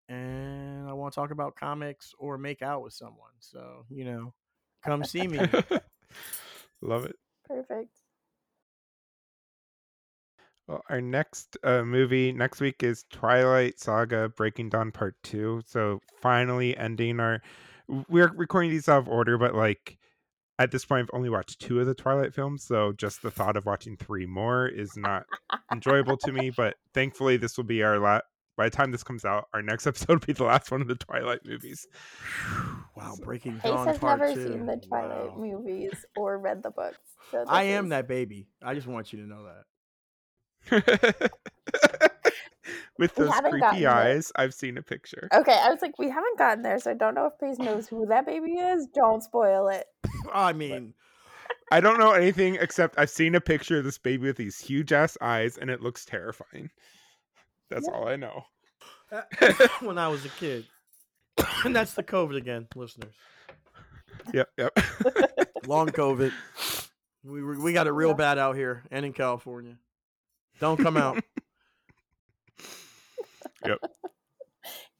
and 0.07 0.87
I 0.89 0.93
want 0.93 1.13
to 1.13 1.19
talk 1.19 1.31
about 1.31 1.55
comics 1.55 2.13
or 2.17 2.37
make 2.37 2.61
out 2.61 2.83
with 2.83 2.93
someone. 2.93 3.33
So 3.39 3.85
you 3.89 4.05
know, 4.05 4.33
come 4.83 5.03
see 5.03 5.27
me. 5.27 5.39
Love 6.81 7.05
it. 7.05 7.15
Perfect. 7.45 7.98
Well, 10.69 10.83
our 10.87 11.01
next 11.01 11.57
uh, 11.63 11.81
movie 11.81 12.31
next 12.31 12.61
week 12.61 12.83
is 12.83 13.03
Twilight 13.11 13.79
Saga 13.79 14.29
Breaking 14.29 14.69
Dawn 14.69 14.91
Part 14.91 15.15
2. 15.23 15.63
So 15.65 15.99
finally 16.21 16.77
ending 16.77 17.19
our 17.19 17.41
we're 18.07 18.31
recording 18.35 18.69
these 18.69 18.87
out 18.87 18.99
of 18.99 19.09
order, 19.09 19.39
but 19.39 19.55
like 19.55 19.97
at 20.59 20.69
this 20.69 20.85
point 20.85 21.01
I've 21.09 21.17
only 21.17 21.29
watched 21.31 21.59
two 21.59 21.79
of 21.79 21.87
the 21.87 21.95
Twilight 21.95 22.35
films, 22.35 22.63
so 22.63 22.91
just 22.93 23.23
the 23.23 23.31
thought 23.31 23.57
of 23.57 23.65
watching 23.65 23.97
three 23.97 24.27
more 24.27 24.67
is 24.67 24.95
not 24.95 25.25
enjoyable 25.71 26.17
to 26.17 26.31
me, 26.31 26.51
but 26.51 26.75
thankfully 26.93 27.35
this 27.37 27.57
will 27.57 27.63
be 27.63 27.81
our 27.81 27.97
last 27.97 28.25
by 28.55 28.65
the 28.65 28.75
time 28.75 28.91
this 28.91 29.03
comes 29.05 29.25
out, 29.25 29.47
our 29.55 29.63
next 29.63 29.87
episode 29.87 30.19
will 30.19 30.25
be 30.27 30.33
the 30.33 30.43
last 30.43 30.69
one 30.69 30.81
of 30.83 30.87
the 30.87 30.93
Twilight 30.95 31.39
movies. 31.45 31.87
wow, 32.95 33.15
So- 33.15 33.23
Breaking 33.23 33.53
Pace 33.53 33.71
Dawn 33.71 33.87
has 33.87 33.97
Part 33.97 34.19
never 34.19 34.35
Two. 34.35 34.47
seen 34.49 34.65
the 34.67 34.75
Twilight 34.87 35.31
Wow. 35.31 35.37
movies 35.39 36.05
or 36.15 36.37
read 36.37 36.61
the 36.61 36.69
books. 36.69 36.99
So 37.31 37.43
I 37.47 37.63
this 37.63 37.71
am 37.73 37.89
that 37.89 38.07
baby. 38.07 38.45
I 38.61 38.75
just 38.75 38.85
want 38.85 39.11
you 39.13 39.21
to 39.23 39.25
know 39.27 39.45
that. 39.45 39.63
With 42.99 43.17
We 43.17 43.23
those 43.25 43.33
haven't 43.33 43.51
gotten 43.59 43.69
creepy 43.69 43.79
there. 43.85 43.89
eyes, 43.91 44.31
I've 44.35 44.53
seen 44.53 44.77
a 44.77 44.81
picture. 44.81 45.29
Okay, 45.33 45.57
I 45.57 45.69
was 45.71 45.81
like, 45.81 45.97
we 45.97 46.09
haven't 46.09 46.37
gotten 46.37 46.61
there, 46.63 46.77
so 46.79 46.91
I 46.91 46.93
don't 46.95 47.15
know 47.15 47.27
if 47.27 47.39
Pace 47.39 47.57
knows 47.57 47.87
who 47.87 48.05
that 48.07 48.25
baby 48.25 48.51
is. 48.51 48.87
Don't 48.93 49.23
spoil 49.23 49.69
it. 49.69 49.85
I 50.33 50.51
mean, 50.53 50.93
I 51.71 51.79
don't 51.79 51.97
know 51.97 52.11
anything 52.11 52.55
except 52.59 52.99
I've 52.99 53.09
seen 53.09 53.35
a 53.35 53.41
picture 53.41 53.77
of 53.77 53.85
this 53.85 53.97
baby 53.97 54.27
with 54.27 54.35
these 54.37 54.59
huge 54.59 54.91
ass 54.91 55.17
eyes 55.21 55.57
and 55.57 55.69
it 55.69 55.81
looks 55.81 56.03
terrifying. 56.05 56.69
That's 57.69 57.87
Yeah. 57.89 57.95
all 57.97 58.07
I 58.09 58.17
know. 58.17 58.43
Uh, 59.11 59.21
when 59.79 59.97
I 59.97 60.09
was 60.09 60.25
a 60.25 60.29
kid. 60.29 60.65
and 61.63 61.73
that's 61.75 61.93
the 61.93 62.03
COVID 62.03 62.35
again, 62.35 62.67
listeners. 62.75 63.15
Yep, 64.33 64.49
yep. 64.57 64.77
Long 65.65 65.87
COVID. 65.87 66.33
We 67.23 67.43
we 67.43 67.57
we 67.57 67.73
got 67.73 67.87
it 67.87 67.91
real 67.91 68.13
bad 68.13 68.37
out 68.37 68.55
here 68.57 68.83
and 68.91 69.05
in 69.05 69.13
California. 69.13 69.77
Don't 70.59 70.77
come 70.77 70.97
out. 70.97 71.21
Yep. 73.65 73.79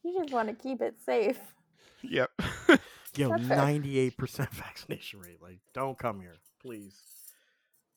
You 0.02 0.18
just 0.22 0.32
want 0.32 0.48
to 0.48 0.54
keep 0.54 0.80
it 0.80 0.94
safe. 1.04 1.38
yep. 2.02 2.30
Yo, 3.16 3.28
That's 3.28 3.42
ninety 3.48 3.98
eight 3.98 4.16
percent 4.16 4.48
vaccination 4.54 5.20
rate. 5.20 5.42
Like, 5.42 5.58
don't 5.74 5.98
come 5.98 6.20
here, 6.20 6.36
please. 6.62 6.98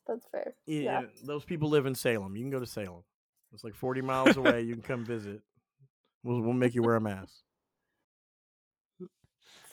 That's 0.06 0.26
fair. 0.30 0.54
Yeah, 0.66 0.82
Yeah. 1.02 1.08
those 1.24 1.46
people 1.46 1.70
live 1.70 1.86
in 1.86 1.96
Salem. 1.96 2.36
You 2.36 2.44
can 2.44 2.52
go 2.52 2.60
to 2.60 2.66
Salem. 2.66 3.04
It's 3.54 3.64
like 3.64 3.74
forty 3.74 4.02
miles 4.02 4.36
away. 4.36 4.64
You 4.64 4.74
can 4.74 4.82
come 4.82 5.06
visit. 5.06 5.42
We'll 6.26 6.42
we'll 6.42 6.52
make 6.52 6.76
you 6.76 6.84
wear 6.84 6.96
a 6.98 7.02
mask. 7.02 7.34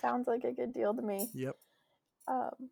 Sounds 0.00 0.28
like 0.28 0.44
a 0.44 0.52
good 0.52 0.72
deal 0.72 0.94
to 0.94 1.02
me. 1.02 1.28
Yep. 1.34 1.56
Um, 2.28 2.70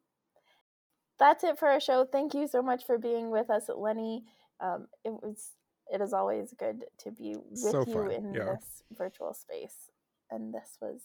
that's 1.19 1.43
it 1.43 1.59
for 1.59 1.67
our 1.69 1.81
show. 1.81 2.05
Thank 2.05 2.33
you 2.33 2.47
so 2.47 2.63
much 2.63 2.87
for 2.87 2.97
being 2.97 3.31
with 3.31 3.51
us, 3.51 3.65
Lenny. 3.77 4.23
Um, 4.61 4.87
it 5.05 5.11
was 5.11 5.51
it 5.91 6.01
is 6.01 6.12
always 6.12 6.53
good 6.59 6.85
to 7.01 7.11
be 7.11 7.37
with 7.37 7.59
So 7.59 7.85
you 7.87 7.93
fun, 7.95 8.11
in 8.11 8.35
yeah. 8.35 8.55
this 8.55 8.83
virtual 8.97 9.33
space, 9.35 9.91
and 10.31 10.53
this 10.55 10.77
was 10.81 11.01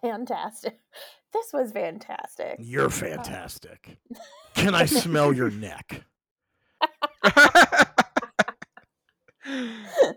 fantastic. 0.00 0.78
This 1.32 1.52
was 1.52 1.72
fantastic. 1.72 2.58
You're 2.60 2.90
fantastic. 2.90 3.98
Can 4.54 4.72
I 4.72 4.84
smell 4.84 5.32
your 5.32 5.50
neck? 5.68 6.04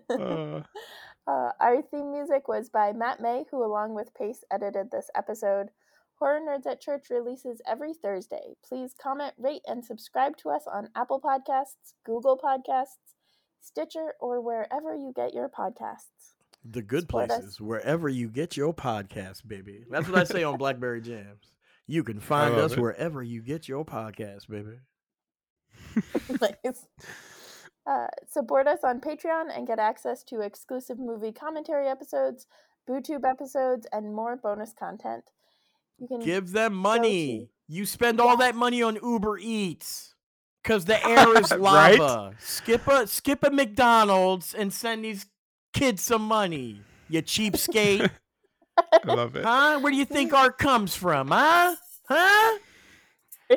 Uh, 0.09 0.61
Uh, 1.27 1.51
our 1.59 1.81
theme 1.81 2.11
music 2.13 2.47
was 2.47 2.69
by 2.69 2.93
Matt 2.93 3.19
May, 3.19 3.43
who, 3.51 3.61
along 3.63 3.93
with 3.93 4.13
Pace, 4.13 4.43
edited 4.49 4.91
this 4.91 5.09
episode. 5.13 5.67
Horror 6.19 6.39
Nerds 6.39 6.65
at 6.65 6.81
Church 6.81 7.09
releases 7.09 7.61
every 7.67 7.93
Thursday. 7.93 8.55
Please 8.67 8.95
comment, 8.99 9.33
rate, 9.37 9.61
and 9.67 9.85
subscribe 9.85 10.35
to 10.37 10.49
us 10.49 10.63
on 10.71 10.89
Apple 10.95 11.21
Podcasts, 11.21 11.93
Google 12.05 12.37
Podcasts, 12.37 13.13
Stitcher, 13.61 14.13
or 14.19 14.41
wherever 14.41 14.95
you 14.95 15.13
get 15.15 15.33
your 15.33 15.47
podcasts. 15.47 16.33
The 16.65 16.81
good 16.81 17.01
Support 17.01 17.29
us. 17.31 17.37
places, 17.37 17.61
wherever 17.61 18.09
you 18.09 18.29
get 18.29 18.57
your 18.57 18.73
podcast, 18.73 19.47
baby. 19.47 19.83
That's 19.91 20.09
what 20.09 20.17
I 20.17 20.23
say 20.23 20.43
on 20.43 20.57
Blackberry 20.59 21.01
Jams. 21.01 21.53
You 21.85 22.03
can 22.03 22.19
find 22.19 22.55
us 22.55 22.73
it. 22.73 22.79
wherever 22.79 23.21
you 23.21 23.41
get 23.41 23.67
your 23.67 23.85
podcast, 23.85 24.49
baby. 24.49 24.79
nice. 26.41 26.87
Uh, 27.85 28.07
support 28.27 28.67
us 28.67 28.79
on 28.83 28.99
Patreon 28.99 29.55
and 29.55 29.67
get 29.67 29.79
access 29.79 30.23
to 30.23 30.41
exclusive 30.41 30.99
movie 30.99 31.31
commentary 31.31 31.87
episodes, 31.87 32.47
BooTube 32.89 33.23
episodes, 33.23 33.87
and 33.93 34.13
more 34.13 34.35
bonus 34.35 34.73
content. 34.73 35.23
You 35.99 36.07
can 36.07 36.19
Give 36.19 36.51
them 36.51 36.73
money. 36.73 37.49
You 37.67 37.85
spend 37.85 38.19
all 38.21 38.37
that 38.37 38.55
money 38.55 38.81
on 38.81 38.97
Uber 39.01 39.37
Eats 39.39 40.13
because 40.63 40.85
the 40.85 41.03
air 41.07 41.37
is 41.39 41.51
Right? 41.51 41.99
lava. 41.99 42.35
Skip 42.39 42.87
a 42.87 43.07
skip 43.07 43.43
a 43.43 43.49
McDonald's 43.49 44.53
and 44.53 44.71
send 44.73 45.03
these 45.05 45.25
kids 45.73 46.01
some 46.03 46.21
money. 46.21 46.81
You 47.09 47.21
cheapskate, 47.21 48.09
I 48.77 48.99
love 49.05 49.35
it. 49.35 49.43
huh? 49.45 49.79
Where 49.79 49.91
do 49.91 49.97
you 49.97 50.05
think 50.05 50.33
art 50.33 50.57
comes 50.57 50.93
from, 50.95 51.29
huh? 51.29 51.75
Huh? 52.09 52.57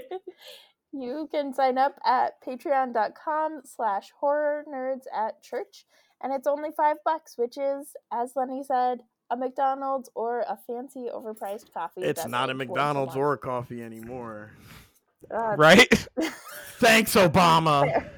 you 0.93 1.29
can 1.31 1.53
sign 1.55 1.79
up 1.79 1.99
at 2.05 2.43
patreon.com 2.43 3.63
slash 3.65 4.11
horror 4.19 4.65
nerds 4.69 5.03
at 5.15 5.43
church 5.43 5.85
and 6.23 6.33
it's 6.33 6.47
only 6.47 6.71
five 6.77 6.97
bucks 7.05 7.35
which 7.37 7.57
is 7.59 7.95
as 8.13 8.33
lenny 8.37 8.63
said 8.63 9.01
a 9.31 9.37
mcdonald's 9.37 10.11
or 10.15 10.41
a 10.41 10.59
fancy 10.67 11.09
overpriced 11.15 11.73
coffee 11.73 12.03
It's 12.03 12.21
that's 12.21 12.31
not 12.31 12.51
a 12.51 12.55
like 12.55 12.69
once 12.69 12.69
McDonald's 12.71 13.17
or 13.17 13.33
a 13.35 13.39
coffee 13.39 13.83
anymore. 13.83 14.51
Uh, 15.31 15.55
Right? 15.59 15.89
Thanks, 16.79 17.15
Obama. 17.15 18.11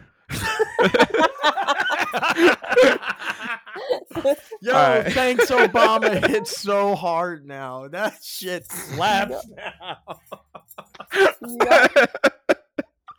Yo, 4.61 4.73
Alright. 4.73 5.13
thanks, 5.13 5.51
Obama. 5.51 6.27
Hits 6.29 6.57
so 6.57 6.95
hard 6.95 7.47
now. 7.47 7.89
That 7.89 8.23
shit 8.23 8.65
slaps 8.71 9.47
now. 9.57 9.99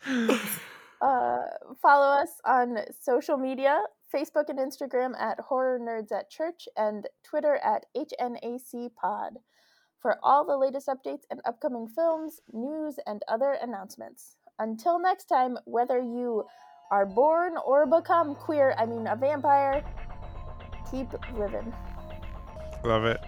Yup. 0.08 0.40
uh, 1.04 1.44
follow 1.82 2.08
us 2.08 2.30
on 2.46 2.78
social 3.00 3.38
media 3.38 3.82
facebook 4.14 4.46
and 4.48 4.60
instagram 4.60 5.20
at 5.20 5.40
horror 5.40 5.80
nerds 5.80 6.12
at 6.18 6.30
church 6.30 6.68
and 6.78 7.08
twitter 7.24 7.60
at 7.64 7.86
hnac 7.98 8.90
pod 8.96 9.34
for 10.00 10.18
all 10.24 10.46
the 10.46 10.56
latest 10.58 10.88
updates 10.88 11.24
and 11.30 11.42
upcoming 11.46 11.88
films 11.88 12.40
news 12.54 12.96
and 13.06 13.22
other 13.28 13.58
announcements 13.62 14.38
until 14.60 15.00
next 15.00 15.26
time 15.26 15.58
whether 15.66 16.00
you 16.00 16.44
are 16.92 17.06
born 17.06 17.56
or 17.66 17.86
become 17.86 18.34
queer 18.36 18.74
i 18.78 18.86
mean 18.86 19.08
a 19.08 19.16
vampire 19.16 19.84
keep 20.90 21.08
living 21.36 21.74
love 22.86 23.06
it. 23.06 23.20